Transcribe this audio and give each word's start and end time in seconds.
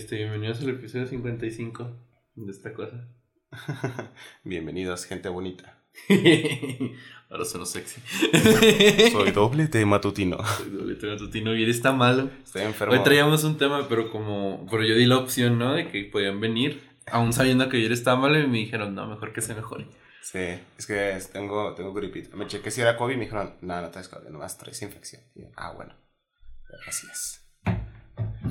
Este, 0.00 0.16
bienvenidos 0.16 0.62
al 0.62 0.70
episodio 0.70 1.06
55 1.06 1.90
de 2.36 2.50
esta 2.50 2.72
cosa. 2.72 3.06
Bienvenidos, 4.44 5.04
gente 5.04 5.28
bonita. 5.28 5.78
Ahora 7.28 7.44
sueno 7.44 7.66
sexy. 7.66 8.00
Soy 9.12 9.30
doble 9.32 9.66
de 9.66 9.84
matutino. 9.84 10.42
Soy 10.42 10.70
doblete 10.70 11.06
matutino 11.06 11.54
y 11.54 11.64
él 11.64 11.68
está 11.68 11.92
malo. 11.92 12.30
Estoy 12.42 12.62
enfermo. 12.62 12.94
Hoy 12.94 13.02
traíamos 13.04 13.44
un 13.44 13.58
tema, 13.58 13.88
pero 13.90 14.10
como. 14.10 14.66
Pero 14.70 14.84
yo 14.84 14.94
di 14.94 15.04
la 15.04 15.18
opción, 15.18 15.58
¿no? 15.58 15.74
De 15.74 15.88
que 15.88 16.04
podían 16.04 16.40
venir, 16.40 16.80
aún 17.06 17.34
sabiendo 17.34 17.68
que 17.68 17.76
ayer 17.76 17.92
estaba 17.92 18.18
malo, 18.18 18.40
y 18.40 18.46
me 18.46 18.56
dijeron, 18.56 18.94
no, 18.94 19.06
mejor 19.06 19.34
que 19.34 19.42
se 19.42 19.54
mejore. 19.54 19.86
Sí, 20.22 20.38
es 20.78 20.86
que 20.86 21.18
tengo, 21.30 21.74
tengo 21.74 21.92
gripita. 21.92 22.34
Me 22.38 22.46
chequé 22.46 22.70
si 22.70 22.80
era 22.80 22.96
COVID 22.96 23.12
y 23.12 23.18
me 23.18 23.24
dijeron, 23.24 23.56
no, 23.60 23.82
no 23.82 23.90
traes 23.90 24.08
COVID, 24.08 24.30
nomás 24.30 24.56
traes 24.56 24.80
infección. 24.80 25.20
Y 25.34 25.42
yo, 25.42 25.48
ah, 25.56 25.72
bueno. 25.72 25.92
Así 26.88 27.06
es. 27.12 27.46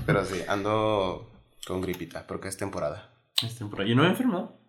Pero 0.06 0.24
sí, 0.24 0.42
ando 0.48 1.39
con 1.68 1.82
gripita, 1.82 2.26
porque 2.28 2.48
es 2.48 2.58
temporada. 2.58 3.14
Es 3.44 3.58
temporada. 3.58 3.88
Yo 3.90 3.96
no 3.96 4.02
me 4.04 4.08
he 4.10 4.12
enfermado. 4.12 4.60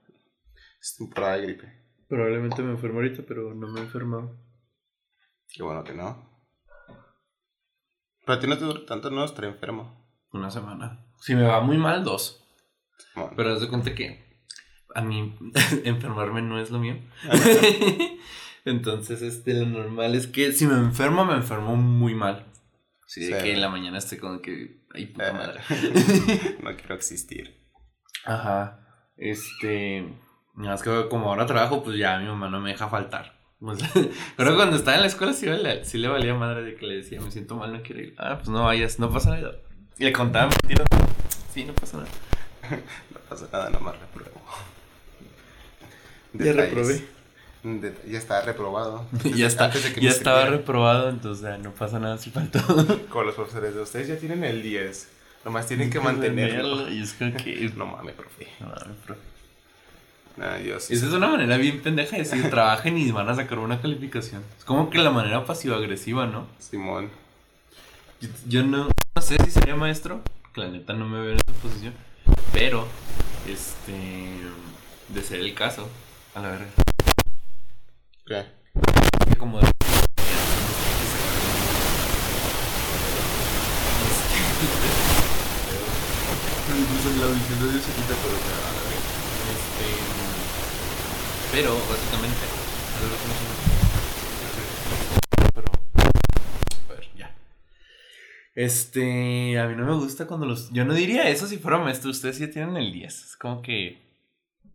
Es 0.80 0.96
temporada 0.96 1.36
de 1.36 1.42
gripe. 1.42 1.80
Probablemente 2.08 2.62
me 2.62 2.72
enfermo 2.72 2.98
ahorita, 2.98 3.22
pero 3.26 3.54
no 3.54 3.68
me 3.68 3.80
he 3.80 3.82
enfermado. 3.84 4.36
Qué 5.48 5.62
bueno 5.62 5.82
que 5.84 5.94
no. 5.94 6.28
Pero 8.26 8.38
a 8.38 8.40
ti 8.40 8.46
no 8.46 8.58
te 8.58 8.64
dura 8.64 8.84
tanto 8.86 9.10
no 9.10 9.24
estar 9.24 9.44
enfermo. 9.44 9.98
Una 10.32 10.50
semana. 10.50 11.04
Si 11.20 11.34
me 11.34 11.42
va 11.42 11.60
muy 11.60 11.76
mal, 11.76 12.04
dos. 12.04 12.44
Bueno, 13.14 13.32
Pero 13.36 13.52
haz 13.52 13.60
de 13.60 13.68
cuenta 13.68 13.94
que 13.94 14.24
a 14.94 15.00
mí 15.02 15.36
enfermarme 15.84 16.42
no 16.42 16.60
es 16.60 16.70
lo 16.70 16.78
mío. 16.78 16.96
Entonces, 18.64 19.22
este, 19.22 19.54
lo 19.54 19.66
normal 19.66 20.14
es 20.14 20.26
que 20.26 20.52
si 20.52 20.66
me 20.66 20.74
enfermo, 20.74 21.24
me 21.24 21.34
enfermo 21.34 21.76
muy 21.76 22.14
mal. 22.14 22.46
Sí, 23.06 23.24
de 23.26 23.38
Sí. 23.38 23.42
que 23.44 23.52
en 23.54 23.60
la 23.60 23.68
mañana 23.70 23.98
esté 23.98 24.18
como 24.18 24.40
que, 24.40 24.79
ay, 24.94 25.06
puta 25.06 25.32
madre. 25.32 25.60
no 26.62 26.76
quiero 26.76 26.94
existir. 26.94 27.56
Ajá. 28.24 28.80
Este, 29.16 30.02
nada 30.54 30.72
más 30.72 30.82
que 30.82 31.08
como 31.08 31.28
ahora 31.30 31.46
trabajo, 31.46 31.82
pues 31.82 31.96
ya 31.98 32.18
mi 32.18 32.26
mamá 32.26 32.48
no 32.48 32.60
me 32.60 32.70
deja 32.70 32.88
faltar. 32.88 33.38
O 33.62 33.74
sea, 33.76 33.90
Pero 34.38 34.56
cuando 34.56 34.76
estaba 34.76 34.94
en 34.96 35.02
la 35.02 35.08
escuela 35.08 35.34
sí, 35.34 35.46
vale- 35.46 35.84
sí 35.84 35.98
le 35.98 36.08
valía 36.08 36.32
madre 36.34 36.62
de 36.62 36.76
que 36.76 36.86
le 36.86 36.96
decía, 36.96 37.20
me 37.20 37.30
siento 37.30 37.56
mal, 37.56 37.70
no 37.72 37.82
quiero 37.82 38.00
ir. 38.00 38.14
Ah, 38.16 38.36
pues 38.36 38.48
no 38.48 38.64
vayas, 38.64 38.98
no 38.98 39.10
pasa 39.12 39.36
nada. 39.36 39.52
Y 39.98 40.04
le 40.04 40.12
contaba 40.14 40.48
mentiras. 40.48 40.86
Sí, 41.52 41.64
no 41.66 41.74
pasa 41.74 41.98
nada. 41.98 42.08
No 43.12 43.20
pasa 43.28 43.48
nada, 43.52 43.68
nomás 43.70 43.96
repruebo. 44.00 44.40
Ya 46.32 46.52
reprobé. 46.54 47.04
Ya 47.62 48.18
está 48.18 48.40
reprobado. 48.42 49.06
ya 49.36 49.46
está, 49.46 49.68
de 49.68 50.00
ya 50.00 50.10
estaba 50.10 50.46
reprobado, 50.46 51.10
entonces 51.10 51.42
ya 51.44 51.58
no 51.58 51.72
pasa 51.72 51.98
nada 51.98 52.16
si 52.16 52.30
faltó. 52.30 52.60
Con 53.10 53.26
los 53.26 53.34
profesores 53.34 53.74
de 53.74 53.82
ustedes 53.82 54.08
ya 54.08 54.16
tienen 54.16 54.44
el 54.44 54.62
10. 54.62 55.08
Nomás 55.44 55.66
tienen 55.66 55.90
que 55.90 56.00
mantenerlo. 56.00 56.90
Y 56.90 57.02
es 57.02 57.12
como 57.14 57.34
que. 57.36 57.70
No 57.76 57.86
mames, 57.86 58.14
profe. 58.14 58.48
No 58.60 58.66
mames, 58.66 58.96
profe. 59.04 59.20
Nah, 60.36 60.58
yo 60.58 60.80
sí. 60.80 60.94
Esa 60.94 61.06
es 61.06 61.12
una 61.12 61.28
manera 61.28 61.58
bien 61.58 61.82
pendeja 61.82 62.16
de 62.16 62.22
decir 62.22 62.48
trabajen 62.48 62.96
y 62.96 63.10
van 63.10 63.28
a 63.28 63.34
sacar 63.34 63.58
una 63.58 63.80
calificación. 63.80 64.42
Es 64.58 64.64
como 64.64 64.88
que 64.88 64.98
la 64.98 65.10
manera 65.10 65.44
pasivo-agresiva, 65.44 66.26
¿no? 66.26 66.46
Simón. 66.58 67.10
Yo, 68.20 68.28
yo 68.46 68.62
no, 68.62 68.88
no 69.14 69.22
sé 69.22 69.36
si 69.44 69.50
sería 69.50 69.76
maestro, 69.76 70.22
que 70.54 70.62
la 70.62 70.68
neta 70.68 70.92
no 70.94 71.06
me 71.06 71.20
veo 71.20 71.32
en 71.32 71.36
esa 71.36 71.60
posición, 71.60 71.94
pero, 72.52 72.86
este, 73.48 73.92
de 75.08 75.22
ser 75.22 75.40
el 75.40 75.54
caso, 75.54 75.88
a 76.34 76.40
la 76.40 76.50
verga, 76.50 76.66
Que 78.30 79.36
como 79.36 79.58
de... 79.58 79.66
Incluso 86.78 87.10
en 87.10 87.20
la 87.20 87.26
audición 87.26 87.58
de 87.60 87.72
Dios 87.72 87.82
se 87.82 87.92
quita, 87.92 88.14
verga. 88.22 88.54
Este, 89.50 89.86
pero, 91.52 91.74
básicamente, 91.74 92.38
algo 93.00 93.16
que 93.18 93.26
no 93.26 93.34
se 93.34 93.42
me- 93.42 93.58
pero, 95.54 95.68
a 96.88 96.92
ver, 96.94 97.04
ya. 97.16 97.34
Este, 98.54 99.58
a 99.58 99.66
mí 99.66 99.74
no 99.74 99.84
me 99.86 99.94
gusta 99.94 100.26
cuando 100.28 100.46
los... 100.46 100.70
Yo 100.70 100.84
no 100.84 100.94
diría 100.94 101.28
eso 101.28 101.48
si 101.48 101.58
fuera 101.58 101.78
maestro, 101.78 102.10
ustedes 102.10 102.38
ya 102.38 102.48
tienen 102.50 102.76
el 102.76 102.92
10. 102.92 103.24
Es 103.24 103.36
como 103.36 103.60
que 103.62 104.09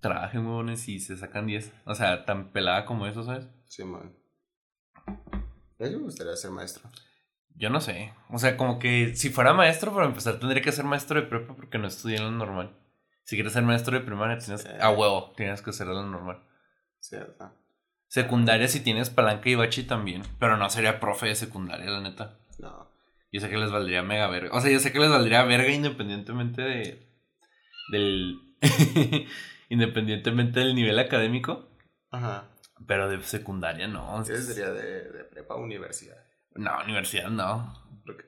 trabajen 0.05 0.45
huevones 0.45 0.88
y 0.88 0.99
se 0.99 1.17
sacan 1.17 1.47
10. 1.47 1.73
O 1.85 1.95
sea, 1.95 2.25
tan 2.25 2.51
pelada 2.51 2.85
como 2.85 3.07
eso, 3.07 3.23
¿sabes? 3.23 3.47
Simón. 3.67 4.16
A 5.07 5.83
mí 5.83 5.89
me 5.89 5.97
gustaría 5.97 6.35
ser 6.35 6.51
maestro. 6.51 6.89
Yo 7.55 7.69
no 7.69 7.81
sé. 7.81 8.13
O 8.29 8.38
sea, 8.38 8.55
como 8.55 8.77
que 8.77 9.16
si 9.16 9.29
fuera 9.29 9.53
maestro, 9.53 9.93
para 9.93 10.05
empezar, 10.05 10.39
tendría 10.39 10.61
que 10.61 10.71
ser 10.71 10.85
maestro 10.85 11.19
de 11.19 11.27
prepa 11.27 11.55
porque 11.55 11.79
no 11.79 11.88
estudié 11.88 12.17
en 12.17 12.23
lo 12.25 12.31
normal. 12.31 12.77
Si 13.23 13.35
quieres 13.35 13.53
ser 13.53 13.63
maestro 13.63 13.97
de 13.97 14.05
primaria, 14.05 14.38
tienes... 14.38 14.61
Sí. 14.61 14.69
A 14.79 14.91
huevo, 14.91 15.33
tienes 15.35 15.61
que 15.63 15.73
ser 15.73 15.88
lo 15.88 16.03
normal. 16.03 16.43
¿Cierto? 16.99 17.51
Secundaria, 18.07 18.67
si 18.67 18.81
tienes 18.81 19.09
palanca 19.09 19.49
y 19.49 19.55
bachi 19.55 19.83
también. 19.83 20.22
Pero 20.39 20.57
no 20.57 20.69
sería 20.69 20.99
profe 20.99 21.27
de 21.27 21.35
secundaria, 21.35 21.89
la 21.89 22.01
neta. 22.01 22.37
No. 22.59 22.91
Yo 23.31 23.41
sé 23.41 23.49
que 23.49 23.57
les 23.57 23.72
valdría 23.72 24.03
mega 24.03 24.27
verga. 24.27 24.55
O 24.55 24.61
sea, 24.61 24.72
yo 24.72 24.79
sé 24.79 24.91
que 24.91 24.99
les 24.99 25.09
valdría 25.09 25.43
verga 25.43 25.72
independientemente 25.72 26.61
de. 26.61 27.07
del. 27.91 28.39
independientemente 29.69 30.59
del 30.59 30.75
nivel 30.75 30.99
académico. 30.99 31.69
Ajá. 32.11 32.49
Pero 32.87 33.09
de 33.09 33.21
secundaria 33.23 33.87
no. 33.87 34.23
Yo 34.25 34.35
sería 34.37 34.71
de, 34.71 35.09
de 35.11 35.23
prepa 35.23 35.53
a 35.55 35.57
universidad. 35.57 36.17
No, 36.55 36.71
universidad 36.83 37.29
no. 37.29 37.73
Porque 38.05 38.25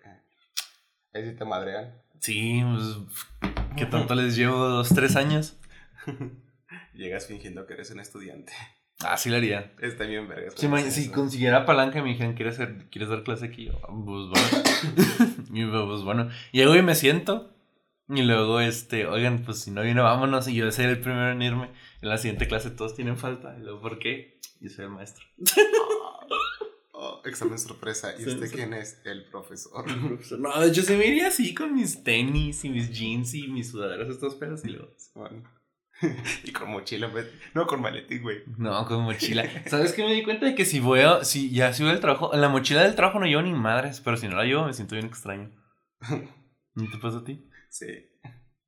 ahí 1.14 1.26
sí 1.30 1.36
te 1.36 1.46
madrean. 1.46 2.02
Sí, 2.20 2.64
pues. 2.64 3.54
¿Qué 3.76 3.86
tanto 3.86 4.16
les 4.16 4.36
llevo? 4.36 4.58
¿Dos, 4.68 4.90
tres 4.90 5.16
años? 5.16 5.60
Llegas 6.94 7.28
fingiendo 7.28 7.66
que 7.68 7.74
eres 7.74 7.92
un 7.92 8.00
estudiante. 8.00 8.54
Ah, 9.06 9.16
sí 9.18 9.30
lo 9.30 9.36
haría. 9.38 9.74
Está 9.80 10.06
bien 10.06 10.28
vergas. 10.28 10.56
Si, 10.56 11.12
consiguiera 11.12 11.66
palanca 11.66 12.00
y 12.00 12.02
me 12.02 12.10
dijeran, 12.10 12.34
¿quieres, 12.34 12.56
hacer- 12.60 12.90
¿quieres 12.90 13.10
dar 13.10 13.22
clase 13.24 13.46
aquí? 13.46 13.66
Yo, 13.66 13.74
"Ah, 13.84 13.94
pues 13.94 14.30
bueno. 14.30 15.44
y 15.54 15.66
pues 15.66 16.02
bueno. 16.04 16.30
Llego 16.52 16.76
y 16.76 16.82
me 16.82 16.96
siento. 16.96 17.56
Y 18.10 18.22
luego, 18.22 18.60
este, 18.62 19.06
oigan, 19.06 19.44
pues 19.44 19.60
si 19.60 19.72
no 19.72 19.82
viene, 19.82 20.02
vámonos. 20.02 20.48
Y 20.48 20.56
yo 20.56 20.72
soy 20.72 20.86
el 20.86 21.00
primero 21.00 21.32
en 21.32 21.42
irme. 21.42 21.72
En 22.02 22.10
la 22.10 22.18
siguiente 22.18 22.48
clase 22.48 22.70
todos 22.72 22.96
tienen 22.96 23.18
falta. 23.18 23.56
Y 23.60 23.64
luego, 23.64 23.82
¿por 23.82 24.00
qué? 24.00 24.40
Yo 24.62 24.70
soy 24.70 24.86
el 24.86 24.92
maestro. 24.92 25.26
Oh, 27.00 27.22
examen 27.26 27.60
sorpresa. 27.60 28.16
¿Y 28.18 28.24
Sí, 28.24 28.30
usted 28.32 28.48
sí. 28.48 28.56
quién 28.56 28.74
es? 28.74 29.00
El 29.06 29.26
profesor. 29.30 29.86
No, 30.40 30.68
yo 30.68 30.82
se 30.82 30.98
me 30.98 31.06
iría 31.06 31.28
así 31.28 31.54
con 31.54 31.76
mis 31.76 32.04
tenis 32.04 32.66
y 32.66 32.70
mis 32.70 32.90
jeans 32.92 33.36
y 33.36 33.48
mis 33.50 33.70
sudaderas, 33.70 34.10
estos 34.10 34.34
pedos. 34.34 34.66
Y 34.66 34.70
luego, 34.70 34.92
Simón. 34.98 35.44
y 36.44 36.52
con 36.52 36.72
mochila, 36.72 37.06
vez- 37.08 37.32
no 37.54 37.68
con 37.68 37.82
maletín, 37.82 38.24
güey. 38.24 38.40
no, 38.58 38.84
con 38.88 39.04
mochila. 39.04 39.44
¿Sabes 39.68 39.94
qué? 39.94 40.04
Me 40.06 40.14
di 40.16 40.24
cuenta 40.24 40.48
de 40.48 40.56
que 40.56 40.66
si 40.66 40.80
voy 40.80 41.02
a, 41.02 41.24
si 41.24 41.52
ya 41.52 41.72
si 41.72 41.84
voy 41.84 41.92
al 41.92 42.00
trabajo, 42.00 42.34
en 42.34 42.42
la 42.42 42.50
mochila 42.50 42.82
del 42.82 42.96
trabajo 42.96 43.20
no 43.20 43.28
llevo 43.28 43.44
ni 43.44 43.54
madres. 43.54 44.02
Pero 44.02 44.18
si 44.18 44.28
no 44.28 44.36
la 44.36 44.46
llevo, 44.46 44.66
me 44.66 44.74
siento 44.74 44.96
bien 44.96 45.06
extraño. 45.06 45.52
¿No 46.74 46.90
te 46.92 46.98
pasa 47.00 47.18
a 47.20 47.24
ti? 47.24 47.48
Sí. 47.78 48.10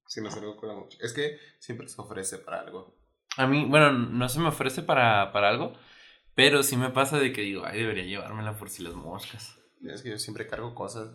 Si 0.06 0.22
no 0.22 0.30
salgo 0.30 0.56
con 0.56 0.70
la 0.70 0.76
mochila. 0.76 1.04
Es 1.04 1.14
que 1.14 1.40
siempre 1.60 1.88
se 1.88 2.00
ofrece 2.00 2.38
para 2.38 2.62
algo. 2.62 2.96
A 3.38 3.48
mí, 3.48 3.66
bueno, 3.66 3.92
no 3.92 4.30
se 4.30 4.40
me 4.40 4.50
ofrece 4.50 4.84
para, 4.84 5.32
para 5.32 5.50
algo, 5.50 5.74
pero 6.36 6.62
sí 6.62 6.78
me 6.78 6.90
pasa 6.90 7.18
de 7.18 7.32
que 7.32 7.42
digo, 7.42 7.66
ay, 7.66 7.80
debería 7.80 8.04
llevármela 8.04 8.56
por 8.56 8.70
si 8.70 8.84
las 8.84 8.94
moscas. 8.94 9.58
Es 9.84 10.04
que 10.04 10.10
yo 10.10 10.20
siempre 10.20 10.46
cargo 10.46 10.76
cosas. 10.76 11.12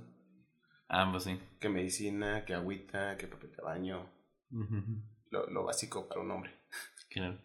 Ambos 0.88 1.24
sí. 1.24 1.38
Que 1.60 1.68
medicina, 1.68 2.44
que 2.44 2.54
agüita, 2.54 3.16
que 3.16 3.28
papel 3.28 3.52
de 3.52 3.62
baño. 3.62 4.10
Lo, 5.30 5.46
lo 5.50 5.64
básico 5.64 6.08
para 6.08 6.20
un 6.20 6.30
hombre. 6.30 6.54
Claro. 7.10 7.38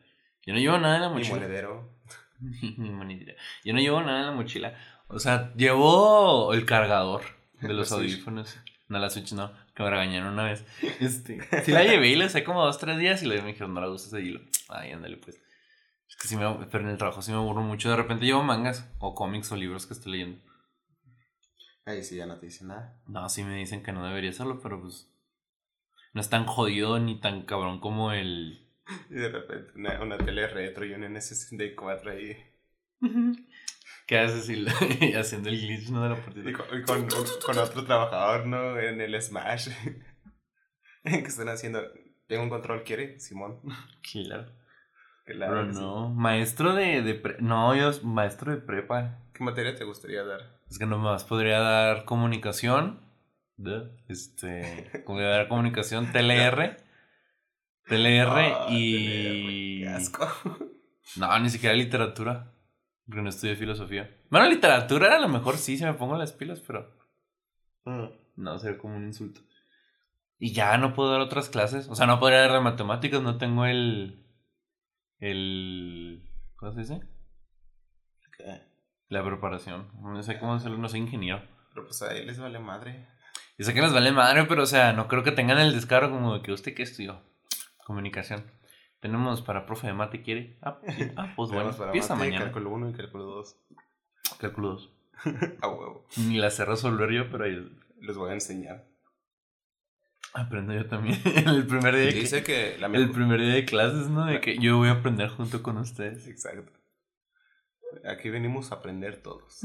Yo 0.44 0.54
no 0.54 0.60
llevo 0.60 0.78
nada 0.80 0.96
en 0.96 1.02
la 1.02 1.10
mochila. 1.10 1.36
monedero. 1.36 2.00
Ni 2.78 2.90
monedera. 2.90 3.36
Yo 3.64 3.74
no 3.74 3.80
llevo 3.80 4.02
nada 4.02 4.22
en 4.22 4.26
la 4.26 4.32
mochila. 4.32 4.78
O 5.08 5.20
sea, 5.20 5.54
llevo 5.56 6.54
el 6.54 6.66
cargador 6.66 7.22
de 7.62 7.74
los 7.74 7.92
audífonos. 7.92 8.58
No, 8.90 8.98
la 8.98 9.10
Switch 9.12 9.34
no, 9.34 9.54
que 9.80 9.84
me 9.84 9.90
regañaron 9.92 10.34
una 10.34 10.44
vez. 10.44 10.66
Este, 11.00 11.40
sí 11.64 11.72
la 11.72 11.86
llevé 11.86 12.10
y 12.10 12.16
la 12.18 12.26
usé 12.26 12.44
como 12.44 12.66
dos, 12.66 12.78
tres 12.80 12.98
días 12.98 13.24
y 13.24 13.28
luego 13.28 13.44
me 13.44 13.54
dijeron, 13.54 13.74
no 13.74 13.80
la 13.80 13.90
usas 13.90 14.12
lo, 14.12 14.42
ay, 14.68 14.92
ándale 14.92 15.16
pues. 15.16 15.42
Es 16.10 16.16
que 16.18 16.28
sí 16.28 16.36
me, 16.36 16.66
pero 16.70 16.84
en 16.84 16.90
el 16.90 16.98
trabajo 16.98 17.22
sí 17.22 17.32
me 17.32 17.38
aburro 17.38 17.62
mucho. 17.62 17.90
De 17.90 17.96
repente 17.96 18.26
llevo 18.26 18.44
mangas 18.44 18.92
o 19.00 19.16
cómics 19.16 19.52
o 19.54 19.56
libros 19.56 19.86
que 19.86 19.94
estoy 19.94 20.12
leyendo. 20.12 20.42
Ahí 21.86 22.04
sí 22.04 22.18
ya 22.18 22.26
no 22.26 22.38
te 22.38 22.48
dice 22.48 22.66
nada. 22.66 23.02
No, 23.08 23.30
sí 23.30 23.44
me 23.44 23.56
dicen 23.56 23.82
que 23.82 23.94
no 23.94 24.06
debería 24.06 24.32
hacerlo, 24.32 24.60
pero 24.62 24.82
pues 24.82 25.10
no 26.14 26.20
es 26.20 26.30
tan 26.30 26.46
jodido 26.46 27.00
ni 27.00 27.22
tan 27.22 27.44
cabrón 27.44 27.80
como 27.80 28.12
el... 28.12 28.68
Y 29.10 29.14
de 29.14 29.30
repente 29.30 29.72
una, 29.76 30.02
una 30.02 30.18
tele 30.18 30.48
retro 30.48 30.86
y 30.86 30.94
un 30.94 31.04
N64 31.04 32.12
ahí. 32.12 32.38
¿Qué 34.10 34.18
haces 34.18 34.50
y 35.02 35.14
haciendo 35.14 35.50
el 35.50 35.62
glitch 35.62 35.90
no 35.92 36.02
de 36.02 36.10
la 36.10 36.16
Y 36.18 36.22
partida? 36.22 36.52
con, 36.54 36.80
y 36.80 36.84
con, 36.84 37.08
con 37.46 37.58
otro 37.60 37.86
trabajador, 37.86 38.48
¿no? 38.48 38.80
En 38.80 39.00
el 39.02 39.22
Smash. 39.22 39.70
que 41.04 41.18
están 41.20 41.48
haciendo. 41.50 41.84
Tengo 42.26 42.42
un 42.42 42.50
control, 42.50 42.82
¿quiere? 42.84 43.20
Simón. 43.20 43.60
Claro. 44.12 44.52
Claro 45.26 45.54
Pero 45.62 45.74
sí. 45.76 45.80
no, 45.80 46.10
maestro 46.10 46.74
de, 46.74 47.04
de 47.04 47.14
pre- 47.14 47.38
No, 47.40 47.76
yo 47.76 47.92
maestro 48.02 48.52
de 48.52 48.58
prepa. 48.58 49.20
¿Qué 49.32 49.44
materia 49.44 49.76
te 49.76 49.84
gustaría 49.84 50.24
dar? 50.24 50.58
Es 50.72 50.80
que 50.80 50.88
nomás 50.88 51.24
podría 51.24 51.60
dar 51.60 52.04
comunicación, 52.06 53.00
de, 53.58 53.92
este, 54.08 54.90
como 55.06 55.20
de 55.20 55.48
comunicación, 55.48 56.12
TLR. 56.12 56.78
TLR 57.86 58.28
Ah, 58.28 58.68
y... 58.72 59.82
Qué 59.82 59.88
asco. 59.90 60.28
No, 61.16 61.40
ni 61.40 61.50
siquiera 61.52 61.76
literatura. 61.76 62.52
Porque 63.10 63.24
no 63.24 63.30
estudié 63.30 63.56
filosofía. 63.56 64.16
Bueno, 64.30 64.48
literatura 64.48 65.16
a 65.16 65.20
lo 65.20 65.28
mejor 65.28 65.58
sí, 65.58 65.78
se 65.78 65.86
me 65.86 65.96
pongo 65.96 66.16
las 66.16 66.32
pilas, 66.32 66.62
pero 66.62 66.96
Mm. 67.86 68.08
no, 68.36 68.60
sería 68.60 68.78
como 68.78 68.96
un 68.98 69.06
insulto. 69.08 69.42
Y 70.38 70.54
ya 70.54 70.78
no 70.78 70.94
puedo 70.94 71.12
dar 71.12 71.22
otras 71.22 71.50
clases. 71.50 71.88
O 71.90 71.96
sea, 71.96 72.06
no 72.06 72.20
podría 72.20 72.40
dar 72.42 72.52
de 72.54 72.60
matemáticas, 72.62 73.22
no 73.22 73.38
tengo 73.38 73.66
el... 73.66 74.26
El... 75.20 76.24
¿Cómo 76.56 76.72
se 76.74 76.80
dice? 76.82 77.02
¿Qué? 78.38 78.62
La 79.10 79.24
preparación. 79.24 79.90
No 80.02 80.22
sé 80.22 80.40
cómo 80.40 80.54
hacerlo, 80.54 80.78
no 80.78 80.88
soy 80.88 81.00
ingeniero. 81.00 81.42
Pero 81.74 81.86
pues 81.86 82.02
a 82.04 82.14
él 82.14 82.28
les 82.28 82.40
vale 82.40 82.60
madre. 82.60 83.08
Y 83.58 83.64
sé 83.64 83.74
que 83.74 83.82
les 83.82 83.92
vale 83.92 84.12
madre, 84.12 84.46
pero 84.46 84.64
o 84.64 84.68
sea, 84.68 84.94
no 84.94 85.08
creo 85.08 85.24
que 85.24 85.32
tengan 85.32 85.58
el 85.60 85.74
descaro 85.74 86.10
como 86.10 86.36
de 86.36 86.42
que 86.42 86.52
usted 86.54 86.74
que 86.76 86.84
estudió. 86.84 87.22
Comunicación. 87.86 88.46
Tenemos 89.00 89.42
para 89.42 89.66
profe 89.66 89.88
de 89.88 89.94
mate, 89.94 90.22
¿quiere? 90.22 90.58
Ah, 90.62 90.80
sí. 90.88 91.12
Ah, 91.16 91.34
pues 91.36 91.50
bueno, 91.54 91.72
empieza 91.72 92.16
mate, 92.16 92.28
mañana. 92.28 92.46
Cálculo 92.46 92.72
1 92.72 92.90
y 92.90 92.94
cálculo 92.94 93.24
2. 93.26 93.58
Cálculo 94.40 94.68
dos. 94.70 94.92
A 95.62 95.68
huevo. 95.68 96.06
Ni 96.18 96.38
la 96.38 96.50
sé 96.50 96.66
resolver 96.66 97.10
yo, 97.12 97.30
pero 97.32 97.46
ahí 97.46 97.70
Les 98.02 98.16
voy 98.18 98.32
a 98.32 98.34
enseñar. 98.34 98.86
aprendo 100.34 100.74
yo 100.74 100.86
también. 100.88 101.20
el 101.48 101.66
primer 101.66 101.96
día 101.96 102.06
de 102.06 102.14
que- 102.14 102.20
Dice 102.20 102.44
que 102.44 102.78
la 102.78 102.88
El 102.88 103.12
primer 103.12 103.40
día 103.40 103.54
de 103.54 103.66
clases, 103.66 104.10
¿no? 104.10 104.26
De 104.26 104.40
que 104.42 104.58
yo 104.58 104.78
voy 104.78 104.90
a 104.90 104.94
aprender 104.94 105.30
junto 105.30 105.64
con 105.64 105.78
ustedes. 105.78 106.28
Exacto. 106.28 106.72
Aquí 108.06 108.30
venimos 108.30 108.72
a 108.72 108.76
aprender 108.76 109.22
todos. 109.24 109.62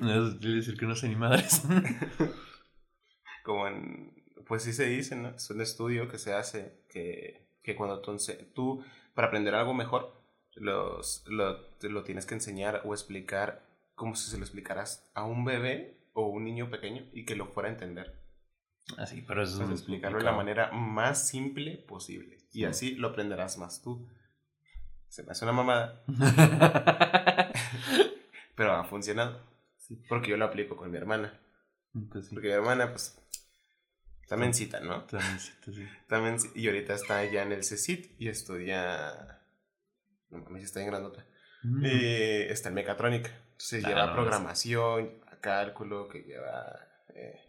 no 0.00 0.26
es 0.28 0.40
decir 0.40 0.76
que 0.78 0.86
no 0.86 0.94
sé 0.96 1.08
ni 1.08 1.16
madres. 1.16 1.62
Como 3.44 3.66
en. 3.68 4.14
Pues 4.46 4.62
sí 4.62 4.72
se 4.72 4.86
dice, 4.86 5.14
¿no? 5.14 5.28
Es 5.28 5.50
un 5.50 5.60
estudio 5.60 6.08
que 6.08 6.18
se 6.18 6.32
hace 6.32 6.82
que, 6.88 7.47
que 7.62 7.76
cuando 7.76 8.00
tú, 8.00 8.16
tú, 8.54 8.84
para 9.14 9.28
aprender 9.28 9.54
algo 9.54 9.74
mejor, 9.74 10.12
los, 10.54 11.24
lo, 11.26 11.58
lo 11.82 12.02
tienes 12.04 12.26
que 12.26 12.34
enseñar 12.34 12.82
o 12.84 12.94
explicar 12.94 13.62
como 13.94 14.14
si 14.16 14.30
se 14.30 14.38
lo 14.38 14.44
explicaras 14.44 15.10
a 15.14 15.24
un 15.24 15.44
bebé 15.44 15.98
o 16.12 16.26
un 16.28 16.44
niño 16.44 16.70
pequeño 16.70 17.04
y 17.12 17.24
que 17.24 17.36
lo 17.36 17.46
fuera 17.46 17.68
a 17.68 17.72
entender. 17.72 18.14
Así, 18.96 19.22
pero 19.22 19.42
eso 19.42 19.58
Pues 19.58 19.70
es 19.70 19.80
explicarlo 19.80 20.18
de 20.18 20.24
la 20.24 20.32
manera 20.32 20.70
más 20.72 21.28
simple 21.28 21.76
posible. 21.76 22.38
Y 22.52 22.60
Sí. 22.60 22.64
así 22.64 22.94
lo 22.94 23.08
aprenderás 23.08 23.58
más 23.58 23.82
tú. 23.82 24.08
Se 25.08 25.22
me 25.22 25.30
hace 25.32 25.44
una 25.44 25.52
mamada, 25.52 26.02
pero 28.54 28.72
ha 28.72 28.84
funcionado. 28.84 29.40
Porque 30.08 30.30
yo 30.30 30.36
lo 30.36 30.44
aplico 30.44 30.76
con 30.76 30.90
mi 30.90 30.96
hermana. 30.98 31.38
Porque 32.10 32.48
mi 32.48 32.52
hermana, 32.52 32.90
pues, 32.90 33.18
también 34.28 34.52
cita, 34.52 34.80
¿no? 34.80 35.04
También 35.04 35.40
sí, 35.40 35.52
sí. 35.64 35.88
También, 36.06 36.36
y 36.54 36.66
ahorita 36.66 36.94
está 36.94 37.24
ya 37.24 37.42
en 37.42 37.52
el 37.52 37.64
CECIT 37.64 38.20
y 38.20 38.28
estudia. 38.28 39.40
No 40.30 40.38
mames, 40.38 40.64
está 40.64 40.80
en 40.80 40.88
grandota. 40.88 41.26
Mm. 41.62 41.84
Y 41.84 42.14
está 42.42 42.68
en 42.68 42.74
mecatrónica. 42.74 43.30
Entonces 43.52 43.84
lleva 43.84 44.06
no, 44.06 44.12
programación, 44.12 45.06
lleva 45.06 45.40
cálculo, 45.40 46.08
que 46.08 46.22
lleva 46.22 46.78
eh, 47.14 47.40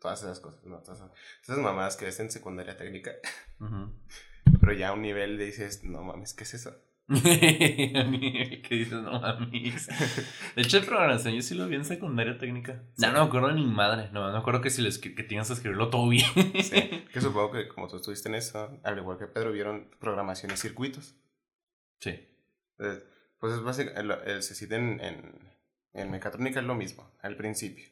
todas 0.00 0.22
esas 0.22 0.40
cosas. 0.40 0.64
¿no? 0.64 0.80
Todas 0.80 0.98
esas, 0.98 1.12
esas 1.42 1.58
mamadas 1.58 1.96
que 1.96 2.06
ves 2.06 2.18
en 2.20 2.30
secundaria 2.30 2.76
técnica. 2.76 3.12
Pero 4.60 4.72
ya 4.72 4.88
a 4.88 4.92
un 4.92 5.02
nivel 5.02 5.38
de 5.38 5.46
dices, 5.46 5.84
no 5.84 6.02
mames, 6.02 6.34
¿qué 6.34 6.44
es 6.44 6.54
eso? 6.54 6.76
¿Qué 7.22 8.66
dices? 8.70 8.92
No 9.02 9.20
mames. 9.20 9.88
De 10.56 10.62
hecho, 10.62 10.78
el 10.78 10.84
programación 10.84 11.34
yo 11.34 11.42
sí 11.42 11.54
lo 11.54 11.66
vi 11.68 11.76
en 11.76 11.84
secundaria 11.84 12.38
técnica. 12.38 12.82
Ya 12.96 13.12
no 13.12 13.20
me 13.20 13.26
acuerdo 13.26 13.52
ni 13.52 13.66
madre. 13.66 14.08
No, 14.12 14.30
me 14.32 14.38
acuerdo 14.38 14.60
que 14.62 14.70
si 14.70 14.80
lo 14.82 14.88
escri- 14.88 15.14
que 15.14 15.22
tienes 15.22 15.48
que 15.48 15.54
escribirlo 15.54 15.90
todo 15.90 16.08
bien. 16.08 16.24
Sí, 16.62 17.04
que 17.12 17.20
supongo 17.20 17.52
que 17.52 17.68
como 17.68 17.88
tú 17.88 17.96
estuviste 17.96 18.28
en 18.28 18.36
eso, 18.36 18.80
al 18.82 18.98
igual 18.98 19.18
que 19.18 19.26
Pedro, 19.26 19.52
vieron 19.52 19.90
programación 20.00 20.52
y 20.52 20.56
circuitos. 20.56 21.14
Sí. 22.00 22.26
Entonces, 22.78 23.04
pues 23.38 23.52
es 23.54 23.62
básicamente, 23.62 24.00
el, 24.30 24.36
el 24.36 24.72
en, 25.00 25.50
en 25.92 26.10
mecatrónica 26.10 26.60
es 26.60 26.66
lo 26.66 26.74
mismo, 26.74 27.10
al 27.20 27.36
principio. 27.36 27.86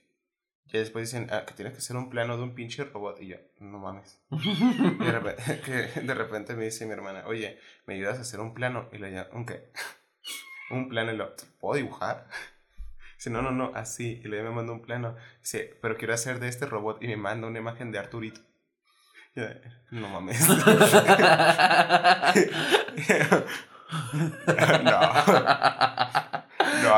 Y 0.66 0.78
después 0.78 1.10
dicen 1.10 1.28
ah, 1.30 1.44
que 1.46 1.54
tienes 1.54 1.74
que 1.74 1.78
hacer 1.78 1.96
un 1.96 2.08
plano 2.08 2.36
de 2.36 2.42
un 2.42 2.54
pinche 2.54 2.84
robot. 2.84 3.20
Y 3.20 3.28
yo, 3.28 3.36
no 3.60 3.78
mames. 3.78 4.20
Y 4.30 5.04
de 5.04 5.12
repente, 5.12 5.60
que 5.64 6.00
de 6.00 6.14
repente 6.14 6.54
me 6.54 6.64
dice 6.64 6.86
mi 6.86 6.92
hermana, 6.92 7.24
oye, 7.26 7.58
¿me 7.86 7.94
ayudas 7.94 8.18
a 8.18 8.22
hacer 8.22 8.40
un 8.40 8.54
plano? 8.54 8.88
Y 8.92 8.98
le 8.98 9.10
digo, 9.10 9.24
¿un 9.32 9.44
qué? 9.46 9.70
un 10.70 10.88
plano 10.88 11.12
y 11.12 11.16
lo, 11.16 11.34
¿puedo 11.60 11.76
dibujar? 11.76 12.28
Dice, 13.16 13.30
no, 13.30 13.42
no, 13.42 13.50
no, 13.52 13.72
así. 13.74 14.20
Y 14.24 14.28
luego 14.28 14.48
me 14.48 14.56
manda 14.56 14.72
un 14.72 14.82
plano. 14.82 15.16
Dice, 15.40 15.78
pero 15.82 15.96
quiero 15.96 16.14
hacer 16.14 16.40
de 16.40 16.48
este 16.48 16.66
robot 16.66 17.02
y 17.02 17.08
me 17.08 17.16
manda 17.16 17.46
una 17.46 17.58
imagen 17.58 17.92
de 17.92 17.98
Arturito. 17.98 18.40
Y 19.34 19.40
yo, 19.40 19.46
no 19.90 20.08
mames. 20.08 20.48
no. 24.82 25.00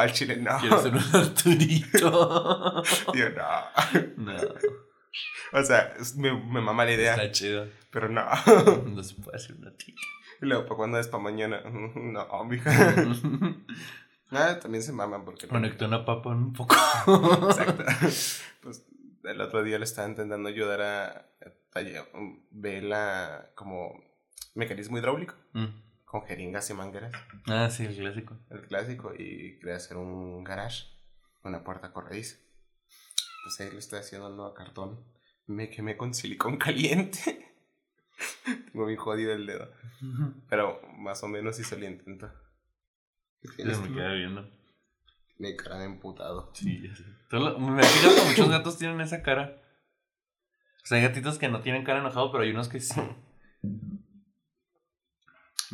Al 0.05 0.12
chile 0.12 0.37
no. 0.37 0.59
Quiero 0.61 0.81
ser 0.83 0.93
un 0.95 1.03
Arturito. 1.12 2.83
Yo, 3.15 3.31
no. 3.31 4.33
No, 4.33 4.37
O 5.53 5.62
sea, 5.62 5.95
me, 6.17 6.33
me 6.33 6.61
mama 6.61 6.85
la 6.85 6.93
idea, 6.93 7.12
está 7.15 7.31
chido. 7.33 7.67
pero 7.91 8.09
no. 8.09 8.25
No 8.87 9.03
se 9.03 9.15
puede 9.17 9.37
hacer 9.37 9.56
una 9.56 9.73
tía. 9.77 9.95
Y 10.43 10.47
luego, 10.47 10.65
¿para 10.65 10.77
cuándo 10.77 10.99
es 10.99 11.09
para 11.09 11.23
mañana? 11.23 11.62
No, 11.95 12.45
mija. 12.45 12.71
Ah, 14.31 14.59
también 14.61 14.83
se 14.83 14.93
maman 14.93 15.25
porque... 15.25 15.47
Conecté 15.47 15.85
una 15.85 16.05
papa 16.05 16.31
un 16.31 16.53
poco. 16.53 16.75
Exacto. 17.49 17.85
Pues 18.62 18.85
el 19.23 19.41
otro 19.41 19.62
día 19.62 19.79
le 19.79 19.85
estaba 19.85 20.09
intentando 20.09 20.49
ayudar 20.49 20.81
a, 20.83 21.07
a 21.75 21.81
lle- 21.81 22.41
ver 22.50 22.83
la 22.83 23.50
como 23.55 23.93
mecanismo 24.55 24.99
hidráulico 24.99 25.35
Mm. 25.53 25.67
Con 26.14 26.22
jeringas 26.28 26.70
y 26.70 26.75
mangueras, 26.75 27.12
Ah, 27.49 27.69
sí, 27.70 27.84
el 27.87 27.96
clásico. 27.96 28.38
el 28.50 28.61
clásico, 28.69 29.12
y 29.19 29.58
quería 29.58 29.75
hacer 29.75 29.96
un 29.96 30.44
garage, 30.44 30.84
una 31.43 31.64
puerta 31.64 31.93
corrediza. 31.93 32.37
Pues 33.43 33.61
ahí 33.61 33.72
le 33.72 33.78
estoy 33.81 33.99
haciendo 33.99 34.28
el 34.28 34.37
nuevo 34.37 34.55
cartón. 34.55 35.05
Me 35.49 35.70
quemé 35.70 35.96
con 35.96 36.14
silicón 36.14 36.56
caliente. 36.59 37.52
Tengo 38.73 38.87
bien 38.87 38.97
jodido 38.99 39.33
el 39.33 39.44
dedo. 39.44 39.73
Pero 40.49 40.80
más 40.99 41.21
o 41.25 41.26
menos 41.28 41.59
hizo 41.59 41.75
el 41.75 41.83
intento. 41.83 42.30
¿Qué 43.42 43.49
Ya 43.49 43.54
tienes 43.56 43.80
me 43.80 43.92
queda 43.92 44.12
viendo. 44.12 44.49
Mi 45.38 45.56
cara 45.56 45.78
de 45.80 45.87
emputado. 45.87 46.52
Sí, 46.54 46.80
ya 46.88 46.94
sé. 46.94 47.02
Lo- 47.30 47.59
Me 47.59 47.83
fijado 47.83 48.14
que 48.14 48.28
muchos 48.30 48.49
gatos 48.50 48.78
tienen 48.78 49.00
esa 49.00 49.21
cara. 49.23 49.61
O 50.85 50.87
sea, 50.87 50.99
hay 50.99 51.02
gatitos 51.02 51.38
que 51.38 51.49
no 51.49 51.61
tienen 51.61 51.83
cara 51.83 51.99
enojado, 51.99 52.30
pero 52.30 52.44
hay 52.44 52.50
unos 52.52 52.68
que 52.68 52.78
sí. 52.78 53.00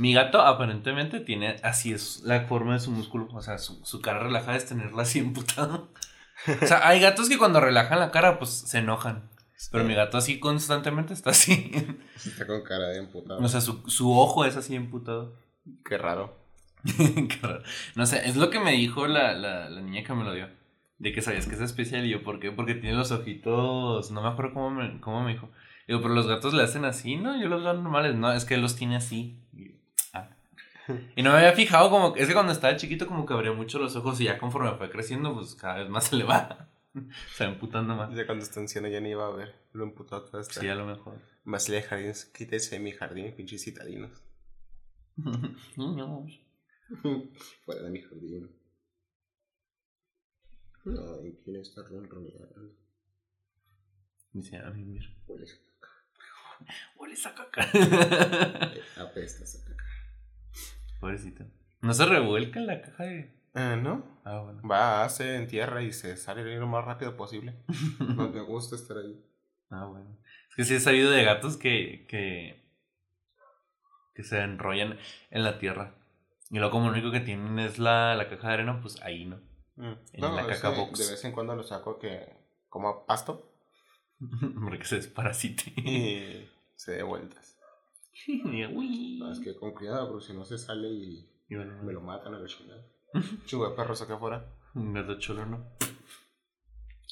Mi 0.01 0.15
gato 0.15 0.41
aparentemente 0.41 1.21
tiene 1.21 1.57
así 1.63 1.93
es 1.93 2.23
la 2.25 2.47
forma 2.47 2.73
de 2.73 2.81
su 2.81 2.91
músculo. 2.91 3.29
O 3.35 3.43
sea, 3.43 3.59
su, 3.59 3.85
su 3.85 4.01
cara 4.01 4.21
relajada 4.21 4.57
es 4.57 4.65
tenerla 4.65 5.03
así 5.03 5.19
emputado. 5.19 5.93
O 6.63 6.67
sea, 6.67 6.89
hay 6.89 7.01
gatos 7.01 7.29
que 7.29 7.37
cuando 7.37 7.61
relajan 7.61 8.01
la 8.01 8.11
cara, 8.11 8.39
pues 8.39 8.49
se 8.49 8.79
enojan. 8.79 9.29
Pero 9.71 9.85
mi 9.85 9.95
gato 9.95 10.17
así 10.17 10.41
constantemente 10.41 11.13
está 11.13 11.31
así. 11.31 11.71
Está 12.17 12.47
con 12.47 12.63
cara 12.63 12.87
de 12.89 12.97
emputado. 12.97 13.41
O 13.45 13.49
sea, 13.49 13.61
su, 13.61 13.83
su 13.91 14.11
ojo 14.19 14.47
es 14.47 14.57
así 14.57 14.75
emputado. 14.75 15.37
Qué 15.85 15.99
raro. 15.99 16.35
Qué 16.97 17.39
raro. 17.43 17.63
No 17.95 18.07
sé, 18.07 18.27
es 18.27 18.37
lo 18.37 18.49
que 18.49 18.59
me 18.59 18.73
dijo 18.73 19.07
la, 19.07 19.35
la, 19.35 19.69
la 19.69 19.83
niña 19.83 20.03
que 20.03 20.15
me 20.15 20.25
lo 20.25 20.33
dio. 20.33 20.49
De 20.97 21.13
que 21.13 21.21
sabías 21.21 21.47
que 21.47 21.57
es 21.57 21.61
especial. 21.61 22.07
Y 22.07 22.09
yo, 22.09 22.23
¿por 22.23 22.41
qué? 22.41 22.51
Porque 22.53 22.75
tiene 22.75 22.97
los 22.97 23.13
ojitos. 23.13 24.11
No 24.11 24.23
me 24.23 24.29
acuerdo 24.29 24.55
cómo 24.55 24.71
me, 24.71 24.99
cómo 25.03 25.23
me 25.23 25.33
dijo. 25.33 25.51
Digo, 25.87 26.01
pero 26.01 26.15
los 26.15 26.27
gatos 26.27 26.55
le 26.55 26.63
hacen 26.63 26.87
así, 26.87 27.17
¿no? 27.17 27.39
Yo 27.39 27.49
los 27.49 27.63
veo 27.63 27.75
normales. 27.75 28.15
No, 28.15 28.33
es 28.33 28.47
que 28.47 28.55
él 28.55 28.63
los 28.63 28.77
tiene 28.77 28.97
así. 28.97 29.37
Y, 31.17 31.23
no 31.23 31.31
me 31.31 31.39
había 31.39 31.53
fijado 31.53 31.91
como. 31.91 32.17
Es 32.17 32.27
que 32.29 32.35
cuando 32.35 32.53
estaba 32.53 32.77
chiquito, 32.77 33.07
como 33.07 33.27
que 33.27 33.35
abría 33.35 33.53
mucho 33.53 33.79
los 33.79 33.97
ojos. 33.97 34.21
Y 34.21 34.25
ya 34.25 34.39
conforme 34.39 34.77
fue 34.77 34.91
creciendo, 34.91 35.35
pues 35.35 35.55
cada 35.55 35.79
vez 35.79 35.89
más 35.89 36.05
se 36.09 36.17
le 36.17 36.25
va. 36.25 36.69
Se 37.37 37.45
va 37.45 37.53
emputando 37.53 37.95
más. 37.95 38.15
Ya 38.15 38.27
cuando 38.27 38.45
está 38.45 38.61
anciano 38.61 38.89
ya 38.89 39.01
ni 39.01 39.11
iba 39.11 39.27
a 39.27 39.31
ver. 39.31 39.55
Lo 39.73 39.91
todo 39.93 40.41
está. 40.41 40.61
Sí, 40.61 40.69
a 40.69 40.75
lo 40.75 40.87
mejor. 40.87 41.15
Más 41.45 41.69
le 41.69 41.83
jardín. 41.83 42.13
Quítese 42.37 42.77
de 42.77 42.81
mi 42.83 42.93
jardín, 42.93 43.35
pinches 43.37 43.63
citadinos. 43.63 44.23
Niños. 45.77 46.41
Fuera 47.65 47.83
de 47.83 47.91
mi 47.91 48.03
jardín. 48.03 48.51
Ay, 50.87 51.39
¿quién 51.45 51.57
está 51.57 51.83
ronroneando? 51.83 52.75
Dice, 54.33 54.57
a 54.57 54.71
mí, 54.71 54.85
mira. 54.85 55.07
Huele 55.27 55.47
Huele 56.97 57.15
esa 57.15 57.35
caca. 57.35 57.63
apesta 58.97 59.45
esa 59.45 59.65
caca. 59.65 59.85
Pobrecito. 61.01 61.45
¿No 61.81 61.95
se 61.95 62.05
revuelca 62.05 62.61
en 62.61 62.67
la 62.67 62.83
caja 62.83 63.05
de.? 63.05 63.35
Ah, 63.55 63.77
¿no? 63.77 64.05
Ah, 64.25 64.41
bueno. 64.41 64.63
Va, 64.69 65.09
se 65.09 65.37
entierra 65.37 65.83
y 65.83 65.93
se 65.93 66.17
sale 66.17 66.57
lo 66.57 66.67
más 66.67 66.85
rápido 66.85 67.17
posible. 67.17 67.55
No 68.17 68.29
me 68.29 68.41
gusta 68.43 68.77
estar 68.77 68.99
ahí. 68.99 69.19
Ah, 69.71 69.87
bueno. 69.87 70.19
Es 70.49 70.55
que 70.57 70.65
sí 70.65 70.75
he 70.75 70.81
sabido 70.81 71.11
de 71.11 71.25
gatos 71.25 71.57
que, 71.57 72.07
que, 72.09 72.63
que 74.15 74.23
se 74.23 74.41
enrollan 74.41 74.99
en 75.31 75.43
la 75.43 75.59
tierra. 75.59 75.95
Y 76.51 76.59
luego 76.59 76.73
como 76.73 76.87
lo 76.87 76.93
único 76.93 77.11
que 77.13 77.21
tienen 77.21 77.59
es 77.59 77.79
la, 77.79 78.15
la 78.15 78.29
caja 78.29 78.49
de 78.49 78.55
arena, 78.55 78.81
pues 78.81 79.01
ahí 79.03 79.25
no. 79.25 79.37
Mm. 79.77 79.95
En 80.13 80.37
la 80.37 80.47
caca 80.47 80.71
box. 80.71 80.99
De 80.99 81.11
vez 81.13 81.25
en 81.25 81.33
cuando 81.33 81.55
lo 81.57 81.63
saco 81.63 81.99
que 81.99 82.29
coma 82.69 83.07
pasto 83.07 83.53
Porque 84.65 84.85
se 84.85 84.97
desparasite. 84.97 85.73
y 85.77 86.51
se 86.77 86.93
dé 86.93 87.03
vueltas. 87.03 87.59
Uy. 88.75 89.17
No, 89.19 89.33
es 89.33 89.41
que 89.41 89.55
con 89.57 89.73
cuidado, 89.73 90.09
porque 90.11 90.27
si 90.27 90.33
no 90.33 90.45
se 90.45 90.59
sale 90.59 90.89
y 90.89 91.29
Y 91.49 91.57
bueno, 91.57 91.83
me 91.83 91.93
lo 91.93 92.01
matan 92.01 92.35
a 92.35 92.39
la 92.39 92.47
chingada. 92.47 92.85
Chingo 93.47 93.69
de 93.69 93.77
perros 93.77 94.01
acá 94.03 94.15
afuera. 94.15 94.47
Un 94.75 94.93
gato 94.93 95.19
cholo, 95.19 95.47
¿no? 95.47 95.67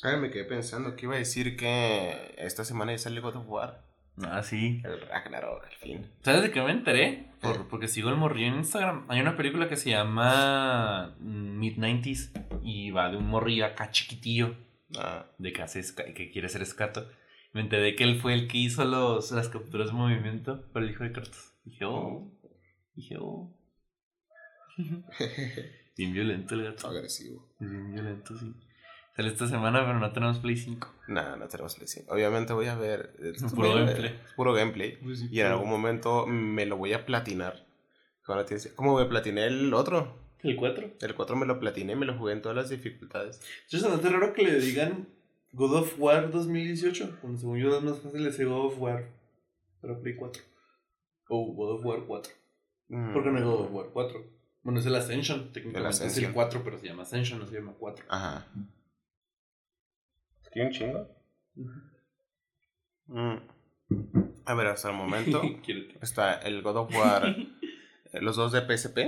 Ah, 0.04 0.16
me 0.16 0.30
quedé 0.30 0.44
pensando 0.44 0.94
que 0.94 1.06
iba 1.06 1.16
a 1.16 1.18
decir 1.18 1.56
que 1.56 2.34
esta 2.38 2.64
semana 2.64 2.92
ya 2.92 2.98
sale 2.98 3.20
God 3.20 3.36
of 3.36 3.48
War. 3.48 3.84
Ah, 4.22 4.42
sí. 4.42 4.80
El 4.84 5.00
Ragnarok, 5.00 5.64
al 5.64 5.72
fin. 5.76 6.10
¿Sabes 6.22 6.42
de 6.42 6.50
qué 6.52 6.60
me 6.62 6.70
enteré? 6.72 7.32
Por- 7.40 7.56
Eh. 7.56 7.64
porque 7.68 7.88
sigo 7.88 8.08
el 8.10 8.16
morrillo 8.16 8.46
en 8.48 8.54
Instagram. 8.56 9.06
Hay 9.08 9.20
una 9.20 9.36
película 9.36 9.68
que 9.68 9.76
se 9.76 9.90
llama 9.90 11.16
mm, 11.18 11.58
Mid-90s 11.58 12.30
y 12.62 12.90
va 12.90 13.10
de 13.10 13.16
un 13.16 13.26
morrillo 13.28 13.64
acá 13.66 13.90
chiquitillo 13.90 14.54
Ah, 14.98 15.26
de 15.38 15.52
que, 15.52 15.62
hace 15.62 15.82
que 16.14 16.30
quiere 16.30 16.48
ser 16.48 16.62
escato. 16.62 17.08
Me 17.52 17.62
enteré 17.62 17.96
que 17.96 18.04
él 18.04 18.20
fue 18.20 18.34
el 18.34 18.48
que 18.48 18.58
hizo 18.58 18.84
los, 18.84 19.30
las 19.32 19.48
capturas 19.48 19.88
de 19.88 19.92
movimiento 19.94 20.62
para 20.72 20.84
el 20.84 20.92
hijo 20.92 21.04
de 21.04 21.12
Kratos. 21.12 21.54
Dije, 21.64 21.84
oh. 21.84 22.30
Dije, 22.94 23.16
oh. 23.18 23.54
Bien 25.96 26.12
violento 26.12 26.54
el 26.54 26.64
gato. 26.64 26.88
agresivo. 26.88 27.48
Bien 27.58 27.92
violento, 27.92 28.36
sí. 28.38 28.54
Sale 29.16 29.28
esta 29.30 29.48
semana, 29.48 29.80
pero 29.84 29.98
no 29.98 30.12
tenemos 30.12 30.38
Play 30.38 30.56
5. 30.56 30.94
Nada, 31.08 31.36
no 31.36 31.48
tenemos 31.48 31.74
Play 31.74 31.88
5. 31.88 32.14
Obviamente 32.14 32.52
voy 32.52 32.66
a 32.66 32.76
ver. 32.76 33.16
es 33.20 33.42
Puro 33.52 33.74
gameplay. 33.74 34.12
es 34.24 34.32
puro 34.34 34.52
gameplay. 34.52 34.98
Y 35.30 35.40
en 35.40 35.46
algún 35.46 35.68
momento 35.68 36.26
me 36.26 36.66
lo 36.66 36.76
voy 36.76 36.92
a 36.92 37.04
platinar. 37.04 37.66
Como 38.76 38.98
me 38.98 39.06
platiné 39.06 39.46
el 39.46 39.72
otro. 39.72 40.18
¿El 40.42 40.54
4? 40.54 40.90
El 41.00 41.14
4 41.14 41.36
me 41.36 41.46
lo 41.46 41.58
platiné, 41.58 41.96
me 41.96 42.06
lo 42.06 42.16
jugué 42.16 42.34
en 42.34 42.42
todas 42.42 42.56
las 42.56 42.68
dificultades. 42.68 43.40
Yo 43.68 43.78
se 43.78 43.88
me 43.88 43.94
hace 43.94 44.08
raro 44.10 44.32
que 44.34 44.42
le 44.44 44.60
digan 44.60 45.08
God 45.52 45.74
of 45.74 45.98
War 45.98 46.30
2018. 46.30 47.18
Cuando 47.20 47.38
según 47.38 47.58
yo 47.58 47.76
es 47.76 47.82
más 47.82 47.98
fácil 48.00 48.24
decir 48.24 48.46
God 48.46 48.66
of 48.66 48.78
War 48.80 49.08
para 49.80 49.98
Play 50.00 50.14
4. 50.16 50.42
O 51.30 51.52
God 51.54 51.78
of 51.78 51.84
War 51.84 52.00
4. 52.06 52.32
Mm, 52.88 53.12
¿Por 53.12 53.22
qué 53.22 53.30
no 53.30 53.38
es 53.38 53.44
God 53.44 53.60
of 53.66 53.72
War 53.72 53.86
4? 53.92 54.24
Bueno, 54.62 54.80
es 54.80 54.86
el 54.86 54.94
Ascension. 54.94 55.52
Técnicamente 55.52 55.90
es 55.90 56.00
Ascension. 56.00 56.30
el 56.30 56.34
4, 56.34 56.62
pero 56.64 56.78
se 56.78 56.86
llama 56.86 57.02
Ascension, 57.02 57.38
no 57.38 57.46
se 57.46 57.54
llama 57.54 57.74
4. 57.78 58.04
Ajá. 58.08 58.46
¿Tiene 60.52 60.68
un 60.68 60.74
chingo? 60.74 61.08
Mm. 63.06 63.36
A 64.44 64.54
ver, 64.54 64.66
hasta 64.66 64.90
el 64.90 64.96
momento 64.96 65.42
está 66.02 66.34
el 66.34 66.62
God 66.62 66.76
of 66.76 66.94
War, 66.94 67.24
eh, 68.12 68.20
los 68.20 68.36
dos 68.36 68.52
de 68.52 68.60
PSP, 68.60 68.98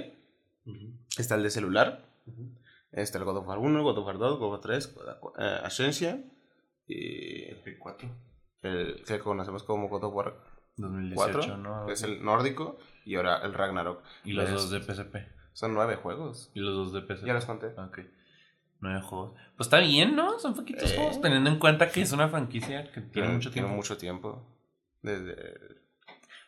Ujú, 0.66 0.92
está 1.18 1.34
el 1.36 1.42
de 1.42 1.50
celular, 1.50 2.04
ujú. 2.26 2.50
Está 2.92 3.18
el 3.18 3.24
God 3.24 3.38
of 3.38 3.46
War 3.48 3.58
1, 3.58 3.82
God 3.82 3.98
of 3.98 4.04
War 4.06 4.18
2, 4.18 4.38
God 4.38 4.42
of 4.42 4.50
War 4.52 4.60
3, 4.60 4.94
God 4.94 5.08
of 5.08 5.22
War, 5.22 5.32
eh, 5.38 5.60
Ascension 5.64 6.32
y 6.86 7.54
Play 7.62 7.76
4. 7.78 8.08
el 8.62 9.02
que 9.06 9.18
conocemos 9.20 9.62
como 9.62 9.88
God 9.88 10.04
of 10.04 10.14
War 10.14 10.36
2018, 10.76 11.14
4, 11.14 11.56
¿no? 11.58 11.86
que 11.86 11.92
es 11.92 12.02
el 12.02 12.22
nórdico, 12.24 12.78
y 13.04 13.14
ahora 13.16 13.38
el 13.44 13.54
Ragnarok. 13.54 14.02
Y 14.24 14.32
los 14.32 14.46
Es- 14.48 14.54
dos 14.54 14.70
de 14.70 14.80
PSP. 14.80 15.16
Son 15.52 15.74
nueve 15.74 15.96
juegos. 15.96 16.50
Y 16.54 16.60
los 16.60 16.74
dos 16.74 16.92
de 16.92 17.00
PSP. 17.02 17.26
Ya 17.26 17.34
los 17.34 17.44
conté. 17.44 17.66
Ok. 17.78 17.98
Nueve 18.80 19.02
juegos. 19.02 19.32
Pues 19.56 19.66
está 19.66 19.78
bien, 19.80 20.16
¿no? 20.16 20.38
Son 20.38 20.54
poquitos 20.54 20.90
Eh. 20.92 20.96
juegos. 20.96 21.20
Teniendo 21.20 21.50
en 21.50 21.58
cuenta 21.58 21.90
que 21.90 22.00
es 22.02 22.12
una 22.12 22.28
franquicia 22.28 22.84
que 22.84 23.00
tiene 23.00 23.10
Tiene 23.12 23.28
mucho 23.34 23.50
tiempo. 23.50 23.70
mucho 23.74 23.96
tiempo. 23.98 24.46
Desde... 25.02 25.34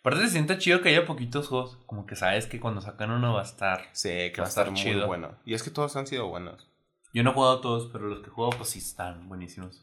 Aparte 0.02 0.22
se 0.26 0.30
siente 0.30 0.58
chido 0.58 0.82
que 0.82 0.88
haya 0.88 1.06
poquitos 1.06 1.48
juegos. 1.48 1.78
Como 1.86 2.06
que 2.06 2.16
sabes 2.16 2.46
que 2.46 2.58
cuando 2.60 2.80
sacan 2.80 3.10
uno 3.12 3.34
va 3.34 3.40
a 3.40 3.44
estar. 3.44 3.84
Sí, 3.92 4.08
que 4.34 4.40
Va 4.40 4.46
a 4.46 4.48
estar 4.48 4.70
muy 4.70 4.80
chido. 4.80 5.06
bueno. 5.06 5.36
Y 5.44 5.54
es 5.54 5.62
que 5.62 5.70
todos 5.70 5.94
han 5.96 6.06
sido 6.08 6.26
buenos. 6.28 6.68
Yo 7.14 7.22
no 7.22 7.30
he 7.30 7.34
jugado 7.34 7.60
todos, 7.60 7.88
pero 7.92 8.08
los 8.08 8.20
que 8.20 8.26
he 8.26 8.30
jugado 8.32 8.56
pues 8.58 8.70
sí 8.70 8.78
están 8.80 9.28
buenísimos. 9.28 9.80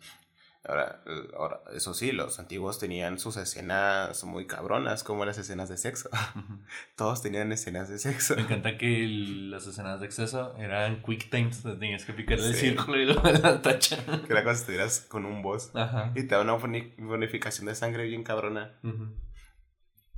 Ahora, 0.66 1.02
ahora, 1.38 1.62
eso 1.74 1.94
sí, 1.94 2.12
los 2.12 2.38
antiguos 2.38 2.80
tenían 2.80 3.18
sus 3.18 3.38
escenas 3.38 4.22
muy 4.26 4.46
cabronas, 4.46 5.06
como 5.06 5.24
las 5.24 5.38
escenas 5.38 5.70
de 5.70 5.78
sexo. 5.78 6.10
Todos 6.98 7.22
tenían 7.22 7.52
escenas 7.54 7.88
de 7.88 7.98
sexo. 7.98 8.36
Me 8.36 8.42
encanta 8.42 8.78
que 8.78 9.06
el- 9.06 9.52
las 9.52 9.66
escenas 9.68 10.02
de 10.02 10.08
exceso 10.08 10.54
eran 10.58 11.02
quick 11.02 11.30
times. 11.32 11.64
Tenías 11.64 12.04
que 12.04 12.12
picar 12.12 12.40
el 12.40 12.54
Sí. 12.54 12.60
círculo 12.72 13.00
y 13.00 13.06
luego 13.06 13.22
la 13.42 13.62
tacha. 13.62 13.98
Que 14.06 14.34
era 14.34 14.44
cuando 14.44 14.52
estuvieras 14.52 15.00
con 15.08 15.26
un 15.26 15.42
boss. 15.42 15.72
Ajá. 15.76 16.12
Y 16.14 16.24
te 16.24 16.36
da 16.36 16.42
una 16.42 16.58
boni- 16.58 16.94
bonificación 16.98 17.68
de 17.68 17.76
sangre 17.76 18.04
bien 18.06 18.24
cabrona. 18.24 18.74
Ujú. 18.84 19.08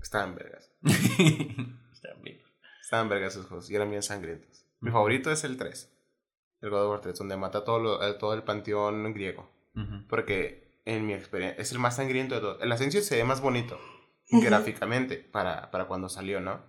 Estaban 0.02 0.36
vergas. 0.36 0.72
Está 0.82 2.14
bien. 2.24 2.40
Estaban 2.82 3.10
vergas 3.10 3.34
esos 3.34 3.46
juegos 3.48 3.70
y 3.70 3.76
eran 3.76 3.90
bien 3.90 4.04
sangrientos. 4.04 4.66
Mi 4.80 4.92
favorito 4.92 5.32
es 5.32 5.44
el 5.44 5.58
3. 5.58 5.90
El 6.62 6.70
God 6.70 6.84
of 6.86 6.90
War 6.92 7.02
3, 7.02 7.18
donde 7.18 7.38
mata 7.38 7.64
todo, 7.64 7.80
lo- 7.80 8.18
todo 8.18 8.34
el 8.34 8.44
panteón 8.44 9.14
griego. 9.14 9.50
Porque 10.10 10.80
en 10.86 11.06
mi 11.08 11.14
experiencia 11.14 11.62
es 11.62 11.72
el 11.72 11.80
más 11.80 11.96
sangriento 11.96 12.36
de 12.36 12.42
todos. 12.42 12.62
El 12.62 12.72
Ascension 12.72 13.04
se 13.04 13.16
ve 13.16 13.24
más 13.24 13.42
bonito 13.42 13.80
gráficamente 14.32 15.18
para, 15.18 15.72
para 15.72 15.86
cuando 15.86 16.10
salió, 16.10 16.40
¿no? 16.42 16.60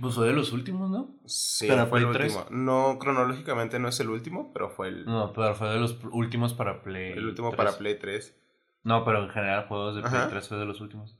Pues 0.00 0.14
fue 0.16 0.26
de 0.26 0.32
los 0.32 0.52
últimos, 0.52 0.90
¿no? 0.90 1.14
Sí, 1.26 1.68
¿Para 1.68 1.86
fue 1.86 2.00
el 2.00 2.06
Play 2.08 2.18
3? 2.28 2.36
último. 2.36 2.56
No, 2.58 2.98
cronológicamente 2.98 3.78
no 3.78 3.88
es 3.88 3.98
el 4.00 4.10
último, 4.10 4.52
pero 4.52 4.68
fue 4.70 4.88
el, 4.88 5.04
No, 5.04 5.32
pero 5.32 5.54
fue 5.54 5.68
de 5.68 5.78
los 5.78 5.96
últimos 6.10 6.54
para 6.54 6.82
Play. 6.82 7.12
el 7.12 7.24
último 7.26 7.50
3. 7.50 7.56
para 7.56 7.78
Play 7.78 7.98
3. 7.98 8.34
No, 8.82 9.04
pero 9.04 9.22
en 9.24 9.30
general 9.30 9.66
juegos 9.68 9.94
de 9.96 10.02
Play 10.02 10.14
Ajá. 10.14 10.28
3 10.28 10.48
fue 10.48 10.58
de 10.58 10.64
los 10.64 10.80
últimos. 10.80 11.16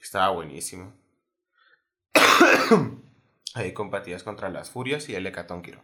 Estaba 0.00 0.30
buenísimo. 0.30 0.92
Ahí 3.54 3.72
combatías 3.72 4.22
contra 4.22 4.50
las 4.50 4.70
furias 4.70 5.08
y 5.08 5.14
el 5.14 5.26
Hecatónquiro. 5.26 5.82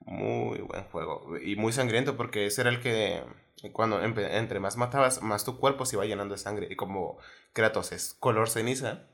Muy 0.00 0.58
buen 0.60 0.84
juego. 0.84 1.36
Y 1.38 1.56
muy 1.56 1.72
sangriento 1.72 2.16
porque 2.16 2.46
ese 2.46 2.60
era 2.60 2.70
el 2.70 2.80
que 2.80 3.22
cuando 3.72 4.02
entre 4.02 4.60
más 4.60 4.76
matabas, 4.76 5.22
más 5.22 5.44
tu 5.44 5.58
cuerpo 5.58 5.86
se 5.86 5.96
iba 5.96 6.04
llenando 6.04 6.34
de 6.34 6.38
sangre. 6.38 6.68
Y 6.70 6.76
como 6.76 7.18
Kratos 7.52 7.92
es 7.92 8.14
color 8.14 8.48
ceniza, 8.48 9.06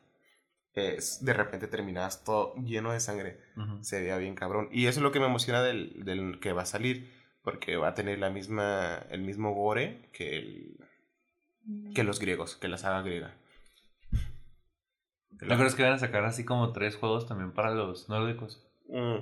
es, 0.75 1.25
de 1.25 1.33
repente 1.33 1.69
terminabas 1.69 2.25
todo 2.25 2.55
lleno 2.57 2.93
de 2.93 3.01
sangre. 3.01 3.41
Se 3.83 4.01
veía 4.01 4.17
bien 4.17 4.35
cabrón. 4.35 4.69
Y 4.73 4.87
eso 4.87 5.01
es 5.01 5.03
lo 5.03 5.13
que 5.13 5.21
me 5.21 5.27
emociona 5.27 5.63
del, 5.63 6.05
del 6.05 6.41
que 6.41 6.53
va 6.53 6.63
a 6.63 6.67
salir. 6.67 7.19
Porque 7.43 7.77
va 7.77 7.89
a 7.89 7.95
tener 7.95 8.19
la 8.19 8.29
misma, 8.29 9.07
el 9.09 9.23
mismo 9.23 9.55
gore 9.55 10.11
que, 10.13 10.37
el, 10.37 10.77
que 11.95 12.05
los 12.05 12.19
griegos, 12.21 12.57
que 12.57 12.69
la 12.69 12.79
saga 12.79 13.03
griega. 13.03 13.35
¿Te 15.39 15.47
acuerdas 15.47 15.75
que 15.75 15.83
van 15.83 15.93
a 15.93 15.99
sacar 15.99 16.25
así 16.25 16.45
como 16.45 16.73
tres 16.73 16.97
juegos 16.97 17.27
también 17.27 17.53
para 17.53 17.75
los 17.75 18.09
nórdicos? 18.09 18.63
Mm. 18.89 19.17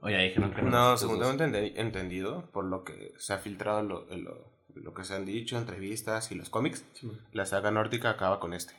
O 0.00 0.08
ya 0.08 0.18
dijeron 0.18 0.52
que 0.54 0.62
no. 0.62 0.70
No, 0.70 0.96
según 0.96 1.18
tengo 1.18 1.32
entendi- 1.32 1.72
entendido, 1.76 2.48
por 2.52 2.64
lo 2.64 2.84
que 2.84 3.14
se 3.18 3.32
ha 3.32 3.38
filtrado 3.38 3.82
lo, 3.82 4.06
lo, 4.16 4.52
lo 4.74 4.94
que 4.94 5.04
se 5.04 5.14
han 5.14 5.24
dicho, 5.24 5.58
entrevistas 5.58 6.30
y 6.30 6.34
los 6.36 6.50
cómics, 6.50 6.84
Sí, 6.92 7.10
la 7.32 7.46
saga 7.46 7.70
nórdica 7.70 8.10
acaba 8.10 8.38
con 8.38 8.52
este. 8.54 8.74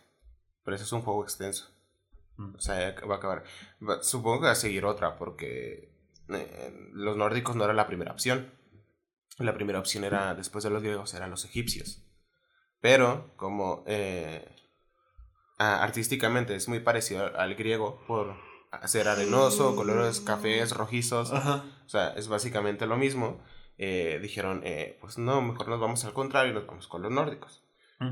Pero 0.64 0.76
ese 0.76 0.86
es 0.86 0.92
un 0.94 1.02
juego 1.02 1.24
extenso. 1.24 1.70
Mm. 2.38 2.56
O 2.56 2.62
sea, 2.62 2.96
va 3.10 3.16
a 3.16 3.18
acabar. 3.18 3.44
Supongo 4.02 4.40
que 4.42 4.46
va 4.46 4.52
a 4.52 4.56
seguir 4.56 4.86
otra, 4.86 5.18
porque 5.18 5.92
eh, 6.30 6.90
los 6.94 7.18
nórdicos 7.18 7.56
no 7.56 7.66
era 7.66 7.74
la 7.74 7.88
primera 7.88 8.12
opción. 8.14 8.50
La 9.40 9.54
primera 9.54 9.80
opción 9.80 10.04
era, 10.04 10.34
después 10.36 10.64
de 10.64 10.70
los 10.70 10.82
griegos, 10.82 11.14
eran 11.14 11.32
los 11.32 11.44
egipcios. 11.46 12.02
Pero, 12.90 13.34
como 13.36 13.84
eh, 13.88 14.48
artísticamente 15.58 16.56
es 16.56 16.68
muy 16.68 16.80
parecido 16.80 17.36
al- 17.38 17.56
griego, 17.56 18.02
por 18.08 18.36
ser 18.86 19.08
arenoso, 19.08 19.76
colores 19.76 20.22
cafés, 20.22 20.72
rojizos, 20.76 21.32
Ajá. 21.34 21.66
o 21.86 21.90
sea, 21.90 22.10
es 22.16 22.28
básicamente 22.28 22.86
lo 22.88 22.98
mismo. 22.98 23.42
eh, 23.80 24.18
dijeron, 24.22 24.62
eh, 24.64 24.98
pues 25.02 25.18
no, 25.20 25.40
mejor 25.42 25.68
nos 25.68 25.80
vamos 25.80 26.04
al 26.06 26.14
contrario 26.14 26.52
y 26.52 26.56
nos 26.56 26.66
vamos 26.66 26.88
con 26.88 27.02
los 27.04 27.12
nórdicos. 27.12 27.64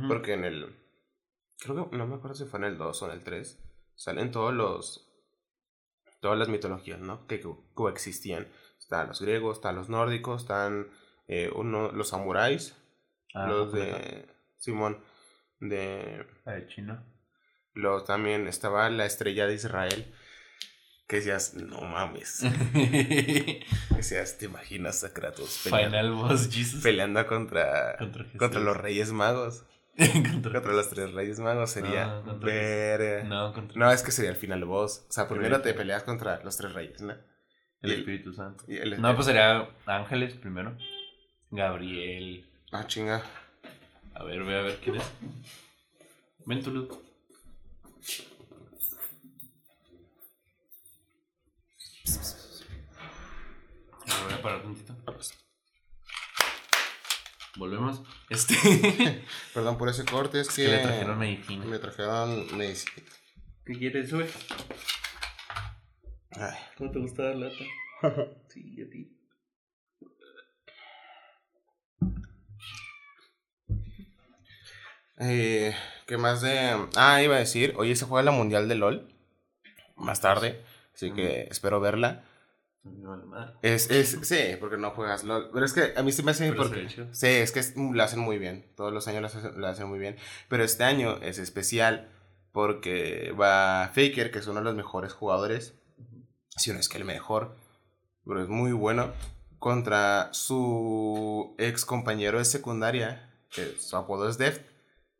Porque 0.07 0.33
en 0.33 0.43
el. 0.45 0.79
Creo 1.57 1.89
que 1.89 1.97
no 1.97 2.05
me 2.05 2.15
acuerdo 2.15 2.35
si 2.35 2.45
fue 2.45 2.59
en 2.59 2.65
el 2.65 2.77
2 2.77 3.01
o 3.01 3.05
en 3.07 3.11
el 3.13 3.23
3. 3.23 3.59
Salen 3.95 4.29
todos 4.31 4.53
los. 4.53 5.09
Todas 6.21 6.37
las 6.37 6.49
mitologías, 6.49 6.99
¿no? 6.99 7.25
Que 7.27 7.39
co- 7.41 7.65
coexistían. 7.73 8.47
Están 8.77 9.07
los 9.07 9.21
griegos, 9.21 9.57
están 9.57 9.75
los 9.75 9.89
nórdicos, 9.89 10.41
están 10.43 10.87
eh, 11.27 11.49
uno, 11.55 11.91
los 11.91 12.09
samuráis, 12.09 12.75
Ah, 13.33 13.47
los 13.47 13.71
de. 13.73 14.27
Simón. 14.57 15.03
De. 15.59 16.25
De 16.45 16.67
China. 16.67 17.03
Los 17.73 18.05
también 18.05 18.47
estaba 18.47 18.89
la 18.89 19.05
estrella 19.05 19.47
de 19.47 19.55
Israel. 19.55 20.13
Que 21.07 21.17
decías, 21.17 21.53
no 21.53 21.81
mames. 21.81 22.41
Decías, 23.95 24.37
¿te 24.39 24.45
imaginas 24.45 25.03
a 25.03 25.13
Kratos 25.13 25.61
peleando, 25.63 25.97
Final 25.97 26.11
Boss 26.13 26.49
Jesus. 26.51 26.81
peleando 26.81 27.27
contra, 27.27 27.95
Contra 27.97 28.25
contra 28.37 28.59
los 28.59 28.75
Reyes 28.75 29.11
Magos? 29.11 29.65
contra 29.97 30.51
Contra 30.53 30.73
los 30.73 30.89
tres 30.89 31.13
Reyes 31.13 31.39
Magos 31.39 31.69
sería. 31.69 32.05
Ah, 32.05 32.37
verga. 32.41 33.23
No, 33.23 33.53
No, 33.75 33.91
es 33.91 34.01
que 34.01 34.11
sería 34.11 34.31
el 34.31 34.37
final 34.37 34.65
boss. 34.65 35.05
O 35.07 35.11
sea, 35.11 35.27
primero 35.27 35.61
te 35.61 35.73
peleas 35.75 36.03
contra 36.03 36.41
los 36.43 36.57
tres 36.57 36.73
reyes, 36.73 37.01
¿no? 37.01 37.15
el 37.81 37.91
Espíritu 37.91 38.33
Santo. 38.33 38.63
No, 38.97 39.13
pues 39.13 39.27
sería 39.27 39.69
Ángeles 39.85 40.33
primero. 40.35 40.75
Gabriel. 41.51 42.49
Ah, 42.71 42.87
chinga. 42.87 43.21
A 44.15 44.23
ver, 44.23 44.43
ve 44.43 44.57
a 44.57 44.61
ver 44.61 44.79
quién 44.81 44.95
es. 44.95 45.03
Ven 46.45 46.63
tú, 46.63 46.71
Luke. 46.71 46.95
Me 54.05 54.23
voy 54.23 54.33
a 54.33 54.41
parar 54.41 54.61
tantito. 54.63 54.95
Volvemos. 57.57 58.01
Este. 58.29 58.55
Perdón 59.53 59.77
por 59.77 59.89
ese 59.89 60.05
corte, 60.05 60.41
es, 60.41 60.49
Es 60.49 60.55
que, 60.55 60.63
que 60.63 60.69
le 60.71 60.79
trajeron 60.79 61.17
medicina. 61.17 61.65
me 61.65 61.79
trajeron 61.79 62.57
medicina. 62.57 62.93
¿Qué 63.65 63.73
quieres, 63.73 64.13
güey? 64.13 64.27
¿Cómo 66.77 66.91
te 66.91 66.99
gusta 66.99 67.23
dar 67.23 67.35
lata? 67.35 67.63
Sí, 68.49 68.81
a 68.81 68.89
ti. 68.89 69.11
Eh, 75.17 75.73
¿Qué 76.07 76.17
más 76.17 76.41
de...? 76.41 76.87
Ah, 76.95 77.21
iba 77.21 77.35
a 77.35 77.39
decir, 77.39 77.73
hoy 77.77 77.95
se 77.95 78.05
juega 78.05 78.23
la 78.23 78.31
Mundial 78.31 78.67
de 78.67 78.75
LOL. 78.75 79.11
Más 79.95 80.19
tarde, 80.19 80.61
así 80.93 81.11
que 81.11 81.47
espero 81.49 81.79
verla. 81.79 82.25
Es, 83.61 83.89
es, 83.89 84.19
sí, 84.23 84.57
porque 84.59 84.77
no 84.77 84.91
juegas 84.91 85.23
LOL. 85.23 85.49
Pero 85.53 85.65
es 85.65 85.73
que 85.73 85.93
a 85.95 86.03
mí 86.03 86.11
sí 86.11 86.21
me 86.21 86.31
hace... 86.31 86.49
Se 86.49 86.53
Porque, 86.53 86.87
sí, 87.13 87.27
es 87.27 87.51
que 87.51 87.59
es- 87.61 87.75
lo 87.77 88.03
hacen 88.03 88.19
muy 88.19 88.37
bien. 88.37 88.65
Todos 88.75 88.91
los 88.93 89.07
años 89.07 89.21
lo 89.21 89.27
hacen, 89.27 89.59
lo 89.59 89.67
hacen 89.67 89.87
muy 89.87 89.99
bien. 89.99 90.17
Pero 90.49 90.63
este 90.63 90.83
año 90.83 91.17
es 91.21 91.39
especial 91.39 92.09
porque 92.51 93.33
va 93.39 93.87
Faker, 93.93 94.31
que 94.31 94.39
es 94.39 94.47
uno 94.47 94.59
de 94.59 94.65
los 94.65 94.75
mejores 94.75 95.13
jugadores. 95.13 95.73
Si 96.57 96.71
no 96.71 96.79
es 96.79 96.89
que 96.89 96.97
el 96.97 97.05
mejor. 97.05 97.55
Pero 98.25 98.43
es 98.43 98.49
muy 98.49 98.73
bueno. 98.73 99.13
Contra 99.59 100.29
su 100.33 101.55
ex 101.57 101.85
compañero 101.85 102.37
de 102.37 102.45
secundaria, 102.45 103.31
que 103.49 103.75
su 103.79 103.95
apodo 103.97 104.29
es 104.29 104.37
Deft. 104.37 104.61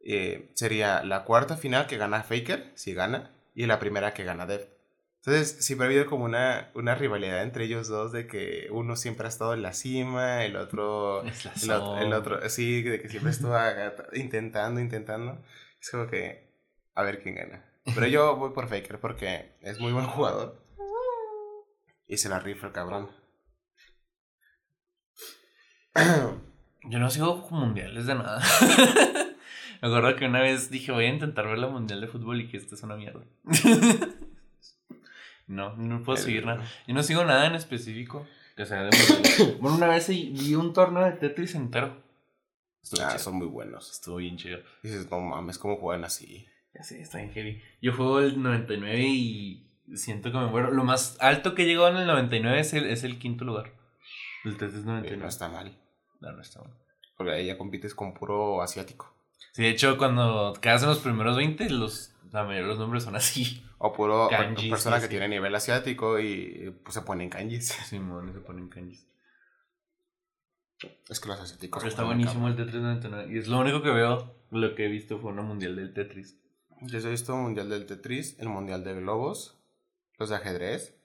Eh, 0.07 0.51
sería 0.53 1.03
la 1.03 1.23
cuarta 1.23 1.57
final 1.57 1.87
que 1.87 1.97
gana 1.97 2.21
Faker, 2.21 2.71
si 2.75 2.93
gana, 2.93 3.31
y 3.55 3.65
la 3.65 3.79
primera 3.79 4.13
que 4.13 4.23
gana 4.23 4.45
Deft. 4.45 4.69
Entonces, 5.25 5.65
siempre 5.65 5.87
ha 5.87 5.89
habido 5.89 6.05
como 6.05 6.25
una, 6.25 6.69
una 6.75 6.93
rivalidad 6.93 7.41
entre 7.41 7.65
ellos 7.65 7.87
dos 7.87 8.11
de 8.11 8.27
que 8.27 8.67
uno 8.69 8.95
siempre 8.95 9.25
ha 9.25 9.29
estado 9.29 9.55
en 9.55 9.63
la 9.63 9.73
cima, 9.73 10.45
el 10.45 10.55
otro, 10.57 11.23
Es 11.25 11.65
la 11.65 11.97
el 11.97 12.07
el 12.07 12.13
otro 12.13 12.47
sí, 12.49 12.83
de 12.83 13.01
que 13.01 13.09
siempre 13.09 13.31
estuvo 13.31 13.57
intentando, 14.13 14.79
intentando. 14.79 15.43
Es 15.81 15.89
como 15.89 16.05
que, 16.05 16.53
a 16.93 17.01
ver 17.01 17.23
quién 17.23 17.33
gana. 17.33 17.65
Pero 17.95 18.05
yo 18.05 18.35
voy 18.35 18.51
por 18.51 18.67
Faker 18.67 18.99
porque 18.99 19.55
es 19.61 19.79
muy 19.79 19.91
buen 19.91 20.05
jugador. 20.05 20.63
Y 22.07 22.17
se 22.17 22.29
la 22.29 22.39
rifa 22.39 22.67
el 22.67 22.73
cabrón. 22.73 23.09
Yo 26.83 26.99
no 26.99 27.09
sigo 27.09 27.47
mundiales 27.49 28.05
de 28.05 28.13
nada. 28.13 28.43
Me 29.87 29.95
acuerdo 29.95 30.15
que 30.17 30.25
una 30.25 30.41
vez 30.41 30.71
dije, 30.71 30.91
voy 30.91 31.05
a 31.05 31.09
intentar 31.09 31.45
ver 31.47 31.59
la 31.59 31.67
mundial 31.67 32.01
de 32.01 32.07
fútbol 32.07 32.41
y 32.41 32.47
que 32.47 32.57
esta 32.57 32.73
es 32.73 32.81
una 32.81 32.95
mierda. 32.95 33.21
no, 35.47 35.75
no 35.75 36.01
puedo 36.03 36.17
seguir 36.17 36.45
nada. 36.45 36.65
Yo 36.87 36.93
no 36.95 37.03
sigo 37.03 37.23
nada 37.23 37.45
en 37.45 37.53
específico. 37.55 38.25
Que 38.57 38.65
sea 38.65 38.83
de. 38.83 38.89
Bueno, 39.59 39.77
una 39.77 39.87
vez 39.87 40.07
vi 40.07 40.55
un 40.55 40.73
torneo 40.73 41.03
de 41.05 41.11
Tetris 41.11 41.53
entero. 41.55 42.01
Estuvo, 42.81 43.03
Ah, 43.03 43.09
chido. 43.09 43.19
son 43.19 43.35
muy 43.35 43.47
buenos. 43.47 43.91
Estuvo 43.91 44.15
bien 44.17 44.37
chido. 44.37 44.59
Dices, 44.81 45.09
no 45.11 45.19
mames, 45.19 45.57
¿cómo 45.59 45.77
juegan 45.77 46.03
así? 46.03 46.47
Ya 46.73 46.83
sé, 46.83 47.01
está 47.01 47.19
bien 47.19 47.31
heavy. 47.31 47.61
Yo 47.81 47.93
juego 47.93 48.21
el 48.21 48.41
99 48.41 48.99
y 49.07 49.67
siento 49.95 50.31
que 50.31 50.37
me 50.39 50.47
muero. 50.47 50.71
Lo 50.71 50.83
más 50.83 51.17
alto 51.19 51.53
que 51.53 51.63
he 51.63 51.65
llegado 51.67 51.89
en 51.89 51.97
el 51.97 52.07
99 52.07 52.59
es 52.59 52.73
el, 52.73 52.85
es 52.87 53.03
el 53.03 53.19
quinto 53.19 53.45
lugar. 53.45 53.71
El 54.45 54.57
Tetris 54.57 54.81
Eh, 54.81 54.85
99. 54.85 55.17
No 55.21 55.27
está 55.27 55.47
mal. 55.47 55.77
No, 56.21 56.31
no 56.31 56.41
está 56.41 56.59
bueno. 56.61 56.75
Porque 57.17 57.33
ahí 57.33 57.45
ya 57.45 57.57
compites 57.57 57.93
con 57.93 58.13
puro 58.15 58.61
asiático. 58.63 59.14
Sí, 59.55 59.63
de 59.63 59.69
hecho, 59.69 59.97
cuando 59.97 60.51
quedas 60.61 60.83
en 60.83 60.89
los 60.89 60.99
primeros 60.99 61.37
20, 61.37 61.69
los, 61.69 62.13
la 62.33 62.43
mayoría 62.43 62.63
de 62.63 62.67
los 62.67 62.77
nombres 62.77 63.03
son 63.03 63.15
así. 63.15 63.63
O 63.77 63.91
puro 63.91 64.29
Kanjis, 64.29 64.69
persona 64.69 65.01
que 65.01 65.09
tiene 65.09 65.27
nivel 65.27 65.53
asiático 65.53 66.17
y 66.17 66.73
pues 66.81 66.95
se 66.95 67.01
ponen 67.01 67.29
kanjis. 67.29 67.67
Simón, 67.89 68.33
se 68.33 68.39
ponen 68.39 68.69
kanjis. 68.69 69.05
Es 71.09 71.19
que 71.19 71.27
los 71.27 71.39
asiáticos. 71.39 71.83
Pero 71.83 71.89
está 71.89 72.03
buenísimo 72.03 72.47
el 72.47 72.55
Tetris 72.55 72.81
99. 72.81 73.33
Y 73.33 73.37
es 73.37 73.47
lo 73.49 73.59
único 73.59 73.83
que 73.83 73.91
veo. 73.91 74.33
Lo 74.49 74.75
que 74.75 74.85
he 74.85 74.87
visto 74.87 75.19
fue 75.19 75.31
una 75.31 75.41
mundial 75.41 75.75
del 75.75 75.93
Tetris. 75.93 76.39
Yo 76.81 76.99
he 76.99 77.11
visto 77.11 77.33
el 77.33 77.41
mundial 77.41 77.69
del 77.69 77.85
Tetris, 77.85 78.39
el 78.39 78.47
mundial 78.47 78.83
de 78.83 78.95
globos, 78.95 79.59
los 80.17 80.29
de 80.29 80.37
ajedrez. 80.37 80.97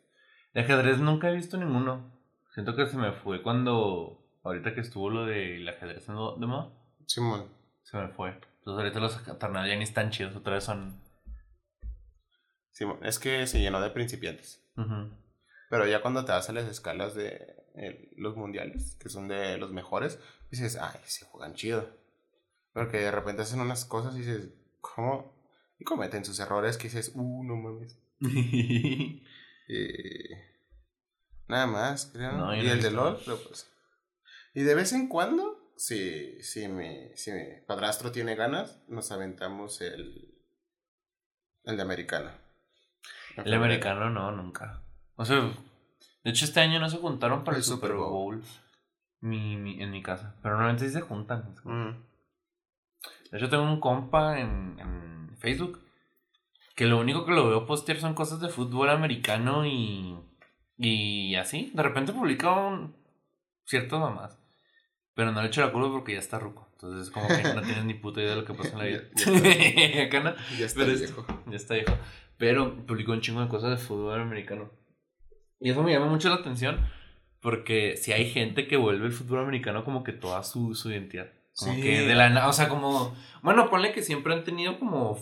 De 0.55 0.61
ajedrez 0.61 1.01
nunca 1.01 1.29
he 1.29 1.35
visto 1.35 1.57
ninguno. 1.57 2.13
Siento 2.55 2.77
que 2.77 2.87
se 2.87 2.97
me 2.97 3.13
fue 3.13 3.43
cuando. 3.43 4.25
Ahorita 4.45 4.75
que 4.75 4.81
estuvo 4.81 5.11
lo 5.11 5.27
del 5.27 5.69
ajedrez 5.69 6.09
en 6.09 6.17
Simón. 7.07 7.60
Se 7.91 7.97
me 7.97 8.09
fue. 8.09 8.31
Entonces 8.31 8.79
ahorita 8.85 9.01
los 9.01 9.39
torneos 9.39 9.67
ya 9.69 9.77
ni 9.77 9.85
están 9.85 10.11
chidos. 10.11 10.37
Otra 10.37 10.55
vez 10.55 10.65
son. 10.65 11.01
Simón. 12.73 12.99
Es 13.05 13.19
que 13.19 13.47
se 13.47 13.61
llenó 13.61 13.81
de 13.81 13.91
principiantes. 13.91 14.63
Pero 15.69 15.87
ya 15.87 16.01
cuando 16.03 16.25
te 16.25 16.33
vas 16.33 16.49
a 16.49 16.53
las 16.53 16.65
escalas 16.69 17.15
de 17.15 17.57
el- 17.75 18.09
los 18.17 18.37
mundiales, 18.37 18.97
que 18.97 19.09
son 19.09 19.29
de 19.29 19.57
los 19.59 19.73
mejores, 19.73 20.19
dices, 20.51 20.77
ay, 20.81 20.99
se 21.05 21.25
juegan 21.27 21.55
chido. 21.55 21.89
Porque 22.73 22.99
de 22.99 23.11
repente 23.11 23.43
hacen 23.43 23.61
unas 23.61 23.85
cosas 23.85 24.15
y 24.17 24.21
dices, 24.21 24.51
¿cómo? 24.81 25.33
Y 25.79 25.85
cometen 25.85 26.25
sus 26.25 26.39
errores 26.41 26.77
que 26.77 26.85
dices, 26.85 27.13
uh, 27.15 27.45
no 27.45 27.57
mames. 27.57 27.99
Eh, 29.73 30.31
nada 31.47 31.69
más, 31.69 32.07
creo. 32.13 32.33
No, 32.33 32.57
y 32.57 32.69
el 32.69 32.83
de. 32.83 32.91
LOL, 32.91 33.19
pero 33.25 33.39
pues. 33.41 33.71
Y 34.53 34.63
de 34.63 34.75
vez 34.75 34.93
en 34.93 35.07
cuando, 35.09 35.60
si, 35.81 36.43
si, 36.43 36.69
mi, 36.69 37.09
si 37.17 37.33
mi 37.33 37.43
padrastro 37.67 38.13
tiene 38.13 38.35
ganas, 38.35 38.83
nos 38.89 39.11
aventamos 39.13 39.81
el, 39.81 40.35
el 41.65 41.77
de 41.77 41.83
americano. 41.83 42.31
El 43.31 43.45
febrero. 43.45 43.57
americano 43.65 44.11
no, 44.11 44.31
nunca. 44.33 44.83
O 45.17 45.25
sea, 45.25 45.41
de 46.23 46.31
hecho 46.31 46.45
este 46.45 46.61
año 46.61 46.79
no 46.81 46.91
se 46.91 46.99
juntaron 46.99 47.45
para 47.45 47.57
el, 47.57 47.63
El 47.63 47.65
Super 47.65 47.91
Super 47.93 47.97
Bowl, 47.97 48.11
Bowl. 48.37 48.45
mi- 49.21 49.57
mi- 49.57 49.83
en 49.83 49.91
mi 49.91 50.03
casa. 50.03 50.37
Pero 50.43 50.57
normalmente 50.57 50.87
sí 50.87 50.93
se 50.93 51.01
juntan. 51.01 51.55
Mm. 51.65 51.91
De 53.31 53.39
hecho 53.39 53.49
tengo 53.49 53.63
un 53.65 53.81
compa 53.81 54.39
en, 54.39 54.79
en 54.81 55.37
Facebook 55.39 55.81
que 56.77 56.85
lo 56.87 56.99
único 56.99 57.25
que 57.25 57.33
lo 57.33 57.49
veo 57.49 57.67
postear 57.67 57.99
son 58.01 58.15
cosas 58.15 58.41
de 58.41 58.49
fútbol 58.51 58.91
americano 58.91 59.65
y, 59.67 60.15
y 60.77 61.35
así. 61.37 61.71
De 61.75 61.83
repente 61.83 62.13
publica 62.13 62.51
un, 62.53 62.95
ciertas 63.65 63.99
mamás. 63.99 64.39
Pero 65.15 65.33
no 65.33 65.43
le 65.43 65.49
echo 65.49 65.61
la 65.61 65.73
culpa 65.73 65.91
porque 65.91 66.13
ya 66.13 66.19
está 66.19 66.39
ruco. 66.39 66.69
Entonces 66.73 67.09
es 67.09 67.11
como 67.13 67.29
que 67.29 67.43
no 67.55 67.63
tienes 67.63 67.85
ni 67.85 67.95
puta 67.95 68.21
idea 68.21 68.31
de 68.31 68.37
lo 68.37 68.45
que 68.45 68.55
pasa 68.55 68.71
en 68.73 68.79
la 68.79 68.85
vida. 68.85 69.03
Ya- 69.95 70.03
Acá 70.07 70.21
no. 70.21 70.35
Ya 70.59 70.67
está 70.67 70.81
Pero 70.85 70.97
viejo. 70.99 71.27
Ya 71.47 71.57
está 71.57 71.75
viejo. 71.75 71.93
Pero 72.39 72.87
publicó 72.87 73.13
un 73.13 73.21
chingo 73.21 73.43
de 73.43 73.49
cosas 73.49 73.71
de 73.71 73.77
fútbol 73.77 74.21
americano. 74.21 74.71
Y 75.61 75.71
eso 75.71 75.83
me 75.83 75.93
llama 75.93 76.07
mucho 76.07 76.29
la 76.29 76.37
atención. 76.37 76.81
Porque 77.41 77.97
si 77.97 78.13
hay 78.13 78.31
gente 78.31 78.67
que 78.67 78.77
vuelve 78.77 79.07
el 79.07 79.13
fútbol 79.13 79.41
americano 79.41 79.85
como 79.85 80.05
que 80.05 80.13
toda 80.13 80.43
su, 80.43 80.75
su 80.75 80.91
identidad. 80.91 81.31
Como 81.57 81.75
Sí. 81.75 81.83
que 81.83 82.01
de 82.03 82.15
la 82.15 82.49
o 82.49 82.53
sea, 82.53 82.69
como... 82.69 83.15
Bueno, 83.43 83.69
ponle 83.69 83.93
que 83.93 84.03
siempre 84.03 84.33
han 84.33 84.45
tenido 84.45 84.79
como, 84.79 85.19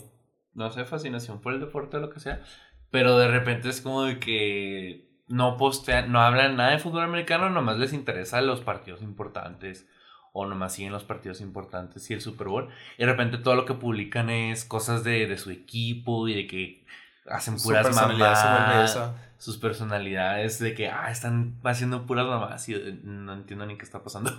no 0.53 0.69
sé, 0.71 0.85
fascinación 0.85 1.41
por 1.41 1.53
el 1.53 1.59
deporte 1.59 1.97
o 1.97 1.99
lo 1.99 2.09
que 2.09 2.19
sea. 2.19 2.43
Pero 2.91 3.17
de 3.17 3.27
repente 3.27 3.69
es 3.69 3.81
como 3.81 4.03
de 4.03 4.19
que 4.19 5.08
no 5.29 5.55
postean, 5.57 6.11
no 6.11 6.21
hablan 6.21 6.57
nada 6.57 6.71
de 6.71 6.79
fútbol 6.79 7.03
americano, 7.03 7.49
nomás 7.49 7.77
les 7.77 7.93
interesa 7.93 8.41
los 8.41 8.61
partidos 8.61 9.01
importantes. 9.01 9.87
O 10.31 10.45
nomás 10.45 10.73
siguen 10.73 10.91
los 10.91 11.03
partidos 11.03 11.41
importantes 11.41 12.09
y 12.11 12.13
el 12.13 12.21
Super 12.21 12.47
Bowl. 12.49 12.69
Y 12.97 13.03
de 13.03 13.11
repente 13.11 13.39
todo 13.39 13.55
lo 13.55 13.65
que 13.65 13.73
publican 13.73 14.29
es 14.29 14.63
cosas 14.63 15.03
de, 15.03 15.25
de 15.25 15.37
su 15.39 15.49
equipo 15.49 16.27
y 16.27 16.35
de 16.35 16.45
que 16.45 16.85
hacen 17.27 17.57
Su 17.59 17.69
puras 17.69 17.87
eso. 18.83 19.15
Sus 19.39 19.57
personalidades 19.57 20.59
de 20.59 20.75
que, 20.75 20.89
ah, 20.89 21.09
están 21.09 21.55
haciendo 21.63 22.05
puras 22.05 22.27
mamás 22.27 22.69
y 22.69 22.75
eh, 22.75 22.99
no 23.03 23.33
entiendo 23.33 23.65
ni 23.65 23.77
qué 23.77 23.85
está 23.85 24.03
pasando. 24.03 24.31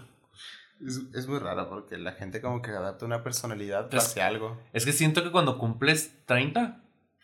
Es, 0.87 1.01
es 1.15 1.27
muy 1.27 1.39
raro 1.39 1.69
porque 1.69 1.99
la 1.99 2.13
gente 2.13 2.41
como 2.41 2.63
que 2.63 2.71
adapta 2.71 3.05
una 3.05 3.23
personalidad 3.23 3.89
Pues- 3.91 4.07
hacia 4.07 4.27
algo. 4.27 4.59
Es 4.73 4.85
que 4.87 4.93
siento 4.93 5.23
que 5.23 5.31
cuando 5.31 5.59
cumples 5.59 6.25
30, 6.27 6.81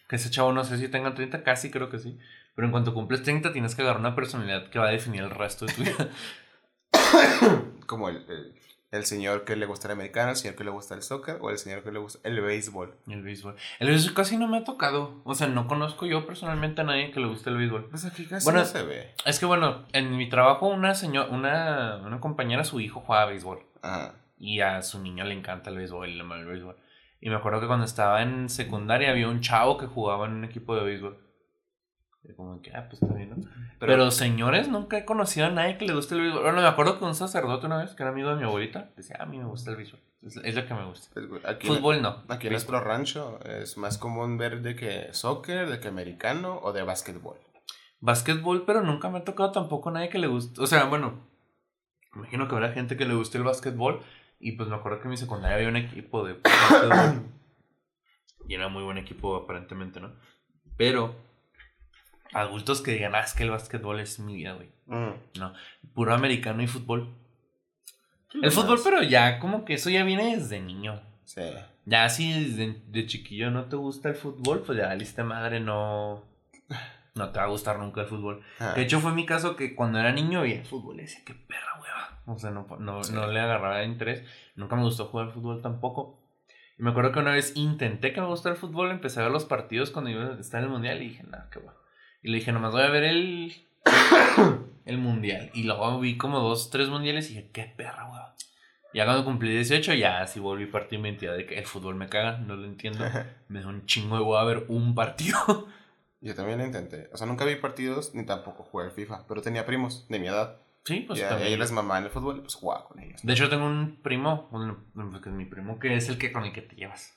que 0.08 0.16
ese 0.16 0.28
chavo 0.30 0.52
no 0.52 0.64
sé 0.64 0.76
si 0.76 0.88
tenga 0.88 1.14
30, 1.14 1.42
casi 1.42 1.70
creo 1.70 1.88
que 1.88 1.98
sí. 1.98 2.18
Pero 2.56 2.66
en 2.66 2.72
cuanto 2.72 2.94
cumples 2.94 3.22
30 3.22 3.52
tienes 3.52 3.74
que 3.74 3.82
agarrar 3.82 4.00
una 4.00 4.16
personalidad 4.16 4.68
que 4.70 4.78
va 4.78 4.88
a 4.88 4.90
definir 4.90 5.22
el 5.22 5.30
resto 5.30 5.66
de 5.66 5.74
tu 5.74 5.82
vida. 5.82 6.08
Como 7.86 8.08
el, 8.08 8.16
el, 8.28 8.54
el 8.96 9.04
señor 9.04 9.44
que 9.44 9.56
le 9.56 9.66
gusta 9.66 9.88
el 9.88 9.92
americano, 9.92 10.30
el 10.30 10.36
señor 10.36 10.56
que 10.56 10.64
le 10.64 10.70
gusta 10.70 10.94
el 10.94 11.02
soccer 11.02 11.38
o 11.40 11.50
el 11.50 11.58
señor 11.58 11.82
que 11.82 11.92
le 11.92 11.98
gusta 11.98 12.18
el 12.26 12.40
béisbol. 12.40 12.94
el 13.08 13.22
béisbol. 13.22 13.56
El 13.78 13.88
béisbol 13.88 14.14
casi 14.14 14.36
no 14.36 14.48
me 14.48 14.56
ha 14.58 14.64
tocado. 14.64 15.20
O 15.24 15.34
sea, 15.34 15.48
no 15.48 15.68
conozco 15.68 16.06
yo 16.06 16.26
personalmente 16.26 16.80
a 16.80 16.84
nadie 16.84 17.10
que 17.10 17.20
le 17.20 17.26
guste 17.26 17.50
el 17.50 17.58
béisbol. 17.58 17.90
Pues 17.90 18.04
aquí 18.06 18.24
casi 18.24 18.44
Bueno, 18.44 18.60
no 18.60 18.64
se 18.64 18.82
ve. 18.82 19.14
Es 19.26 19.38
que 19.38 19.46
bueno, 19.46 19.84
en 19.92 20.16
mi 20.16 20.28
trabajo 20.28 20.66
una 20.66 20.94
señora, 20.94 21.28
una, 21.28 21.96
una 21.98 22.20
compañera, 22.20 22.64
su 22.64 22.80
hijo 22.80 23.00
juega 23.00 23.26
béisbol. 23.26 23.60
Ajá. 23.82 24.14
Y 24.38 24.60
a 24.60 24.82
su 24.82 25.00
niño 25.00 25.24
le 25.24 25.34
encanta 25.34 25.70
el 25.70 25.76
béisbol 25.76 26.16
le 26.16 26.20
ama 26.22 26.38
el 26.38 26.46
béisbol. 26.46 26.76
Y 27.20 27.28
me 27.28 27.36
acuerdo 27.36 27.60
que 27.60 27.66
cuando 27.66 27.86
estaba 27.86 28.22
en 28.22 28.48
secundaria 28.48 29.10
había 29.10 29.28
un 29.28 29.40
chavo 29.40 29.78
que 29.78 29.86
jugaba 29.86 30.26
en 30.26 30.32
un 30.32 30.44
equipo 30.44 30.76
de 30.76 30.84
béisbol. 30.84 31.25
Como 32.34 32.60
que, 32.62 32.70
ah, 32.74 32.86
pues 32.88 33.02
está 33.02 33.14
bien, 33.14 33.30
¿no? 33.30 33.36
Pero, 33.78 34.10
señores, 34.10 34.68
nunca 34.68 34.98
he 34.98 35.04
conocido 35.04 35.46
a 35.46 35.50
nadie 35.50 35.78
que 35.78 35.84
le 35.86 35.94
guste 35.94 36.14
el 36.14 36.22
béisbol. 36.22 36.42
Bueno, 36.42 36.60
me 36.60 36.66
acuerdo 36.66 36.98
que 36.98 37.04
un 37.04 37.14
sacerdote 37.14 37.66
una 37.66 37.78
vez, 37.78 37.94
que 37.94 38.02
era 38.02 38.10
amigo 38.10 38.30
de 38.30 38.36
mi 38.36 38.44
abuelita, 38.44 38.90
decía, 38.96 39.16
"Ah, 39.20 39.24
a 39.24 39.26
mí 39.26 39.38
me 39.38 39.44
gusta 39.44 39.70
el 39.70 39.76
béisbol. 39.76 40.00
Es, 40.22 40.36
es 40.36 40.54
lo 40.54 40.66
que 40.66 40.74
me 40.74 40.84
gusta. 40.86 41.20
aquí, 41.44 41.68
Fútbol 41.68 42.02
no. 42.02 42.24
aquí 42.28 42.48
en 42.48 42.52
nuestro 42.54 42.80
rancho 42.80 43.38
es 43.44 43.76
más 43.76 43.96
común 43.98 44.38
ver 44.38 44.62
de 44.62 44.74
que 44.74 45.12
soccer, 45.12 45.68
de 45.70 45.78
que 45.78 45.88
americano 45.88 46.58
o 46.62 46.72
de 46.72 46.82
básquetbol. 46.82 47.38
Básquetbol, 48.00 48.64
pero 48.66 48.82
nunca 48.82 49.08
me 49.08 49.18
ha 49.18 49.24
tocado 49.24 49.52
tampoco 49.52 49.90
a 49.90 49.92
nadie 49.92 50.08
que 50.08 50.18
le 50.18 50.26
guste. 50.26 50.60
O 50.60 50.66
sea, 50.66 50.84
bueno, 50.84 51.20
imagino 52.14 52.48
que 52.48 52.54
habrá 52.54 52.72
gente 52.72 52.96
que 52.96 53.04
le 53.06 53.14
guste 53.14 53.38
el 53.38 53.44
básquetbol 53.44 54.00
Y 54.38 54.52
pues 54.52 54.68
me 54.68 54.74
acuerdo 54.76 54.98
que 54.98 55.04
en 55.04 55.10
mi 55.10 55.16
secundaria 55.16 55.56
había 55.56 55.68
un 55.68 55.76
equipo 55.76 56.24
de 56.26 56.34
básquetbol. 56.34 57.22
y 58.48 58.54
era 58.54 58.68
muy 58.68 58.82
buen 58.82 58.98
equipo 58.98 59.36
aparentemente, 59.36 60.00
¿no? 60.00 60.12
Pero 60.76 61.14
adultos 62.40 62.80
que 62.82 62.92
digan, 62.92 63.14
ah, 63.14 63.20
es 63.20 63.32
que 63.34 63.44
el 63.44 63.50
básquetbol 63.50 64.00
es 64.00 64.18
mi 64.18 64.34
vida, 64.36 64.52
güey. 64.52 64.68
Mm. 64.86 65.14
No, 65.38 65.52
puro 65.94 66.14
americano 66.14 66.62
y 66.62 66.66
fútbol. 66.66 67.14
El 68.42 68.50
fútbol, 68.50 68.78
pero 68.84 69.02
ya 69.02 69.38
como 69.38 69.64
que 69.64 69.74
eso 69.74 69.88
ya 69.90 70.04
viene 70.04 70.36
desde 70.36 70.60
niño. 70.60 71.00
Sí. 71.24 71.42
Ya 71.86 72.08
si 72.08 72.32
desde 72.32 72.82
de 72.88 73.06
chiquillo 73.06 73.50
no 73.50 73.64
te 73.66 73.76
gusta 73.76 74.08
el 74.10 74.14
fútbol, 74.14 74.62
pues 74.62 74.78
ya 74.78 74.94
lista 74.94 75.24
madre 75.24 75.60
no 75.60 76.24
no 77.14 77.30
te 77.30 77.38
va 77.38 77.46
a 77.46 77.48
gustar 77.48 77.78
nunca 77.78 78.02
el 78.02 78.06
fútbol. 78.08 78.42
Ah, 78.60 78.72
De 78.74 78.82
hecho 78.82 79.00
fue 79.00 79.12
mi 79.12 79.24
caso 79.24 79.56
que 79.56 79.74
cuando 79.74 79.98
era 79.98 80.12
niño 80.12 80.42
veía 80.42 80.56
el 80.60 80.66
fútbol 80.66 80.98
y 80.98 81.02
decía 81.02 81.22
qué 81.24 81.34
perra 81.34 81.80
hueva. 81.80 82.22
O 82.26 82.38
sea, 82.38 82.50
no, 82.50 82.66
no, 82.78 83.02
Sí. 83.04 83.12
no 83.14 83.26
le 83.28 83.40
agarraba 83.40 83.82
interés. 83.84 84.22
Nunca 84.54 84.76
me 84.76 84.82
gustó 84.82 85.06
jugar 85.06 85.30
fútbol 85.32 85.62
tampoco. 85.62 86.20
Y 86.78 86.82
me 86.82 86.90
acuerdo 86.90 87.12
que 87.12 87.20
una 87.20 87.30
vez 87.32 87.56
intenté 87.56 88.12
que 88.12 88.20
me 88.20 88.26
gustara 88.26 88.54
el 88.54 88.60
fútbol, 88.60 88.90
empecé 88.90 89.20
a 89.20 89.22
ver 89.22 89.32
los 89.32 89.46
partidos 89.46 89.90
cuando 89.90 90.10
iba 90.10 90.26
a 90.34 90.38
estar 90.40 90.58
en 90.60 90.66
el 90.66 90.70
mundial 90.72 91.00
y 91.00 91.08
dije, 91.08 91.22
nada, 91.22 91.48
qué 91.50 91.60
va. 91.60 91.74
Y 92.22 92.30
le 92.30 92.38
dije, 92.38 92.52
nomás 92.52 92.72
voy 92.72 92.82
a 92.82 92.90
ver 92.90 93.04
el, 93.04 93.66
el 94.84 94.98
mundial. 94.98 95.50
Y 95.54 95.64
luego 95.64 96.00
vi 96.00 96.16
como 96.16 96.40
dos, 96.40 96.70
tres 96.70 96.88
mundiales 96.88 97.30
y 97.30 97.34
dije, 97.34 97.50
qué 97.52 97.72
perra, 97.76 98.06
hueva. 98.10 98.34
Ya 98.94 99.04
cuando 99.04 99.24
cumplí 99.24 99.50
18, 99.50 99.94
ya 99.94 100.26
sí 100.26 100.40
volví 100.40 100.66
parte 100.66 100.96
de 100.96 101.02
mi 101.02 101.08
identidad 101.10 101.36
de 101.36 101.44
que 101.44 101.58
el 101.58 101.66
fútbol 101.66 101.96
me 101.96 102.08
caga, 102.08 102.38
no 102.38 102.56
lo 102.56 102.64
entiendo. 102.64 103.04
Me 103.48 103.60
da 103.60 103.68
un 103.68 103.84
chingo 103.84 104.16
de 104.16 104.22
hueva 104.22 104.44
ver 104.44 104.64
un 104.68 104.94
partido. 104.94 105.68
Yo 106.20 106.34
también 106.34 106.58
lo 106.58 106.64
intenté. 106.64 107.10
O 107.12 107.16
sea, 107.18 107.26
nunca 107.26 107.44
vi 107.44 107.56
partidos 107.56 108.14
ni 108.14 108.24
tampoco 108.24 108.64
jugué 108.64 108.90
FIFA, 108.90 109.26
pero 109.28 109.42
tenía 109.42 109.66
primos 109.66 110.08
de 110.08 110.18
mi 110.18 110.28
edad. 110.28 110.60
Sí, 110.84 111.00
pues 111.00 111.18
y 111.18 111.22
a 111.22 111.28
también. 111.28 111.48
ellos 111.48 111.60
les 111.60 111.72
mamaba 111.72 111.98
en 111.98 112.04
el 112.04 112.10
fútbol, 112.10 112.40
pues 112.40 112.54
jugaba 112.54 112.86
con 112.88 113.00
ellos. 113.00 113.20
De 113.22 113.32
hecho, 113.32 113.50
tengo 113.50 113.66
un 113.66 114.00
primo, 114.02 114.48
bueno, 114.50 114.84
que 115.22 115.28
es 115.28 115.34
mi 115.34 115.44
primo, 115.44 115.78
que 115.78 115.94
es 115.94 116.08
el 116.08 116.16
que 116.16 116.32
con 116.32 116.44
el 116.44 116.52
que 116.52 116.62
te 116.62 116.76
llevas. 116.76 117.14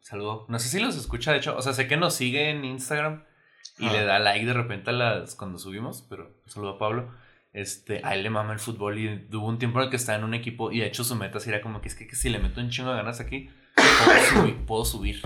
Saludo. 0.00 0.46
No 0.48 0.58
sé 0.58 0.68
si 0.68 0.80
los 0.80 0.96
escucha, 0.96 1.32
de 1.32 1.38
hecho. 1.38 1.56
O 1.56 1.62
sea, 1.62 1.72
sé 1.72 1.88
que 1.88 1.96
nos 1.96 2.14
sigue 2.14 2.50
en 2.50 2.64
Instagram 2.64 3.24
y 3.78 3.86
Ah. 3.86 3.92
le 3.92 4.04
da 4.04 4.18
like 4.18 4.46
de 4.46 4.52
repente 4.52 4.90
a 4.90 4.92
las 4.92 5.34
cuando 5.34 5.58
subimos, 5.58 6.04
pero 6.08 6.30
saludo 6.46 6.70
a 6.70 6.78
Pablo. 6.78 7.12
Este, 7.52 8.00
a 8.04 8.14
él 8.14 8.24
le 8.24 8.30
mama 8.30 8.52
el 8.52 8.58
fútbol 8.58 8.98
y 8.98 9.28
hubo 9.32 9.46
un 9.46 9.58
tiempo 9.58 9.78
en 9.78 9.84
el 9.84 9.90
que 9.90 9.96
estaba 9.96 10.18
en 10.18 10.24
un 10.24 10.34
equipo 10.34 10.72
y 10.72 10.80
de 10.80 10.86
hecho 10.86 11.04
su 11.04 11.14
meta 11.14 11.38
era 11.46 11.60
como 11.60 11.80
que 11.80 11.86
es 11.88 11.94
que, 11.94 12.06
que 12.08 12.16
si 12.16 12.28
le 12.28 12.40
meto 12.40 12.60
un 12.60 12.68
chingo 12.68 12.90
de 12.90 12.96
ganas 12.96 13.20
aquí, 13.20 13.48
puedo 13.76 14.20
subir. 14.24 14.66
Puedo 14.66 14.84
subir. 14.84 15.22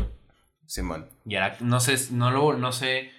Simón. 0.66 1.08
Y 1.24 1.36
era, 1.36 1.56
no 1.60 1.80
sé, 1.80 2.12
no 2.12 2.30
lo, 2.30 2.52
no 2.52 2.72
sé 2.72 3.10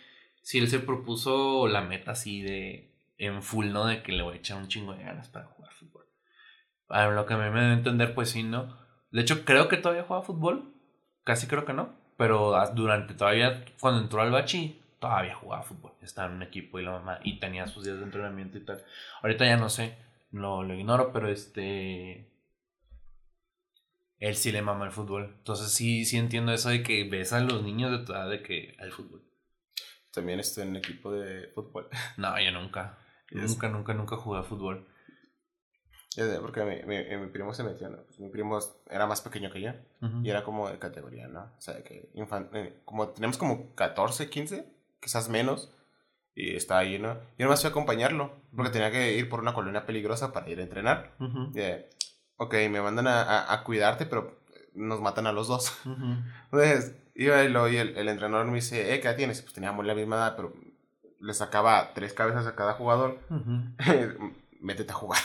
si 0.43 0.59
él 0.59 0.67
se 0.67 0.79
propuso 0.79 1.67
la 1.67 1.81
meta 1.81 2.11
así 2.11 2.41
de 2.43 2.91
en 3.17 3.41
full, 3.41 3.71
¿no? 3.71 3.85
De 3.87 4.03
que 4.03 4.11
le 4.11 4.21
voy 4.23 4.35
a 4.35 4.37
echar 4.37 4.57
un 4.57 4.67
chingo 4.67 4.93
de 4.93 5.03
ganas 5.03 5.27
para 5.27 5.45
jugar 5.47 5.71
fútbol. 5.73 6.05
A 6.89 7.07
lo 7.07 7.25
que 7.25 7.33
a 7.33 7.37
mí 7.37 7.49
me 7.49 7.59
a 7.59 7.73
entender, 7.73 8.13
pues 8.13 8.29
sí, 8.29 8.43
¿no? 8.43 8.77
De 9.11 9.21
hecho, 9.21 9.43
creo 9.43 9.67
que 9.67 9.77
todavía 9.77 10.03
juega 10.07 10.23
fútbol. 10.23 10.71
Casi 11.23 11.47
creo 11.47 11.65
que 11.65 11.73
no. 11.73 11.89
Pero 12.17 12.53
durante 12.75 13.13
todavía, 13.15 13.65
cuando 13.79 14.01
entró 14.01 14.21
al 14.21 14.31
bachi, 14.31 14.78
todavía 14.99 15.35
jugaba 15.35 15.63
fútbol. 15.63 15.93
Estaba 16.01 16.27
en 16.29 16.35
un 16.35 16.43
equipo 16.43 16.79
y 16.79 16.83
la 16.83 16.91
mamá, 16.91 17.19
y 17.23 17.39
tenía 17.39 17.67
sus 17.67 17.83
días 17.85 17.97
de 17.97 18.03
entrenamiento 18.03 18.57
y 18.57 18.65
tal. 18.65 18.83
Ahorita 19.21 19.45
ya 19.45 19.57
no 19.57 19.69
sé, 19.69 19.97
no 20.31 20.63
lo 20.63 20.73
ignoro, 20.73 21.11
pero 21.13 21.27
este. 21.29 22.29
Él 24.19 24.35
sí 24.35 24.51
le 24.51 24.61
mama 24.61 24.85
el 24.85 24.91
fútbol. 24.91 25.33
Entonces 25.37 25.71
sí, 25.71 26.05
sí 26.05 26.17
entiendo 26.17 26.51
eso 26.51 26.69
de 26.69 26.83
que 26.83 27.05
ves 27.05 27.31
a 27.33 27.39
los 27.39 27.63
niños 27.63 27.91
de 27.91 28.05
tu 28.05 28.11
edad 28.11 28.29
de 28.29 28.43
que 28.43 28.75
al 28.79 28.91
fútbol. 28.91 29.23
También 30.11 30.39
estoy 30.39 30.63
en 30.63 30.71
el 30.71 30.77
equipo 30.77 31.11
de 31.11 31.47
fútbol. 31.55 31.87
No, 32.17 32.39
yo 32.41 32.51
nunca. 32.51 32.97
Es- 33.29 33.51
Nunca, 33.51 33.69
nunca, 33.69 33.93
nunca 33.93 34.17
jugué 34.17 34.39
a 34.39 34.43
fútbol. 34.43 34.87
Porque 36.41 36.63
mi, 36.65 36.83
mi, 36.83 37.17
mi 37.17 37.27
primo 37.27 37.53
se 37.53 37.63
metió, 37.63 37.87
¿no? 37.89 37.97
Pues 38.03 38.19
mi 38.19 38.29
primo 38.29 38.59
era 38.89 39.05
más 39.07 39.21
pequeño 39.21 39.51
que 39.51 39.61
yo. 39.61 39.71
Y 40.25 40.29
era 40.29 40.43
como 40.43 40.67
de 40.69 40.77
categoría, 40.79 41.27
¿no? 41.27 41.43
O 41.57 41.61
sea, 41.61 41.81
que 41.83 42.09
infan- 42.15 42.49
eh, 42.53 42.81
como 42.83 43.07
tenemos 43.09 43.37
como 43.37 43.73
14, 43.75 44.29
15, 44.29 44.65
quizás 45.01 45.29
menos. 45.29 45.71
Y 46.35 46.55
estaba 46.55 46.79
ahí, 46.81 46.99
¿no? 46.99 47.15
Yo 47.37 47.45
nomás 47.45 47.59
fui 47.61 47.67
a 47.67 47.71
acompañarlo, 47.71 48.31
porque 48.55 48.71
tenía 48.71 48.91
que 48.91 49.13
ir 49.17 49.27
por 49.29 49.41
una 49.41 49.53
colonia 49.53 49.85
peligrosa 49.85 50.31
para 50.31 50.49
ir 50.49 50.59
a 50.59 50.63
entrenar. 50.63 51.11
De, 51.53 51.89
ok, 52.37 52.53
me 52.69 52.81
mandan 52.81 53.07
a, 53.07 53.21
a- 53.23 53.53
a 53.53 53.63
cuidarte, 53.63 54.05
pero 54.05 54.39
nos 54.73 55.01
matan 55.01 55.27
a 55.27 55.31
los 55.33 55.47
dos. 55.47 55.73
Entonces, 56.45 56.95
iba 57.15 57.43
y, 57.43 57.49
lo, 57.49 57.67
y 57.67 57.75
el, 57.77 57.97
el 57.97 58.07
entrenador 58.07 58.45
me 58.47 58.55
dice, 58.55 58.93
eh, 58.93 59.01
¿qué 59.01 59.11
tienes? 59.13 59.41
Pues 59.41 59.53
teníamos 59.53 59.85
la 59.85 59.95
misma 59.95 60.15
edad, 60.15 60.35
pero 60.37 60.53
le 61.19 61.33
sacaba 61.33 61.93
tres 61.93 62.13
cabezas 62.13 62.47
a 62.47 62.55
cada 62.55 62.73
jugador. 62.73 63.19
Métete 64.61 64.91
a 64.91 64.95
jugar. 64.95 65.19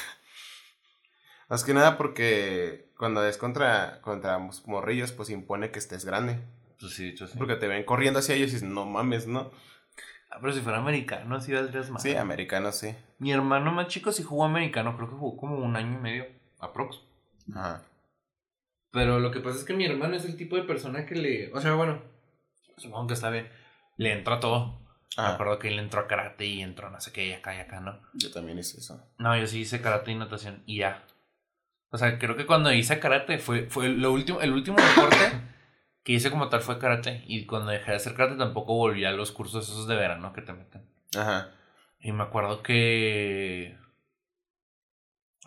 Más 1.49 1.63
que 1.63 1.75
nada 1.75 1.97
porque 1.99 2.91
cuando 2.99 3.25
es 3.27 3.37
contra, 3.37 4.01
contra 4.01 4.39
morrillos, 4.67 5.13
pues 5.13 5.31
impone 5.31 5.71
que 5.71 5.79
estés 5.79 6.05
grande. 6.05 6.41
Pues 6.81 6.93
sí, 6.95 7.17
sí. 7.17 7.25
Porque 7.39 7.57
te 7.57 7.69
ven 7.69 7.85
corriendo 7.85 8.19
hacia 8.21 8.35
ellos 8.35 8.51
y 8.51 8.55
dices, 8.55 8.69
no 8.69 8.85
mames, 8.87 9.27
¿no? 9.27 9.51
Ah, 10.31 10.39
pero 10.41 10.53
si 10.53 10.61
fuera 10.61 10.79
americano, 10.79 11.41
sí 11.41 11.53
valdrías 11.53 11.91
más. 11.91 12.03
Sí, 12.03 12.15
americanos, 12.17 12.77
sí. 12.77 12.95
Mi 13.19 13.33
hermano 13.33 13.73
más 13.73 13.87
chico 13.89 14.11
sí 14.13 14.23
jugó 14.23 14.45
americano, 14.45 14.97
creo 14.97 15.09
que 15.09 15.15
jugó 15.17 15.37
como 15.37 15.57
un 15.59 15.77
año 15.77 15.93
y 15.99 16.03
medio, 16.03 16.27
aprox. 16.59 17.01
Ajá. 17.55 17.83
Pero 18.91 19.19
lo 19.21 19.31
que 19.31 19.41
pasa 19.41 19.59
es 19.59 19.65
que 19.65 19.75
mi 19.75 19.85
hermano 19.85 20.15
es 20.17 20.25
el 20.25 20.37
tipo 20.37 20.57
de 20.57 20.63
persona 20.63 21.05
que 21.07 21.15
le. 21.17 21.53
O 21.53 21.61
sea, 21.61 21.75
bueno, 21.75 22.01
supongo 22.77 23.09
que 23.09 23.15
está 23.15 23.31
bien. 23.31 23.49
Le 23.97 24.13
entró 24.13 24.35
a 24.35 24.41
todo. 24.41 24.81
Me 25.17 25.23
Ah, 25.23 25.35
acuerdo 25.35 25.59
que 25.61 25.69
él 25.69 25.79
entró 25.79 26.01
a 26.01 26.09
karate 26.09 26.45
y 26.45 26.61
entró 26.61 26.91
no 26.91 27.01
sé 27.01 27.13
qué 27.13 27.29
y 27.29 27.33
acá 27.33 27.55
y 27.55 27.61
acá, 27.61 27.79
¿no? 27.79 28.01
yo 28.15 28.33
también 28.33 28.59
hice 28.59 28.79
eso. 28.79 29.01
No, 29.19 29.37
yo 29.39 29.47
sí 29.47 29.61
hice 29.61 29.81
karate 29.81 30.11
y 30.11 30.17
natación 30.17 30.65
y 30.67 30.79
ya. 30.79 31.05
O 31.91 31.99
sea, 31.99 32.19
creo 32.19 32.37
que 32.37 32.47
cuando 32.47 32.73
hice 32.73 32.99
karate 32.99 33.39
fue, 33.39 33.67
fue 33.71 33.89
lo 33.91 34.13
último, 34.13 34.41
el 34.41 34.53
último 34.53 34.77
deporte 34.77 35.17
que 36.05 36.13
hice 36.13 36.31
como 36.31 36.49
tal 36.49 36.61
fue 36.61 36.79
karate. 36.79 37.25
Y 37.27 37.47
cuando 37.47 37.71
dejé 37.73 37.91
de 37.91 37.97
hacer 37.97 38.15
karate 38.15 38.37
tampoco 38.37 38.75
volví 38.75 39.05
a 39.05 39.11
los 39.11 39.33
cursos 39.33 39.69
esos 39.69 39.89
de 39.89 39.97
verano 39.97 40.33
que 40.33 40.43
te 40.43 40.53
meten. 40.53 40.87
Ajá. 41.17 41.51
Y 42.01 42.13
me 42.13 42.23
acuerdo 42.23 42.63
que. 42.63 43.77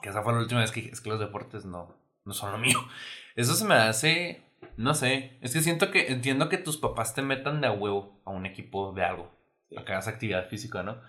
Que 0.01 0.09
esa 0.09 0.21
fue 0.23 0.33
la 0.33 0.39
última 0.39 0.59
vez 0.61 0.71
que 0.71 0.81
dije, 0.81 0.93
es 0.93 1.01
que 1.01 1.09
los 1.09 1.19
deportes 1.19 1.65
no, 1.65 1.95
no 2.25 2.33
son 2.33 2.51
lo 2.51 2.57
mío. 2.57 2.79
Eso 3.35 3.53
se 3.55 3.65
me 3.65 3.75
hace. 3.75 4.43
No 4.75 4.93
sé. 4.93 5.37
Es 5.41 5.53
que 5.53 5.61
siento 5.61 5.91
que. 5.91 6.07
Entiendo 6.11 6.49
que 6.49 6.57
tus 6.57 6.77
papás 6.77 7.13
te 7.13 7.21
metan 7.21 7.61
de 7.61 7.67
a 7.67 7.71
huevo 7.71 8.19
a 8.25 8.31
un 8.31 8.45
equipo 8.45 8.93
de 8.93 9.03
algo. 9.03 9.31
A 9.77 9.83
que 9.85 9.91
hagas 9.91 10.07
actividad 10.07 10.47
física, 10.49 10.81
¿no? 10.83 10.99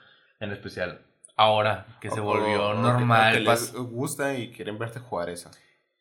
En 0.41 0.51
especial 0.53 1.05
ahora 1.37 1.87
que 2.01 2.11
se 2.11 2.19
volvió 2.21 2.71
o- 2.71 2.73
que- 2.75 2.79
normal. 2.81 3.33
que 3.35 3.45
pas- 3.45 3.73
les 3.73 3.73
gusta 3.73 4.37
y 4.37 4.51
quieren 4.51 4.77
verte 4.79 4.99
jugar 4.99 5.31
eso. 5.31 5.51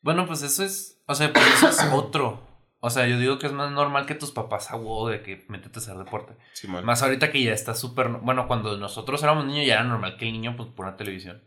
Bueno, 0.02 0.26
pues 0.26 0.42
eso 0.42 0.64
es. 0.64 1.02
O 1.08 1.14
sea, 1.16 1.32
pues 1.32 1.46
eso 1.54 1.70
es 1.70 1.80
otro. 1.94 2.47
O 2.88 2.90
sea, 2.90 3.08
yo 3.08 3.20
digo 3.20 3.38
que 3.38 3.48
es 3.48 3.54
más 3.54 3.72
normal 3.72 4.06
que 4.06 4.16
tus 4.16 4.32
papás 4.32 4.72
a 4.72 4.76
huevo 4.76 5.10
de 5.10 5.22
que 5.22 5.46
métete 5.50 5.80
a 5.80 5.82
hacer 5.82 5.98
deporte. 5.98 6.34
Simón. 6.54 6.84
Más 6.86 7.04
ahorita 7.04 7.32
que 7.32 7.44
ya 7.44 7.54
está 7.54 7.76
súper... 7.76 8.10
Bueno, 8.10 8.48
cuando 8.48 8.78
nosotros 8.78 9.22
éramos 9.22 9.46
niños 9.46 9.68
ya 9.68 9.76
era 9.76 9.84
normal 9.84 10.18
que 10.18 10.26
el 10.26 10.34
niño 10.34 10.56
pues 10.58 10.70
pura 10.70 10.98
televisión. 10.98 11.44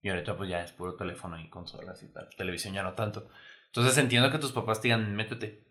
Y 0.00 0.10
ahorita 0.10 0.36
pues 0.36 0.48
ya 0.48 0.62
es 0.62 0.72
puro 0.72 0.94
teléfono 0.94 1.38
y 1.40 1.48
consolas 1.48 2.02
y 2.02 2.12
tal. 2.12 2.28
Televisión 2.36 2.72
ya 2.72 2.82
no 2.82 2.92
tanto. 2.92 3.28
Entonces 3.66 3.98
entiendo 3.98 4.30
que 4.30 4.38
tus 4.38 4.52
papás 4.52 4.80
te 4.80 4.88
digan, 4.88 5.16
métete. 5.16 5.64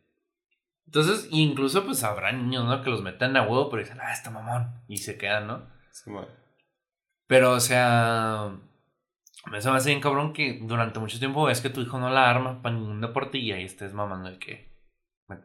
Entonces, 0.86 1.28
incluso 1.32 1.86
pues 1.86 2.04
habrá 2.04 2.32
niños, 2.34 2.66
¿no? 2.66 2.82
Que 2.82 2.90
los 2.90 3.02
meten 3.02 3.38
a 3.38 3.44
huevo, 3.44 3.70
pero 3.70 3.84
dicen, 3.84 4.00
ah, 4.02 4.12
está 4.12 4.30
mamón. 4.30 4.82
Y 4.90 4.98
se 4.98 5.18
quedan, 5.18 5.48
¿no? 5.48 5.68
Simón. 5.92 6.28
Pero, 7.28 7.54
o 7.54 7.60
sea... 7.60 8.52
Me 9.50 9.62
se 9.62 9.70
me 9.70 9.78
hace 9.78 9.90
bien 9.90 10.02
cabrón 10.02 10.34
que 10.34 10.60
durante 10.62 11.00
mucho 11.00 11.20
tiempo 11.20 11.46
ves 11.46 11.62
que 11.62 11.70
tu 11.70 11.82
hijo 11.82 12.00
no 12.00 12.10
la 12.10 12.30
arma 12.30 12.62
para 12.62 12.76
ningún 12.76 13.02
deporte 13.02 13.38
y 13.38 13.52
ahí 13.52 13.64
estés 13.64 13.94
mamando 13.94 14.30
el 14.30 14.40
que... 14.40 14.73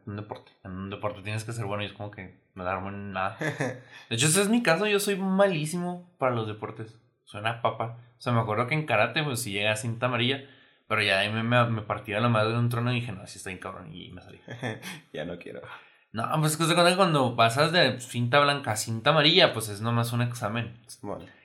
Un 0.07 0.17
deporte. 0.17 0.53
En 0.65 0.73
un 0.73 0.91
deporte 0.91 1.23
tienes 1.23 1.45
que 1.45 1.53
ser 1.53 1.67
bueno 1.67 1.83
y 1.83 1.87
es 1.87 1.93
como 1.93 2.11
que 2.11 2.41
no 2.55 2.89
en 2.89 3.13
nada. 3.13 3.37
De 3.41 4.17
hecho, 4.17 4.27
ese 4.27 4.43
es 4.43 4.49
mi 4.49 4.63
caso. 4.63 4.87
Yo 4.87 5.01
soy 5.01 5.17
malísimo 5.17 6.11
para 6.19 6.35
los 6.35 6.47
deportes. 6.47 6.99
Soy 7.25 7.41
una 7.41 7.63
papa. 7.63 7.99
O 8.19 8.21
sea, 8.21 8.33
me 8.33 8.41
acuerdo 8.41 8.67
que 8.67 8.75
en 8.75 8.87
karate, 8.87 9.23
pues 9.23 9.41
sí 9.41 9.53
llega 9.53 9.73
a 9.73 9.77
cinta 9.77 10.07
amarilla. 10.07 10.45
Pero 10.89 11.03
ya 11.03 11.19
ahí 11.19 11.31
me, 11.31 11.43
me, 11.43 11.65
me 11.67 11.83
partía 11.83 12.21
la 12.21 12.29
madre 12.29 12.53
de 12.53 12.59
un 12.59 12.71
trono 12.71 12.91
y 12.93 13.01
dije, 13.01 13.13
no, 13.13 13.23
así 13.23 13.39
está 13.39 13.51
bien 13.51 13.61
cabrón. 13.61 13.95
Y 13.95 14.11
me 14.11 14.23
salí. 14.23 14.41
ya 15.13 15.25
no 15.25 15.39
quiero. 15.39 15.61
No, 16.13 16.27
pues 16.41 16.59
es 16.59 16.75
que 16.75 16.97
cuando 16.97 17.37
pasas 17.37 17.71
de 17.73 18.01
cinta 18.01 18.41
blanca 18.41 18.73
a 18.73 18.77
cinta 18.77 19.11
amarilla, 19.11 19.53
pues 19.53 19.69
es 19.69 19.83
nomás 19.83 20.13
un 20.13 20.23
examen. 20.23 20.75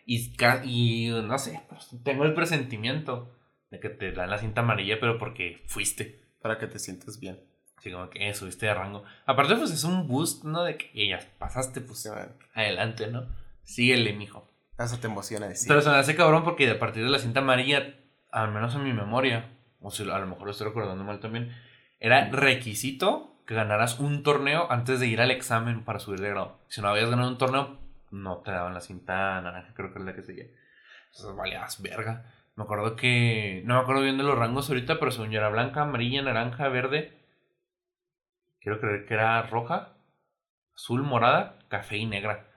Y, 0.06 0.34
y 0.64 1.10
no 1.10 1.38
sé, 1.38 1.62
pues, 1.68 1.90
tengo 2.04 2.24
el 2.24 2.34
presentimiento 2.34 3.36
de 3.70 3.80
que 3.80 3.90
te 3.90 4.14
dan 4.14 4.30
la 4.30 4.38
cinta 4.38 4.62
amarilla, 4.62 5.00
pero 5.00 5.18
porque 5.18 5.64
fuiste. 5.68 6.24
Para 6.42 6.58
que 6.58 6.68
te 6.68 6.78
sientas 6.80 7.20
bien. 7.20 7.40
Así 7.84 7.92
como 7.92 8.10
que 8.10 8.30
eh, 8.30 8.34
subiste 8.34 8.66
de 8.66 8.74
rango. 8.74 9.04
Aparte, 9.26 9.58
pues 9.58 9.70
es 9.70 9.84
un 9.84 10.08
boost, 10.08 10.46
¿no? 10.46 10.64
De 10.64 10.78
que 10.78 11.06
ya 11.06 11.20
pasaste, 11.38 11.82
pues 11.82 12.10
adelante, 12.54 13.08
¿no? 13.08 13.26
Síguele, 13.64 14.14
mijo. 14.14 14.48
Eso 14.80 15.00
te 15.00 15.08
emociona 15.08 15.50
decir. 15.50 15.68
Pero 15.68 15.82
se 15.82 15.90
me 15.90 15.98
hace 15.98 16.16
cabrón 16.16 16.46
porque 16.46 16.72
a 16.72 16.80
partir 16.80 17.04
de 17.04 17.10
la 17.10 17.20
cinta 17.20 17.42
amarilla, 17.42 17.94
al 18.32 18.54
menos 18.54 18.74
en 18.76 18.86
mi 18.86 18.94
memoria, 18.94 19.50
o 19.82 19.92
si 19.92 20.10
a 20.10 20.18
lo 20.18 20.28
mejor 20.28 20.46
lo 20.46 20.52
estoy 20.52 20.68
recordando 20.68 21.04
mal 21.04 21.20
también, 21.20 21.54
era 22.00 22.30
requisito 22.30 23.36
que 23.46 23.54
ganaras 23.54 24.00
un 24.00 24.24
torneo 24.24 24.72
antes 24.72 25.02
de 25.02 25.08
ir 25.08 25.20
al 25.20 25.32
examen 25.32 25.84
para 25.84 26.00
subir 26.00 26.22
de 26.22 26.30
grado. 26.30 26.60
Si 26.70 26.80
no 26.80 26.88
habías 26.88 27.10
ganado 27.10 27.28
un 27.28 27.38
torneo, 27.38 27.80
no 28.12 28.38
te 28.38 28.52
daban 28.52 28.74
la 28.74 28.80
cinta 28.80 29.42
naranja, 29.42 29.74
creo 29.74 29.92
que 29.92 30.00
es 30.00 30.06
la 30.06 30.16
que 30.16 30.24
seguía. 30.24 30.46
Entonces 31.08 31.36
valías 31.36 31.82
verga. 31.82 32.32
Me 32.56 32.64
acuerdo 32.64 32.96
que. 32.96 33.62
No 33.66 33.74
me 33.76 33.82
acuerdo 33.82 34.04
bien 34.04 34.18
de 34.18 34.24
los 34.24 34.38
rangos 34.38 34.70
ahorita, 34.70 35.00
pero 35.00 35.12
según 35.12 35.32
yo 35.32 35.40
era 35.40 35.50
blanca, 35.50 35.82
amarilla, 35.82 36.22
naranja, 36.22 36.70
verde. 36.70 37.23
Quiero 38.64 38.80
creer 38.80 39.06
que 39.06 39.14
era 39.14 39.44
roja, 39.44 39.98
azul, 40.74 41.04
morada, 41.04 41.60
café 41.68 41.98
y 41.98 42.06
negra. 42.06 42.48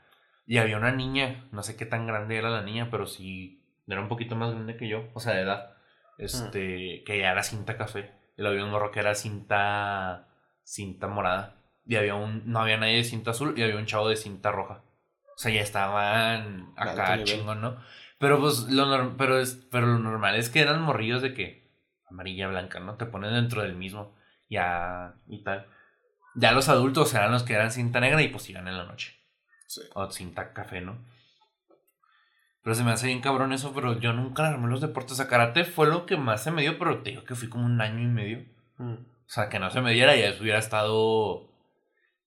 Y 0.47 0.59
había 0.59 0.77
una 0.77 0.93
niña, 0.93 1.49
no 1.51 1.65
sé 1.65 1.77
qué 1.77 1.85
tan 1.85 2.07
grande 2.07 2.37
era 2.37 2.49
la 2.49 2.63
niña, 2.63 2.89
pero 2.91 3.07
sí 3.07 3.61
era 3.89 4.01
un 4.01 4.09
poquito 4.09 4.37
más 4.37 4.53
grande 4.53 4.77
que 4.77 4.89
yo, 4.89 5.09
o 5.15 5.21
sea, 5.21 5.35
de 5.35 5.43
edad. 5.43 5.77
Este, 6.19 7.03
que 7.05 7.19
ya 7.19 7.33
era 7.33 7.43
cinta 7.43 7.77
café. 7.77 8.13
Y 8.37 8.43
luego 8.43 8.53
había 8.53 8.65
un 8.65 8.71
morro 8.71 8.91
que 8.93 9.01
era 9.01 9.15
cinta. 9.15 10.29
cinta 10.63 11.09
morada. 11.09 11.57
Y 11.85 11.97
había 11.97 12.15
un. 12.15 12.51
No 12.51 12.61
había 12.61 12.77
nadie 12.79 12.97
de 12.97 13.05
cinta 13.05 13.33
azul 13.33 13.55
y 13.57 13.63
había 13.63 13.77
un 13.77 13.87
chavo 13.87 14.09
de 14.09 14.17
cinta 14.17 14.53
roja. 14.53 14.83
O 15.35 15.39
sea, 15.39 15.53
ya 15.53 15.61
estaban 15.61 16.73
acá 16.77 17.23
chingón, 17.25 17.61
¿no? 17.61 17.77
Pero 18.19 18.41
pues 18.41 18.69
lo, 18.71 19.17
pero 19.17 19.39
es, 19.39 19.67
pero 19.71 19.87
lo 19.87 19.99
normal 19.99 20.37
es 20.37 20.49
que 20.49 20.61
eran 20.61 20.81
morrillos 20.81 21.21
de 21.21 21.35
que 21.35 21.71
amarilla, 22.09 22.49
blanca, 22.49 22.81
¿no? 22.81 22.97
Te 22.97 23.07
ponen 23.07 23.35
dentro 23.35 23.63
del 23.63 23.75
mismo. 23.77 24.15
Ya, 24.49 25.15
y 25.27 25.43
tal. 25.43 25.67
Ya 26.37 26.53
los 26.53 26.69
adultos 26.69 27.13
eran 27.15 27.33
los 27.33 27.43
que 27.43 27.55
eran 27.55 27.73
cinta 27.73 27.99
negra 27.99 28.23
y 28.23 28.29
pues 28.29 28.49
iban 28.51 28.69
en 28.69 28.77
la 28.77 28.85
noche. 28.85 29.17
Sí. 29.67 29.81
O 29.95 30.11
cinta 30.11 30.53
café, 30.53 30.81
¿no? 30.81 30.99
Pero 32.63 32.75
se 32.75 32.85
me 32.85 32.91
hace 32.91 33.07
bien 33.07 33.21
cabrón 33.21 33.53
eso, 33.53 33.73
pero 33.75 33.99
yo 34.01 34.13
nunca 34.13 34.49
armé 34.49 34.69
los 34.69 34.81
deportes. 34.81 35.21
A 35.21 35.29
karate 35.29 35.65
fue 35.65 35.87
lo 35.87 36.05
que 36.05 36.17
más 36.17 36.43
se 36.43 36.51
me 36.51 36.63
dio, 36.63 36.79
pero 36.79 37.03
te 37.03 37.11
digo 37.11 37.25
que 37.25 37.37
fui 37.37 37.49
como 37.49 37.65
un 37.65 37.81
año 37.81 38.03
y 38.03 38.07
medio. 38.07 38.45
Mm. 38.79 38.95
O 38.95 39.29
sea, 39.29 39.49
que 39.49 39.59
no 39.59 39.71
se 39.71 39.81
me 39.81 39.93
diera 39.93 40.17
y 40.17 40.23
eso 40.23 40.43
hubiera 40.43 40.59
estado 40.59 41.49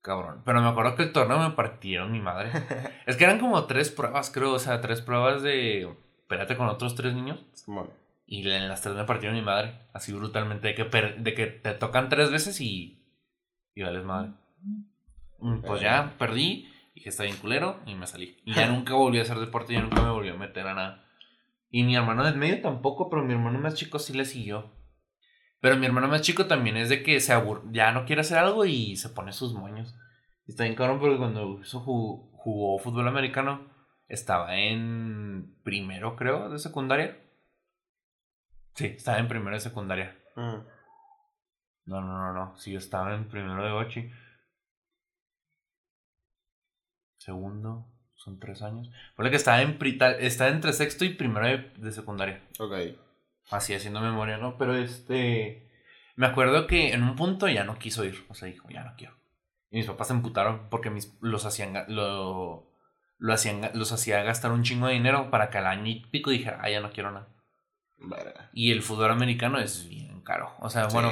cabrón. 0.01 0.41
Pero 0.45 0.61
me 0.61 0.69
acuerdo 0.69 0.95
que 0.95 1.03
el 1.03 1.11
torneo 1.11 1.39
me 1.39 1.55
partieron 1.55 2.11
mi 2.11 2.19
madre. 2.19 2.51
es 3.05 3.17
que 3.17 3.23
eran 3.25 3.39
como 3.39 3.65
tres 3.65 3.91
pruebas, 3.91 4.31
creo. 4.31 4.53
O 4.53 4.59
sea, 4.59 4.81
tres 4.81 5.01
pruebas 5.01 5.41
de. 5.41 5.93
Espérate 6.19 6.55
con 6.55 6.67
otros 6.67 6.95
tres 6.95 7.13
niños. 7.13 7.43
Y 8.25 8.49
en 8.49 8.67
las 8.67 8.81
tres 8.81 8.95
me 8.95 9.03
partieron 9.03 9.37
mi 9.37 9.43
madre. 9.43 9.73
Así 9.93 10.13
brutalmente. 10.13 10.69
De 10.69 10.75
que, 10.75 10.83
de 10.85 11.33
que 11.33 11.47
te 11.47 11.73
tocan 11.73 12.09
tres 12.09 12.31
veces 12.31 12.61
y. 12.61 12.98
Y 13.75 13.83
vales 13.83 14.03
madre. 14.03 14.31
Mm, 15.39 15.61
pues 15.61 15.81
ya 15.81 16.15
perdí. 16.17 16.69
Dije, 16.95 17.09
está 17.09 17.23
bien 17.23 17.37
culero. 17.37 17.81
Y 17.85 17.95
me 17.95 18.07
salí. 18.07 18.37
Y 18.45 18.53
ya 18.53 18.67
nunca 18.71 18.93
volví 18.93 19.19
a 19.19 19.23
hacer 19.23 19.37
deporte. 19.37 19.73
Ya 19.73 19.81
nunca 19.81 20.01
me 20.01 20.11
volví 20.11 20.29
a 20.29 20.35
meter 20.35 20.67
a 20.67 20.73
nada. 20.73 21.05
Y 21.69 21.83
mi 21.83 21.95
hermano 21.95 22.23
del 22.23 22.35
medio 22.35 22.61
tampoco. 22.61 23.09
Pero 23.09 23.23
mi 23.23 23.33
hermano 23.33 23.59
más 23.59 23.75
chico 23.75 23.99
sí 23.99 24.13
le 24.13 24.25
siguió. 24.25 24.71
Pero 25.61 25.77
mi 25.77 25.85
hermano 25.85 26.07
más 26.07 26.21
chico 26.21 26.45
también 26.45 26.77
es 26.77 26.89
de 26.89 27.03
que 27.03 27.19
se 27.19 27.33
abur 27.33 27.63
ya 27.71 27.91
no 27.91 28.05
quiere 28.05 28.21
hacer 28.21 28.37
algo 28.37 28.65
y 28.65 28.95
se 28.95 29.09
pone 29.09 29.33
sus 29.33 29.53
moños. 29.53 29.95
Y 30.47 30.51
está 30.51 30.63
bien 30.63 30.75
cabrón 30.75 30.99
porque 30.99 31.17
cuando 31.17 31.61
jugó, 31.63 32.79
fútbol 32.79 33.07
americano, 33.07 33.69
estaba 34.07 34.57
en 34.57 35.59
primero, 35.63 36.15
creo, 36.15 36.49
de 36.49 36.59
secundaria. 36.59 37.19
Sí, 38.73 38.85
estaba 38.85 39.19
en 39.19 39.27
primero 39.27 39.55
de 39.55 39.59
secundaria. 39.59 40.17
Mm. 40.35 40.59
No, 41.89 42.01
no, 42.01 42.17
no, 42.17 42.33
no. 42.33 42.57
Sí, 42.57 42.75
estaba 42.75 43.13
en 43.15 43.27
primero 43.27 43.63
de 43.63 43.71
Ochi. 43.71 44.11
Segundo, 47.17 47.85
son 48.15 48.39
tres 48.39 48.61
años. 48.61 48.89
Fue 49.15 49.29
que 49.29 49.35
estaba 49.35 49.61
en 49.61 49.77
estaba 50.19 50.49
entre 50.51 50.73
sexto 50.73 51.03
y 51.03 51.15
primero 51.15 51.45
de, 51.47 51.57
de 51.77 51.91
secundaria. 51.91 52.41
Ok 52.59 52.73
así 53.49 53.73
haciendo 53.73 54.01
memoria, 54.01 54.37
¿no? 54.37 54.57
Pero 54.57 54.75
este, 54.75 55.69
me 56.15 56.27
acuerdo 56.27 56.67
que 56.67 56.93
en 56.93 57.03
un 57.03 57.15
punto 57.15 57.47
ya 57.47 57.63
no 57.63 57.79
quiso 57.79 58.03
ir, 58.05 58.25
o 58.29 58.33
sea, 58.33 58.47
dijo, 58.47 58.69
ya 58.69 58.83
no 58.83 58.95
quiero. 58.95 59.15
Y 59.71 59.77
mis 59.77 59.85
papás 59.85 60.07
se 60.07 60.13
emputaron 60.13 60.69
porque 60.69 60.89
mis, 60.89 61.17
los 61.21 61.45
hacían, 61.45 61.85
lo, 61.87 62.71
lo 63.17 63.33
hacían, 63.33 63.69
los 63.73 63.91
hacía 63.91 64.23
gastar 64.23 64.51
un 64.51 64.63
chingo 64.63 64.87
de 64.87 64.93
dinero 64.93 65.29
para 65.29 65.49
que 65.49 65.57
al 65.57 65.67
año 65.67 65.87
y 65.87 66.05
pico 66.07 66.31
dijera, 66.31 66.59
ah, 66.61 66.69
ya 66.69 66.79
no 66.79 66.91
quiero 66.91 67.11
nada. 67.11 67.27
Y 68.53 68.71
el 68.71 68.81
fútbol 68.81 69.11
americano 69.11 69.59
es 69.59 69.87
bien 69.89 70.21
caro. 70.21 70.53
O 70.59 70.69
sea, 70.69 70.87
bueno, 70.87 71.11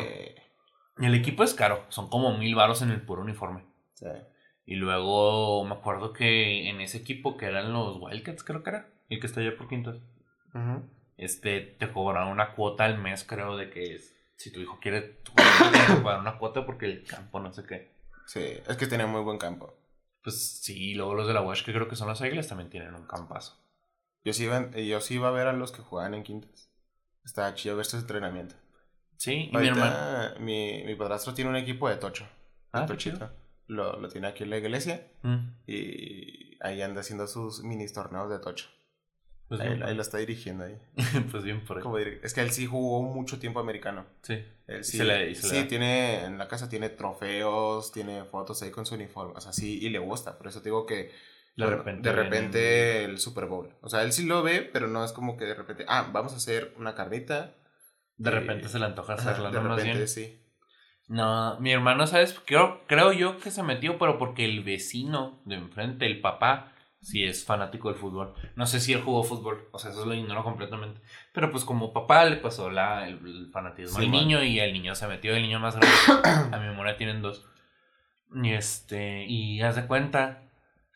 el 0.99 1.15
equipo 1.15 1.43
es 1.43 1.53
caro, 1.53 1.85
son 1.89 2.09
como 2.09 2.37
mil 2.37 2.55
varos 2.55 2.81
en 2.81 2.91
el 2.91 3.01
puro 3.01 3.21
uniforme. 3.21 3.65
Sí. 3.93 4.07
Y 4.65 4.75
luego 4.75 5.63
me 5.65 5.75
acuerdo 5.75 6.13
que 6.13 6.69
en 6.69 6.81
ese 6.81 6.97
equipo 6.97 7.37
que 7.37 7.45
eran 7.45 7.73
los 7.73 7.97
Wildcats, 8.01 8.43
creo 8.43 8.63
que 8.63 8.69
era, 8.71 8.89
el 9.09 9.19
que 9.19 9.27
está 9.27 9.41
allá 9.41 9.55
por 9.57 9.67
Quintos. 9.67 10.01
Ajá 10.53 10.81
este, 11.17 11.61
te 11.61 11.91
cobran 11.91 12.27
una 12.27 12.53
cuota 12.53 12.85
al 12.85 12.99
mes, 12.99 13.23
creo, 13.23 13.57
de 13.57 13.69
que 13.69 13.99
si 14.35 14.51
tu 14.51 14.59
hijo 14.59 14.79
quiere, 14.79 15.01
tu 15.01 15.31
hijo 15.31 16.03
pagar 16.03 16.21
una 16.21 16.37
cuota 16.37 16.65
porque 16.65 16.85
el 16.85 17.03
campo 17.03 17.39
no 17.39 17.51
sé 17.51 17.63
qué. 17.65 17.91
Sí, 18.27 18.41
es 18.67 18.77
que 18.77 18.87
tiene 18.87 19.05
muy 19.05 19.21
buen 19.21 19.39
campo. 19.39 19.75
Pues 20.23 20.59
sí, 20.61 20.93
luego 20.93 21.15
los 21.15 21.27
de 21.27 21.33
la 21.33 21.41
UASH, 21.41 21.63
que 21.63 21.73
creo 21.73 21.87
que 21.87 21.95
son 21.95 22.07
las 22.07 22.21
águilas, 22.21 22.47
también 22.47 22.69
tienen 22.69 22.93
un 22.93 23.07
campazo. 23.07 23.57
Yo 24.23 24.33
sí, 24.33 24.43
iba, 24.43 24.69
yo 24.71 25.01
sí 25.01 25.15
iba 25.15 25.29
a 25.29 25.31
ver 25.31 25.47
a 25.47 25.53
los 25.53 25.71
que 25.71 25.81
jugaban 25.81 26.13
en 26.13 26.23
quintas. 26.23 26.69
Estaba 27.23 27.53
chido 27.55 27.77
ver 27.77 27.85
su 27.85 27.97
entrenamiento. 27.97 28.55
Sí, 29.17 29.49
y 29.51 29.57
mi 29.57 29.67
hermano. 29.67 30.39
Mi, 30.39 30.83
mi 30.85 30.95
padrastro 30.95 31.33
tiene 31.33 31.49
un 31.49 31.57
equipo 31.57 31.89
de 31.89 31.97
tocho. 31.97 32.27
Ah, 32.71 32.87
chido. 32.95 33.29
Lo, 33.67 33.99
lo 33.99 34.07
tiene 34.07 34.27
aquí 34.27 34.43
en 34.43 34.49
la 34.51 34.57
iglesia. 34.57 35.07
Mm. 35.23 35.49
Y 35.67 36.57
ahí 36.61 36.81
anda 36.81 37.01
haciendo 37.01 37.27
sus 37.27 37.63
mini 37.63 37.87
torneos 37.87 38.29
de 38.29 38.39
tocho. 38.39 38.67
Pues 39.47 39.61
ahí, 39.61 39.77
lo 39.77 40.01
está 40.01 40.17
dirigiendo 40.17 40.65
ahí. 40.65 40.77
pues 41.31 41.43
bien 41.43 41.63
por 41.63 41.77
ahí. 41.77 42.19
Es 42.21 42.33
que 42.33 42.41
él 42.41 42.51
sí 42.51 42.65
jugó 42.65 43.01
mucho 43.01 43.39
tiempo 43.39 43.59
americano. 43.59 44.05
Sí. 44.21 44.43
Él 44.67 44.83
sí, 44.83 44.99
sí 45.35 45.63
tiene, 45.63 46.25
en 46.25 46.37
la 46.37 46.49
casa 46.49 46.67
tiene 46.67 46.89
trofeos, 46.89 47.93
tiene 47.93 48.25
fotos 48.25 48.61
ahí 48.61 48.71
con 48.71 48.85
su 48.85 48.95
uniforme. 48.95 49.33
O 49.37 49.41
sea, 49.41 49.53
sí, 49.53 49.79
y 49.81 49.89
le 49.89 49.99
gusta. 49.99 50.37
Por 50.37 50.47
eso 50.47 50.59
digo 50.59 50.85
que 50.85 51.11
de 51.55 51.65
repente, 51.65 52.09
de 52.09 52.15
repente 52.15 53.03
el 53.05 53.19
Super 53.19 53.45
Bowl. 53.45 53.73
O 53.81 53.89
sea, 53.89 54.03
él 54.03 54.11
sí 54.11 54.25
lo 54.25 54.43
ve, 54.43 54.61
pero 54.61 54.87
no 54.87 55.03
es 55.05 55.13
como 55.13 55.37
que 55.37 55.45
de 55.45 55.55
repente, 55.55 55.85
ah, 55.87 56.09
vamos 56.11 56.33
a 56.33 56.37
hacer 56.37 56.73
una 56.77 56.93
carnita. 56.93 57.55
De 58.17 58.31
repente 58.31 58.67
se 58.67 58.79
le 58.79 58.85
antoja 58.85 59.13
hacerla, 59.13 59.51
¿no? 59.51 59.75
Repente, 59.75 60.07
sí. 60.07 60.41
No, 61.07 61.57
mi 61.59 61.71
hermano, 61.71 62.05
¿sabes? 62.07 62.39
Creo, 62.45 62.85
creo 62.87 63.13
yo 63.13 63.37
que 63.37 63.51
se 63.51 63.63
metió, 63.63 63.97
pero 63.97 64.17
porque 64.17 64.43
el 64.43 64.63
vecino 64.63 65.39
de 65.45 65.55
enfrente, 65.55 66.05
el 66.05 66.19
papá, 66.19 66.73
si 67.01 67.23
es 67.23 67.45
fanático 67.45 67.89
del 67.89 67.97
fútbol. 67.97 68.33
No 68.55 68.65
sé 68.65 68.79
si 68.79 68.91
él 68.91 69.01
jugó 69.01 69.23
fútbol, 69.23 69.69
o 69.71 69.79
sea, 69.79 69.91
eso 69.91 70.05
lo 70.05 70.13
ignoro 70.13 70.43
completamente. 70.43 70.99
Pero 71.31 71.51
pues 71.51 71.63
como 71.63 71.93
papá 71.93 72.25
le 72.25 72.37
pasó 72.37 72.69
la, 72.69 73.07
el, 73.07 73.49
fanatismo 73.51 73.99
al 73.99 74.11
niño 74.11 74.43
y 74.43 74.59
el 74.59 74.73
niño 74.73 74.95
se 74.95 75.07
metió, 75.07 75.33
el 75.33 75.43
niño 75.43 75.59
más 75.59 75.77
grande. 75.77 76.51
a 76.55 76.59
mi 76.59 76.67
memoria 76.67 76.97
tienen 76.97 77.21
dos. 77.21 77.45
Y 78.33 78.51
este, 78.51 79.25
y 79.25 79.61
haz 79.61 79.77
de 79.77 79.87
cuenta 79.87 80.43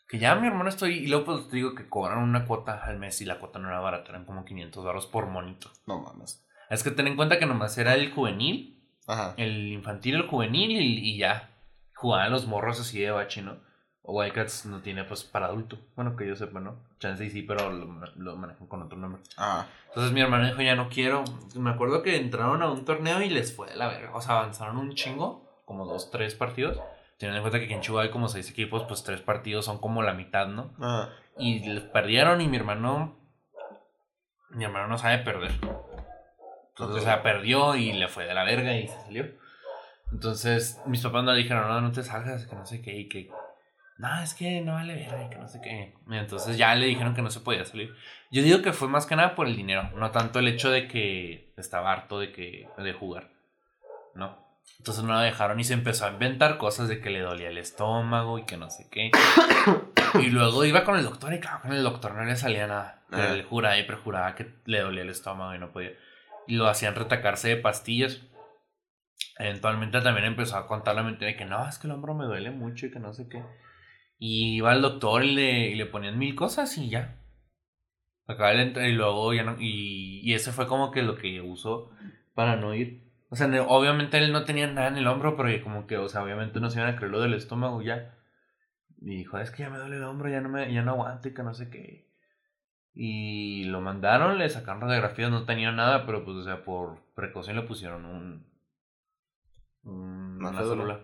que 0.06 0.18
ya 0.18 0.34
mi 0.34 0.46
hermano 0.46 0.68
estoy, 0.68 0.98
y 0.98 1.06
luego 1.06 1.24
pues 1.24 1.48
te 1.48 1.56
digo 1.56 1.74
que 1.74 1.88
cobraron 1.88 2.24
una 2.24 2.44
cuota 2.44 2.84
al 2.84 2.98
mes 2.98 3.18
y 3.22 3.24
la 3.24 3.38
cuota 3.38 3.58
no 3.58 3.68
era 3.68 3.80
barata, 3.80 4.10
eran 4.10 4.26
como 4.26 4.44
500 4.44 4.84
dólares 4.84 5.06
por 5.06 5.26
monito. 5.28 5.70
No 5.86 6.00
mames. 6.00 6.44
Es 6.72 6.82
que 6.82 6.90
ten 6.90 7.06
en 7.06 7.16
cuenta 7.16 7.38
que 7.38 7.46
nomás 7.46 7.76
era 7.76 7.94
el 7.94 8.10
juvenil, 8.12 8.82
Ajá. 9.06 9.34
el 9.36 9.72
infantil, 9.72 10.14
el 10.16 10.26
juvenil 10.26 10.70
y, 10.70 11.10
y 11.10 11.18
ya. 11.18 11.50
Jugaban 11.94 12.32
los 12.32 12.46
morros 12.46 12.80
así 12.80 13.00
de 13.00 13.10
bache, 13.10 13.42
¿no? 13.42 13.58
O 14.04 14.18
Wildcats 14.18 14.66
no 14.66 14.80
tiene 14.80 15.04
pues 15.04 15.22
para 15.22 15.46
adulto. 15.46 15.78
Bueno, 15.94 16.16
que 16.16 16.26
yo 16.26 16.34
sepa, 16.34 16.58
¿no? 16.58 16.76
Chance 16.98 17.24
y 17.24 17.30
sí, 17.30 17.42
pero 17.42 17.70
lo, 17.70 18.36
manejan 18.36 18.66
con 18.66 18.82
otro 18.82 18.98
nombre. 18.98 19.22
Ah. 19.36 19.66
Entonces 19.88 20.12
mi 20.12 20.20
hermano 20.20 20.46
dijo, 20.46 20.60
ya 20.60 20.74
no 20.74 20.88
quiero. 20.88 21.22
Me 21.54 21.70
acuerdo 21.70 22.02
que 22.02 22.16
entraron 22.16 22.62
a 22.62 22.70
un 22.70 22.84
torneo 22.84 23.22
y 23.22 23.28
les 23.28 23.54
fue 23.54 23.68
de 23.68 23.76
la 23.76 23.86
verga. 23.86 24.10
O 24.14 24.20
sea, 24.20 24.38
avanzaron 24.38 24.78
un 24.78 24.94
chingo, 24.94 25.62
como 25.64 25.86
dos, 25.86 26.10
tres 26.10 26.34
partidos. 26.34 26.80
Teniendo 27.18 27.38
en 27.38 27.42
cuenta 27.42 27.60
que 27.60 27.66
aquí 27.66 27.74
en 27.74 27.80
Chihuahua 27.80 28.04
hay 28.04 28.10
como 28.10 28.28
seis 28.28 28.50
equipos, 28.50 28.82
pues 28.84 29.04
tres 29.04 29.20
partidos 29.20 29.64
son 29.66 29.78
como 29.78 30.02
la 30.02 30.14
mitad, 30.14 30.48
¿no? 30.48 30.72
Ah. 30.80 31.10
Y 31.38 31.60
les 31.68 31.84
perdieron 31.84 32.40
y 32.40 32.48
mi 32.48 32.56
hermano... 32.56 33.16
Mi 34.50 34.64
hermano 34.64 34.88
no 34.88 34.98
sabe 34.98 35.18
perder. 35.18 35.52
Entonces, 36.82 37.02
o 37.02 37.04
sea, 37.06 37.22
perdió 37.22 37.76
y 37.76 37.92
le 37.92 38.08
fue 38.08 38.26
de 38.26 38.34
la 38.34 38.44
verga 38.44 38.76
y 38.76 38.88
se 38.88 39.00
salió. 39.02 39.26
Entonces, 40.12 40.80
mis 40.86 41.02
papás 41.02 41.24
no 41.24 41.32
le 41.32 41.38
dijeron, 41.38 41.68
no, 41.68 41.80
no 41.80 41.92
te 41.92 42.02
salgas, 42.02 42.46
que 42.46 42.54
no 42.54 42.66
sé 42.66 42.82
qué, 42.82 42.96
y 42.98 43.08
que 43.08 43.30
no, 44.02 44.20
es 44.20 44.34
que 44.34 44.60
no 44.62 44.72
vale 44.72 44.94
ver, 44.94 45.28
que 45.30 45.36
no 45.36 45.46
sé 45.46 45.60
qué. 45.60 45.94
Entonces 46.10 46.56
ya 46.56 46.74
le 46.74 46.86
dijeron 46.86 47.14
que 47.14 47.22
no 47.22 47.30
se 47.30 47.38
podía 47.38 47.64
salir. 47.64 47.94
Yo 48.32 48.42
digo 48.42 48.60
que 48.60 48.72
fue 48.72 48.88
más 48.88 49.06
que 49.06 49.14
nada 49.14 49.36
por 49.36 49.46
el 49.46 49.56
dinero, 49.56 49.90
no 49.94 50.10
tanto 50.10 50.40
el 50.40 50.48
hecho 50.48 50.70
de 50.70 50.88
que 50.88 51.52
estaba 51.56 51.92
harto 51.92 52.18
de, 52.18 52.32
que, 52.32 52.68
de 52.78 52.92
jugar, 52.94 53.30
¿no? 54.16 54.42
Entonces 54.78 55.04
no 55.04 55.12
la 55.12 55.20
dejaron 55.20 55.60
y 55.60 55.64
se 55.64 55.74
empezó 55.74 56.06
a 56.06 56.10
inventar 56.10 56.58
cosas 56.58 56.88
de 56.88 57.00
que 57.00 57.10
le 57.10 57.20
dolía 57.20 57.48
el 57.48 57.58
estómago 57.58 58.40
y 58.40 58.44
que 58.44 58.56
no 58.56 58.70
sé 58.70 58.88
qué. 58.90 59.12
y 60.20 60.30
luego 60.30 60.64
iba 60.64 60.82
con 60.82 60.98
el 60.98 61.04
doctor 61.04 61.32
y 61.32 61.38
claro, 61.38 61.60
con 61.62 61.72
el 61.72 61.84
doctor 61.84 62.14
no 62.14 62.24
le 62.24 62.34
salía 62.34 62.66
nada. 62.66 63.02
Pero 63.08 63.36
le 63.36 63.44
juraba 63.44 63.78
y 63.78 63.84
perjuraba 63.84 64.34
que 64.34 64.52
le 64.64 64.80
dolía 64.80 65.02
el 65.02 65.10
estómago 65.10 65.54
y 65.54 65.58
no 65.60 65.70
podía. 65.70 65.92
Y 66.46 66.56
lo 66.56 66.66
hacían 66.68 66.94
retacarse 66.94 67.48
de 67.48 67.56
pastillas. 67.56 68.22
Eventualmente 69.38 70.00
también 70.00 70.26
empezó 70.26 70.56
a 70.56 70.66
contar 70.66 70.94
la 70.94 71.02
mentira 71.02 71.30
de 71.30 71.36
que 71.36 71.44
no, 71.44 71.66
es 71.68 71.78
que 71.78 71.86
el 71.86 71.92
hombro 71.92 72.14
me 72.14 72.26
duele 72.26 72.50
mucho 72.50 72.86
y 72.86 72.90
que 72.90 72.98
no 72.98 73.12
sé 73.12 73.28
qué. 73.28 73.42
Y 74.18 74.56
iba 74.56 74.72
al 74.72 74.82
doctor 74.82 75.24
y 75.24 75.34
le, 75.34 75.74
le 75.74 75.86
ponían 75.86 76.18
mil 76.18 76.34
cosas 76.34 76.76
y 76.78 76.88
ya. 76.88 77.18
Acaba 78.26 78.52
entrar 78.52 78.86
y 78.86 78.92
luego 78.92 79.34
ya 79.34 79.42
no. 79.42 79.56
Y, 79.58 80.20
y 80.22 80.34
ese 80.34 80.52
fue 80.52 80.66
como 80.66 80.90
que 80.90 81.02
lo 81.02 81.16
que 81.16 81.40
usó 81.40 81.90
para 82.34 82.56
no 82.56 82.74
ir. 82.74 83.02
O 83.30 83.36
sea, 83.36 83.48
obviamente 83.66 84.18
él 84.18 84.32
no 84.32 84.44
tenía 84.44 84.66
nada 84.66 84.88
en 84.88 84.96
el 84.96 85.06
hombro, 85.06 85.36
pero 85.36 85.64
como 85.64 85.86
que, 85.86 85.96
o 85.96 86.08
sea, 86.08 86.22
obviamente 86.22 86.60
no 86.60 86.70
se 86.70 86.78
iban 86.78 86.92
a 86.92 86.96
creer 86.96 87.10
lo 87.12 87.20
del 87.20 87.34
estómago 87.34 87.82
ya. 87.82 88.14
Y 89.00 89.16
dijo, 89.16 89.38
es 89.38 89.50
que 89.50 89.62
ya 89.62 89.70
me 89.70 89.78
duele 89.78 89.96
el 89.96 90.04
hombro, 90.04 90.28
ya 90.28 90.40
no, 90.40 90.48
me, 90.48 90.72
ya 90.72 90.82
no 90.82 90.92
aguanto 90.92 91.28
y 91.28 91.34
que 91.34 91.42
no 91.42 91.54
sé 91.54 91.70
qué. 91.70 92.11
Y 92.94 93.64
lo 93.64 93.80
mandaron, 93.80 94.38
le 94.38 94.48
sacaron 94.50 94.82
radiografías, 94.82 95.30
no 95.30 95.44
tenía 95.44 95.72
nada, 95.72 96.04
pero 96.04 96.24
pues, 96.24 96.36
o 96.36 96.44
sea, 96.44 96.62
por 96.64 97.00
precaución 97.14 97.56
le 97.56 97.62
pusieron 97.62 98.04
un. 98.04 98.46
un- 99.84 100.36
Una 100.38 100.50
férula. 100.76 101.00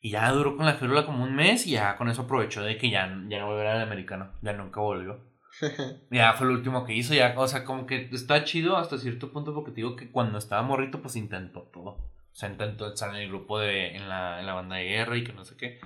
Y 0.00 0.10
ya 0.10 0.30
duró 0.32 0.56
con 0.56 0.66
la 0.66 0.74
férula 0.74 1.06
como 1.06 1.22
un 1.22 1.34
mes 1.36 1.66
y 1.66 1.72
ya 1.72 1.96
con 1.96 2.08
eso 2.08 2.22
aprovechó 2.22 2.62
de 2.62 2.76
que 2.76 2.90
ya, 2.90 3.06
ya 3.28 3.38
no 3.38 3.46
volviera 3.46 3.74
al 3.74 3.82
americano. 3.82 4.32
Ya 4.42 4.52
nunca 4.52 4.80
volvió. 4.80 5.20
Ya 6.10 6.32
fue 6.32 6.46
lo 6.48 6.54
último 6.54 6.84
que 6.84 6.94
hizo, 6.94 7.14
ya, 7.14 7.34
o 7.36 7.46
sea, 7.46 7.64
como 7.64 7.86
que 7.86 8.08
está 8.12 8.42
chido 8.44 8.76
hasta 8.76 8.98
cierto 8.98 9.32
punto 9.32 9.54
porque 9.54 9.70
te 9.70 9.76
digo 9.76 9.94
que 9.96 10.10
cuando 10.10 10.38
estaba 10.38 10.62
morrito, 10.62 11.00
pues 11.02 11.14
intentó 11.14 11.60
todo. 11.72 11.90
O 11.90 12.34
sea, 12.34 12.48
intentó 12.48 12.88
estar 12.88 13.10
en 13.10 13.16
el 13.22 13.28
grupo 13.28 13.58
de, 13.60 13.94
en 13.94 14.08
la, 14.08 14.40
en 14.40 14.46
la 14.46 14.54
banda 14.54 14.76
de 14.76 14.84
guerra 14.88 15.16
y 15.18 15.24
que 15.24 15.32
no 15.34 15.44
sé 15.44 15.56
qué. 15.56 15.78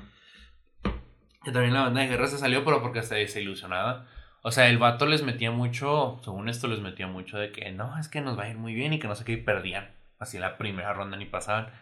Que 1.44 1.52
también 1.52 1.74
la 1.74 1.82
banda 1.82 2.00
de 2.00 2.08
guerra 2.08 2.26
se 2.28 2.38
salió, 2.38 2.64
pero 2.64 2.80
porque 2.80 3.02
se 3.02 3.16
desilusionaba. 3.16 4.06
O 4.46 4.52
sea, 4.52 4.68
el 4.68 4.78
vato 4.78 5.06
les 5.06 5.24
metía 5.24 5.50
mucho, 5.50 6.20
según 6.22 6.48
esto 6.48 6.68
les 6.68 6.78
metía 6.78 7.08
mucho 7.08 7.36
de 7.36 7.50
que 7.50 7.72
no, 7.72 7.98
es 7.98 8.06
que 8.08 8.20
nos 8.20 8.38
va 8.38 8.44
a 8.44 8.48
ir 8.48 8.56
muy 8.56 8.74
bien 8.74 8.92
y 8.92 9.00
que 9.00 9.08
no 9.08 9.16
sé 9.16 9.24
qué, 9.24 9.32
y 9.32 9.42
perdían. 9.42 9.92
Así 10.20 10.38
la 10.38 10.56
primera 10.56 10.92
ronda 10.92 11.16
ni 11.16 11.26
pasaban. 11.26 11.72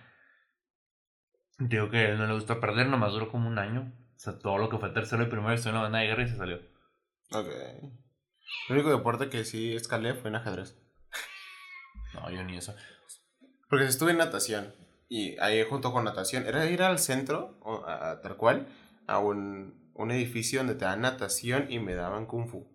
Digo 1.59 1.91
que 1.91 1.99
a 1.99 2.09
él 2.09 2.19
no 2.19 2.27
le 2.27 2.33
gusta 2.33 2.61
perder, 2.61 2.87
nomás 2.89 3.13
duró 3.13 3.29
como 3.31 3.49
un 3.49 3.59
año. 3.59 3.93
O 4.17 4.19
sea, 4.19 4.39
todo 4.39 4.57
lo 4.57 4.71
que 4.71 4.79
fue 4.79 4.89
tercero 4.91 5.23
y 5.23 5.27
primero 5.27 5.53
estuvo 5.53 5.71
en 5.71 5.77
la 5.77 5.83
banda 5.83 5.99
de 5.99 6.07
guerra 6.07 6.23
y 6.23 6.29
se 6.29 6.37
salió. 6.39 6.57
Ok. 7.33 7.49
El 8.71 8.75
único 8.77 8.89
deporte 8.91 9.29
que 9.29 9.45
sí 9.45 9.75
escalé 9.77 10.15
fue 10.15 10.31
en 10.31 10.37
ajedrez. 10.37 10.75
No, 12.15 12.31
yo 12.31 12.43
ni 12.45 12.57
eso. 12.57 12.75
Porque 13.69 13.85
estuve 13.85 14.13
en 14.13 14.19
natación. 14.19 14.75
Y 15.11 15.39
ahí 15.39 15.63
junto 15.69 15.93
con 15.93 16.05
natación, 16.05 16.47
era 16.47 16.65
ir 16.65 16.83
al 16.83 16.99
centro, 16.99 17.59
o 17.61 17.85
a- 17.85 18.13
a- 18.13 18.21
tal 18.23 18.37
cual, 18.37 18.69
a 19.07 19.19
un, 19.19 19.84
un 19.95 20.11
edificio 20.11 20.61
donde 20.61 20.75
te 20.75 20.85
dan 20.85 21.01
natación 21.01 21.71
y 21.71 21.79
me 21.79 21.95
daban 21.95 22.27
kung 22.27 22.49
fu. 22.49 22.67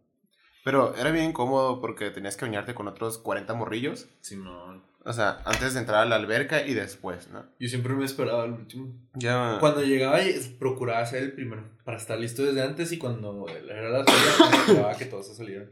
Pero 0.63 0.95
era 0.95 1.11
bien 1.11 1.25
incómodo 1.25 1.79
porque 1.79 2.09
tenías 2.11 2.35
que 2.35 2.45
bañarte 2.45 2.73
con 2.73 2.87
otros 2.87 3.17
40 3.17 3.53
morrillos. 3.53 4.07
Sí, 4.21 4.35
no. 4.35 4.83
O 5.05 5.13
sea, 5.13 5.41
antes 5.45 5.73
de 5.73 5.79
entrar 5.79 6.01
a 6.01 6.05
la 6.05 6.17
alberca 6.17 6.65
y 6.65 6.73
después, 6.73 7.29
¿no? 7.29 7.45
Yo 7.59 7.69
siempre 7.69 7.93
me 7.93 8.05
esperaba 8.05 8.43
el 8.45 8.51
último. 8.51 8.93
Ya. 9.13 9.57
Cuando 9.59 9.81
llegaba, 9.81 10.19
procuraba 10.59 11.05
ser 11.05 11.23
el 11.23 11.31
primero. 11.31 11.63
Para 11.85 11.97
estar 11.97 12.19
listo 12.19 12.43
desde 12.43 12.61
antes 12.61 12.91
y 12.91 12.97
cuando 12.97 13.47
era 13.47 13.89
la 13.89 14.05
salida, 14.05 14.49
me 14.49 14.57
esperaba 14.57 14.97
que 14.97 15.05
todos 15.05 15.27
se 15.27 15.35
salieran. 15.35 15.71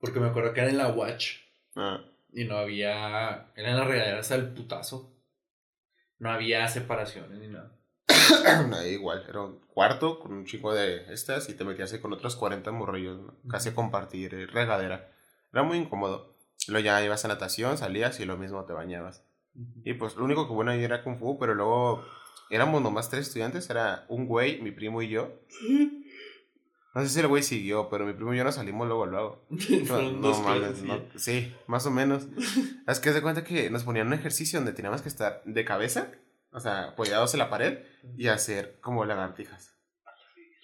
Porque 0.00 0.18
me 0.18 0.28
acuerdo 0.28 0.54
que 0.54 0.60
era 0.60 0.70
en 0.70 0.78
la 0.78 0.88
Watch 0.88 1.36
Ah, 1.76 2.02
y 2.32 2.44
no 2.44 2.56
había. 2.56 3.52
Era 3.54 3.70
en 3.70 3.76
la 3.76 3.84
regadera 3.84 4.18
hasta 4.18 4.34
el 4.34 4.48
putazo. 4.52 5.14
No 6.18 6.30
había 6.30 6.66
separaciones 6.68 7.38
ni 7.38 7.48
nada. 7.48 7.72
ahí 8.78 8.90
igual, 8.90 9.24
era 9.28 9.42
un 9.42 9.58
cuarto 9.72 10.20
con 10.20 10.32
un 10.32 10.44
chico 10.44 10.72
de 10.74 11.12
estas 11.12 11.48
y 11.48 11.54
te 11.54 11.64
metías 11.64 11.92
ahí 11.92 12.00
con 12.00 12.12
otros 12.12 12.36
40 12.36 12.70
morrillos, 12.72 13.20
¿no? 13.20 13.34
Casi 13.48 13.70
a 13.70 13.74
compartir, 13.74 14.34
eh, 14.34 14.46
regadera. 14.46 15.10
Era 15.52 15.62
muy 15.62 15.78
incómodo. 15.78 16.34
Luego 16.68 16.84
ya 16.84 17.02
ibas 17.04 17.24
a 17.24 17.28
natación, 17.28 17.78
salías 17.78 18.20
y 18.20 18.24
lo 18.24 18.36
mismo 18.36 18.64
te 18.64 18.72
bañabas. 18.72 19.24
Y 19.84 19.94
pues 19.94 20.16
lo 20.16 20.24
único 20.24 20.46
que 20.46 20.54
bueno 20.54 20.70
ahí 20.70 20.82
era 20.84 21.02
Kung 21.02 21.18
Fu, 21.18 21.38
pero 21.38 21.54
luego 21.54 22.04
éramos 22.50 22.82
nomás 22.82 23.10
tres 23.10 23.26
estudiantes, 23.26 23.68
era 23.70 24.04
un 24.08 24.26
güey, 24.26 24.60
mi 24.60 24.70
primo 24.70 25.02
y 25.02 25.08
yo. 25.08 25.32
No 26.92 27.02
sé 27.02 27.08
si 27.08 27.20
el 27.20 27.28
güey 27.28 27.44
siguió, 27.44 27.88
pero 27.88 28.04
mi 28.04 28.14
primo 28.14 28.34
y 28.34 28.38
yo 28.38 28.42
nos 28.42 28.56
salimos 28.56 28.88
luego, 28.88 29.06
luego. 29.06 29.44
No, 29.88 30.10
no 30.10 30.40
mames, 30.40 30.82
no. 30.82 30.96
sí. 31.14 31.42
Sí, 31.42 31.54
más 31.68 31.86
o 31.86 31.90
menos. 31.92 32.26
es 32.88 32.98
que 32.98 33.12
se 33.12 33.22
cuenta 33.22 33.44
que 33.44 33.70
nos 33.70 33.84
ponían 33.84 34.08
un 34.08 34.14
ejercicio 34.14 34.58
donde 34.58 34.72
teníamos 34.72 35.00
que 35.00 35.08
estar 35.08 35.40
de 35.44 35.64
cabeza, 35.64 36.10
o 36.52 36.60
sea, 36.60 36.84
apoyados 36.88 37.34
en 37.34 37.38
la 37.38 37.50
pared 37.50 37.78
y 38.16 38.28
hacer 38.28 38.78
como 38.80 39.04
lagartijas. 39.04 39.76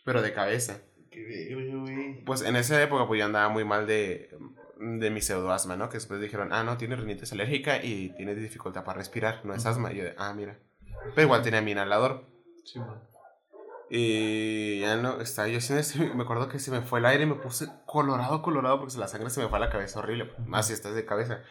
Pero 0.04 0.22
de 0.22 0.32
cabeza. 0.32 0.80
Pues 2.24 2.42
en 2.42 2.56
esa 2.56 2.80
época 2.82 3.06
pues 3.06 3.18
yo 3.18 3.26
andaba 3.26 3.48
muy 3.48 3.64
mal 3.64 3.86
de, 3.86 4.30
de 4.78 5.10
mi 5.10 5.20
pseudoasma, 5.20 5.76
¿no? 5.76 5.88
Que 5.88 5.96
después 5.96 6.20
dijeron, 6.20 6.52
ah, 6.52 6.62
no, 6.62 6.76
tiene 6.76 6.96
rinitis 6.96 7.32
alérgica 7.32 7.82
y 7.82 8.10
tiene 8.16 8.34
dificultad 8.34 8.84
para 8.84 8.98
respirar, 8.98 9.44
no 9.44 9.54
es 9.54 9.64
asma. 9.66 9.92
Y 9.92 9.96
yo 9.96 10.04
de, 10.04 10.14
ah, 10.18 10.32
mira. 10.34 10.58
Pero 11.14 11.22
igual 11.22 11.42
tenía 11.42 11.62
mi 11.62 11.72
inhalador. 11.72 12.26
Sí, 12.64 12.78
man. 12.78 13.00
Y 13.88 14.80
ya 14.80 14.96
no, 14.96 15.20
estaba 15.20 15.46
yo 15.48 15.58
haciendo 15.58 16.14
me 16.16 16.24
acuerdo 16.24 16.48
que 16.48 16.58
se 16.58 16.70
me 16.70 16.82
fue 16.82 16.98
el 16.98 17.06
aire 17.06 17.22
y 17.22 17.26
me 17.26 17.36
puse 17.36 17.68
colorado, 17.86 18.42
colorado, 18.42 18.80
porque 18.80 18.98
la 18.98 19.06
sangre 19.06 19.30
se 19.30 19.40
me 19.40 19.48
fue 19.48 19.58
a 19.58 19.60
la 19.60 19.70
cabeza, 19.70 20.00
horrible. 20.00 20.32
Más 20.44 20.66
si 20.66 20.72
estás 20.72 20.94
de 20.94 21.04
cabeza. 21.04 21.42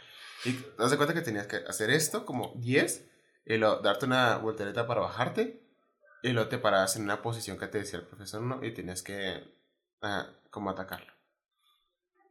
Y 0.44 0.52
te 0.52 0.84
das 0.84 0.94
cuenta 0.96 1.14
que 1.14 1.22
tenías 1.22 1.48
que 1.48 1.58
hacer 1.68 1.90
esto 1.90 2.26
como 2.26 2.54
10, 2.58 3.10
y 3.46 3.58
luego 3.58 3.78
darte 3.78 4.06
una 4.06 4.38
voltereta 4.38 4.88
para 4.88 5.02
bajarte, 5.02 5.62
y 6.24 6.30
luego 6.30 6.50
te 6.50 6.58
parabas 6.58 6.96
en 6.96 7.04
una 7.04 7.22
posición 7.22 7.58
que 7.58 7.68
te 7.68 7.78
decía 7.80 8.00
el 8.00 8.06
profesor, 8.06 8.42
¿no? 8.42 8.64
Y 8.64 8.74
tenías 8.74 9.04
que, 9.04 9.44
ah, 10.02 10.28
como 10.50 10.72
atacarlo. 10.72 11.14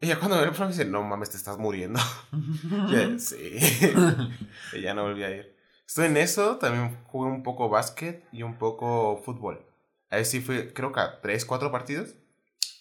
Y 0.01 0.09
ya 0.09 0.19
cuando 0.19 0.37
el 0.39 0.47
profesor 0.47 0.69
dice, 0.69 0.85
no 0.85 1.03
mames, 1.03 1.31
te 1.31 1.37
estás 1.37 1.59
muriendo. 1.59 2.01
Ya, 2.91 3.19
sí. 3.19 3.59
y 4.73 4.81
ya 4.81 4.95
no 4.95 5.05
volví 5.05 5.23
a 5.23 5.31
ir. 5.31 5.57
Estuve 5.87 6.07
en 6.07 6.17
eso, 6.17 6.59
también 6.59 6.99
jugué 7.07 7.31
un 7.31 7.43
poco 7.43 7.69
básquet 7.69 8.25
y 8.33 8.43
un 8.43 8.59
poco 8.59 9.23
fútbol. 9.25 9.65
Ahí 10.11 10.25
sí 10.25 10.41
fui, 10.41 10.73
creo 10.73 10.93
que 10.93 11.01
a 11.01 11.21
3, 11.21 11.45
4 11.45 11.71
partidos. 11.71 12.15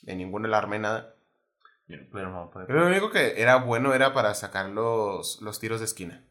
De 0.01 0.15
ninguno 0.15 0.47
le 0.47 0.55
armé 0.55 0.79
nada. 0.79 1.15
Yo 1.87 1.97
no. 1.97 2.51
Pero 2.53 2.79
lo 2.79 2.87
único 2.87 3.11
que 3.11 3.41
era 3.41 3.57
bueno 3.57 3.93
era 3.93 4.13
para 4.13 4.33
sacar 4.33 4.69
los, 4.69 5.41
los 5.41 5.59
tiros 5.59 5.79
de 5.79 5.85
esquina. 5.85 6.23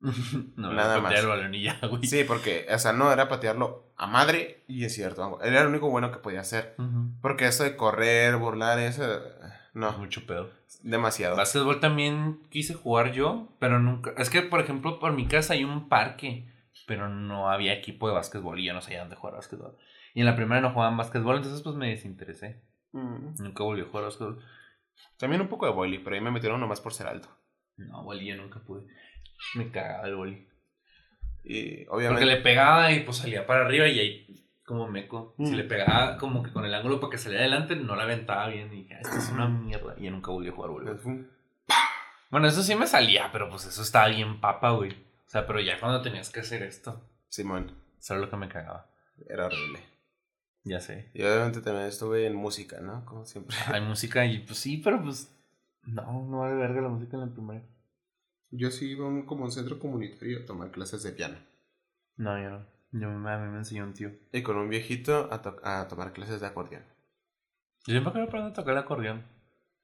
no, 0.56 0.72
Nada 0.72 0.74
nada 0.74 1.00
más. 1.00 1.24
más. 1.24 1.38
el 1.40 1.62
ya, 1.62 1.78
güey. 1.88 2.04
Sí, 2.06 2.24
porque, 2.24 2.66
o 2.72 2.78
sea, 2.78 2.92
no 2.92 3.12
era 3.12 3.28
patearlo 3.28 3.92
a 3.96 4.06
madre 4.06 4.64
y 4.66 4.84
es 4.84 4.94
cierto. 4.94 5.38
Era 5.42 5.62
lo 5.62 5.68
único 5.68 5.90
bueno 5.90 6.10
que 6.10 6.18
podía 6.18 6.40
hacer. 6.40 6.74
Porque 7.20 7.46
eso 7.46 7.64
de 7.64 7.76
correr, 7.76 8.36
burlar, 8.36 8.78
eso. 8.78 9.20
No, 9.74 9.92
Mucho 9.98 10.26
pedo. 10.26 10.50
demasiado. 10.82 11.36
Básquetbol 11.36 11.80
también 11.80 12.40
quise 12.50 12.74
jugar 12.74 13.12
yo, 13.12 13.48
pero 13.58 13.78
nunca. 13.78 14.12
Es 14.16 14.30
que, 14.30 14.42
por 14.42 14.60
ejemplo, 14.60 14.98
por 14.98 15.12
mi 15.12 15.26
casa 15.28 15.52
hay 15.52 15.64
un 15.64 15.88
parque, 15.88 16.48
pero 16.86 17.08
no 17.08 17.50
había 17.50 17.74
equipo 17.74 18.08
de 18.08 18.14
básquetbol 18.14 18.58
y 18.58 18.64
yo 18.64 18.72
no 18.72 18.80
sabía 18.80 19.00
dónde 19.00 19.16
jugar 19.16 19.36
básquetbol. 19.36 19.76
Y 20.14 20.20
en 20.20 20.26
la 20.26 20.34
primera 20.34 20.60
no 20.60 20.72
jugaban 20.72 20.96
básquetbol, 20.96 21.36
entonces 21.36 21.62
pues 21.62 21.76
me 21.76 21.88
desinteresé. 21.90 22.62
Mm. 22.92 23.34
Nunca 23.38 23.62
volví 23.62 23.82
a 23.82 23.84
jugar 23.84 24.04
básquetbol. 24.06 24.42
También 25.18 25.40
un 25.42 25.48
poco 25.48 25.66
de 25.66 25.72
boily, 25.72 25.98
pero 25.98 26.16
ahí 26.16 26.22
me 26.22 26.32
metieron 26.32 26.58
nomás 26.58 26.80
por 26.80 26.92
ser 26.92 27.06
alto. 27.06 27.28
No, 27.76 28.02
boli 28.02 28.26
yo 28.26 28.36
nunca 28.36 28.58
pude. 28.60 28.82
Me 29.54 29.70
cagaba 29.70 30.06
el 30.08 30.14
boli. 30.16 30.46
Y 31.44 31.84
Porque 31.84 31.88
obviamente. 31.90 32.26
le 32.26 32.36
pegaba 32.36 32.92
y 32.92 33.00
pues 33.00 33.16
salía 33.18 33.46
para 33.46 33.64
arriba 33.64 33.86
y 33.88 33.98
ahí 33.98 34.46
como 34.64 34.86
meco. 34.88 35.34
Si 35.38 35.44
Mm. 35.52 35.54
le 35.54 35.64
pegaba 35.64 36.16
como 36.18 36.42
que 36.42 36.52
con 36.52 36.64
el 36.64 36.74
ángulo 36.74 37.00
para 37.00 37.10
que 37.12 37.18
saliera 37.18 37.42
adelante, 37.44 37.74
no 37.76 37.96
la 37.96 38.04
aventaba 38.04 38.46
bien. 38.48 38.72
Y 38.72 38.82
dije, 38.82 38.94
"Ah, 38.94 39.00
esto 39.00 39.16
es 39.16 39.30
una 39.30 39.48
mierda. 39.48 39.94
Y 39.98 40.04
yo 40.04 40.10
nunca 40.10 40.30
volví 40.30 40.48
a 40.48 40.52
jugar 40.52 40.70
voleibol. 40.70 40.98
Fue- 40.98 41.24
Bueno, 42.30 42.46
eso 42.46 42.62
sí 42.62 42.74
me 42.76 42.86
salía, 42.86 43.30
pero 43.32 43.48
pues 43.50 43.64
eso 43.66 43.82
estaba 43.82 44.06
bien 44.08 44.40
papa, 44.40 44.70
güey. 44.70 44.92
O 44.92 45.28
sea, 45.30 45.46
pero 45.46 45.58
ya 45.60 45.80
cuando 45.80 46.00
tenías 46.02 46.30
que 46.30 46.40
hacer 46.40 46.62
esto, 46.62 47.00
Simón, 47.28 47.72
eso 47.98 48.14
era 48.14 48.20
lo 48.22 48.30
que 48.30 48.36
me 48.36 48.48
cagaba. 48.48 48.86
era 49.28 49.46
horrible. 49.46 49.80
Ya 50.64 50.80
sé. 50.80 51.10
Y 51.14 51.22
obviamente 51.22 51.60
también 51.62 51.86
estuve 51.86 52.26
en 52.26 52.34
música, 52.34 52.80
¿no? 52.80 53.04
Como 53.04 53.24
siempre. 53.26 53.56
Hay 53.66 53.80
música 53.80 54.24
y 54.26 54.38
pues 54.40 54.58
sí, 54.58 54.76
pero 54.78 55.02
pues. 55.02 55.34
No, 55.82 56.02
no 56.28 56.38
vale 56.40 56.54
verga 56.54 56.80
la 56.82 56.88
música 56.88 57.16
en 57.16 57.20
la 57.28 57.32
primaria. 57.32 57.62
Yo 58.50 58.70
sí 58.70 58.90
iba 58.92 59.04
a 59.06 59.08
un, 59.08 59.26
como 59.26 59.44
un 59.44 59.52
centro 59.52 59.78
comunitario 59.78 60.40
a 60.40 60.46
tomar 60.46 60.70
clases 60.70 61.02
de 61.02 61.12
piano. 61.12 61.36
No, 62.16 62.40
yo 62.42 62.50
no. 62.50 62.66
Yo, 62.92 63.08
a 63.08 63.38
mí 63.38 63.48
me 63.52 63.58
enseñó 63.58 63.84
un 63.84 63.94
tío. 63.94 64.10
Y 64.32 64.42
con 64.42 64.56
un 64.56 64.68
viejito 64.68 65.28
a, 65.32 65.40
to- 65.42 65.60
a 65.62 65.86
tomar 65.88 66.12
clases 66.12 66.40
de 66.40 66.46
acordeón. 66.46 66.82
Yo 67.86 67.92
siempre 67.92 68.12
quiero 68.12 68.26
aprender 68.26 68.50
a 68.50 68.54
tocar 68.54 68.72
el 68.72 68.78
acordeón. 68.78 69.24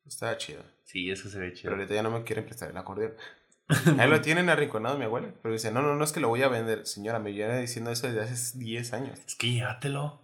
Estaba 0.05 0.37
chido. 0.37 0.63
Sí, 0.85 1.11
eso 1.11 1.29
se 1.29 1.39
ve 1.39 1.47
Pero 1.47 1.57
chido. 1.57 1.73
ahorita 1.75 1.95
ya 1.95 2.03
no 2.03 2.11
me 2.11 2.25
quieren 2.25 2.45
prestar 2.45 2.71
el 2.71 2.77
acordeón. 2.77 3.15
Ahí 3.99 4.09
lo 4.11 4.21
tienen 4.21 4.49
arrinconado 4.49 4.99
mi 4.99 5.05
abuela. 5.05 5.33
Pero 5.43 5.53
dice, 5.53 5.71
no, 5.73 5.83
no, 5.83 5.95
no 5.95 6.05
es 6.05 6.13
que 6.13 6.21
lo 6.21 6.29
voy 6.29 6.43
a 6.43 6.49
vender. 6.49 6.87
Señora, 6.87 7.19
me 7.21 7.31
viene 7.33 7.61
diciendo 7.61 7.91
eso 7.93 8.07
desde 8.09 8.21
hace 8.23 8.59
10 8.59 8.93
años. 8.93 9.19
Es 9.27 9.37
que 9.37 9.53
llévatelo. 9.53 10.21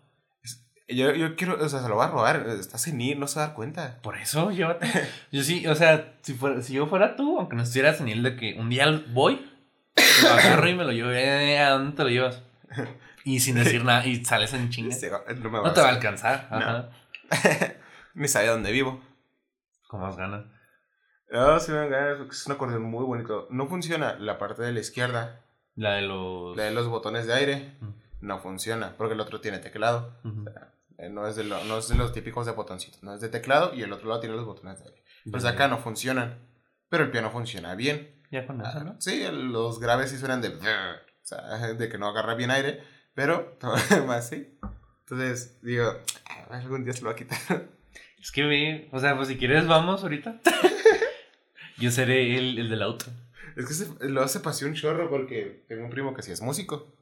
Yo, 0.94 1.12
yo 1.14 1.36
quiero, 1.36 1.62
o 1.62 1.68
sea, 1.68 1.80
se 1.82 1.88
lo 1.88 1.96
va 1.96 2.06
a 2.06 2.10
robar. 2.10 2.46
Está 2.48 2.78
senil, 2.78 3.18
no 3.20 3.26
se 3.28 3.38
va 3.38 3.44
a 3.44 3.46
dar 3.48 3.56
cuenta. 3.56 3.98
Por 4.02 4.16
eso, 4.16 4.50
llévate. 4.50 4.86
Yo 5.32 5.42
sí, 5.42 5.66
o 5.66 5.74
sea, 5.74 6.14
si, 6.22 6.34
fuera, 6.34 6.62
si 6.62 6.74
yo 6.74 6.86
fuera 6.86 7.16
tú, 7.16 7.38
aunque 7.38 7.56
no 7.56 7.62
estuvieras 7.62 8.00
en 8.00 8.08
el 8.08 8.22
de 8.22 8.36
que 8.36 8.54
un 8.58 8.68
día 8.70 9.02
voy, 9.08 9.50
lo 10.22 10.28
agarro 10.30 10.68
y 10.68 10.74
me 10.74 10.84
lo 10.84 10.92
llevo. 10.92 11.10
eh, 11.10 11.58
¿A 11.58 11.70
dónde 11.70 11.96
te 11.96 12.02
lo 12.04 12.08
llevas? 12.10 12.42
Y 13.24 13.38
sin 13.38 13.54
decir 13.54 13.84
nada, 13.84 14.04
y 14.04 14.24
sales 14.24 14.52
en 14.52 14.68
chinga. 14.70 14.96
Va- 15.12 15.32
no 15.34 15.48
me 15.48 15.62
No 15.62 15.72
te 15.72 15.80
va 15.80 15.86
a 15.86 15.90
alcanzar. 15.90 16.48
Ajá. 16.50 16.88
Ni 18.14 18.26
sabe 18.26 18.48
dónde 18.48 18.72
vivo. 18.72 19.00
Con 19.86 20.00
más 20.00 20.16
ganas. 20.16 20.44
No, 21.30 21.60
sí 21.60 21.70
me 21.70 21.78
dan 21.78 21.90
ganas, 21.90 22.16
porque 22.18 22.32
es 22.32 22.44
un 22.46 22.52
acordeón 22.54 22.82
muy 22.82 23.04
bonito. 23.04 23.46
No 23.50 23.68
funciona 23.68 24.16
la 24.18 24.38
parte 24.38 24.62
de 24.62 24.72
la 24.72 24.80
izquierda, 24.80 25.40
La 25.76 25.92
de 25.92 26.02
los. 26.02 26.56
la 26.56 26.64
de 26.64 26.72
los 26.72 26.88
botones 26.88 27.28
de 27.28 27.34
aire. 27.34 27.72
No 28.20 28.40
funciona, 28.40 28.94
porque 28.98 29.14
el 29.14 29.20
otro 29.20 29.40
tiene 29.40 29.60
teclado. 29.60 30.18
Ujú. 30.24 30.44
Eh, 30.98 31.08
No 31.08 31.26
es, 31.26 31.36
de 31.36 31.44
lo- 31.44 31.62
no 31.64 31.78
es 31.78 31.88
de 31.88 31.94
los 31.96 32.12
típicos 32.12 32.46
de 32.46 32.52
botoncitos, 32.52 33.02
no 33.02 33.14
es 33.14 33.20
de 33.20 33.28
teclado 33.28 33.74
y 33.74 33.82
el 33.82 33.92
otro 33.92 34.08
lado 34.08 34.20
tiene 34.20 34.36
los 34.36 34.44
botones 34.46 34.78
de 34.80 34.86
aire. 34.90 35.04
Pues 35.30 35.44
acá 35.44 35.68
no 35.68 35.78
funcionan, 35.78 36.38
pero 36.88 37.04
el 37.04 37.10
piano 37.10 37.30
funciona 37.30 37.74
bien. 37.74 38.20
Ya 38.30 38.46
con 38.46 38.60
eso, 38.60 38.70
Ah, 38.78 38.84
¿no? 38.84 39.00
Sí, 39.00 39.22
los 39.30 39.78
graves 39.80 40.10
sí 40.10 40.18
suenan 40.18 40.40
de... 40.40 40.48
O 40.48 40.60
sea, 41.22 41.40
de 41.78 41.88
que 41.88 41.98
no 41.98 42.08
agarra 42.08 42.34
bien 42.34 42.50
aire, 42.50 42.82
pero 43.14 43.56
todo 43.60 43.74
lo 43.76 43.96
demás 43.96 44.28
sí. 44.28 44.58
Entonces, 45.00 45.60
digo, 45.62 45.92
"Ah, 46.30 46.46
algún 46.56 46.84
día 46.84 46.92
se 46.94 47.00
lo 47.02 47.06
va 47.08 47.12
a 47.12 47.16
quitar. 47.16 47.38
Es 48.22 48.30
que 48.30 48.88
o 48.92 49.00
sea, 49.00 49.16
pues 49.16 49.26
si 49.26 49.36
quieres 49.36 49.66
vamos 49.66 50.02
ahorita. 50.04 50.40
Yo 51.78 51.90
seré 51.90 52.36
el, 52.38 52.56
el 52.56 52.70
del 52.70 52.82
auto. 52.82 53.06
Es 53.56 53.66
que 53.66 53.74
se, 53.74 54.08
lo 54.08 54.22
hace 54.22 54.38
pasé 54.40 54.64
un 54.64 54.74
chorro 54.74 55.10
porque 55.10 55.64
tengo 55.68 55.84
un 55.84 55.90
primo 55.90 56.14
que 56.14 56.22
sí 56.22 56.30
es 56.30 56.40
músico. 56.40 56.94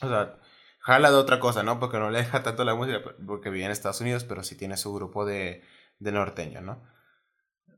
O 0.00 0.08
sea, 0.08 0.38
jala 0.82 1.10
de 1.10 1.16
otra 1.16 1.40
cosa, 1.40 1.62
¿no? 1.62 1.80
Porque 1.80 1.98
no 1.98 2.10
le 2.10 2.18
deja 2.18 2.42
tanto 2.42 2.64
la 2.64 2.74
música 2.74 3.00
porque 3.26 3.50
vive 3.50 3.64
en 3.64 3.70
Estados 3.70 4.00
Unidos, 4.00 4.24
pero 4.24 4.42
sí 4.42 4.56
tiene 4.56 4.76
su 4.76 4.92
grupo 4.92 5.24
de, 5.24 5.64
de 5.98 6.12
norteño, 6.12 6.60
¿no? 6.60 6.82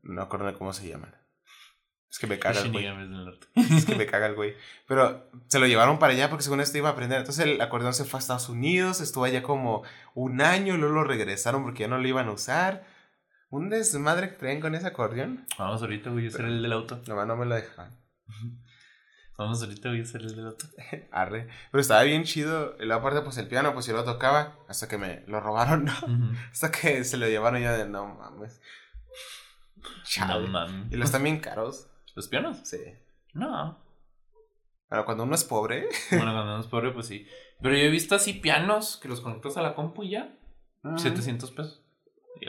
No 0.03 0.21
acuerdo 0.21 0.53
cómo 0.57 0.73
se 0.73 0.87
llaman. 0.87 1.15
Es 2.09 2.19
que 2.19 2.27
me 2.27 2.39
caga 2.39 2.61
el 2.61 2.71
güey. 2.71 2.87
Es 3.55 3.85
que 3.85 3.95
me 3.95 4.05
caga 4.05 4.27
el 4.27 4.35
güey. 4.35 4.55
Pero 4.87 5.29
se 5.47 5.59
lo 5.59 5.67
llevaron 5.67 5.99
para 5.99 6.13
allá 6.13 6.29
porque 6.29 6.43
según 6.43 6.61
esto 6.61 6.77
iba 6.77 6.89
a 6.89 6.93
aprender. 6.93 7.19
Entonces 7.19 7.45
el 7.45 7.59
acordeón 7.59 7.93
se 7.93 8.05
fue 8.05 8.17
a 8.17 8.21
Estados 8.21 8.47
Unidos, 8.47 9.01
estuvo 9.01 9.25
allá 9.25 9.43
como 9.43 9.83
un 10.13 10.41
año, 10.41 10.77
luego 10.77 10.95
lo 10.95 11.03
regresaron 11.03 11.63
porque 11.63 11.81
ya 11.81 11.87
no 11.89 11.97
lo 11.97 12.07
iban 12.07 12.27
a 12.27 12.31
usar. 12.31 12.85
Un 13.49 13.69
desmadre 13.69 14.29
que 14.29 14.37
traen 14.37 14.61
con 14.61 14.75
ese 14.75 14.87
acordeón. 14.87 15.45
Vamos 15.57 15.81
ahorita, 15.81 16.09
güey, 16.09 16.27
a 16.27 16.31
ser 16.31 16.45
el 16.45 16.61
del 16.61 16.71
auto. 16.71 17.01
No, 17.07 17.25
no 17.25 17.35
me 17.35 17.45
lo 17.45 17.55
dejan. 17.55 17.91
Vamos 19.37 19.61
ahorita, 19.61 19.89
voy 19.89 20.01
a 20.01 20.05
ser 20.05 20.21
el 20.21 20.35
del 20.35 20.47
auto. 20.47 20.65
Arre. 21.11 21.47
Pero 21.71 21.81
estaba 21.81 22.03
bien 22.03 22.23
chido. 22.23 22.75
Y 22.79 22.85
luego 22.85 23.01
aparte, 23.01 23.21
pues 23.21 23.37
el 23.37 23.47
piano, 23.47 23.73
pues 23.73 23.85
yo 23.85 23.93
lo 23.93 24.05
tocaba 24.05 24.57
hasta 24.69 24.87
que 24.87 24.97
me 24.97 25.23
lo 25.27 25.41
robaron, 25.41 25.85
¿no? 25.85 25.93
Hasta 26.51 26.71
que 26.71 27.03
se 27.03 27.17
lo 27.17 27.27
llevaron 27.27 27.61
ya 27.61 27.73
de 27.73 27.87
no 27.87 28.07
mames. 28.07 28.61
No 30.27 30.39
mames. 30.47 30.93
Y 30.93 30.95
los 30.95 31.11
también 31.11 31.39
caros. 31.39 31.87
¿Los 32.15 32.29
pianos? 32.29 32.59
Sí. 32.63 32.77
No. 33.33 33.77
Pero 34.89 35.03
cuando 35.03 35.23
uno 35.23 35.35
es 35.35 35.43
pobre. 35.43 35.89
Bueno, 36.11 36.31
cuando 36.31 36.53
uno 36.53 36.61
es 36.61 36.67
pobre, 36.67 36.91
pues 36.91 37.07
sí. 37.07 37.27
Pero 37.61 37.75
yo 37.75 37.83
he 37.83 37.89
visto 37.89 38.15
así 38.15 38.33
pianos 38.33 38.97
que 38.97 39.09
los 39.09 39.19
conectas 39.19 39.57
a 39.57 39.61
la 39.61 39.75
compu 39.75 40.03
y 40.03 40.11
ya. 40.11 40.37
700 40.97 41.51
pesos. 41.51 41.81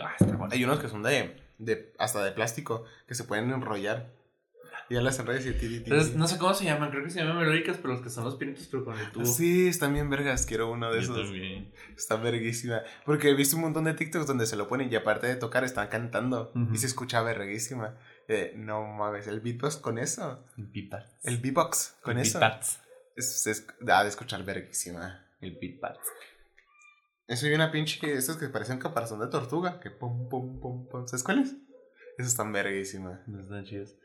ah, 0.03 0.14
está 0.18 0.37
bueno. 0.37 0.53
Hay 0.53 0.62
unos 0.62 0.78
que 0.78 0.89
son 0.89 1.03
de, 1.03 1.43
de. 1.59 1.95
hasta 1.99 2.22
de 2.22 2.32
plástico. 2.32 2.84
Que 3.09 3.14
se 3.14 3.24
pueden 3.24 3.51
enrollar. 3.51 4.12
Y 4.89 4.95
ya 4.95 5.01
las 5.01 5.18
enrollas 5.18 5.45
y 5.45 5.53
ti, 5.53 5.76
Entonces, 5.76 6.14
no 6.14 6.28
sé 6.28 6.39
cómo 6.39 6.55
se 6.55 6.64
llaman. 6.64 6.91
Creo 6.91 7.03
que 7.03 7.11
se 7.11 7.20
llaman 7.20 7.39
melódicas, 7.39 7.76
pero 7.78 7.95
los 7.95 8.03
que 8.03 8.11
son 8.11 8.24
los 8.24 8.37
pinitos, 8.37 8.68
pero 8.70 8.84
con 8.84 8.99
el 8.99 9.11
tubo. 9.11 9.24
Sí, 9.24 9.66
están 9.66 9.93
bien 9.93 10.09
vergas. 10.09 10.47
Quiero 10.47 10.70
uno 10.70 10.93
de 10.93 11.01
esos. 11.01 11.16
También. 11.16 11.72
Está 11.97 12.16
verguísima. 12.16 12.82
Porque 13.05 13.30
he 13.30 13.34
visto 13.34 13.57
un 13.57 13.62
montón 13.62 13.84
de 13.84 13.95
TikToks 13.95 14.26
donde 14.26 14.47
se 14.47 14.57
lo 14.57 14.68
ponen 14.68 14.93
y 14.93 14.95
aparte 14.95 15.26
de 15.26 15.37
tocar 15.37 15.64
están 15.64 15.89
cantando. 15.89 16.53
Y 16.72 16.78
se 16.78 16.87
escucha 16.87 17.22
verguísima. 17.22 17.97
Eh, 18.28 18.55
no 18.57 18.84
mames, 18.84 19.26
el 19.26 19.41
beatbox 19.41 19.76
con 19.76 19.99
eso. 19.99 20.45
El 20.57 20.66
beatbox. 20.66 21.05
El 21.24 21.39
beatbox 21.39 21.97
con 22.03 22.18
eso. 22.18 22.39
Beatbox. 22.39 22.80
Es, 23.16 23.47
es, 23.47 23.66
da 23.80 24.03
de 24.03 24.11
escuchar 24.11 24.45
verguísima. 24.45 25.24
El 25.41 25.57
beatbox. 25.61 25.99
Eso 27.28 27.49
y 27.49 27.55
una 27.55 27.72
pinche 27.72 27.99
estos 28.12 28.37
que 28.37 28.49
parecen 28.49 28.78
caparazón 28.78 29.20
de 29.20 29.26
tortuga. 29.26 29.80
Que 29.80 29.91
pum, 29.91 30.28
pum, 30.28 30.61
pum, 30.61 30.89
pum. 30.89 31.07
¿Sabes 31.07 31.24
cuáles? 31.24 31.57
Esos 32.18 32.32
están 32.32 32.53
verguísima. 32.53 33.22
No 33.26 33.43
están 33.43 33.64
chidos. 33.64 33.97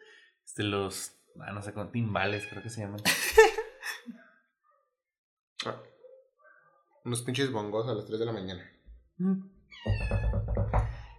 Este, 0.52 0.64
los. 0.64 1.14
Ah, 1.40 1.54
no 1.54 1.62
sé, 1.62 1.72
con 1.72 1.94
timbales, 1.94 2.46
creo 2.46 2.62
que 2.62 2.70
se 2.70 2.82
llaman. 2.82 3.00
ah. 5.66 5.82
Unos 7.06 7.22
pinches 7.22 7.54
bongos 7.54 7.88
a 7.88 7.94
las 7.94 8.06
3 8.06 8.20
de 8.20 8.26
la 8.26 8.34
mañana. 8.34 8.70
Mm. 9.18 9.44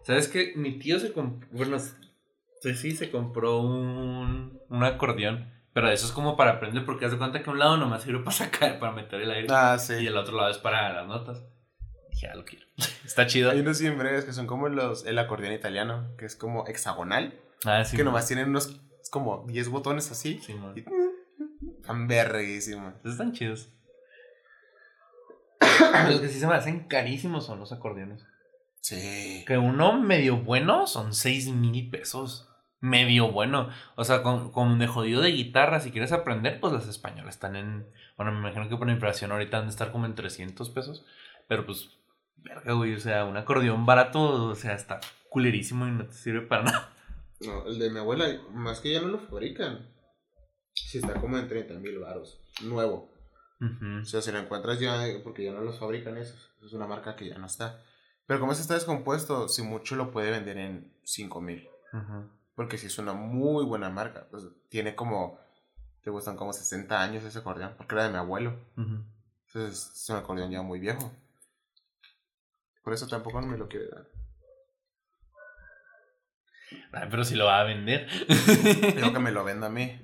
¿Sabes 0.03 0.29
qué? 0.29 0.53
Mi 0.55 0.79
tío 0.79 1.01
se 1.01 1.15
compró. 1.15 1.49
Bueno, 1.51 1.79
Sí, 1.79 2.75
sí, 2.75 2.91
se 2.91 3.11
compró 3.11 3.61
un, 3.61 4.61
un 4.69 4.85
acordeón. 4.85 5.51
Pero 5.73 5.91
eso 5.91 6.05
es 6.05 6.13
como 6.13 6.37
para 6.37 6.51
aprender, 6.51 6.85
porque 6.85 7.07
haz 7.07 7.13
de 7.13 7.19
cuenta 7.19 7.43
que 7.43 7.49
un 7.49 7.59
lado 7.59 7.79
nomás 7.79 8.03
sirve 8.03 8.19
para 8.19 8.37
sacar, 8.37 8.79
para 8.79 8.93
meter 8.93 9.23
el 9.23 9.31
aire. 9.31 9.49
Ah, 9.51 9.79
sí. 9.79 9.95
Y 9.95 10.09
el 10.09 10.17
otro 10.19 10.37
lado 10.37 10.51
es 10.51 10.59
para 10.59 10.93
las 10.93 11.07
notas. 11.07 11.43
Ya 12.21 12.35
lo 12.35 12.45
quiero. 12.45 12.67
Está 13.07 13.27
chido. 13.27 13.51
Hay 13.51 13.61
unos 13.61 13.79
siempre 13.79 14.23
que 14.27 14.33
son 14.35 14.47
como 14.47 14.69
los, 14.69 15.07
el 15.07 15.19
acordeón 15.19 15.55
italiano, 15.55 16.15
que 16.19 16.27
es 16.27 16.37
como 16.37 16.67
hexagonal. 16.67 17.41
Ah, 17.65 17.83
sí. 17.83 17.97
Que 17.97 18.05
nomás 18.05 18.29
tienen 18.29 18.51
unos 18.51 18.79
como 19.13 19.45
10 19.47 19.69
botones 19.69 20.11
así. 20.11 20.41
Sí, 20.43 20.55
man. 20.55 20.73
Y, 20.75 20.85
están 21.81 22.09
verguísimos. 22.09 22.95
Están 23.05 23.33
chidos. 23.33 23.69
los 26.09 26.21
que 26.23 26.29
sí 26.29 26.41
se 26.41 26.47
me 26.47 26.55
hacen 26.55 26.89
carísimos 26.89 27.45
son 27.45 27.61
los 27.61 27.73
acordeones. 27.73 28.25
Sí. 28.81 29.45
Que 29.47 29.59
uno 29.59 30.01
medio 30.01 30.39
bueno 30.39 30.87
son 30.87 31.13
6 31.13 31.49
mil 31.49 31.91
pesos 31.91 32.49
medio 32.81 33.31
bueno. 33.31 33.69
O 33.97 34.05
sea, 34.05 34.23
con, 34.23 34.51
con 34.51 34.79
de 34.79 34.87
jodido 34.87 35.21
de 35.21 35.33
guitarra, 35.33 35.81
si 35.81 35.91
quieres 35.91 36.13
aprender, 36.13 36.59
pues 36.59 36.73
las 36.73 36.89
españolas 36.89 37.35
están 37.35 37.55
en. 37.55 37.87
Bueno, 38.17 38.33
me 38.33 38.39
imagino 38.39 38.71
que 38.71 38.79
por 38.79 38.89
inflación 38.89 39.31
ahorita 39.31 39.59
han 39.59 39.65
de 39.67 39.71
estar 39.73 39.93
como 39.93 40.07
en 40.07 40.15
300 40.15 40.71
pesos. 40.71 41.05
Pero 41.49 41.67
pues, 41.67 41.99
verga, 42.39 42.73
güey. 42.73 42.95
O 42.95 42.99
sea, 42.99 43.27
un 43.27 43.37
acordeón 43.37 43.85
barato, 43.85 44.47
o 44.47 44.55
sea, 44.55 44.73
está 44.73 45.01
culerísimo 45.29 45.87
y 45.87 45.91
no 45.91 46.07
te 46.07 46.15
sirve 46.15 46.41
para 46.41 46.63
nada. 46.65 46.93
No, 47.47 47.67
el 47.67 47.79
de 47.79 47.91
mi 47.91 47.99
abuela, 47.99 48.27
más 48.53 48.81
que 48.81 48.93
ya 48.93 49.01
no 49.01 49.09
lo 49.09 49.19
fabrican. 49.19 49.89
Si 50.75 50.99
está 50.99 51.21
como 51.21 51.39
en 51.39 51.49
30 51.49 51.75
mil 51.75 51.99
baros. 51.99 52.41
Nuevo. 52.63 53.11
O 54.03 54.05
sea, 54.05 54.21
si 54.21 54.33
lo 54.33 54.39
encuentras 54.39 54.81
ya, 54.81 55.05
porque 55.23 55.45
ya 55.45 55.53
no 55.53 55.61
los 55.61 55.79
fabrican 55.79 56.17
esos. 56.17 56.51
Es 56.65 56.73
una 56.73 56.87
marca 56.87 57.15
que 57.15 57.29
ya 57.29 57.39
no 57.39 57.47
está. 57.47 57.81
Pero 58.27 58.41
como 58.41 58.53
ese 58.53 58.63
está 58.63 58.75
descompuesto, 58.75 59.49
si 59.49 59.63
mucho 59.63 59.95
lo 59.95 60.11
puede 60.11 60.31
vender 60.31 60.59
en 60.59 60.93
5 61.05 61.41
mil. 61.41 61.69
Porque 62.55 62.79
si 62.79 62.87
es 62.87 62.99
una 62.99 63.13
muy 63.13 63.65
buena 63.65 63.89
marca. 63.89 64.27
Pues, 64.31 64.45
tiene 64.69 64.95
como, 64.95 65.39
te 66.03 66.11
gustan 66.11 66.37
como 66.37 66.53
60 66.53 67.01
años 67.01 67.25
ese 67.25 67.39
acordeón, 67.39 67.75
porque 67.77 67.95
era 67.95 68.05
de 68.05 68.11
mi 68.11 68.17
abuelo. 68.17 68.59
Entonces 68.77 69.93
es 69.95 70.11
un 70.11 70.17
acordeón 70.17 70.51
ya 70.51 70.63
muy 70.63 70.81
viejo. 70.81 71.13
Por 72.83 72.93
eso 72.95 73.07
tampoco 73.07 73.41
no 73.41 73.47
me 73.47 73.59
lo 73.59 73.69
quiere 73.69 73.89
dar. 73.89 74.09
Pero 77.11 77.25
si 77.25 77.35
lo 77.35 77.47
va 77.47 77.61
a 77.61 77.65
vender. 77.65 78.09
Tengo 78.95 79.13
que 79.13 79.19
me 79.19 79.33
lo 79.33 79.45
venda 79.45 79.69
a 79.69 79.71
mí. 79.71 79.99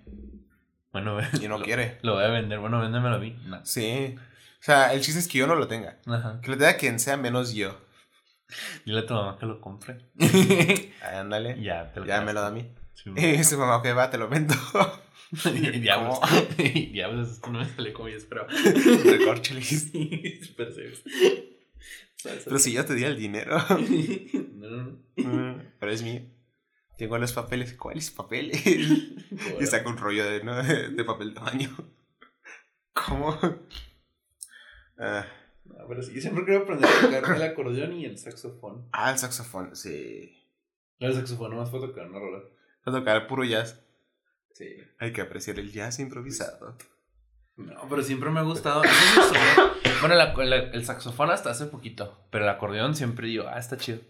Bueno, 0.92 1.18
y 1.40 1.48
no 1.48 1.60
quiere. 1.60 1.98
Lo 2.02 2.14
voy 2.14 2.24
a 2.24 2.28
vender, 2.28 2.58
bueno, 2.58 2.80
véndemelo 2.80 3.16
a 3.16 3.18
mí. 3.18 3.36
Sí. 3.64 4.16
O 4.16 4.62
sea, 4.64 4.92
el 4.92 5.00
chiste 5.00 5.20
es 5.20 5.28
que 5.28 5.38
yo 5.38 5.46
no 5.46 5.54
lo 5.54 5.68
tenga. 5.68 5.98
Que 6.42 6.50
lo 6.50 6.56
tenga 6.56 6.76
quien 6.76 6.98
sea 6.98 7.16
menos 7.16 7.54
yo. 7.54 7.78
Dile 8.84 9.00
a 9.00 9.06
tu 9.06 9.14
mamá 9.14 9.36
que 9.38 9.46
lo 9.46 9.60
compre. 9.60 9.98
Ándale. 11.02 11.60
Ya, 11.62 11.92
te 11.92 12.00
lo 12.00 12.06
Ya 12.06 12.20
me 12.22 12.32
lo 12.32 12.40
da 12.40 12.48
a 12.48 12.52
mí. 12.52 12.66
Sí, 12.94 13.10
y 13.16 13.36
dice 13.36 13.56
mamá, 13.56 13.76
ok, 13.76 13.86
va, 13.96 14.10
te 14.10 14.18
lo 14.18 14.28
vendo. 14.28 14.54
Diablos. 15.80 16.18
Diablos, 16.56 17.30
esto 17.32 17.50
no 17.50 17.58
me 17.58 17.66
sale 17.66 17.92
como 17.92 18.08
yo 18.08 18.16
esperaba. 18.16 18.48
Recorchelis. 18.48 19.90
Sí, 19.92 20.40
súper 20.42 20.74
Pero 22.44 22.58
si 22.58 22.72
yo 22.72 22.84
te 22.86 22.94
di 22.94 23.04
el 23.04 23.18
dinero. 23.18 23.58
no, 23.68 24.70
no, 24.70 24.98
mm, 25.16 25.62
Pero 25.78 25.92
es 25.92 26.02
mío. 26.02 26.22
Tengo 26.98 27.16
los 27.16 27.32
papeles. 27.32 27.74
¿Cuáles 27.74 28.10
papeles? 28.10 28.66
y 28.66 29.66
saco 29.66 29.88
un 29.88 29.96
rollo 29.96 30.28
de, 30.28 30.42
¿no? 30.42 30.60
de 30.62 31.04
papel 31.04 31.32
tamaño. 31.32 31.70
¿Cómo? 32.92 33.38
Ah. 34.98 35.24
No, 35.64 35.86
pero 35.86 36.02
sí, 36.02 36.12
yo 36.12 36.20
siempre 36.20 36.44
quiero 36.44 36.62
aprender 36.62 36.90
a 36.90 37.00
tocar 37.00 37.36
el 37.36 37.42
acordeón 37.42 37.92
y 37.92 38.04
el 38.04 38.18
saxofón. 38.18 38.88
Ah, 38.90 39.12
el 39.12 39.18
saxofón, 39.18 39.76
sí. 39.76 40.44
El 40.98 41.14
saxofón 41.14 41.52
nomás 41.52 41.70
fue 41.70 41.78
tocar 41.78 42.08
una 42.08 42.18
rola. 42.18 42.42
Fue 42.82 42.92
tocar 42.92 43.28
puro 43.28 43.44
jazz. 43.44 43.80
Sí. 44.52 44.66
Hay 44.98 45.12
que 45.12 45.20
apreciar 45.20 45.60
el 45.60 45.70
jazz 45.70 46.00
improvisado. 46.00 46.76
No, 47.56 47.88
pero 47.88 48.02
siempre 48.02 48.30
me 48.30 48.40
ha 48.40 48.42
gustado. 48.44 48.82
bueno, 50.00 50.16
el 50.72 50.84
saxofón 50.84 51.30
hasta 51.30 51.50
hace 51.50 51.66
poquito. 51.66 52.26
Pero 52.30 52.42
el 52.42 52.50
acordeón 52.50 52.96
siempre 52.96 53.28
digo, 53.28 53.46
ah, 53.46 53.60
está 53.60 53.76
chido. 53.76 54.00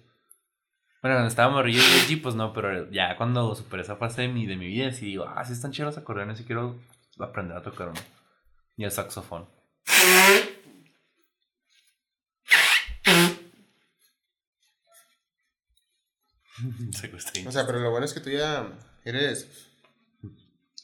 Bueno, 1.01 1.16
cuando 1.16 1.28
estaba 1.28 1.53
morrillo 1.53 1.80
y 2.09 2.16
pues 2.16 2.34
no, 2.34 2.53
pero 2.53 2.90
ya 2.90 3.16
cuando 3.16 3.55
superé 3.55 3.82
esa 3.82 3.96
fase 3.96 4.22
de 4.22 4.28
mi, 4.28 4.46
de 4.46 4.57
mi 4.57 4.66
vida, 4.66 4.90
sí 4.90 5.07
digo, 5.07 5.26
ah, 5.28 5.44
sí 5.44 5.53
están 5.53 5.70
chidos 5.70 5.94
los 5.94 6.03
acordeones 6.03 6.40
y 6.40 6.44
quiero 6.44 6.76
aprender 7.20 7.57
a 7.57 7.62
tocar 7.62 7.88
uno. 7.88 8.01
Y 8.76 8.84
el 8.84 8.90
saxofón. 8.90 9.49
o 17.46 17.53
sea, 17.53 17.66
pero 17.66 17.80
lo 17.80 17.90
bueno 17.90 18.05
es 18.05 18.12
que 18.12 18.20
tú 18.20 18.30
ya 18.30 18.66
eres. 19.05 19.49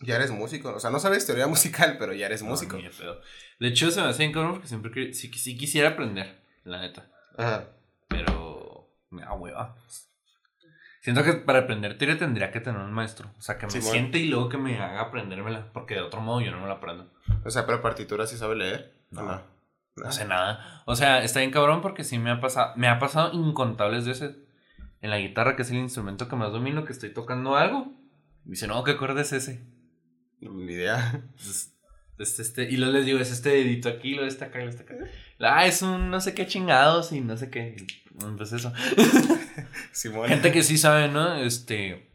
Ya 0.00 0.16
eres 0.16 0.30
músico. 0.30 0.74
O 0.74 0.80
sea, 0.80 0.90
no 0.90 1.00
sabes 1.00 1.26
teoría 1.26 1.46
musical, 1.48 1.96
pero 1.98 2.12
ya 2.12 2.26
eres 2.26 2.42
músico. 2.42 2.78
de 3.58 3.68
hecho, 3.68 3.90
se 3.90 4.00
me 4.00 4.08
hace 4.08 4.24
incómodo 4.24 4.52
porque 4.52 4.68
siempre 4.68 5.14
sí, 5.14 5.32
sí, 5.32 5.56
quisiera 5.56 5.90
aprender, 5.90 6.40
la 6.64 6.80
neta. 6.80 7.10
Ajá. 7.36 7.68
Me 9.14 9.22
da 9.22 9.32
hueva. 9.32 9.76
Siento 11.00 11.22
que 11.22 11.34
para 11.34 11.60
aprender 11.60 11.98
teoría 11.98 12.18
tendría 12.18 12.50
que 12.50 12.60
tener 12.60 12.80
un 12.80 12.92
maestro. 12.92 13.30
O 13.38 13.42
sea, 13.42 13.58
que 13.58 13.66
me 13.66 13.80
siente 13.80 14.18
y 14.18 14.28
luego 14.28 14.48
que 14.48 14.56
me 14.56 14.78
haga 14.78 15.00
aprendérmela. 15.00 15.70
Porque 15.72 15.94
de 15.94 16.00
otro 16.00 16.20
modo 16.20 16.40
yo 16.40 16.50
no 16.50 16.60
me 16.60 16.66
la 16.66 16.74
aprendo. 16.74 17.10
O 17.44 17.50
sea, 17.50 17.66
pero 17.66 17.82
partitura 17.82 18.26
sí 18.26 18.36
sabe 18.36 18.56
leer. 18.56 18.94
No. 19.10 19.22
no. 19.22 19.42
No 19.96 20.10
sé 20.10 20.24
nada. 20.24 20.82
O 20.86 20.96
sea, 20.96 21.22
está 21.22 21.40
bien 21.40 21.52
cabrón 21.52 21.80
porque 21.80 22.04
sí 22.04 22.18
me 22.18 22.30
ha 22.30 22.40
pasado. 22.40 22.72
Me 22.76 22.88
ha 22.88 22.98
pasado 22.98 23.32
incontables 23.32 24.06
veces 24.06 24.36
en 25.00 25.10
la 25.10 25.18
guitarra, 25.18 25.54
que 25.54 25.62
es 25.62 25.70
el 25.70 25.76
instrumento 25.76 26.28
que 26.28 26.36
más 26.36 26.52
domino, 26.52 26.84
que 26.84 26.92
estoy 26.92 27.12
tocando 27.12 27.56
algo. 27.56 27.92
Me 28.44 28.52
dice, 28.52 28.66
no, 28.66 28.82
¿qué 28.82 28.92
acorde 28.92 29.22
es 29.22 29.32
ese? 29.32 29.62
Ni 30.40 30.72
idea. 30.72 31.22
Es 32.18 32.38
este, 32.38 32.64
y 32.70 32.76
luego 32.76 32.92
les 32.92 33.06
digo, 33.06 33.18
es 33.18 33.30
este 33.30 33.50
dedito 33.50 33.88
aquí, 33.88 34.14
lo 34.14 34.22
de 34.22 34.28
esta 34.28 34.46
acá, 34.46 34.58
lo 34.58 34.66
de 34.66 34.70
esta 34.70 34.82
acá. 34.84 34.94
Ah, 35.40 35.66
es 35.66 35.82
un 35.82 36.10
no 36.10 36.20
sé 36.20 36.34
qué 36.34 36.46
chingados 36.46 37.12
y 37.12 37.20
no 37.20 37.36
sé 37.36 37.50
qué. 37.50 37.76
Pues 38.36 38.52
eso. 38.52 38.72
Simón. 39.92 40.28
Gente 40.28 40.52
que 40.52 40.62
sí 40.62 40.78
sabe, 40.78 41.08
¿no? 41.08 41.36
Este. 41.36 42.12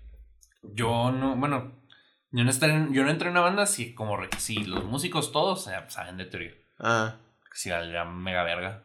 Yo 0.64 1.12
no, 1.12 1.36
bueno, 1.36 1.84
yo 2.32 2.44
no, 2.44 2.50
estaré 2.50 2.88
yo 2.92 3.04
no 3.04 3.10
entré 3.10 3.28
en 3.28 3.34
una 3.34 3.42
banda 3.42 3.66
si 3.66 3.94
como 3.94 4.18
si 4.38 4.64
los 4.64 4.86
músicos 4.86 5.32
todos 5.32 5.68
eh, 5.68 5.74
saben 5.88 6.18
de 6.18 6.26
teoría. 6.26 6.54
Ah, 6.80 7.18
Si 7.54 7.70
la 7.70 8.06
mega 8.06 8.44
verga. 8.44 8.84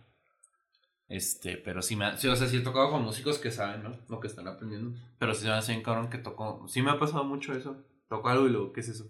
Este, 1.08 1.56
pero 1.58 1.82
sí 1.82 1.96
me 1.96 2.06
ha, 2.06 2.16
sí, 2.16 2.26
o 2.28 2.34
sea, 2.34 2.48
sí 2.48 2.56
he 2.56 2.60
tocado 2.60 2.90
con 2.90 3.02
músicos 3.02 3.38
que 3.38 3.50
saben, 3.50 3.82
¿no? 3.82 3.96
Lo 4.08 4.20
que 4.20 4.26
están 4.26 4.48
aprendiendo. 4.48 4.98
Pero 5.18 5.34
sí 5.34 5.46
me 5.46 5.52
hace 5.52 5.72
bien 5.72 5.84
cabrón 5.84 6.10
que 6.10 6.18
toco. 6.18 6.66
Sí 6.66 6.82
me 6.82 6.90
ha 6.90 6.98
pasado 6.98 7.24
mucho 7.24 7.52
eso. 7.52 7.76
Toco 8.08 8.28
algo 8.28 8.46
y 8.46 8.50
luego, 8.50 8.72
¿qué 8.72 8.80
es 8.80 8.88
eso? 8.88 9.06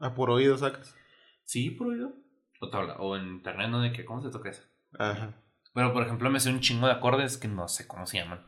a 0.00 0.14
por 0.14 0.30
oído 0.30 0.56
sacas. 0.56 0.94
Sí, 1.50 1.70
por 1.72 1.88
oído. 1.88 2.12
O 2.60 2.70
tabla, 2.70 2.94
o 3.00 3.16
en 3.16 3.26
internet, 3.26 3.68
¿no? 3.70 3.80
De 3.80 3.90
que, 3.90 4.04
¿cómo 4.04 4.22
se 4.22 4.30
toca 4.30 4.50
eso? 4.50 4.62
Ajá. 5.00 5.34
Pero, 5.74 5.92
por 5.92 6.04
ejemplo, 6.04 6.30
me 6.30 6.38
sé 6.38 6.50
un 6.50 6.60
chingo 6.60 6.86
de 6.86 6.92
acordes 6.92 7.38
que 7.38 7.48
no 7.48 7.66
sé 7.66 7.88
cómo 7.88 8.06
se 8.06 8.18
llaman. 8.18 8.46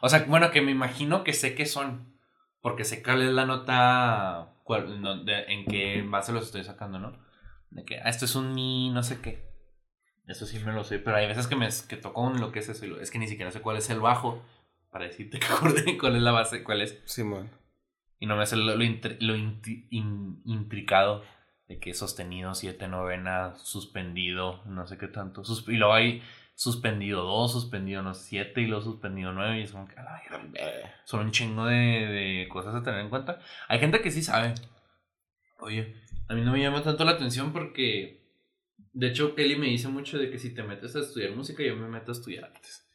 O 0.00 0.08
sea, 0.08 0.24
bueno, 0.28 0.52
que 0.52 0.62
me 0.62 0.70
imagino 0.70 1.24
que 1.24 1.32
sé 1.32 1.56
qué 1.56 1.66
son. 1.66 2.16
Porque 2.60 2.84
sé 2.84 3.02
cuál 3.02 3.22
es 3.22 3.30
la 3.32 3.44
nota. 3.44 4.52
cuál- 4.62 5.02
no, 5.02 5.24
de- 5.24 5.44
en 5.52 5.66
qué 5.66 6.02
base 6.08 6.32
los 6.32 6.44
estoy 6.44 6.62
sacando, 6.62 7.00
¿no? 7.00 7.18
De 7.70 7.84
que, 7.84 7.98
ah, 7.98 8.08
esto 8.08 8.24
es 8.24 8.36
un 8.36 8.54
mi, 8.54 8.88
no 8.90 9.02
sé 9.02 9.20
qué. 9.20 9.50
Eso 10.28 10.46
sí 10.46 10.60
me 10.60 10.72
lo 10.72 10.84
sé. 10.84 11.00
Pero 11.00 11.16
hay 11.16 11.26
veces 11.26 11.48
que 11.48 11.56
me 11.56 11.68
que 11.88 11.96
toco 11.96 12.22
un 12.22 12.40
lo 12.40 12.52
que 12.52 12.60
es 12.60 12.68
eso. 12.68 12.86
y 12.86 12.88
lo- 12.88 13.00
es 13.00 13.10
que 13.10 13.18
ni 13.18 13.26
siquiera 13.26 13.50
sé 13.50 13.60
cuál 13.62 13.78
es 13.78 13.90
el 13.90 13.98
bajo. 13.98 14.42
Para 14.90 15.06
decirte 15.06 15.38
qué 15.40 15.46
acorde, 15.46 15.98
cuál 15.98 16.14
es 16.16 16.22
la 16.22 16.30
base, 16.30 16.62
cuál 16.62 16.82
es. 16.82 17.02
Simón. 17.04 17.50
Y 18.20 18.26
no 18.26 18.36
me 18.36 18.46
sé 18.46 18.54
lo, 18.56 18.76
lo, 18.76 18.84
intri- 18.84 19.18
lo 19.20 19.34
intri- 19.34 19.86
in- 19.90 20.40
intricado 20.46 21.24
de 21.68 21.78
que 21.78 21.94
sostenido, 21.94 22.54
siete 22.54 22.88
novena, 22.88 23.54
suspendido, 23.56 24.62
no 24.66 24.86
sé 24.86 24.98
qué 24.98 25.08
tanto. 25.08 25.42
Y 25.68 25.76
luego 25.76 25.94
hay 25.94 26.22
suspendido 26.54 27.22
2, 27.22 27.52
suspendido 27.52 28.02
no 28.02 28.14
7 28.14 28.60
y 28.60 28.66
luego 28.66 28.84
suspendido 28.84 29.32
9. 29.32 29.60
Y 29.60 29.62
es 29.62 29.72
como 29.72 29.88
que, 29.88 29.94
son 31.04 31.26
un 31.26 31.30
chingo 31.30 31.66
de, 31.66 31.76
de 31.76 32.48
cosas 32.48 32.74
a 32.74 32.82
tener 32.82 33.00
en 33.00 33.10
cuenta. 33.10 33.38
Hay 33.68 33.78
gente 33.78 34.00
que 34.00 34.10
sí 34.10 34.22
sabe. 34.22 34.54
Oye, 35.58 35.94
a 36.28 36.34
mí 36.34 36.42
no 36.42 36.52
me 36.52 36.60
llama 36.60 36.82
tanto 36.82 37.04
la 37.04 37.12
atención 37.12 37.52
porque, 37.52 38.22
de 38.92 39.08
hecho, 39.08 39.34
Kelly 39.34 39.56
me 39.56 39.66
dice 39.66 39.88
mucho 39.88 40.18
de 40.18 40.30
que 40.30 40.38
si 40.38 40.54
te 40.54 40.62
metes 40.62 40.94
a 40.96 41.00
estudiar 41.00 41.32
música, 41.32 41.62
yo 41.62 41.76
me 41.76 41.88
meto 41.88 42.12
a 42.12 42.14
estudiar 42.14 42.44
artes. 42.44 42.86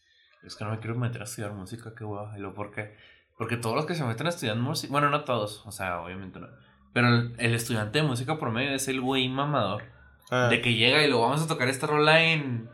Es 0.44 0.56
que 0.56 0.64
no 0.64 0.72
me 0.72 0.80
quiero 0.80 0.98
meter 0.98 1.22
a 1.22 1.26
estudiar 1.26 1.54
música, 1.54 1.94
qué 1.96 2.04
hueva. 2.04 2.34
Y 2.38 2.40
luego, 2.40 2.56
¿por 2.56 2.72
qué? 2.72 2.96
Porque 3.38 3.58
todos 3.58 3.76
los 3.76 3.86
que 3.86 3.96
se 3.96 4.04
meten 4.04 4.28
a 4.28 4.30
estudiar 4.30 4.58
música, 4.58 4.92
bueno, 4.92 5.10
no 5.10 5.24
todos, 5.24 5.66
o 5.66 5.72
sea, 5.72 6.02
obviamente 6.02 6.40
no. 6.40 6.48
Pero 6.94 7.08
el, 7.38 7.54
estudiante 7.54 8.00
de 8.02 8.08
música 8.08 8.40
promedio 8.40 8.72
es 8.72 8.88
el 8.88 9.02
güey 9.02 9.28
mamador. 9.30 9.84
ah, 10.32 10.48
De 10.50 10.62
que 10.62 10.74
llega 10.74 11.04
y 11.04 11.10
lo 11.10 11.22
vamos 11.22 11.42
a 11.42 11.48
tocar 11.48 11.68
esta 11.68 11.88
rola 11.88 12.24
en, 12.24 12.70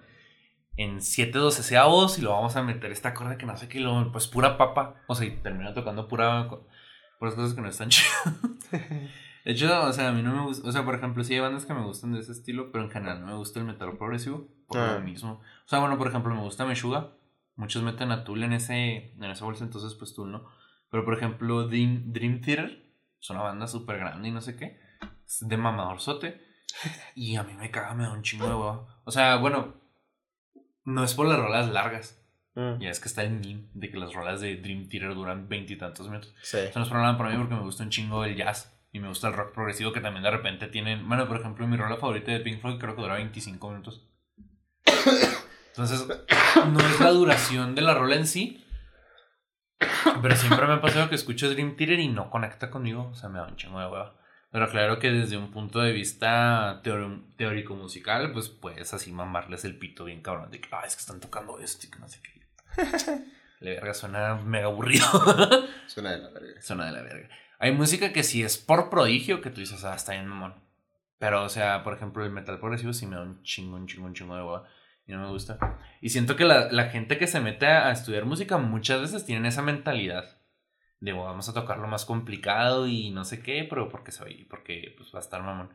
en 0.77 1.01
7 1.01 1.37
doceavos 1.37 2.17
y 2.17 2.21
lo 2.21 2.31
vamos 2.31 2.55
a 2.55 2.63
meter 2.63 2.91
esta 2.91 3.09
acorde 3.09 3.37
que 3.37 3.45
no 3.45 3.57
sé 3.57 3.67
qué, 3.67 3.79
lo, 3.79 4.11
pues 4.11 4.27
pura 4.27 4.57
papa. 4.57 4.95
O 5.07 5.15
sea, 5.15 5.27
y 5.27 5.31
termina 5.37 5.73
tocando 5.73 6.07
pura, 6.07 6.49
puras 7.19 7.35
cosas 7.35 7.53
que 7.53 7.61
no 7.61 7.67
están 7.67 7.89
chidas. 7.89 8.33
De 9.43 9.51
hecho, 9.51 9.83
o 9.85 9.93
sea, 9.93 10.09
a 10.09 10.11
mí 10.11 10.23
no 10.23 10.33
me 10.33 10.41
gusta, 10.43 10.67
o 10.67 10.71
sea, 10.71 10.83
por 10.83 10.95
ejemplo, 10.95 11.23
sí 11.23 11.33
hay 11.35 11.39
bandas 11.39 11.65
que 11.65 11.73
me 11.75 11.83
gustan 11.85 12.13
de 12.13 12.19
ese 12.19 12.31
estilo, 12.31 12.71
pero 12.71 12.83
en 12.83 12.89
general 12.89 13.21
no 13.21 13.27
me 13.27 13.35
gusta 13.35 13.59
el 13.59 13.65
metal 13.65 13.95
progresivo, 13.97 14.47
por 14.67 14.79
Ah. 14.79 14.93
lo 14.95 15.01
mismo. 15.01 15.33
O 15.33 15.67
sea, 15.67 15.79
bueno, 15.79 15.97
por 15.99 16.07
ejemplo, 16.07 16.33
me 16.33 16.41
gusta 16.41 16.65
Meshuga, 16.65 17.11
muchos 17.55 17.83
meten 17.83 18.11
a 18.11 18.23
Tool 18.23 18.41
en 18.43 18.53
ese, 18.53 19.13
en 19.15 19.23
esa 19.25 19.45
bolsa, 19.45 19.63
entonces 19.63 19.93
pues 19.93 20.15
Tool 20.15 20.31
no. 20.31 20.45
Pero 20.89 21.05
por 21.05 21.13
ejemplo, 21.15 21.67
Dream, 21.67 22.11
Dream 22.11 22.41
Theater, 22.41 22.84
es 23.25 23.29
una 23.31 23.41
banda 23.41 23.65
súper 23.65 23.97
grande 23.97 24.27
y 24.27 24.31
no 24.31 24.39
sé 24.39 24.55
qué, 24.55 24.79
es 25.25 25.47
de 25.47 25.57
mamadorzote, 25.57 26.41
y 27.15 27.35
a 27.35 27.43
mí 27.43 27.53
me 27.55 27.71
caga, 27.71 27.95
me 27.95 28.03
da 28.03 28.11
un 28.11 28.21
chingo 28.21 28.47
de 28.47 28.53
hueva. 28.53 29.01
O 29.03 29.11
sea, 29.11 29.37
bueno, 29.37 29.73
no 30.83 31.03
es 31.03 31.15
por 31.15 31.25
las 31.25 31.39
rolas 31.39 31.67
largas, 31.69 32.23
mm, 32.53 32.79
ya 32.79 32.89
es 32.89 32.99
que 32.99 33.07
está 33.07 33.23
el 33.23 33.31
meme 33.31 33.67
de 33.73 33.89
que 33.89 33.97
las 33.97 34.13
rolas 34.13 34.41
de 34.41 34.57
Dream 34.57 34.87
Theater 34.87 35.15
duran 35.15 35.49
veintitantos 35.49 36.07
minutos. 36.07 36.35
Sí. 36.43 36.57
Eso 36.57 36.77
no 36.77 36.85
es 36.85 36.91
problema 36.91 37.17
para 37.17 37.31
mí 37.31 37.37
porque 37.37 37.55
me 37.55 37.61
gusta 37.61 37.83
un 37.83 37.89
chingo 37.89 38.23
el 38.23 38.35
jazz 38.35 38.71
y 38.91 38.99
me 38.99 39.07
gusta 39.07 39.29
el 39.29 39.33
rock 39.33 39.53
progresivo 39.53 39.91
que 39.91 40.01
también 40.01 40.23
de 40.23 40.31
repente 40.31 40.67
tienen. 40.67 41.07
Bueno, 41.07 41.27
por 41.27 41.39
ejemplo, 41.39 41.67
mi 41.67 41.77
rola 41.77 41.97
favorita 41.97 42.31
de 42.31 42.41
Pink 42.41 42.61
Floyd 42.61 42.79
creo 42.79 42.95
que 42.95 43.01
dura 43.01 43.15
25 43.15 43.69
minutos. 43.69 44.07
Entonces, 45.69 46.05
no 46.67 46.79
es 46.79 46.99
la 46.99 47.09
duración 47.09 47.73
de 47.73 47.81
la 47.81 47.95
rola 47.95 48.15
en 48.15 48.27
sí. 48.27 48.64
Pero 50.21 50.35
siempre 50.35 50.65
me 50.67 50.73
ha 50.73 50.81
pasado 50.81 51.09
que 51.09 51.15
escucho 51.15 51.49
Dream 51.49 51.75
Theater 51.75 51.99
y 51.99 52.07
no 52.07 52.29
conecta 52.29 52.69
conmigo. 52.69 53.09
O 53.11 53.15
sea, 53.15 53.29
me 53.29 53.39
da 53.39 53.47
un 53.47 53.55
chingo 53.55 53.79
de 53.79 53.87
hueva. 53.87 54.15
Pero 54.51 54.69
claro 54.69 54.99
que 54.99 55.11
desde 55.11 55.35
un 55.37 55.51
punto 55.51 55.79
de 55.81 55.91
vista 55.91 56.81
teor- 56.83 57.35
teórico 57.35 57.75
musical, 57.75 58.31
pues 58.31 58.47
puedes 58.49 58.93
así 58.93 59.11
mamarles 59.11 59.65
el 59.65 59.77
pito 59.77 60.05
bien 60.05 60.21
cabrón. 60.21 60.49
De 60.49 60.61
que, 60.61 60.69
ah, 60.71 60.83
es 60.85 60.95
que 60.95 61.01
están 61.01 61.19
tocando 61.19 61.59
esto 61.59 61.87
y 61.87 61.91
que 61.91 61.99
no 61.99 62.07
sé 62.07 62.21
qué. 62.21 62.41
La 63.59 63.71
verga 63.71 63.93
suena 63.93 64.35
mega 64.35 64.65
aburrido. 64.65 65.05
Suena 65.87 66.11
de 66.11 66.17
la 66.19 66.29
verga. 66.29 66.61
Suena 66.61 66.85
de 66.87 66.91
la 66.91 67.01
verga. 67.01 67.29
Hay 67.57 67.71
música 67.71 68.11
que 68.11 68.21
sí 68.21 68.43
es 68.43 68.57
por 68.57 68.89
prodigio 68.89 69.39
que 69.41 69.49
tú 69.49 69.61
dices, 69.61 69.83
ah, 69.85 69.95
está 69.95 70.11
bien, 70.11 70.27
mamón. 70.27 70.55
Pero, 71.19 71.41
o 71.43 71.49
sea, 71.49 71.81
por 71.83 71.93
ejemplo, 71.93 72.23
el 72.25 72.31
metal 72.31 72.59
progresivo 72.59 72.91
sí 72.91 73.07
me 73.07 73.15
da 73.15 73.21
un 73.23 73.41
chingo, 73.43 73.77
un 73.77 73.87
chingo, 73.87 74.05
un 74.07 74.13
chingo 74.13 74.35
de 74.35 74.43
hueva. 74.43 74.67
Y 75.07 75.11
no 75.13 75.19
me 75.21 75.29
gusta. 75.29 75.77
Y 76.01 76.09
siento 76.09 76.35
que 76.35 76.45
la, 76.45 76.71
la 76.71 76.85
gente 76.89 77.17
que 77.17 77.27
se 77.27 77.39
mete 77.39 77.67
a, 77.67 77.87
a 77.87 77.91
estudiar 77.91 78.25
música 78.25 78.57
muchas 78.57 79.01
veces 79.01 79.25
tienen 79.25 79.45
esa 79.45 79.61
mentalidad. 79.61 80.25
De 80.99 81.13
"Oh, 81.13 81.23
vamos 81.25 81.47
a 81.49 81.53
tocar 81.53 81.77
lo 81.77 81.87
más 81.87 82.05
complicado 82.05 82.87
y 82.87 83.11
no 83.11 83.23
sé 83.25 83.43
qué, 83.43 83.65
pero 83.69 83.89
porque 83.89 84.11
soy, 84.11 84.45
porque 84.45 84.95
pues 84.97 85.11
va 85.13 85.19
a 85.19 85.21
estar 85.21 85.43
mamón. 85.43 85.69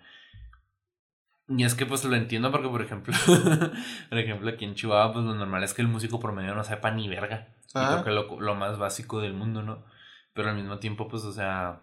Y 1.49 1.65
es 1.65 1.75
que 1.75 1.85
pues 1.87 2.05
lo 2.05 2.15
entiendo 2.17 2.51
porque, 2.53 2.69
por 2.69 2.81
ejemplo, 2.83 3.13
por 4.09 4.19
ejemplo, 4.19 4.49
aquí 4.51 4.65
en 4.65 4.75
Chihuahua, 4.75 5.13
pues 5.13 5.25
lo 5.25 5.35
normal 5.35 5.63
es 5.65 5.75
que 5.75 5.83
el 5.83 5.89
músico 5.89 6.19
promedio 6.21 6.55
no 6.55 6.65
sepa 6.65 6.91
ni 6.91 7.09
verga. 7.09 7.49
Y 7.69 7.71
Ah. 7.75 7.97
toque 7.99 8.11
lo, 8.11 8.41
lo 8.41 8.55
más 8.57 8.79
básico 8.79 9.21
del 9.21 9.35
mundo, 9.35 9.63
¿no? 9.63 9.85
Pero 10.33 10.49
al 10.51 10.57
mismo 10.57 10.79
tiempo, 10.79 11.07
pues, 11.09 11.25
o 11.25 11.33
sea, 11.33 11.81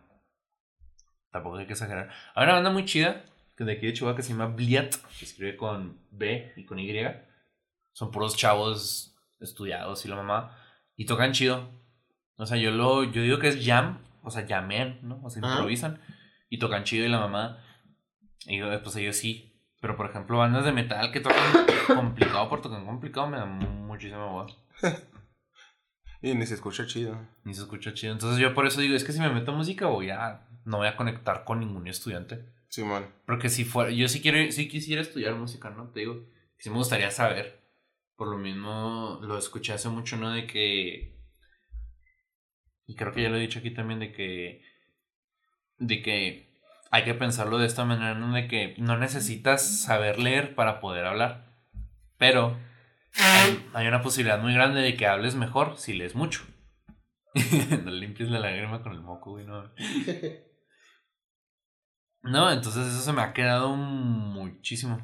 tampoco 1.32 1.58
hay 1.58 1.66
que 1.66 1.74
exagerar. 1.74 2.10
Hay 2.36 2.44
una 2.46 2.54
banda 2.56 2.70
muy 2.72 2.86
chida, 2.86 3.24
que 3.58 3.64
de 3.66 3.74
aquí 3.74 3.86
de 3.88 3.94
Chihuahua, 3.94 4.16
que 4.16 4.24
se 4.24 4.30
llama 4.34 4.48
Bliat, 4.48 4.96
que 4.96 5.14
se 5.16 5.26
escribe 5.26 5.56
con 5.58 6.00
B 6.12 6.54
y 6.56 6.66
con 6.66 6.80
Y. 6.80 6.88
Son 7.98 8.12
puros 8.12 8.38
chavos 8.38 9.16
estudiados 9.40 10.06
y 10.06 10.08
la 10.08 10.18
mamá. 10.18 10.56
Y 10.96 11.08
tocan 11.08 11.32
chido. 11.32 11.68
O 12.36 12.46
sea, 12.46 12.56
yo 12.56 12.70
lo, 12.70 13.04
yo 13.04 13.24
digo 13.24 13.40
que 13.40 13.48
es 13.48 13.66
jam, 13.66 14.04
o 14.22 14.30
sea, 14.30 14.46
llamean, 14.46 15.00
¿no? 15.02 15.20
O 15.24 15.32
sea, 15.32 15.42
improvisan. 15.42 16.00
Y 16.48 16.60
tocan 16.60 16.84
chido 16.84 17.08
y 17.08 17.10
la 17.10 17.18
mamá. 17.18 17.58
Y 18.46 18.62
pues 18.62 18.96
ellos 18.98 19.16
sí. 19.16 19.60
Pero 19.82 19.98
por 19.98 20.08
ejemplo, 20.08 20.38
bandas 20.38 20.64
de 20.64 20.74
metal 20.74 21.12
que 21.12 21.22
tocan 21.22 21.66
complicado 21.88 22.48
por 22.50 22.62
tocar 22.62 22.86
complicado 22.86 23.26
me 23.30 23.38
dan 23.38 23.58
muchísima 23.88 24.26
voz. 24.28 24.56
Y 26.22 26.34
ni 26.34 26.46
se 26.46 26.56
escucha 26.56 26.86
chido. 26.86 27.20
Ni 27.44 27.54
se 27.54 27.62
escucha 27.62 27.94
chido. 27.94 28.14
Entonces 28.14 28.40
yo 28.40 28.54
por 28.56 28.66
eso 28.66 28.82
digo, 28.82 28.96
es 28.96 29.04
que 29.04 29.12
si 29.12 29.20
me 29.20 29.30
meto 29.30 29.52
a 29.52 29.56
música 29.56 29.86
voy 29.86 30.10
a... 30.10 30.48
No 30.66 30.78
voy 30.78 30.88
a 30.88 30.98
conectar 30.98 31.46
con 31.46 31.60
ningún 31.60 31.88
estudiante. 31.88 32.44
Simón. 32.70 33.06
Porque 33.28 33.50
si 33.50 33.66
fuera... 33.66 33.92
Yo 33.92 34.08
sí, 34.08 34.20
quiero, 34.20 34.52
sí 34.52 34.68
quisiera 34.68 35.02
estudiar 35.02 35.36
música, 35.36 35.70
¿no? 35.70 35.90
Te 35.90 36.00
digo, 36.00 36.26
sí 36.58 36.72
me 36.72 36.78
gustaría 36.78 37.12
saber. 37.12 37.57
Por 38.18 38.28
lo 38.28 38.38
mismo 38.38 39.20
lo 39.22 39.38
escuché 39.38 39.74
hace 39.74 39.90
mucho, 39.90 40.18
¿no? 40.18 40.32
De 40.32 40.46
que... 40.46 41.16
Y 42.86 42.96
creo 42.96 43.14
que 43.14 43.22
ya 43.22 43.30
lo 43.30 43.38
he 43.38 43.42
dicho 43.42 43.60
aquí 43.60 43.72
también, 43.72 44.00
de 44.00 44.12
que... 44.12 44.64
De 45.78 46.02
que 46.02 46.60
hay 46.90 47.04
que 47.04 47.14
pensarlo 47.14 47.60
de 47.60 47.68
esta 47.68 47.86
manera, 47.86 48.16
¿no? 48.16 48.34
De 48.34 48.48
que 48.48 48.76
no 48.80 48.98
necesitas 48.98 49.82
saber 49.84 50.20
leer 50.20 50.56
para 50.56 50.80
poder 50.80 51.06
hablar. 51.06 51.46
Pero 52.18 52.58
hay, 53.14 53.70
hay 53.74 53.88
una 53.88 54.02
posibilidad 54.02 54.42
muy 54.42 54.54
grande 54.54 54.82
de 54.82 54.96
que 54.96 55.06
hables 55.06 55.36
mejor 55.36 55.78
si 55.78 55.94
lees 55.94 56.16
mucho. 56.16 56.44
no 57.84 57.92
limpies 57.92 58.30
la 58.30 58.40
lágrima 58.40 58.82
con 58.82 58.94
el 58.94 59.02
moco, 59.02 59.32
güey, 59.32 59.46
no. 59.46 59.72
No, 62.24 62.52
entonces 62.52 62.88
eso 62.88 63.00
se 63.00 63.14
me 63.14 63.22
ha 63.22 63.32
quedado 63.32 63.74
muchísimo. 63.76 65.00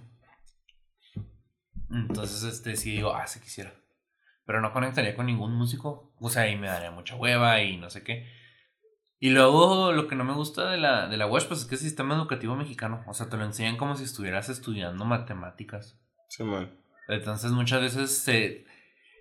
Entonces, 1.93 2.43
este, 2.43 2.75
sí 2.75 2.91
digo, 2.91 3.13
ah, 3.13 3.27
si 3.27 3.39
quisiera. 3.39 3.73
Pero 4.45 4.61
no 4.61 4.73
conectaría 4.73 5.15
con 5.15 5.27
ningún 5.27 5.53
músico. 5.53 6.13
O 6.19 6.29
sea, 6.29 6.43
ahí 6.43 6.57
me 6.57 6.67
daría 6.67 6.91
mucha 6.91 7.15
hueva 7.15 7.61
y 7.61 7.77
no 7.77 7.89
sé 7.89 8.03
qué. 8.03 8.27
Y 9.19 9.29
luego 9.29 9.93
lo 9.93 10.07
que 10.07 10.15
no 10.15 10.25
me 10.25 10.33
gusta 10.33 10.69
de 10.71 10.77
la, 10.77 11.07
de 11.07 11.15
la 11.15 11.27
UASH, 11.27 11.47
pues 11.47 11.61
es 11.61 11.65
que 11.65 11.75
es 11.75 11.81
el 11.81 11.87
sistema 11.87 12.15
educativo 12.15 12.55
mexicano. 12.55 13.03
O 13.07 13.13
sea, 13.13 13.29
te 13.29 13.37
lo 13.37 13.45
enseñan 13.45 13.77
como 13.77 13.95
si 13.95 14.03
estuvieras 14.03 14.49
estudiando 14.49 15.05
matemáticas. 15.05 15.97
Simón. 16.27 16.71
Entonces 17.07 17.51
muchas 17.51 17.81
veces 17.81 18.17
se, 18.17 18.65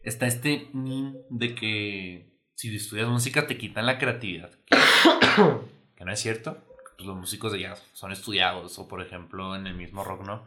está 0.02 0.26
este 0.26 0.70
de 0.72 1.54
que 1.54 2.40
si 2.54 2.74
estudias 2.74 3.08
música 3.08 3.46
te 3.46 3.58
quitan 3.58 3.86
la 3.86 3.98
creatividad. 3.98 4.50
Que, 4.64 4.76
que 5.96 6.04
no 6.04 6.12
es 6.12 6.18
cierto. 6.18 6.58
Pues 6.96 7.06
los 7.06 7.16
músicos 7.16 7.52
de 7.52 7.60
jazz 7.60 7.88
son 7.92 8.10
estudiados. 8.10 8.78
O 8.78 8.88
por 8.88 9.02
ejemplo 9.02 9.54
en 9.54 9.68
el 9.68 9.74
mismo 9.74 10.02
rock, 10.02 10.26
¿no? 10.26 10.46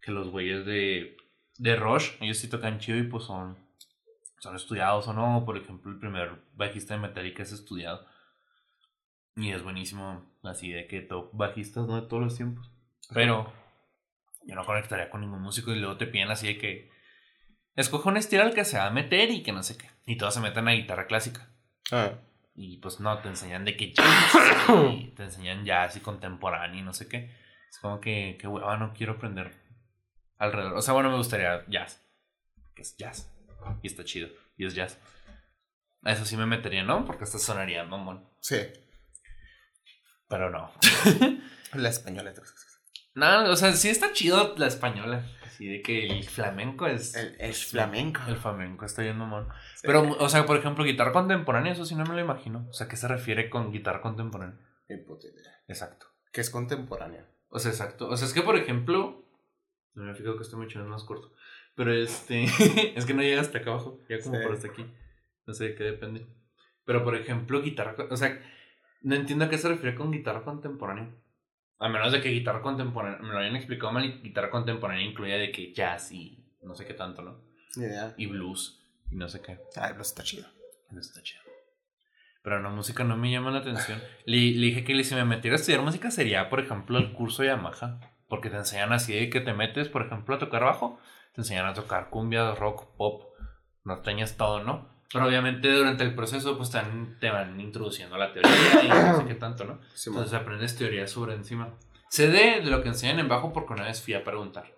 Que 0.00 0.10
los 0.10 0.30
güeyes 0.30 0.66
de, 0.66 1.16
de 1.58 1.76
Rush, 1.76 2.10
ellos 2.20 2.38
sí 2.38 2.48
tocan 2.48 2.78
chido 2.78 2.98
y 2.98 3.04
pues 3.04 3.24
son, 3.24 3.56
son 4.38 4.56
estudiados 4.56 5.08
o 5.08 5.12
no. 5.12 5.44
Por 5.44 5.56
ejemplo 5.56 5.90
el 5.90 5.98
primer 5.98 6.32
bajista 6.54 6.94
de 6.94 7.00
Metallica 7.00 7.42
es 7.42 7.52
estudiado. 7.52 8.06
Y 9.36 9.50
es 9.50 9.62
buenísimo. 9.62 10.24
Así 10.42 10.70
de 10.70 10.86
que 10.86 11.00
top 11.00 11.30
bajistas, 11.32 11.86
¿no? 11.86 12.00
De 12.00 12.08
todos 12.08 12.22
los 12.22 12.36
tiempos. 12.36 12.70
Pero 13.12 13.52
yo 14.44 14.54
no 14.54 14.64
conectaría 14.64 15.10
con 15.10 15.20
ningún 15.20 15.42
músico 15.42 15.72
y 15.72 15.78
luego 15.78 15.96
te 15.96 16.06
piden 16.06 16.30
así 16.30 16.46
de 16.46 16.58
que 16.58 16.90
escoge 17.74 18.08
un 18.08 18.16
estilo 18.16 18.42
al 18.42 18.54
que 18.54 18.64
se 18.64 18.78
va 18.78 18.86
a 18.86 18.90
meter 18.90 19.30
y 19.30 19.42
que 19.42 19.52
no 19.52 19.62
sé 19.62 19.76
qué. 19.76 19.90
Y 20.06 20.16
todos 20.16 20.34
se 20.34 20.40
meten 20.40 20.68
a 20.68 20.72
guitarra 20.72 21.06
clásica. 21.06 21.48
Ah, 21.92 22.12
Y 22.54 22.78
pues 22.78 23.00
no, 23.00 23.18
te 23.18 23.28
enseñan 23.28 23.64
de 23.64 23.76
que 23.76 23.92
jazz, 23.92 24.34
y 24.92 25.08
te 25.08 25.24
enseñan 25.24 25.64
jazz 25.64 25.96
y 25.96 26.00
contemporáneo 26.00 26.80
y 26.80 26.82
no 26.82 26.94
sé 26.94 27.08
qué. 27.08 27.30
Es 27.68 27.78
como 27.80 28.00
que, 28.00 28.38
que 28.40 28.48
hueva, 28.48 28.76
no 28.78 28.94
quiero 28.94 29.14
aprender 29.14 29.52
alrededor. 30.38 30.74
O 30.74 30.82
sea, 30.82 30.94
bueno, 30.94 31.10
me 31.10 31.16
gustaría 31.16 31.64
jazz. 31.68 32.02
Que 32.74 32.82
es 32.82 32.96
jazz. 32.96 33.32
Y 33.82 33.86
está 33.86 34.04
chido. 34.04 34.28
Y 34.56 34.66
es 34.66 34.74
jazz. 34.74 34.98
A 36.02 36.12
eso 36.12 36.24
sí 36.24 36.36
me 36.36 36.46
metería, 36.46 36.84
¿no? 36.84 37.04
Porque 37.04 37.24
hasta 37.24 37.38
sonaría 37.38 37.84
mamón. 37.84 38.28
sí. 38.40 38.58
Pero 40.28 40.50
no. 40.50 40.72
La 41.74 41.88
española. 41.88 42.32
No, 43.14 43.50
o 43.50 43.56
sea, 43.56 43.72
sí 43.72 43.88
está 43.88 44.12
chido 44.12 44.54
la 44.56 44.66
española. 44.66 45.24
Así 45.44 45.66
de 45.66 45.82
que 45.82 46.06
el 46.06 46.24
flamenco 46.24 46.86
es. 46.86 47.14
El, 47.14 47.36
el 47.38 47.54
flamenco. 47.54 48.20
El 48.26 48.36
flamenco 48.36 48.84
está 48.84 49.02
bien 49.02 49.16
mamón. 49.16 49.48
Sí. 49.76 49.82
Pero, 49.84 50.02
o 50.18 50.28
sea, 50.28 50.44
por 50.46 50.56
ejemplo, 50.56 50.84
guitarra 50.84 51.12
contemporánea, 51.12 51.72
eso 51.72 51.84
sí 51.84 51.94
no 51.94 52.04
me 52.04 52.14
lo 52.14 52.20
imagino. 52.20 52.66
O 52.68 52.72
sea, 52.72 52.88
¿qué 52.88 52.96
se 52.96 53.08
refiere 53.08 53.48
con 53.48 53.72
guitarra 53.72 54.00
contemporánea? 54.00 54.58
Idea. 54.88 55.62
Exacto. 55.68 56.06
Que 56.32 56.40
es 56.40 56.50
contemporánea. 56.50 57.26
O 57.48 57.58
sea, 57.58 57.70
exacto. 57.70 58.08
O 58.08 58.16
sea, 58.16 58.26
es 58.26 58.34
que, 58.34 58.42
por 58.42 58.56
ejemplo. 58.56 59.25
No 59.96 60.04
me 60.04 60.12
he 60.12 60.14
fijado 60.14 60.36
que 60.36 60.42
este 60.44 60.54
mucho 60.56 60.80
es 60.80 60.86
más 60.86 61.02
corto. 61.04 61.32
Pero 61.74 61.92
este. 61.92 62.44
es 62.96 63.04
que 63.04 63.14
no 63.14 63.22
llega 63.22 63.40
hasta 63.40 63.58
acá 63.58 63.70
abajo. 63.70 64.00
Ya 64.08 64.20
como 64.20 64.36
Sí. 64.36 64.42
por 64.44 64.52
hasta 64.52 64.68
aquí. 64.68 64.84
No 65.46 65.54
sé 65.54 65.64
de 65.70 65.74
qué 65.74 65.84
depende. 65.84 66.26
Pero, 66.84 67.02
por 67.02 67.16
ejemplo, 67.16 67.60
guitarra. 67.62 67.96
O 68.10 68.16
sea, 68.16 68.40
no 69.02 69.14
entiendo 69.14 69.44
a 69.44 69.48
qué 69.48 69.58
se 69.58 69.68
refiere 69.68 69.96
con 69.96 70.12
guitarra 70.12 70.44
contemporánea. 70.44 71.10
A 71.78 71.88
menos 71.88 72.12
de 72.12 72.20
que 72.20 72.28
guitarra 72.30 72.62
contemporánea. 72.62 73.18
Me 73.18 73.28
lo 73.32 73.38
hayan 73.38 73.56
explicado 73.56 73.92
mal. 73.92 74.04
y 74.04 74.20
Guitarra 74.22 74.50
contemporánea 74.50 75.04
incluye 75.04 75.34
de 75.36 75.50
que 75.50 75.72
jazz 75.72 76.12
y 76.12 76.44
no 76.62 76.74
sé 76.74 76.86
qué 76.86 76.94
tanto, 76.94 77.22
¿no? 77.22 77.40
Idea. 77.76 78.14
Y 78.16 78.26
blues. 78.26 78.80
Y 79.10 79.16
no 79.16 79.28
sé 79.28 79.40
qué. 79.40 79.52
Ay, 79.76 79.90
pero 79.90 80.02
está 80.02 80.22
chido. 80.22 80.46
Eso 80.90 81.00
está 81.00 81.22
chido. 81.22 81.42
Pero 82.42 82.60
no, 82.60 82.70
música 82.70 83.02
no 83.04 83.16
me 83.16 83.30
llama 83.30 83.50
la 83.50 83.58
atención. 83.58 84.00
Le, 84.24 84.36
le 84.52 84.66
dije 84.66 84.84
que 84.84 85.02
si 85.04 85.14
me 85.16 85.24
metiera 85.24 85.56
a 85.56 85.60
estudiar 85.60 85.82
música 85.82 86.10
sería, 86.10 86.48
por 86.48 86.60
ejemplo, 86.60 86.98
el 86.98 87.12
curso 87.12 87.42
de 87.42 87.48
Yamaha. 87.48 87.98
Porque 88.28 88.50
te 88.50 88.56
enseñan 88.56 88.92
así 88.92 89.14
de 89.14 89.30
que 89.30 89.40
te 89.40 89.52
metes, 89.52 89.88
por 89.88 90.02
ejemplo, 90.02 90.34
a 90.34 90.38
tocar 90.38 90.64
bajo. 90.64 90.98
Te 91.34 91.42
enseñan 91.42 91.66
a 91.66 91.74
tocar 91.74 92.10
cumbia, 92.10 92.54
rock, 92.54 92.86
pop, 92.96 93.24
norteñas, 93.84 94.36
todo, 94.36 94.62
¿no? 94.62 94.88
Pero 95.12 95.26
obviamente 95.26 95.70
durante 95.70 96.02
el 96.02 96.14
proceso 96.14 96.56
pues 96.56 96.70
te 96.70 96.78
van, 96.78 97.18
te 97.20 97.30
van 97.30 97.60
introduciendo 97.60 98.16
la 98.18 98.32
teoría 98.32 98.50
y 98.82 98.88
no 98.88 99.18
sé 99.18 99.24
qué 99.26 99.34
tanto, 99.34 99.64
¿no? 99.64 99.78
Sí, 99.94 100.10
Entonces 100.10 100.34
aprendes 100.34 100.76
teoría 100.76 101.06
sobre 101.06 101.34
encima. 101.34 101.74
Sé 102.08 102.28
de, 102.28 102.60
de 102.60 102.70
lo 102.70 102.82
que 102.82 102.88
enseñan 102.88 103.20
en 103.20 103.28
bajo 103.28 103.52
porque 103.52 103.74
una 103.74 103.84
vez 103.84 104.02
fui 104.02 104.14
a 104.14 104.24
preguntar. 104.24 104.72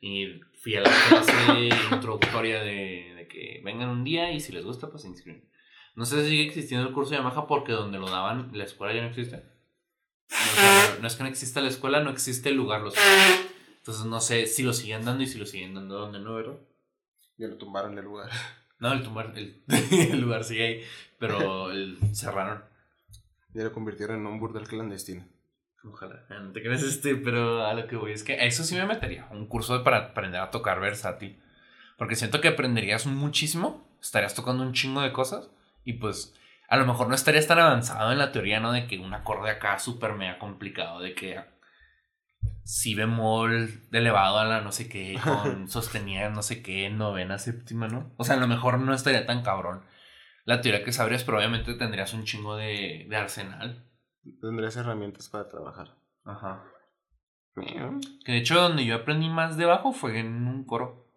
Y 0.00 0.40
fui 0.60 0.76
a 0.76 0.82
la 0.82 0.90
clase 1.08 1.68
introductoria 1.90 2.60
de, 2.60 3.14
de 3.16 3.28
que 3.28 3.62
vengan 3.64 3.88
un 3.88 4.04
día 4.04 4.30
y 4.32 4.40
si 4.40 4.52
les 4.52 4.64
gusta, 4.64 4.88
pues 4.88 5.02
se 5.02 5.08
inscriben. 5.08 5.48
No 5.94 6.04
sé 6.04 6.22
si 6.22 6.30
sigue 6.30 6.46
existiendo 6.46 6.86
el 6.86 6.92
curso 6.92 7.12
de 7.12 7.16
Yamaha 7.16 7.46
porque 7.46 7.72
donde 7.72 7.98
lo 7.98 8.10
daban, 8.10 8.50
la 8.52 8.64
escuela 8.64 8.92
ya 8.92 9.00
no 9.00 9.08
existe. 9.08 9.42
No, 10.30 10.36
o 10.36 10.54
sea, 10.54 10.98
no 11.00 11.06
es 11.06 11.16
que 11.16 11.22
no 11.22 11.28
exista 11.28 11.60
la 11.60 11.68
escuela, 11.68 12.02
no 12.02 12.10
existe 12.10 12.48
el 12.48 12.56
lugar. 12.56 12.82
Los 12.82 12.94
Entonces 13.78 14.04
no 14.04 14.20
sé 14.20 14.46
si 14.46 14.62
lo 14.62 14.72
siguen 14.72 15.04
dando 15.04 15.22
y 15.22 15.26
si 15.26 15.38
lo 15.38 15.46
siguen 15.46 15.74
dando 15.74 15.98
donde 15.98 16.18
no, 16.18 16.34
¿verdad? 16.34 16.58
Ya 17.36 17.48
lo 17.48 17.56
tumbaron 17.56 17.94
del 17.94 18.04
lugar. 18.04 18.30
No, 18.78 18.92
el, 18.92 19.02
tumbar, 19.02 19.32
el, 19.36 19.64
el 19.90 20.20
lugar 20.20 20.44
sigue 20.44 20.66
ahí, 20.66 20.82
pero 21.18 21.70
el, 21.70 21.98
cerraron. 22.14 22.62
Ya 23.54 23.64
lo 23.64 23.72
convirtieron 23.72 24.20
en 24.20 24.26
un 24.26 24.38
burdel 24.38 24.68
clandestino. 24.68 25.26
Ojalá, 25.82 26.26
no 26.28 26.52
te 26.52 26.62
creas 26.62 26.82
este, 26.82 27.16
pero 27.16 27.64
a 27.64 27.72
lo 27.72 27.86
que 27.86 27.96
voy 27.96 28.12
es 28.12 28.22
que 28.22 28.34
a 28.34 28.44
eso 28.44 28.64
sí 28.64 28.74
me 28.74 28.84
metería. 28.84 29.28
Un 29.30 29.46
curso 29.46 29.82
para 29.82 29.96
aprender 29.98 30.42
a 30.42 30.50
tocar 30.50 30.78
versátil. 30.78 31.40
Porque 31.96 32.16
siento 32.16 32.40
que 32.42 32.48
aprenderías 32.48 33.06
muchísimo, 33.06 33.88
estarías 34.00 34.34
tocando 34.34 34.62
un 34.62 34.74
chingo 34.74 35.00
de 35.00 35.12
cosas 35.12 35.48
y 35.84 35.94
pues 35.94 36.34
a 36.68 36.76
lo 36.76 36.86
mejor 36.86 37.08
no 37.08 37.14
estarías 37.14 37.46
tan 37.46 37.58
avanzado 37.58 38.12
en 38.12 38.18
la 38.18 38.32
teoría, 38.32 38.60
¿no? 38.60 38.72
De 38.72 38.86
que 38.86 38.98
un 38.98 39.14
acorde 39.14 39.50
acá 39.50 39.78
súper 39.78 40.14
mega 40.14 40.38
complicado, 40.38 41.00
de 41.00 41.14
que 41.14 41.40
si 42.64 42.94
bemol 42.94 43.70
elevado 43.92 44.38
a 44.38 44.44
la 44.44 44.60
no 44.60 44.72
sé 44.72 44.88
qué, 44.88 45.18
con 45.24 45.68
sostenida 45.68 46.28
no 46.30 46.42
sé 46.42 46.62
qué, 46.62 46.90
novena, 46.90 47.38
séptima, 47.38 47.88
¿no? 47.88 48.12
O 48.16 48.24
sea, 48.24 48.36
a 48.36 48.40
lo 48.40 48.48
mejor 48.48 48.78
no 48.78 48.94
estaría 48.94 49.26
tan 49.26 49.42
cabrón 49.42 49.82
la 50.46 50.60
teoría 50.60 50.84
que 50.84 50.92
sabrías, 50.92 51.24
pero 51.24 51.38
obviamente 51.38 51.74
tendrías 51.74 52.14
un 52.14 52.24
chingo 52.24 52.56
de, 52.56 53.06
de 53.08 53.16
arsenal. 53.16 53.84
Tendrías 54.40 54.76
herramientas 54.76 55.28
para 55.28 55.48
trabajar. 55.48 55.96
Ajá. 56.24 56.64
¿En 57.56 58.00
Que 58.24 58.32
de 58.32 58.38
hecho 58.38 58.54
donde 58.54 58.84
yo 58.84 58.94
aprendí 58.94 59.28
más 59.28 59.56
de 59.56 59.64
bajo 59.64 59.92
fue 59.92 60.20
en 60.20 60.46
un 60.46 60.64
coro. 60.64 61.08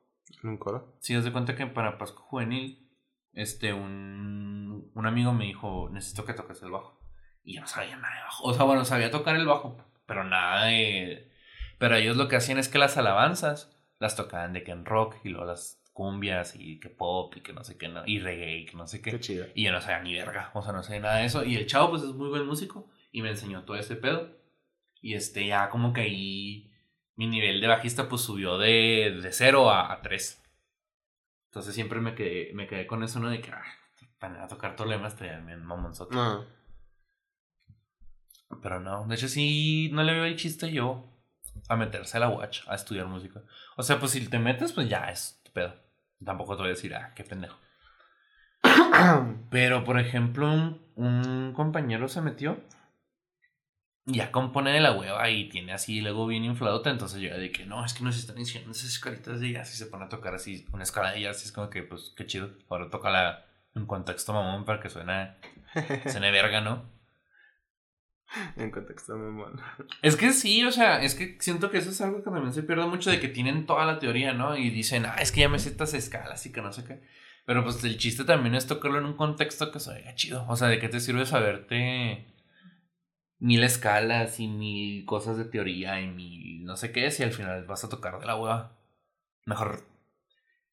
un 0.43 0.57
coro? 0.57 0.97
Si 0.99 1.13
das 1.13 1.23
de 1.23 1.31
cuenta 1.31 1.55
que 1.55 1.67
para 1.67 1.97
Pascua 1.99 2.23
Juvenil, 2.23 2.88
este, 3.33 3.73
un, 3.73 4.91
un 4.93 5.05
amigo 5.05 5.33
me 5.33 5.45
dijo, 5.45 5.89
necesito 5.91 6.25
que 6.25 6.33
toques 6.33 6.61
el 6.61 6.71
bajo. 6.71 6.99
Y 7.43 7.55
yo 7.55 7.61
no 7.61 7.67
sabía 7.67 7.95
nada 7.97 8.15
de 8.15 8.21
bajo. 8.21 8.43
O 8.43 8.53
sea, 8.53 8.65
bueno, 8.65 8.85
sabía 8.85 9.11
tocar 9.11 9.35
el 9.35 9.45
bajo, 9.45 9.77
pero 10.05 10.23
nada 10.23 10.65
de... 10.65 11.31
Pero 11.77 11.95
ellos 11.95 12.17
lo 12.17 12.27
que 12.27 12.35
hacían 12.35 12.57
es 12.57 12.67
que 12.67 12.77
las 12.77 12.97
alabanzas 12.97 13.75
las 13.99 14.15
tocaban 14.15 14.53
de 14.53 14.63
que 14.63 14.71
en 14.71 14.85
rock 14.85 15.15
y 15.23 15.29
luego 15.29 15.45
las 15.45 15.81
cumbias 15.93 16.55
y 16.57 16.79
que 16.79 16.89
pop 16.89 17.35
y 17.35 17.41
que 17.41 17.51
no 17.53 17.63
sé 17.63 17.77
qué, 17.77 17.89
no, 17.89 18.03
y 18.05 18.19
reggae 18.19 18.59
y 18.59 18.65
que 18.65 18.77
no 18.77 18.87
sé 18.87 19.01
qué. 19.01 19.11
Qué 19.11 19.19
chido. 19.19 19.47
Y 19.53 19.65
yo 19.65 19.71
no 19.71 19.81
sabía 19.81 20.01
ni 20.01 20.13
verga, 20.13 20.51
o 20.53 20.61
sea, 20.61 20.71
no 20.71 20.83
sabía 20.83 21.01
nada 21.01 21.17
de 21.17 21.25
eso. 21.25 21.43
Y 21.43 21.55
el 21.55 21.67
chavo, 21.67 21.91
pues 21.91 22.03
es 22.03 22.13
muy 22.13 22.29
buen 22.29 22.45
músico 22.45 22.89
y 23.11 23.21
me 23.21 23.29
enseñó 23.29 23.63
todo 23.63 23.77
ese 23.77 23.95
pedo. 23.95 24.37
Y 25.01 25.13
este, 25.15 25.45
ya 25.47 25.69
como 25.69 25.93
que 25.93 26.01
ahí 26.01 26.71
mi 27.15 27.27
nivel 27.27 27.59
de 27.59 27.67
bajista, 27.67 28.07
pues 28.07 28.21
subió 28.21 28.57
de, 28.57 29.19
de 29.21 29.31
0 29.33 29.69
a, 29.69 29.91
a 29.91 30.01
3. 30.01 30.38
Entonces 31.49 31.73
siempre 31.73 31.99
me 31.99 32.13
quedé, 32.13 32.53
me 32.53 32.67
quedé 32.67 32.85
con 32.85 33.03
eso, 33.03 33.19
¿no? 33.19 33.29
De 33.29 33.41
que, 33.41 33.51
ah, 33.51 33.63
para 34.19 34.43
a 34.43 34.47
tocar 34.47 34.75
problemas, 34.75 35.19
bien 35.19 35.65
mamonzote. 35.65 36.15
No. 36.15 36.45
Pero 38.61 38.79
no, 38.79 39.05
de 39.07 39.15
hecho 39.15 39.27
sí, 39.27 39.89
no 39.91 40.03
le 40.03 40.13
veo 40.13 40.25
el 40.25 40.35
chiste 40.35 40.71
yo 40.71 41.11
a 41.67 41.75
meterse 41.75 42.17
a 42.17 42.19
la 42.19 42.29
watch, 42.29 42.61
a 42.67 42.75
estudiar 42.75 43.07
música. 43.07 43.41
O 43.77 43.83
sea, 43.83 43.99
pues 43.99 44.11
si 44.11 44.27
te 44.27 44.37
metes, 44.37 44.73
pues 44.73 44.87
ya 44.87 45.09
es 45.09 45.41
tu 45.43 45.51
pedo. 45.51 45.73
Tampoco 46.23 46.55
te 46.55 46.61
voy 46.61 46.71
a 46.71 46.75
decir, 46.75 46.93
ah, 46.93 47.13
qué 47.15 47.23
pendejo. 47.23 47.57
Pero, 49.49 49.83
por 49.83 49.99
ejemplo, 49.99 50.51
un, 50.51 50.81
un 50.95 51.53
compañero 51.55 52.07
se 52.07 52.21
metió 52.21 52.59
ya 54.11 54.31
compone 54.31 54.71
de 54.71 54.79
la 54.79 54.91
hueva 54.91 55.29
y 55.29 55.49
tiene 55.49 55.73
así 55.73 56.01
luego 56.01 56.27
bien 56.27 56.43
inflado. 56.43 56.81
Entonces 56.85 57.21
yo 57.21 57.37
de 57.37 57.51
que 57.51 57.65
no, 57.65 57.85
es 57.85 57.93
que 57.93 58.03
nos 58.03 58.17
están 58.17 58.37
enseñando 58.37 58.71
esas 58.71 58.89
escalitas 58.89 59.39
de 59.39 59.51
jazz 59.51 59.73
y 59.73 59.77
se 59.77 59.85
pone 59.87 60.05
a 60.05 60.09
tocar 60.09 60.35
así 60.35 60.65
una 60.71 60.83
escala 60.83 61.11
de 61.11 61.21
jazz. 61.21 61.41
Y 61.43 61.45
es 61.45 61.51
como 61.51 61.69
que, 61.69 61.83
pues, 61.83 62.13
qué 62.15 62.25
chido. 62.25 62.51
Ahora 62.69 62.89
toca 62.89 63.09
la 63.09 63.45
en 63.75 63.85
contexto 63.85 64.33
mamón 64.33 64.65
para 64.65 64.79
que 64.79 64.89
suene, 64.89 65.35
suene 66.11 66.31
verga, 66.31 66.61
¿no? 66.61 66.99
en 68.57 68.71
contexto, 68.71 69.15
mi 69.15 69.27
amor. 69.27 69.59
Es 70.01 70.15
que 70.15 70.33
sí, 70.33 70.63
o 70.63 70.71
sea, 70.71 71.01
es 71.01 71.15
que 71.15 71.37
siento 71.39 71.71
que 71.71 71.79
eso 71.79 71.89
es 71.89 72.01
algo 72.01 72.17
que 72.17 72.23
también 72.23 72.53
se 72.53 72.63
pierde 72.63 72.85
mucho 72.85 73.09
de 73.09 73.19
que 73.19 73.27
tienen 73.27 73.65
toda 73.65 73.85
la 73.85 73.99
teoría, 73.99 74.33
¿no? 74.33 74.55
Y 74.55 74.69
dicen, 74.69 75.05
ah, 75.05 75.15
es 75.19 75.31
que 75.31 75.41
ya 75.41 75.49
me 75.49 75.59
sé 75.59 75.69
estas 75.69 75.93
escalas 75.93 76.45
y 76.45 76.51
que 76.51 76.61
no 76.61 76.71
sé 76.71 76.85
qué. 76.85 77.01
Pero 77.45 77.63
pues 77.63 77.83
el 77.83 77.97
chiste 77.97 78.25
también 78.25 78.53
es 78.53 78.67
tocarlo 78.67 78.99
en 78.99 79.05
un 79.05 79.15
contexto 79.15 79.71
que 79.71 79.79
se 79.79 79.91
oiga 79.91 80.13
chido. 80.13 80.45
O 80.47 80.55
sea, 80.55 80.67
¿de 80.67 80.79
qué 80.79 80.89
te 80.89 80.99
sirve 80.99 81.25
saberte 81.25 82.27
mil 83.39 83.63
escalas 83.63 84.39
y 84.39 84.47
mil 84.47 85.05
cosas 85.05 85.37
de 85.37 85.45
teoría 85.45 86.01
y 86.01 86.07
mil 86.07 86.49
no 86.69 86.77
sé 86.77 86.91
qué 86.91 87.09
si 87.09 87.23
al 87.23 87.33
final 87.33 87.65
vas 87.65 87.83
a 87.83 87.89
tocar 87.89 88.19
de 88.19 88.27
la 88.27 88.35
hueva? 88.35 88.77
Mejor. 89.45 89.83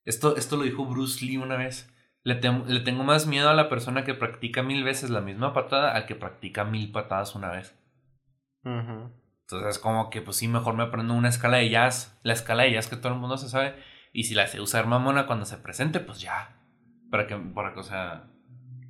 Esto, 0.05 0.37
esto 0.37 0.57
lo 0.57 0.65
dijo 0.65 0.85
Bruce 0.85 1.25
Lee 1.25 1.39
una 1.39 1.57
vez. 1.57 1.91
Le, 2.23 2.35
le 2.35 2.81
tengo 2.81 3.03
más 3.03 3.27
miedo 3.27 3.49
a 3.49 3.55
la 3.55 3.71
persona 3.71 4.05
que 4.05 4.13
practica 4.13 4.63
mil 4.63 4.85
veces 4.85 5.09
la 5.09 5.23
misma 5.23 5.55
patada 5.55 5.95
al 5.95 6.05
que 6.05 6.15
practica 6.15 6.65
mil 6.65 6.93
patadas 6.93 7.35
una 7.35 7.51
vez. 7.51 7.75
Entonces, 8.63 9.79
como 9.79 10.11
que, 10.11 10.21
pues 10.21 10.37
sí, 10.37 10.49
mejor 10.49 10.75
me 10.75 10.83
aprendo 10.83 11.15
una 11.15 11.29
escala 11.29 11.59
de 11.59 11.71
jazz, 11.71 12.19
la 12.25 12.33
escala 12.33 12.65
de 12.65 12.73
jazz 12.73 12.89
que 12.89 12.97
todo 12.97 13.13
el 13.13 13.19
mundo 13.19 13.39
se 13.39 13.49
sabe, 13.49 13.77
y 14.13 14.25
si 14.25 14.35
la 14.35 14.49
sé 14.49 14.61
usar 14.61 14.87
mamona 14.87 15.27
cuando 15.27 15.47
se 15.47 15.57
presente, 15.57 16.01
pues 16.01 16.21
ya. 16.21 16.61
Para 17.11 17.27
que, 17.27 17.37
para 17.37 17.73
que, 17.73 17.81
o 17.81 17.85
sea, 17.85 18.29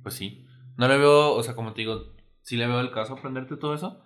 pues 0.01 0.15
sí. 0.15 0.45
No 0.75 0.87
le 0.87 0.97
veo, 0.97 1.33
o 1.33 1.43
sea, 1.43 1.55
como 1.55 1.73
te 1.73 1.81
digo, 1.81 2.16
sí 2.47 2.55
le 2.55 2.65
veo 2.65 2.79
el 2.79 2.91
caso 2.91 3.13
aprenderte 3.13 3.57
todo 3.57 3.73
eso, 3.73 4.01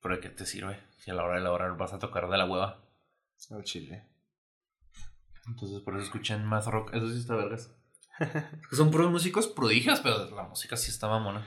pero 0.00 0.14
¿de 0.14 0.20
qué 0.20 0.28
te 0.28 0.46
sirve? 0.46 0.78
Si 0.98 1.10
a 1.10 1.14
la 1.14 1.24
hora 1.24 1.34
de 1.34 1.40
la 1.40 1.50
hora 1.50 1.68
vas 1.72 1.92
a 1.92 1.98
tocar 1.98 2.30
de 2.30 2.38
la 2.38 2.44
hueva. 2.44 2.84
Al 3.50 3.64
chile. 3.64 4.06
Entonces, 5.48 5.80
por 5.80 5.96
eso 5.96 6.04
escuchen 6.04 6.44
más 6.44 6.66
rock, 6.66 6.94
eso 6.94 7.10
sí 7.10 7.18
está 7.18 7.34
vergas. 7.34 7.74
Son 8.70 8.92
puros 8.92 9.10
músicos 9.10 9.48
prodigios, 9.48 9.98
pero 10.00 10.30
la 10.36 10.44
música 10.44 10.76
sí 10.76 10.92
está 10.92 11.08
mamona. 11.08 11.44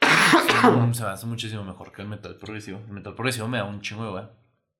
Sí, 0.00 0.08
se 0.92 1.04
me 1.04 1.10
hace 1.10 1.26
muchísimo 1.26 1.62
mejor 1.62 1.92
que 1.92 2.02
el 2.02 2.08
metal 2.08 2.36
progresivo. 2.38 2.80
El 2.80 2.92
metal 2.92 3.14
progresivo 3.14 3.46
me 3.46 3.58
da 3.58 3.64
un 3.64 3.80
chingo 3.80 4.04
de 4.04 4.10
hueva. 4.10 4.32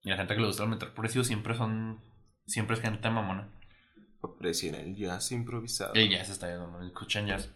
Y 0.03 0.11
la 0.11 0.17
gente 0.17 0.35
que 0.35 0.41
le 0.41 0.49
gusta 0.49 0.65
el 0.65 0.71
metal 0.71 0.93
progresivo 0.93 1.23
siempre 1.23 1.55
son. 1.55 2.03
Siempre 2.47 2.75
es 2.75 2.83
gente 2.83 3.09
mamona. 3.11 3.49
Apareció 4.21 4.71
en 4.71 4.75
el 4.75 4.97
jazz 4.97 5.31
improvisado. 5.31 5.95
El 5.95 6.11
jazz 6.11 6.31
está 6.31 6.49
bien. 6.49 6.61
Escuchan 6.85 7.29
jazz. 7.29 7.49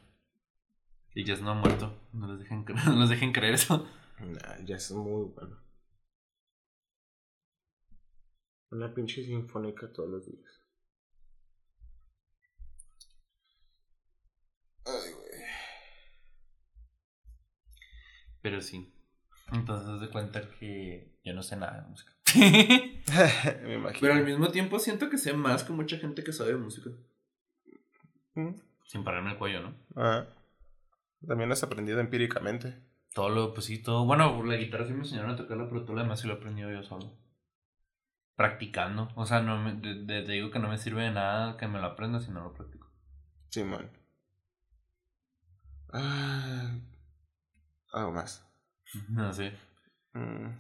El 1.17 1.25
jazz 1.25 1.41
no 1.41 1.51
ha 1.51 1.55
muerto. 1.55 1.99
No 2.13 2.27
les 2.27 2.41
dejen, 2.41 2.67
no 2.95 3.09
dejen 3.09 3.33
creer 3.33 3.55
eso. 3.55 3.89
Nah, 4.21 4.63
jazz 4.67 4.91
es 4.91 4.97
muy 4.97 5.25
bueno. 5.35 5.57
Una 8.71 8.93
pinche 8.93 9.25
sinfónica 9.25 9.91
todos 9.95 10.11
los 10.11 10.27
días. 10.27 10.63
Ay, 14.85 15.13
güey. 15.15 15.41
Pero 18.43 18.61
sí. 18.61 18.93
Entonces 19.53 20.01
de 20.03 20.11
cuenta 20.11 20.51
que 20.51 21.19
yo 21.25 21.33
no 21.33 21.43
sé 21.43 21.57
nada 21.57 21.81
de 21.81 21.89
música. 21.89 22.13
Me 23.65 23.75
imagino. 23.77 24.01
Pero 24.03 24.13
al 24.13 24.25
mismo 24.25 24.51
tiempo 24.51 24.79
siento 24.79 25.09
que 25.09 25.17
sé 25.17 25.33
más 25.33 25.65
que 25.65 25.73
mucha 25.73 25.97
gente 25.97 26.23
que 26.23 26.35
sabe 26.35 26.53
de 26.53 26.59
música. 26.59 26.91
Mm. 28.35 28.51
Sin 28.85 29.03
pararme 29.03 29.31
el 29.31 29.39
cuello, 29.39 29.63
¿no? 29.63 29.75
Ah. 29.95 30.27
También 31.27 31.53
has 31.53 31.63
aprendido 31.63 32.01
empíricamente. 32.01 32.83
Todo 33.15 33.29
lo, 33.31 33.55
pues 33.55 33.67
sí, 33.67 33.83
todo. 33.83 34.05
Bueno, 34.05 34.43
la 34.45 34.57
guitarra 34.57 34.85
sí 34.87 34.93
me 34.93 35.01
enseñaron 35.01 35.31
a 35.31 35.37
tocarla, 35.37 35.69
pero 35.69 35.85
todo 35.85 35.95
lo 35.97 36.03
demás 36.03 36.21
sí 36.21 36.27
lo 36.27 36.35
he 36.35 36.37
aprendido 36.37 36.71
yo 36.71 36.83
solo. 36.83 37.17
Practicando. 38.35 39.09
O 39.15 39.25
sea, 39.25 39.41
no 39.41 39.57
me, 39.59 39.75
de- 39.75 40.05
de- 40.05 40.23
te 40.23 40.33
digo 40.33 40.51
que 40.51 40.59
no 40.59 40.69
me 40.69 40.77
sirve 40.79 41.05
de 41.05 41.11
nada 41.13 41.57
que 41.57 41.67
me 41.69 41.79
lo 41.81 41.87
aprenda 41.87 42.21
si 42.21 42.31
no 42.31 42.43
lo 42.43 42.53
practico. 42.53 42.91
Simón. 43.49 43.91
Ah. 45.93 46.79
Algo 47.93 48.13
más. 48.13 48.43
No 49.09 49.33
sé. 49.33 49.53
Mm. 50.13 50.57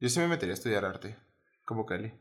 Yo 0.00 0.08
sí 0.08 0.20
me 0.20 0.28
metería 0.28 0.52
a 0.52 0.54
estudiar 0.54 0.84
arte. 0.84 1.16
Como 1.64 1.84
Kelly. 1.86 2.12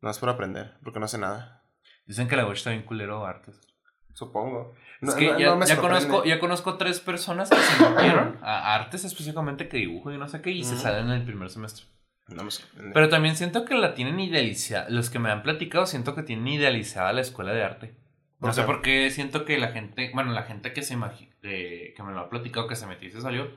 No 0.00 0.10
es 0.10 0.18
por 0.18 0.28
aprender, 0.30 0.78
porque 0.82 0.98
no 1.00 1.06
sé 1.08 1.18
nada. 1.18 1.62
Dicen 2.06 2.26
que 2.28 2.36
la 2.36 2.44
voz 2.44 2.58
está 2.58 2.70
bien 2.70 2.82
culero 2.84 3.26
artes. 3.26 3.60
Supongo. 4.14 4.74
Es 5.00 5.14
que 5.14 5.32
no- 5.32 5.38
ya, 5.38 5.54
no 5.54 5.64
ya 5.64 5.76
conozco, 5.78 6.24
ya 6.24 6.38
conozco 6.40 6.76
tres 6.76 7.00
personas 7.00 7.48
que 7.50 7.56
se 7.56 7.90
metieron 7.90 8.38
a 8.42 8.74
artes 8.74 9.04
específicamente 9.04 9.68
que 9.68 9.78
dibujo 9.78 10.12
y 10.12 10.18
no 10.18 10.28
sé 10.28 10.42
qué 10.42 10.50
y 10.50 10.64
se 10.64 10.76
salen 10.76 11.06
en 11.06 11.12
el 11.12 11.24
primer 11.24 11.48
semestre. 11.50 11.86
No 12.28 12.44
me. 12.44 12.50
Pero 12.92 13.08
también 13.08 13.34
siento 13.36 13.64
que 13.64 13.74
la 13.74 13.94
tienen 13.94 14.20
idealizada. 14.20 14.88
Los 14.88 15.10
que 15.10 15.18
me 15.18 15.30
han 15.30 15.42
platicado 15.42 15.86
siento 15.86 16.14
que 16.14 16.22
tienen 16.22 16.46
idealizada 16.48 17.12
la 17.12 17.22
escuela 17.22 17.52
de 17.52 17.64
arte. 17.64 17.94
No 18.38 18.46
¿Por 18.46 18.54
sé 18.54 18.62
por 18.62 18.82
qué 18.82 19.10
siento 19.10 19.44
que 19.44 19.58
la 19.58 19.68
gente, 19.68 20.10
bueno, 20.14 20.32
la 20.32 20.44
gente 20.44 20.72
que 20.72 20.82
se 20.82 20.96
que, 21.42 21.92
que 21.96 22.02
me 22.02 22.12
lo 22.12 22.20
ha 22.20 22.30
platicado, 22.30 22.68
que 22.68 22.76
se 22.76 22.86
metió 22.86 23.08
y 23.08 23.12
se 23.12 23.20
salió, 23.20 23.50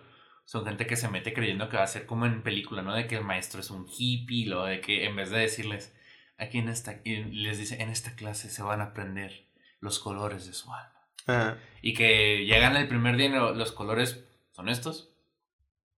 son 0.45 0.65
gente 0.65 0.87
que 0.87 0.95
se 0.97 1.07
mete 1.07 1.33
creyendo 1.33 1.69
que 1.69 1.77
va 1.77 1.83
a 1.83 1.87
ser 1.87 2.05
como 2.05 2.25
en 2.25 2.41
película, 2.43 2.81
¿no? 2.81 2.93
De 2.93 3.07
que 3.07 3.15
el 3.15 3.23
maestro 3.23 3.61
es 3.61 3.69
un 3.69 3.85
hippie, 3.87 4.47
lo 4.47 4.65
de 4.65 4.81
que 4.81 5.05
en 5.05 5.15
vez 5.15 5.29
de 5.29 5.39
decirles, 5.39 5.95
aquí 6.37 6.57
en 6.57 6.67
esta, 6.67 6.99
les 7.05 7.57
dice, 7.59 7.81
en 7.81 7.89
esta 7.89 8.15
clase 8.15 8.49
se 8.49 8.61
van 8.61 8.81
a 8.81 8.85
aprender 8.85 9.47
los 9.83 9.99
colores 9.99 10.45
de 10.47 10.53
su 10.53 10.73
alma. 10.73 10.93
Ajá. 11.27 11.57
Y 11.81 11.93
que 11.93 12.45
llegan 12.45 12.75
el 12.77 12.87
primer 12.87 13.17
día 13.17 13.27
y 13.27 13.29
lo- 13.29 13.53
los 13.53 13.71
colores 13.71 14.23
son 14.51 14.69
estos. 14.69 15.09